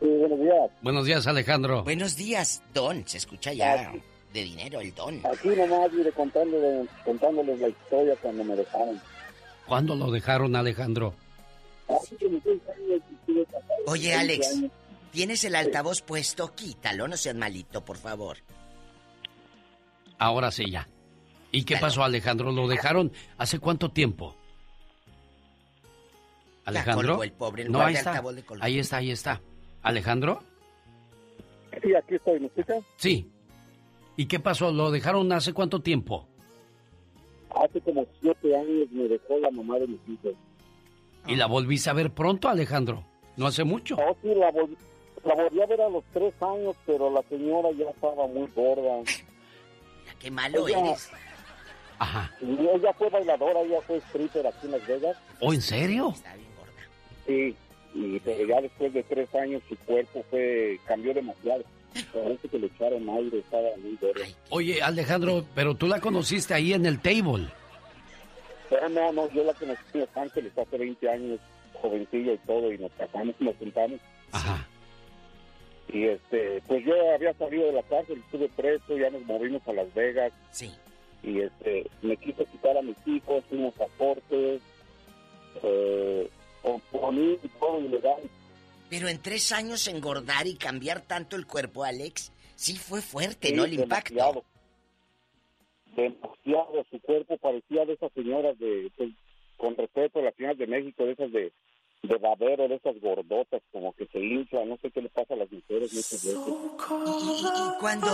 buenos 0.00 0.38
días. 0.40 0.70
Buenos 0.80 1.06
días, 1.06 1.26
Alejandro. 1.26 1.82
buenos 1.82 2.16
días, 2.16 2.62
Don. 2.72 3.06
Se 3.06 3.18
escucha 3.18 3.52
ya 3.52 3.92
de 4.32 4.42
dinero 4.42 4.80
el 4.80 4.94
Don. 4.94 5.20
Aquí 5.26 5.48
nomás, 5.48 5.92
mire, 5.92 6.12
contándole, 6.12 6.86
contándoles 7.04 7.58
la 7.58 7.68
historia 7.68 8.14
cuando 8.22 8.44
me 8.44 8.54
dejaron. 8.54 9.00
¿Cuándo 9.72 9.96
lo 9.96 10.10
dejaron, 10.10 10.54
Alejandro? 10.54 11.14
Hace 11.88 12.14
26 12.20 12.60
años 12.68 13.02
que 13.08 13.14
estuve 13.14 13.44
casado, 13.46 13.72
Oye, 13.86 14.08
20 14.08 14.20
Alex, 14.20 14.62
tienes 15.10 15.44
el 15.44 15.54
altavoz 15.54 16.02
puesto, 16.02 16.54
quítalo, 16.54 17.08
no 17.08 17.16
seas 17.16 17.36
malito, 17.36 17.82
por 17.82 17.96
favor. 17.96 18.36
Ahora 20.18 20.50
sí, 20.50 20.70
ya. 20.70 20.86
¿Y 21.52 21.64
qué 21.64 21.78
pasó, 21.78 22.04
Alejandro? 22.04 22.52
¿Lo 22.52 22.68
dejaron 22.68 23.12
hace 23.38 23.60
cuánto 23.60 23.90
tiempo? 23.90 24.36
Alejandro. 26.66 27.08
colgó 27.08 27.24
el 27.24 27.32
pobre, 27.32 27.66
no, 27.66 27.80
ahí 27.80 27.94
está. 27.94 28.22
Ahí 28.60 28.78
está, 28.78 28.98
ahí 28.98 29.10
está. 29.10 29.40
¿Alejandro? 29.80 30.42
Sí, 31.82 31.94
aquí 31.94 32.16
estoy, 32.16 32.40
¿me 32.40 32.48
escucha? 32.48 32.74
Sí. 32.96 33.26
¿Y 34.18 34.26
qué 34.26 34.38
pasó? 34.38 34.70
¿Lo 34.70 34.90
dejaron 34.90 35.32
hace 35.32 35.54
cuánto 35.54 35.80
tiempo? 35.80 36.28
Hace 37.54 37.80
como 37.80 38.06
7 38.20 38.56
años 38.56 38.88
me 38.90 39.08
dejó 39.08 39.38
la 39.38 39.50
mamá 39.50 39.78
de 39.78 39.86
mis 39.88 40.00
hijos. 40.08 40.34
¿Y 41.26 41.36
la 41.36 41.46
volviste 41.46 41.90
a 41.90 41.92
ver 41.92 42.10
pronto, 42.10 42.48
Alejandro? 42.48 43.04
No 43.36 43.46
hace 43.46 43.64
mucho. 43.64 43.96
Oh, 43.96 44.16
sí, 44.22 44.34
la, 44.34 44.50
vol- 44.52 44.76
la 45.24 45.34
volví 45.34 45.60
a 45.62 45.66
ver 45.66 45.80
a 45.82 45.88
los 45.88 46.04
3 46.12 46.34
años, 46.42 46.76
pero 46.86 47.10
la 47.10 47.22
señora 47.28 47.70
ya 47.72 47.90
estaba 47.90 48.26
muy 48.26 48.46
gorda. 48.54 49.02
Qué 50.18 50.30
malo 50.30 50.66
Ella- 50.68 50.78
eres. 50.80 51.10
Ajá. 51.98 52.30
Y 52.40 52.66
ella 52.66 52.92
fue 52.94 53.08
bailadora, 53.10 53.60
ella 53.60 53.80
fue 53.82 53.98
stripper 53.98 54.46
aquí 54.46 54.66
en 54.66 54.72
Las 54.72 54.86
Vegas. 54.86 55.16
¿O 55.40 55.52
en 55.52 55.60
serio? 55.62 56.12
Sí, 57.26 57.54
y 57.94 58.18
pero 58.20 58.44
ya 58.46 58.60
después 58.60 58.92
de 58.92 59.02
tres 59.04 59.32
años 59.36 59.62
su 59.68 59.76
cuerpo 59.76 60.24
fue 60.30 60.80
cambió 60.86 61.14
demasiado. 61.14 61.62
Parece 62.12 62.48
que 62.48 62.58
le 62.58 62.66
echaron 62.66 63.08
aire, 63.08 63.38
estaba 63.38 63.68
muy 63.78 63.96
gorda. 64.00 64.24
Oye, 64.50 64.82
Alejandro, 64.82 65.44
pero 65.54 65.74
tú 65.74 65.86
la 65.86 66.00
conociste 66.00 66.54
ahí 66.54 66.72
en 66.72 66.86
el 66.86 67.00
table. 67.00 67.48
Pero 68.70 68.88
no, 68.88 69.12
no, 69.12 69.30
yo 69.30 69.44
la 69.44 69.52
conocí 69.54 69.82
en 69.94 70.00
Los 70.00 70.16
Ángeles 70.16 70.52
hace 70.56 70.78
20 70.78 71.08
años, 71.10 71.40
jovencilla 71.74 72.32
y 72.32 72.38
todo, 72.38 72.72
y 72.72 72.78
nos 72.78 72.90
casamos 72.92 73.34
y 73.38 73.44
nos 73.44 73.56
juntamos. 73.56 74.00
Ajá. 74.32 74.66
Y 75.92 76.04
este, 76.04 76.62
pues 76.66 76.84
yo 76.84 76.94
había 77.14 77.34
salido 77.34 77.66
de 77.66 77.72
la 77.72 77.82
cárcel, 77.82 78.22
estuve 78.24 78.48
preso, 78.48 78.96
ya 78.96 79.10
nos 79.10 79.24
movimos 79.26 79.60
a 79.68 79.74
Las 79.74 79.92
Vegas. 79.92 80.32
Sí. 80.50 80.72
Y 81.22 81.40
este, 81.40 81.86
me 82.00 82.16
quiso 82.16 82.44
quitar 82.46 82.76
a 82.78 82.82
mis 82.82 82.96
hijos, 83.06 83.44
fuimos 83.50 83.74
a 83.78 83.86
cortes, 83.98 84.62
eh, 85.62 86.30
poní 86.90 87.38
y 87.42 87.48
todo 87.60 87.80
ilegal. 87.80 88.22
Pero 88.92 89.08
en 89.08 89.22
tres 89.22 89.52
años 89.52 89.88
engordar 89.88 90.46
y 90.46 90.54
cambiar 90.54 91.00
tanto 91.00 91.34
el 91.36 91.46
cuerpo, 91.46 91.82
Alex, 91.82 92.30
sí 92.56 92.76
fue 92.76 93.00
fuerte, 93.00 93.48
Sí, 93.48 93.54
¿no? 93.54 93.64
El 93.64 93.72
impacto. 93.72 94.12
demasiado. 94.12 94.44
Demasiado, 95.96 96.84
su 96.90 97.00
cuerpo 97.00 97.38
parecía 97.38 97.86
de 97.86 97.94
esas 97.94 98.12
señoras 98.12 98.58
de, 98.58 98.92
pues, 98.98 99.08
con 99.56 99.74
respeto 99.78 100.18
a 100.18 100.22
las 100.24 100.34
señoras 100.34 100.58
de 100.58 100.66
México, 100.66 101.06
de 101.06 101.12
esas 101.12 101.32
de, 101.32 101.52
de 102.02 102.16
babero, 102.18 102.68
de 102.68 102.74
esas 102.74 103.00
gordotas, 103.00 103.62
como 103.72 103.94
que 103.94 104.04
se 104.08 104.18
inflan, 104.18 104.68
no 104.68 104.76
sé 104.76 104.90
qué 104.90 105.00
le 105.00 105.08
pasa 105.08 105.32
a 105.32 105.36
las 105.38 105.50
mujeres 105.50 105.90
muchas 105.94 106.24
veces. 106.24 106.36
Y, 106.36 107.46
y 107.46 107.78
cuando, 107.80 108.08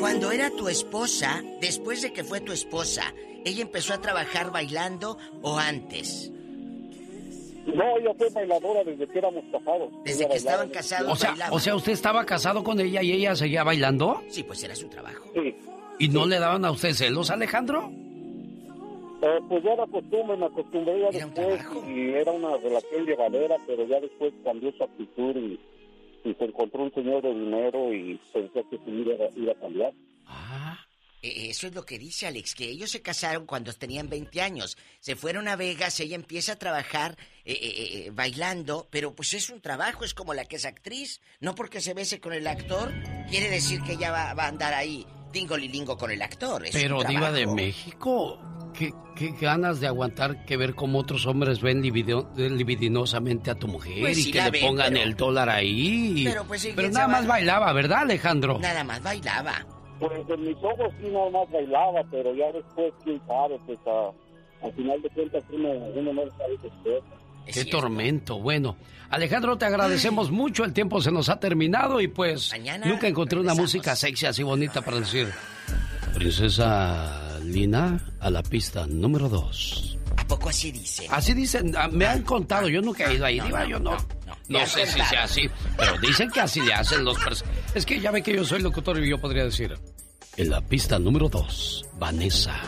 cuando 0.00 0.32
era 0.32 0.48
tu 0.50 0.68
esposa, 0.68 1.42
después 1.60 2.00
de 2.00 2.14
que 2.14 2.24
fue 2.24 2.40
tu 2.40 2.52
esposa, 2.52 3.02
¿ella 3.44 3.60
empezó 3.60 3.92
a 3.92 4.00
trabajar 4.00 4.50
bailando 4.50 5.18
o 5.42 5.58
antes? 5.58 6.32
No, 7.66 7.96
ella 7.98 8.14
fue 8.16 8.30
bailadora 8.30 8.84
desde 8.84 9.06
que 9.08 9.18
éramos 9.18 9.44
casados. 9.50 9.90
Desde 10.04 10.24
Ella 10.24 10.28
que 10.28 10.34
bailaba 10.34 10.36
estaban 10.36 10.68
casados 10.70 11.12
O 11.12 11.16
sea, 11.16 11.30
bailaba. 11.30 11.56
o 11.56 11.58
sea, 11.60 11.74
¿usted 11.76 11.92
estaba 11.92 12.24
casado 12.24 12.62
con 12.62 12.80
ella 12.80 13.02
y 13.02 13.12
ella 13.12 13.34
seguía 13.34 13.64
bailando? 13.64 14.22
Sí, 14.28 14.42
pues 14.44 14.62
era 14.62 14.74
su 14.76 14.88
trabajo. 14.88 15.24
Sí. 15.34 15.54
¿Y 15.98 16.08
no 16.08 16.26
le 16.26 16.38
daban 16.38 16.64
a 16.64 16.70
usted 16.70 16.92
celos, 16.92 17.30
Alejandro? 17.30 17.90
Eh, 19.22 19.38
pues 19.48 19.64
ya 19.64 19.72
era 19.72 19.86
costumbre, 19.86 20.36
me 20.36 20.46
acostumbré 20.46 21.00
ya 21.00 21.10
después 21.10 21.60
y 21.88 22.10
era 22.10 22.30
una 22.32 22.56
relación 22.58 23.06
llevadera, 23.06 23.56
pero 23.66 23.86
ya 23.86 23.98
después 24.00 24.32
cambió 24.44 24.70
su 24.72 24.84
actitud 24.84 25.34
y, 25.36 25.58
y 26.28 26.34
se 26.34 26.44
encontró 26.44 26.82
un 26.82 26.92
señor 26.92 27.22
de 27.22 27.34
dinero 27.34 27.92
y 27.94 28.20
pensó 28.32 28.62
que 28.68 28.76
su 28.78 28.90
vida 28.90 29.14
iba, 29.34 29.52
a 29.52 29.54
cambiar. 29.56 29.92
Eh, 29.92 30.85
Eso 31.50 31.66
es 31.66 31.74
lo 31.74 31.84
que 31.84 31.98
dice 31.98 32.26
Alex, 32.26 32.54
que 32.54 32.64
ellos 32.68 32.90
se 32.90 33.02
casaron 33.02 33.46
cuando 33.46 33.72
tenían 33.72 34.08
20 34.08 34.40
años. 34.42 34.76
Se 35.00 35.16
fueron 35.16 35.48
a 35.48 35.56
Vegas, 35.56 35.98
ella 36.00 36.14
empieza 36.16 36.52
a 36.52 36.56
trabajar 36.56 37.16
eh, 37.44 37.52
eh, 37.52 37.58
eh, 38.06 38.10
bailando, 38.12 38.88
pero 38.90 39.14
pues 39.14 39.34
es 39.34 39.50
un 39.50 39.60
trabajo, 39.60 40.04
es 40.04 40.14
como 40.14 40.34
la 40.34 40.44
que 40.44 40.56
es 40.56 40.64
actriz. 40.64 41.20
No 41.40 41.54
porque 41.54 41.80
se 41.80 41.94
bese 41.94 42.20
con 42.20 42.32
el 42.32 42.46
actor, 42.46 42.92
quiere 43.30 43.48
decir 43.50 43.80
que 43.82 43.92
ella 43.92 44.10
va, 44.10 44.34
va 44.34 44.44
a 44.44 44.48
andar 44.48 44.74
ahí 44.74 45.06
dingolilingo 45.32 45.96
con 45.96 46.10
el 46.10 46.22
actor. 46.22 46.64
Es 46.66 46.72
Pero 46.72 47.02
diva 47.04 47.30
de. 47.32 47.46
México, 47.46 48.38
¿qué, 48.72 48.92
qué 49.16 49.32
ganas 49.40 49.80
de 49.80 49.86
aguantar 49.86 50.44
que 50.46 50.56
ver 50.56 50.74
cómo 50.74 50.98
otros 50.98 51.26
hombres 51.26 51.60
ven 51.60 51.82
libido- 51.82 52.30
libidinosamente 52.36 53.50
a 53.50 53.54
tu 53.54 53.68
mujer 53.68 54.00
Pues 54.00 54.18
y 54.18 54.22
sí 54.24 54.30
que 54.32 54.42
le 54.42 54.50
ven, 54.50 54.62
pongan 54.66 54.92
pero- 54.94 55.04
el 55.04 55.14
dólar 55.16 55.48
ahí. 55.50 56.24
Pero, 56.24 56.44
pues, 56.46 56.62
sí, 56.62 56.68
Pero 56.74 56.88
¿quién 56.88 56.92
nada 56.94 57.08
más 57.08 57.26
bailaba, 57.26 57.72
¿verdad, 57.72 57.98
Alejandro? 58.02 58.58
Nada 58.58 58.84
más 58.84 59.02
bailaba. 59.02 59.66
Pues 59.98 60.12
en 60.28 60.40
mis 60.44 60.56
ojos 60.58 60.92
sí 61.00 61.08
nada 61.08 61.30
más 61.30 61.50
bailaba, 61.50 62.02
pero 62.10 62.34
ya 62.34 62.52
después, 62.52 62.92
quién 63.04 63.20
sabe, 63.26 63.58
pues 63.66 63.78
a- 63.86 64.10
al 64.66 64.72
final 64.72 65.00
de 65.02 65.08
cuentas 65.10 65.42
uno, 65.52 65.68
uno 65.70 66.12
no 66.12 66.22
sabe 66.36 66.56
qué 66.62 66.68
hacer. 66.68 67.02
Qué 67.46 67.64
tormento. 67.70 68.38
Bueno, 68.40 68.76
Alejandro, 69.10 69.56
te 69.56 69.64
agradecemos 69.66 70.30
mucho. 70.32 70.64
El 70.64 70.72
tiempo 70.72 71.00
se 71.00 71.12
nos 71.12 71.28
ha 71.28 71.38
terminado 71.38 72.00
y 72.00 72.08
pues 72.08 72.52
nunca 72.84 73.06
encontré 73.06 73.38
una 73.38 73.54
música 73.54 73.94
sexy 73.94 74.26
así 74.26 74.42
bonita 74.42 74.82
para 74.82 74.98
decir. 74.98 75.28
Princesa 76.12 77.38
Lina 77.44 78.00
a 78.20 78.30
la 78.30 78.42
pista 78.42 78.86
número 78.86 79.28
dos. 79.28 79.96
¿A 80.16 80.26
poco 80.26 80.48
así 80.48 80.72
dice? 80.72 81.06
Así 81.10 81.34
dicen, 81.34 81.72
ah, 81.76 81.88
me 81.88 82.04
han 82.06 82.22
contado, 82.22 82.68
yo 82.68 82.80
nunca 82.82 83.04
he 83.08 83.14
ido 83.14 83.24
ahí, 83.26 83.38
no, 83.38 83.44
Diva, 83.46 83.60
no, 83.60 83.68
yo 83.68 83.78
no. 83.78 83.96
No, 84.48 84.66
sé 84.66 84.86
si 84.86 85.00
sea 85.00 85.24
así, 85.24 85.48
pero 85.76 85.98
dicen 85.98 86.30
que 86.30 86.40
así 86.40 86.60
le 86.60 86.72
hacen 86.72 87.04
los 87.04 87.16
Es 87.74 87.84
que 87.84 88.00
ya 88.00 88.10
ve 88.10 88.22
que 88.22 88.34
yo 88.34 88.44
soy 88.44 88.60
locutor 88.60 89.02
y 89.02 89.08
yo 89.08 89.18
podría 89.18 89.44
decir. 89.44 89.76
En 90.36 90.50
la 90.50 90.60
pista 90.60 90.98
número 90.98 91.28
2, 91.28 91.86
Vanessa. 91.94 92.60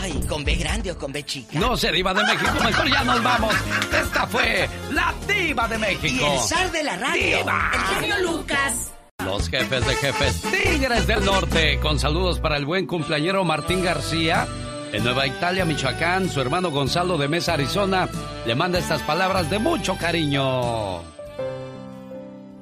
Ay, 0.00 0.12
¿con 0.28 0.44
B 0.44 0.54
grande 0.54 0.92
o 0.92 0.98
con 0.98 1.12
B 1.12 1.24
chica? 1.24 1.58
No 1.58 1.76
se 1.76 1.90
diva 1.90 2.14
de 2.14 2.22
México, 2.22 2.52
mejor 2.64 2.90
ya 2.90 3.04
nos 3.04 3.22
vamos. 3.22 3.54
Esta 3.92 4.26
fue 4.26 4.68
la 4.92 5.14
diva 5.26 5.68
de 5.68 5.78
México. 5.78 6.24
Y 6.24 6.36
el 6.36 6.40
zar 6.40 6.70
de 6.70 6.84
la 6.84 6.96
radio. 6.96 7.38
Diva. 7.38 7.70
El 7.74 7.96
genio 7.96 8.32
Lucas. 8.32 8.92
Los 9.24 9.48
jefes 9.48 9.86
de 9.86 9.94
jefes, 9.96 10.42
Tigres 10.42 11.06
del 11.08 11.24
Norte, 11.24 11.80
con 11.80 11.98
saludos 11.98 12.38
para 12.38 12.56
el 12.56 12.64
buen 12.64 12.86
cumpleañero 12.86 13.44
Martín 13.44 13.82
García. 13.82 14.46
En 14.92 15.04
Nueva 15.04 15.26
Italia, 15.26 15.64
Michoacán, 15.64 16.28
su 16.28 16.40
hermano 16.40 16.70
Gonzalo 16.70 17.18
de 17.18 17.28
Mesa, 17.28 17.54
Arizona, 17.54 18.08
le 18.46 18.54
manda 18.54 18.78
estas 18.78 19.02
palabras 19.02 19.50
de 19.50 19.58
mucho 19.58 19.96
cariño. 19.96 21.02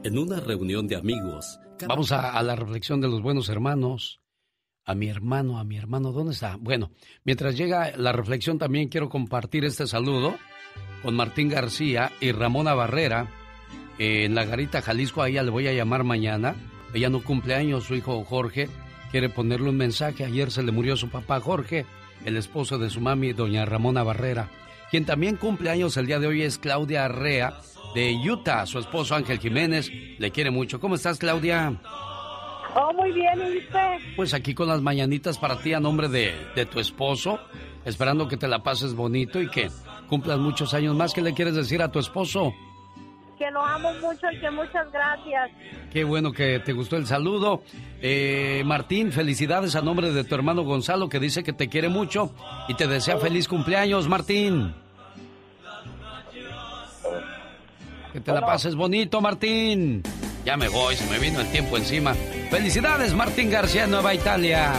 En 0.02 0.18
una 0.18 0.40
reunión 0.40 0.88
de 0.88 0.96
amigos. 0.96 1.60
Vamos 1.86 2.10
a, 2.10 2.32
a 2.32 2.42
la 2.42 2.56
reflexión 2.56 3.00
de 3.00 3.08
los 3.08 3.22
buenos 3.22 3.48
hermanos 3.48 4.20
a 4.84 4.94
mi 4.94 5.08
hermano, 5.08 5.58
a 5.58 5.64
mi 5.64 5.76
hermano, 5.76 6.12
¿dónde 6.12 6.32
está? 6.32 6.56
Bueno, 6.60 6.90
mientras 7.24 7.56
llega 7.56 7.96
la 7.96 8.12
reflexión 8.12 8.58
también 8.58 8.88
quiero 8.88 9.08
compartir 9.08 9.64
este 9.64 9.86
saludo 9.86 10.36
con 11.02 11.14
Martín 11.14 11.48
García 11.48 12.12
y 12.20 12.30
Ramona 12.32 12.74
Barrera 12.74 13.28
en 13.98 14.34
la 14.34 14.44
Garita 14.44 14.82
Jalisco, 14.82 15.22
a 15.22 15.28
ella 15.28 15.42
le 15.42 15.50
voy 15.50 15.66
a 15.68 15.72
llamar 15.72 16.04
mañana. 16.04 16.54
Ella 16.92 17.08
no 17.08 17.22
cumple 17.22 17.54
años, 17.54 17.84
su 17.84 17.94
hijo 17.94 18.24
Jorge 18.24 18.68
quiere 19.10 19.28
ponerle 19.28 19.70
un 19.70 19.76
mensaje. 19.76 20.24
Ayer 20.24 20.50
se 20.50 20.62
le 20.62 20.72
murió 20.72 20.96
su 20.96 21.08
papá 21.08 21.40
Jorge, 21.40 21.86
el 22.24 22.36
esposo 22.36 22.78
de 22.78 22.90
su 22.90 23.00
mami, 23.00 23.32
doña 23.32 23.64
Ramona 23.64 24.02
Barrera. 24.02 24.48
Quien 24.90 25.04
también 25.04 25.36
cumple 25.36 25.70
años 25.70 25.96
el 25.96 26.06
día 26.06 26.18
de 26.18 26.26
hoy 26.26 26.42
es 26.42 26.58
Claudia 26.58 27.04
Arrea 27.04 27.54
de 27.94 28.14
Utah. 28.30 28.66
Su 28.66 28.78
esposo 28.78 29.14
Ángel 29.14 29.38
Jiménez 29.38 29.90
le 30.18 30.30
quiere 30.30 30.50
mucho. 30.50 30.78
¿Cómo 30.80 30.94
estás, 30.94 31.18
Claudia? 31.18 31.74
Oh, 32.74 32.92
muy 32.92 33.10
bien, 33.12 33.38
¿y 33.38 33.58
usted? 33.58 34.14
Pues 34.16 34.34
aquí 34.34 34.54
con 34.54 34.68
las 34.68 34.82
mañanitas 34.82 35.38
para 35.38 35.58
ti 35.58 35.72
a 35.72 35.80
nombre 35.80 36.08
de, 36.08 36.34
de 36.54 36.66
tu 36.66 36.78
esposo, 36.78 37.40
esperando 37.84 38.28
que 38.28 38.36
te 38.36 38.48
la 38.48 38.62
pases 38.62 38.94
bonito 38.94 39.40
y 39.40 39.48
que 39.48 39.70
cumplas 40.08 40.38
muchos 40.38 40.74
años 40.74 40.94
más. 40.94 41.14
¿Qué 41.14 41.22
le 41.22 41.34
quieres 41.34 41.54
decir 41.54 41.80
a 41.82 41.90
tu 41.90 41.98
esposo? 41.98 42.52
Que 43.38 43.50
lo 43.50 43.62
amo 43.62 43.92
mucho 43.94 44.26
y 44.32 44.40
que 44.40 44.50
muchas 44.50 44.90
gracias. 44.90 45.50
Qué 45.92 46.04
bueno 46.04 46.32
que 46.32 46.58
te 46.60 46.72
gustó 46.72 46.96
el 46.96 47.06
saludo. 47.06 47.62
Eh, 48.00 48.62
Martín, 48.64 49.12
felicidades 49.12 49.76
a 49.76 49.82
nombre 49.82 50.12
de 50.12 50.24
tu 50.24 50.34
hermano 50.34 50.62
Gonzalo 50.62 51.08
que 51.08 51.20
dice 51.20 51.42
que 51.42 51.52
te 51.52 51.68
quiere 51.68 51.88
mucho 51.88 52.32
y 52.68 52.74
te 52.74 52.86
desea 52.86 53.18
feliz 53.18 53.46
cumpleaños, 53.46 54.08
Martín. 54.08 54.74
Que 58.12 58.20
te 58.20 58.32
la 58.32 58.40
pases 58.40 58.74
bonito, 58.74 59.20
Martín. 59.20 60.02
Ya 60.46 60.56
me 60.56 60.68
voy, 60.68 60.96
se 60.96 61.10
me 61.10 61.18
vino 61.18 61.40
el 61.40 61.50
tiempo 61.50 61.76
encima. 61.76 62.14
Felicidades, 62.50 63.12
Martín 63.12 63.50
García, 63.50 63.86
Nueva 63.86 64.14
Italia. 64.14 64.72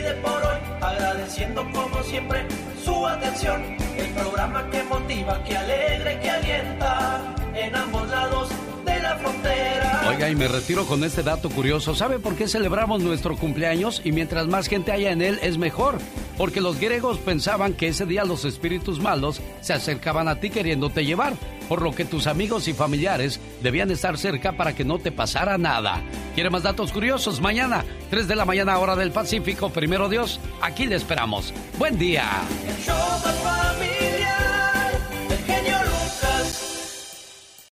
Despide 0.00 0.14
por 0.22 0.42
hoy, 0.42 0.58
agradeciendo 0.80 1.64
como 1.72 2.02
siempre 2.02 2.46
su 2.82 3.06
atención. 3.06 3.62
El 3.96 4.08
programa 4.10 4.68
que 4.70 4.82
motiva, 4.84 5.42
que 5.44 5.56
alegra, 5.56 6.20
que 6.20 6.30
alienta 6.30 7.20
en 7.60 7.76
ambos 7.76 8.08
lados 8.08 8.48
de 8.84 9.00
la 9.00 9.16
frontera. 9.16 10.02
Oiga, 10.08 10.28
y 10.28 10.34
me 10.34 10.48
retiro 10.48 10.86
con 10.86 11.04
este 11.04 11.22
dato 11.22 11.50
curioso. 11.50 11.94
¿Sabe 11.94 12.18
por 12.18 12.34
qué 12.34 12.48
celebramos 12.48 13.02
nuestro 13.02 13.36
cumpleaños? 13.36 14.00
Y 14.04 14.12
mientras 14.12 14.46
más 14.46 14.66
gente 14.66 14.92
haya 14.92 15.12
en 15.12 15.22
él, 15.22 15.38
es 15.42 15.58
mejor. 15.58 15.98
Porque 16.36 16.60
los 16.60 16.80
griegos 16.80 17.18
pensaban 17.18 17.74
que 17.74 17.88
ese 17.88 18.06
día 18.06 18.24
los 18.24 18.44
espíritus 18.44 19.00
malos 19.00 19.40
se 19.60 19.74
acercaban 19.74 20.26
a 20.26 20.36
ti 20.36 20.50
queriéndote 20.50 21.04
llevar 21.04 21.34
por 21.68 21.82
lo 21.82 21.92
que 21.92 22.04
tus 22.04 22.26
amigos 22.26 22.66
y 22.66 22.72
familiares 22.72 23.38
debían 23.62 23.92
estar 23.92 24.18
cerca 24.18 24.52
para 24.56 24.74
que 24.74 24.84
no 24.84 24.98
te 24.98 25.12
pasara 25.12 25.56
nada. 25.58 26.02
¿Quiere 26.34 26.50
más 26.50 26.64
datos 26.64 26.90
curiosos? 26.90 27.40
Mañana, 27.40 27.84
3 28.10 28.26
de 28.26 28.34
la 28.34 28.44
mañana, 28.44 28.78
hora 28.78 28.96
del 28.96 29.12
Pacífico, 29.12 29.70
primero 29.70 30.08
Dios, 30.08 30.40
aquí 30.60 30.86
le 30.86 30.96
esperamos. 30.96 31.54
Buen 31.78 31.96
día. 31.96 32.24
El 32.66 32.84
show 32.84 34.19